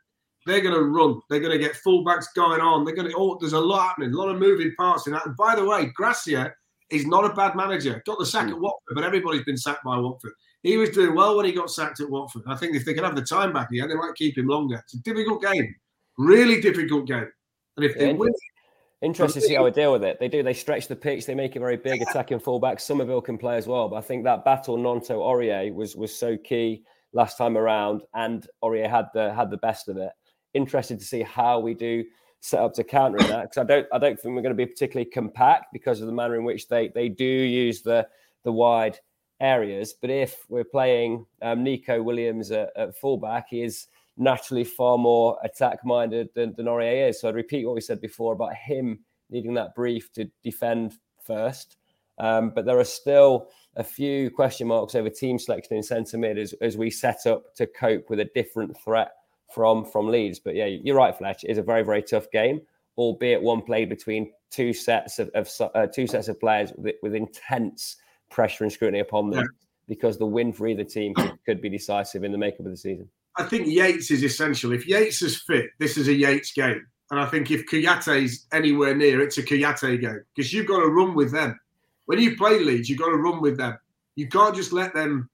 they're 0.47 0.61
gonna 0.61 0.83
run. 0.83 1.21
They're 1.31 1.41
gonna 1.41 1.59
get 1.59 1.77
fullbacks 1.85 2.27
going 2.35 2.61
on. 2.61 2.85
They're 2.85 2.95
gonna 2.95 3.13
oh, 3.17 3.37
there's 3.41 3.53
a 3.53 3.61
lot 3.61 3.89
happening, 3.89 4.13
a 4.13 4.17
lot 4.17 4.29
of 4.29 4.39
moving 4.39 4.75
parts 4.77 5.07
in 5.07 5.13
that. 5.13 5.27
And 5.27 5.37
by 5.37 5.55
the 5.55 5.65
way, 5.65 5.87
Gracia 5.95 6.53
is 6.91 7.07
not 7.07 7.25
a 7.25 7.35
bad 7.35 7.55
manager. 7.57 8.03
Got 8.07 8.19
the 8.19 8.27
sack 8.27 8.47
hmm. 8.47 8.55
at 8.55 8.61
Watford, 8.61 8.95
but 8.95 9.05
everybody's 9.05 9.45
been 9.45 9.57
sacked 9.57 9.85
by 9.85 9.99
Watford. 9.99 10.33
He 10.63 10.77
was 10.77 10.91
doing 10.91 11.15
well 11.15 11.37
when 11.37 11.47
he 11.47 11.53
got 11.53 11.71
sacked 11.71 12.01
at 12.01 12.09
Watford. 12.09 12.43
I 12.47 12.57
think 12.57 12.75
if 12.75 12.85
they 12.85 12.95
can 12.95 13.05
have 13.05 13.17
the 13.17 13.23
time 13.23 13.53
back 13.53 13.71
again, 13.71 13.89
they 13.89 13.95
might 13.95 14.15
keep 14.15 14.39
him 14.39 14.47
longer. 14.47 14.77
It's 14.77 14.95
a 14.95 15.03
difficult 15.03 15.43
game, 15.43 15.75
really 16.17 16.61
difficult 16.61 17.07
game. 17.07 17.29
And 17.77 17.85
if 17.85 17.99
they 17.99 18.09
Yeah, 18.09 18.13
win, 18.13 18.33
Interested 19.05 19.41
to 19.41 19.47
see 19.47 19.55
how 19.55 19.65
they 19.65 19.71
deal 19.71 19.93
with 19.93 20.03
it. 20.03 20.19
They 20.19 20.29
do. 20.29 20.43
They 20.43 20.55
stretch 20.55 20.89
the 20.89 20.97
pitch. 20.97 21.27
They 21.27 21.35
make 21.35 21.55
it 21.57 21.59
very 21.59 21.77
big, 21.77 22.01
attacking 22.09 22.39
fullback. 22.39 22.81
Summerville 22.81 23.21
can 23.21 23.37
play 23.37 23.57
as 23.57 23.67
well, 23.67 23.89
but 23.89 23.97
I 23.97 24.01
think 24.01 24.25
that 24.25 24.45
battle 24.45 24.79
Gnonto 24.79 25.19
Aurier 25.19 25.75
was 25.75 25.95
was 25.95 26.17
so 26.17 26.39
key 26.39 26.85
last 27.13 27.37
time 27.37 27.59
around, 27.59 28.03
and 28.15 28.47
Aurier 28.63 28.89
had 28.89 29.07
the 29.13 29.35
had 29.35 29.51
the 29.51 29.59
best 29.59 29.89
of 29.89 29.99
it. 29.99 30.13
Interested 30.55 30.99
to 30.99 31.05
see 31.05 31.23
how 31.23 31.61
we 31.61 31.75
do 31.75 32.05
set 32.41 32.61
up 32.61 32.75
to 32.75 32.85
counter 32.85 33.19
that 33.19 33.43
because 33.43 33.59
I 33.59 33.65
don't 33.65 33.87
I 33.93 33.99
don't 33.99 34.21
think 34.21 34.35
we're 34.35 34.43
going 34.43 34.57
to 34.57 34.67
be 34.67 34.67
particularly 34.67 35.11
compact 35.11 35.67
because 35.73 36.01
of 36.01 36.07
the 36.07 36.13
manner 36.13 36.37
in 36.37 36.45
which 36.45 36.69
they 36.69 36.89
they 36.89 37.09
do 37.09 37.25
use 37.25 37.83
the 37.83 38.07
the 38.43 38.53
wide 38.53 38.99
areas. 39.41 39.95
But 40.01 40.11
if 40.11 40.45
we're 40.49 40.65
playing 40.65 41.27
um, 41.43 41.65
Neco 41.65 42.03
Williams 42.03 42.51
at, 42.51 42.71
at 42.77 42.97
fullback, 42.97 43.49
he 43.49 43.63
is 43.63 43.89
naturally 44.17 44.65
far 44.65 44.99
more 44.99 45.39
attack 45.43 45.85
minded 45.85 46.29
than, 46.35 46.55
than 46.57 46.67
Aurier 46.67 47.09
is. 47.09 47.21
So 47.21 47.29
I'd 47.29 47.35
repeat 47.35 47.67
what 47.67 47.75
we 47.75 47.81
said 47.81 48.01
before 48.01 48.33
about 48.33 48.55
him 48.55 49.01
needing 49.31 49.55
that 49.55 49.75
brief 49.75 50.13
to 50.13 50.31
defend 50.43 50.95
first. 51.25 51.77
Um, 52.19 52.53
but 52.55 52.65
there 52.65 52.79
are 52.79 52.85
still 52.85 53.49
a 53.77 53.83
few 53.83 54.31
question 54.31 54.69
marks 54.69 54.95
over 54.95 55.11
team 55.11 55.39
selection 55.39 55.77
in 55.77 55.83
centre 55.83 56.17
mid 56.17 56.39
as, 56.39 56.55
as 56.61 56.77
we 56.77 56.91
set 56.91 57.27
up 57.27 57.55
to 57.57 57.67
cope 57.67 58.09
with 58.09 58.21
a 58.21 58.31
different 58.35 58.77
threat 58.85 59.13
from 59.53 59.85
from 59.85 60.09
Leeds. 60.09 60.39
But 60.39 60.55
yeah, 60.55 60.67
you're 60.67 60.97
right, 60.97 61.17
Fletch. 61.17 61.45
It's 61.45 61.59
a 61.59 61.63
very 61.63 61.83
very 61.83 62.03
tough 62.03 62.31
game, 62.31 62.61
albeit 62.97 63.43
one 63.43 63.63
played 63.63 63.89
between 63.89 64.33
two 64.51 64.73
sets 64.73 65.19
of, 65.19 65.31
of 65.31 65.51
uh, 65.75 65.87
two 65.87 66.07
sets 66.07 66.29
of 66.29 66.39
players 66.39 66.73
with, 66.77 66.95
with, 67.03 67.15
intense 67.15 67.97
pressure 68.31 68.63
and 68.63 68.73
scrutiny 68.73 69.01
upon 69.01 69.31
them. 69.31 69.41
Yeah. 69.41 69.47
Because 69.87 70.17
the 70.17 70.27
win 70.27 70.53
for 70.53 70.67
either 70.67 70.85
team 70.85 71.13
could, 71.13 71.33
could 71.45 71.61
be 71.61 71.69
decisive 71.69 72.25
in 72.25 72.33
the 72.33 72.39
makeup 72.39 72.65
of 72.65 72.73
the 72.73 72.77
season. 72.77 73.09
I 73.37 73.43
think 73.43 73.67
Yates 73.67 74.11
is 74.11 74.23
essential. 74.23 74.73
If 74.73 74.87
Yates 74.87 75.21
is 75.21 75.43
fit, 75.43 75.71
this 75.79 75.99
is 75.99 76.09
a 76.09 76.15
Yates 76.15 76.53
game. 76.53 76.87
And 77.11 77.21
I 77.21 77.27
think 77.27 77.51
if 77.51 77.67
Kouyate's 77.67 78.47
anywhere 78.53 78.95
near, 78.95 79.21
it's 79.21 79.39
a 79.39 79.43
Kouyate 79.43 80.01
game 80.01 80.25
because 80.35 80.53
you've 80.53 80.67
got 80.67 80.81
to 80.81 80.89
run 80.89 81.15
with 81.15 81.33
them. 81.33 81.59
When 82.07 82.19
you 82.19 82.37
play 82.37 82.59
Leeds, 82.59 82.89
you've 82.89 82.99
got 82.99 83.11
to 83.11 83.17
run 83.17 83.41
with 83.41 83.57
them. 83.57 83.79
You 84.17 84.29
can't 84.29 84.55
just 84.55 84.73
let 84.73 84.95
them 84.95 85.29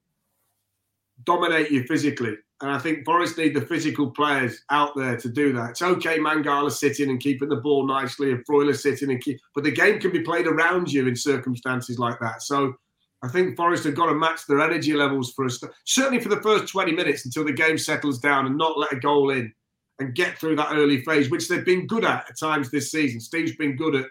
dominate 1.23 1.71
you 1.71 1.83
physically. 1.83 2.35
And 2.61 2.69
I 2.71 2.77
think 2.77 3.05
Forest 3.05 3.37
need 3.37 3.55
the 3.55 3.61
physical 3.61 4.11
players 4.11 4.61
out 4.69 4.95
there 4.95 5.17
to 5.17 5.29
do 5.29 5.51
that. 5.53 5.71
It's 5.71 5.81
okay, 5.81 6.19
Mangala 6.19 6.71
sitting 6.71 7.09
and 7.09 7.19
keeping 7.19 7.49
the 7.49 7.55
ball 7.55 7.87
nicely, 7.87 8.31
and 8.31 8.45
Freuler 8.45 8.75
sitting 8.75 9.09
and 9.09 9.21
keep, 9.21 9.39
but 9.55 9.63
the 9.63 9.71
game 9.71 9.99
can 9.99 10.11
be 10.11 10.21
played 10.21 10.47
around 10.47 10.91
you 10.91 11.07
in 11.07 11.15
circumstances 11.15 11.97
like 11.97 12.19
that. 12.19 12.43
So 12.43 12.75
I 13.23 13.27
think 13.27 13.55
Forest 13.55 13.83
have 13.85 13.95
got 13.95 14.07
to 14.07 14.15
match 14.15 14.45
their 14.47 14.61
energy 14.61 14.93
levels 14.93 15.31
for 15.33 15.45
us, 15.45 15.63
certainly 15.85 16.21
for 16.21 16.29
the 16.29 16.41
first 16.41 16.71
20 16.71 16.91
minutes 16.91 17.25
until 17.25 17.45
the 17.45 17.53
game 17.53 17.77
settles 17.77 18.19
down 18.19 18.45
and 18.45 18.57
not 18.57 18.77
let 18.77 18.93
a 18.93 18.99
goal 18.99 19.31
in 19.31 19.53
and 19.99 20.15
get 20.15 20.37
through 20.37 20.55
that 20.55 20.73
early 20.73 21.01
phase, 21.01 21.29
which 21.29 21.47
they've 21.47 21.65
been 21.65 21.87
good 21.87 22.03
at 22.03 22.29
at 22.29 22.39
times 22.39 22.71
this 22.71 22.91
season. 22.91 23.19
Steve's 23.19 23.55
been 23.55 23.75
good 23.75 23.95
at 23.95 24.05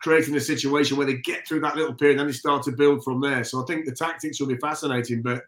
creating 0.00 0.34
a 0.36 0.40
situation 0.40 0.96
where 0.96 1.06
they 1.06 1.18
get 1.18 1.46
through 1.46 1.60
that 1.60 1.76
little 1.76 1.94
period 1.94 2.14
and 2.14 2.20
then 2.20 2.26
they 2.26 2.32
start 2.32 2.62
to 2.64 2.72
build 2.72 3.02
from 3.04 3.20
there. 3.20 3.44
So 3.44 3.62
I 3.62 3.66
think 3.66 3.86
the 3.86 3.94
tactics 3.94 4.40
will 4.40 4.48
be 4.48 4.56
fascinating, 4.56 5.22
but 5.22 5.44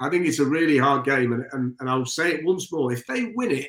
I 0.00 0.08
think 0.08 0.26
it's 0.26 0.38
a 0.38 0.44
really 0.44 0.78
hard 0.78 1.04
game. 1.04 1.32
And, 1.32 1.44
and, 1.52 1.76
and 1.78 1.88
I'll 1.88 2.06
say 2.06 2.32
it 2.32 2.44
once 2.44 2.72
more 2.72 2.92
if 2.92 3.06
they 3.06 3.32
win 3.36 3.52
it, 3.52 3.68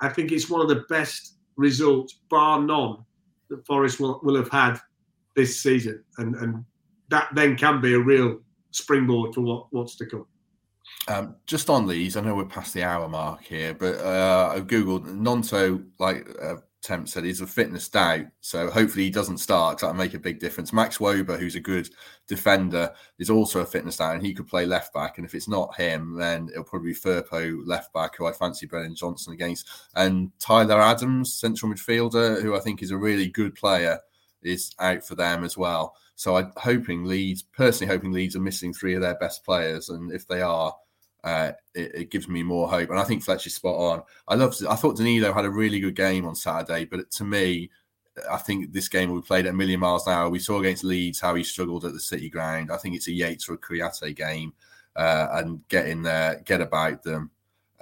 I 0.00 0.08
think 0.08 0.32
it's 0.32 0.50
one 0.50 0.60
of 0.60 0.68
the 0.68 0.84
best 0.88 1.36
results, 1.56 2.20
bar 2.28 2.60
none, 2.60 3.04
that 3.48 3.64
Forest 3.66 4.00
will, 4.00 4.20
will 4.22 4.36
have 4.36 4.50
had 4.50 4.78
this 5.36 5.62
season. 5.62 6.02
And, 6.18 6.34
and 6.36 6.64
that 7.08 7.28
then 7.34 7.56
can 7.56 7.80
be 7.80 7.94
a 7.94 7.98
real 7.98 8.40
springboard 8.72 9.34
for 9.34 9.42
what, 9.42 9.66
what's 9.70 9.96
to 9.96 10.06
come. 10.06 10.26
Um, 11.06 11.36
just 11.46 11.70
on 11.70 11.86
these, 11.86 12.16
I 12.16 12.20
know 12.20 12.34
we're 12.34 12.44
past 12.44 12.74
the 12.74 12.82
hour 12.82 13.08
mark 13.08 13.44
here, 13.44 13.74
but 13.74 13.98
uh, 13.98 14.52
I've 14.54 14.66
googled 14.66 15.06
Gnonto, 15.06 15.84
like 15.98 16.28
uh, 16.42 16.56
Temp 16.84 17.08
said, 17.08 17.24
he's 17.24 17.40
a 17.40 17.46
fitness 17.46 17.88
doubt, 17.88 18.26
so 18.40 18.70
hopefully 18.70 19.04
he 19.04 19.10
doesn't 19.10 19.38
start. 19.38 19.78
That'll 19.78 19.96
make 19.96 20.14
a 20.14 20.18
big 20.18 20.38
difference. 20.38 20.72
Max 20.72 20.98
Wöber, 20.98 21.38
who's 21.38 21.54
a 21.54 21.60
good 21.60 21.88
defender, 22.28 22.92
is 23.18 23.30
also 23.30 23.60
a 23.60 23.66
fitness 23.66 23.96
doubt, 23.96 24.16
and 24.16 24.24
he 24.24 24.34
could 24.34 24.46
play 24.46 24.66
left 24.66 24.92
back. 24.92 25.16
And 25.16 25.26
if 25.26 25.34
it's 25.34 25.48
not 25.48 25.74
him, 25.76 26.14
then 26.14 26.48
it'll 26.52 26.64
probably 26.64 26.92
be 26.92 26.98
Firpo 26.98 27.58
left 27.64 27.92
back, 27.94 28.16
who 28.16 28.26
I 28.26 28.32
fancy 28.32 28.66
Brennan 28.66 28.94
Johnson 28.94 29.32
against, 29.32 29.66
and 29.96 30.30
Tyler 30.38 30.80
Adams, 30.80 31.32
central 31.32 31.72
midfielder, 31.72 32.42
who 32.42 32.54
I 32.54 32.60
think 32.60 32.82
is 32.82 32.90
a 32.90 32.96
really 32.96 33.28
good 33.28 33.54
player, 33.54 33.98
is 34.42 34.72
out 34.78 35.02
for 35.02 35.14
them 35.14 35.42
as 35.42 35.56
well. 35.56 35.96
So 36.16 36.36
I'm 36.36 36.52
hoping 36.56 37.04
Leeds, 37.04 37.42
personally 37.42 37.92
hoping 37.92 38.12
Leeds 38.12 38.36
are 38.36 38.40
missing 38.40 38.72
three 38.72 38.94
of 38.94 39.00
their 39.00 39.16
best 39.16 39.42
players, 39.44 39.88
and 39.88 40.12
if 40.12 40.28
they 40.28 40.42
are, 40.42 40.76
uh, 41.24 41.52
it, 41.74 41.94
it, 41.94 42.10
gives 42.10 42.28
me 42.28 42.42
more 42.42 42.68
hope. 42.68 42.90
And 42.90 42.98
I 42.98 43.04
think 43.04 43.24
Fletcher's 43.24 43.54
spot 43.54 43.76
on. 43.76 44.02
I 44.28 44.34
love. 44.34 44.54
I 44.68 44.76
thought 44.76 44.98
Danilo 44.98 45.32
had 45.32 45.46
a 45.46 45.50
really 45.50 45.80
good 45.80 45.96
game 45.96 46.26
on 46.26 46.34
Saturday, 46.34 46.84
but 46.84 47.10
to 47.12 47.24
me, 47.24 47.70
I 48.30 48.36
think 48.36 48.72
this 48.72 48.88
game 48.88 49.14
be 49.14 49.22
played 49.22 49.46
at 49.46 49.54
a 49.54 49.56
million 49.56 49.80
miles 49.80 50.06
an 50.06 50.12
hour. 50.12 50.28
We 50.28 50.38
saw 50.38 50.60
against 50.60 50.84
Leeds 50.84 51.20
how 51.20 51.34
he 51.34 51.42
struggled 51.42 51.86
at 51.86 51.94
the 51.94 52.00
City 52.00 52.28
ground. 52.28 52.70
I 52.70 52.76
think 52.76 52.94
it's 52.94 53.08
a 53.08 53.12
Yates 53.12 53.48
or 53.48 53.54
a 53.54 53.58
Kouyate 53.58 54.14
game, 54.14 54.52
uh, 54.96 55.28
and 55.32 55.66
get 55.68 55.88
in 55.88 56.02
there, 56.02 56.42
get 56.44 56.60
about 56.60 57.02
them, 57.02 57.30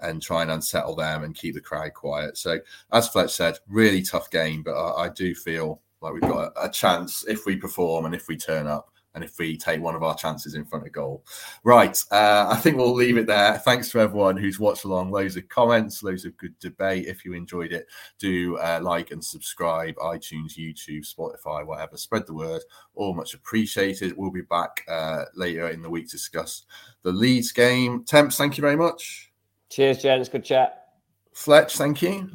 and 0.00 0.22
try 0.22 0.42
and 0.42 0.52
unsettle 0.52 0.94
them 0.94 1.24
and 1.24 1.34
keep 1.34 1.54
the 1.54 1.60
crowd 1.60 1.94
quiet. 1.94 2.38
So, 2.38 2.60
as 2.92 3.08
Fletch 3.08 3.32
said, 3.32 3.58
really 3.68 4.02
tough 4.02 4.30
game, 4.30 4.62
but 4.62 4.76
I, 4.76 5.06
I 5.06 5.08
do 5.08 5.34
feel 5.34 5.80
like 6.00 6.12
we've 6.12 6.22
got 6.22 6.52
a, 6.56 6.66
a 6.66 6.70
chance 6.70 7.24
if 7.26 7.44
we 7.44 7.56
perform 7.56 8.04
and 8.04 8.14
if 8.14 8.28
we 8.28 8.36
turn 8.36 8.68
up 8.68 8.91
and 9.14 9.22
if 9.22 9.38
we 9.38 9.56
take 9.56 9.80
one 9.80 9.94
of 9.94 10.02
our 10.02 10.14
chances 10.14 10.54
in 10.54 10.64
front 10.64 10.86
of 10.86 10.92
goal. 10.92 11.24
Right. 11.64 12.02
Uh, 12.10 12.46
I 12.50 12.56
think 12.56 12.76
we'll 12.76 12.94
leave 12.94 13.16
it 13.16 13.26
there. 13.26 13.58
Thanks 13.58 13.90
to 13.90 14.00
everyone 14.00 14.36
who's 14.36 14.58
watched 14.58 14.84
along. 14.84 15.10
Loads 15.10 15.36
of 15.36 15.48
comments, 15.48 16.02
loads 16.02 16.24
of 16.24 16.36
good 16.36 16.58
debate. 16.58 17.06
If 17.06 17.24
you 17.24 17.34
enjoyed 17.34 17.72
it, 17.72 17.86
do 18.18 18.56
uh, 18.58 18.80
like 18.82 19.10
and 19.10 19.24
subscribe, 19.24 19.94
iTunes, 19.96 20.56
YouTube, 20.58 21.06
Spotify, 21.06 21.66
whatever. 21.66 21.96
Spread 21.96 22.26
the 22.26 22.34
word. 22.34 22.62
All 22.94 23.14
much 23.14 23.34
appreciated. 23.34 24.16
We'll 24.16 24.30
be 24.30 24.42
back 24.42 24.84
uh, 24.88 25.24
later 25.34 25.68
in 25.68 25.82
the 25.82 25.90
week 25.90 26.06
to 26.06 26.12
discuss 26.12 26.64
the 27.02 27.12
Leeds 27.12 27.52
game. 27.52 28.04
Temps, 28.04 28.36
thank 28.36 28.56
you 28.56 28.62
very 28.62 28.76
much. 28.76 29.30
Cheers, 29.70 30.02
gents. 30.02 30.28
Good 30.28 30.44
chat. 30.44 30.86
Fletch, 31.32 31.76
thank 31.76 32.02
you. 32.02 32.30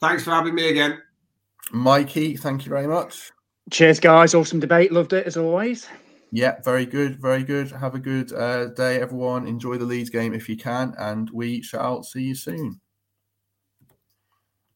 Thanks 0.00 0.24
for 0.24 0.30
having 0.30 0.54
me 0.54 0.68
again. 0.68 0.98
Mikey, 1.72 2.36
thank 2.36 2.64
you 2.64 2.70
very 2.70 2.86
much. 2.86 3.32
Cheers, 3.70 3.98
guys. 3.98 4.34
Awesome 4.34 4.60
debate. 4.60 4.92
Loved 4.92 5.12
it 5.12 5.26
as 5.26 5.36
always. 5.36 5.88
Yeah, 6.30 6.60
very 6.62 6.86
good. 6.86 7.20
Very 7.20 7.42
good. 7.42 7.72
Have 7.72 7.94
a 7.96 7.98
good 7.98 8.32
uh, 8.32 8.66
day, 8.68 9.00
everyone. 9.00 9.46
Enjoy 9.48 9.76
the 9.76 9.84
Leeds 9.84 10.10
game 10.10 10.34
if 10.34 10.48
you 10.48 10.56
can, 10.56 10.94
and 10.98 11.28
we 11.30 11.62
shall 11.62 12.02
see 12.04 12.22
you 12.22 12.34
soon. 12.36 12.80